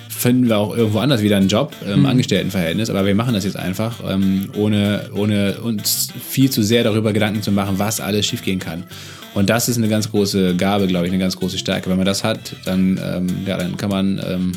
finden 0.08 0.48
wir 0.48 0.58
auch 0.58 0.78
irgendwo 0.78 1.00
anders 1.00 1.22
wieder 1.24 1.36
einen 1.36 1.50
Job 1.50 1.76
im 1.84 1.92
ähm, 1.92 2.00
mhm. 2.00 2.06
Angestelltenverhältnis, 2.06 2.90
aber 2.90 3.06
wir 3.06 3.16
machen 3.16 3.34
das 3.34 3.44
jetzt 3.44 3.58
einfach, 3.58 3.98
ähm, 4.10 4.50
ohne, 4.56 5.10
ohne 5.14 5.60
uns 5.60 6.08
viel 6.26 6.50
zu 6.50 6.64
sehr 6.64 6.86
darüber 6.86 7.12
Gedanken 7.12 7.42
zu 7.42 7.52
machen, 7.52 7.80
was 7.80 8.00
alles 8.00 8.28
schiefgehen 8.28 8.60
kann. 8.60 8.86
Und 9.34 9.50
das 9.50 9.68
ist 9.68 9.78
eine 9.78 9.90
ganz 9.90 10.10
große 10.10 10.56
Gabe, 10.56 10.88
glaube 10.88 11.08
ich, 11.08 11.12
eine 11.12 11.22
ganz 11.22 11.36
große 11.36 11.58
Stärke. 11.58 11.90
Wenn 11.90 11.98
man 11.98 12.06
das 12.06 12.24
hat, 12.24 12.56
dann, 12.64 12.98
ähm, 13.04 13.28
ja, 13.46 13.58
dann 13.58 13.76
kann 13.76 13.90
man 13.90 14.22
ähm, 14.26 14.54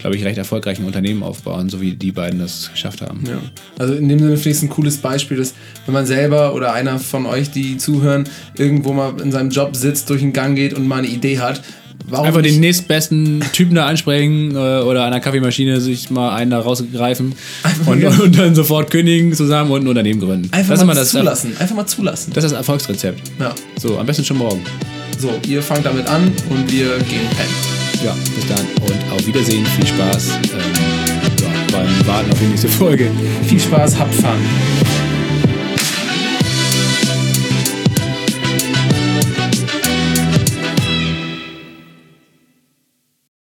glaube 0.00 0.16
ich, 0.16 0.24
recht 0.24 0.38
erfolgreichen 0.38 0.84
Unternehmen 0.84 1.22
aufbauen, 1.22 1.68
so 1.68 1.80
wie 1.80 1.92
die 1.92 2.12
beiden 2.12 2.38
das 2.38 2.70
geschafft 2.72 3.02
haben. 3.02 3.24
Ja. 3.26 3.38
Also 3.78 3.94
in 3.94 4.08
dem 4.08 4.18
Sinne 4.18 4.36
finde 4.36 4.50
ich 4.50 4.56
es 4.56 4.62
ein 4.62 4.68
cooles 4.68 4.98
Beispiel, 4.98 5.36
dass 5.36 5.54
wenn 5.84 5.94
man 5.94 6.06
selber 6.06 6.54
oder 6.54 6.72
einer 6.72 6.98
von 6.98 7.26
euch, 7.26 7.50
die 7.50 7.76
zuhören, 7.76 8.24
irgendwo 8.56 8.92
mal 8.92 9.20
in 9.20 9.32
seinem 9.32 9.50
Job 9.50 9.76
sitzt, 9.76 10.10
durch 10.10 10.20
den 10.20 10.32
Gang 10.32 10.56
geht 10.56 10.74
und 10.74 10.86
mal 10.86 10.98
eine 10.98 11.08
Idee 11.08 11.40
hat, 11.40 11.62
Warum 12.08 12.26
Einfach 12.26 12.42
den 12.42 12.60
nächstbesten 12.60 13.42
Typen 13.52 13.74
da 13.74 13.86
ansprechen 13.86 14.52
äh, 14.52 14.58
oder 14.58 15.04
an 15.04 15.10
der 15.10 15.20
Kaffeemaschine 15.20 15.80
sich 15.80 16.08
mal 16.10 16.34
einen 16.36 16.52
da 16.52 16.60
rausgreifen 16.60 17.34
und, 17.86 18.04
und, 18.04 18.38
dann 18.38 18.54
sofort 18.54 18.90
kündigen 18.90 19.32
zusammen 19.32 19.72
und 19.72 19.82
ein 19.82 19.88
Unternehmen 19.88 20.20
gründen. 20.20 20.52
Einfach 20.52 20.74
das 20.74 20.84
mal 20.84 20.94
das, 20.94 21.10
zulassen. 21.10 21.56
Einfach 21.58 21.74
mal 21.74 21.86
zulassen. 21.86 22.32
Das 22.32 22.44
ist 22.44 22.52
das 22.52 22.58
Erfolgsrezept. 22.58 23.20
Ja. 23.40 23.54
So, 23.80 23.98
am 23.98 24.06
besten 24.06 24.24
schon 24.24 24.38
morgen. 24.38 24.62
So, 25.18 25.32
ihr 25.48 25.62
fangt 25.62 25.84
damit 25.84 26.06
an 26.06 26.30
und 26.50 26.70
wir 26.70 26.96
gehen 26.98 27.28
pennen. 27.36 27.75
Ja, 28.02 28.14
bis 28.34 28.46
dann 28.46 28.66
und 28.82 29.12
auf 29.12 29.26
Wiedersehen. 29.26 29.64
Viel 29.66 29.86
Spaß 29.86 30.38
ähm, 30.44 30.60
ja, 31.40 31.78
beim 31.78 32.06
Warten 32.06 32.30
auf 32.30 32.38
die 32.38 32.46
nächste 32.46 32.68
Folge. 32.68 33.10
Viel 33.46 33.60
Spaß, 33.60 33.98
habt 33.98 34.14
Fun. 34.14 34.85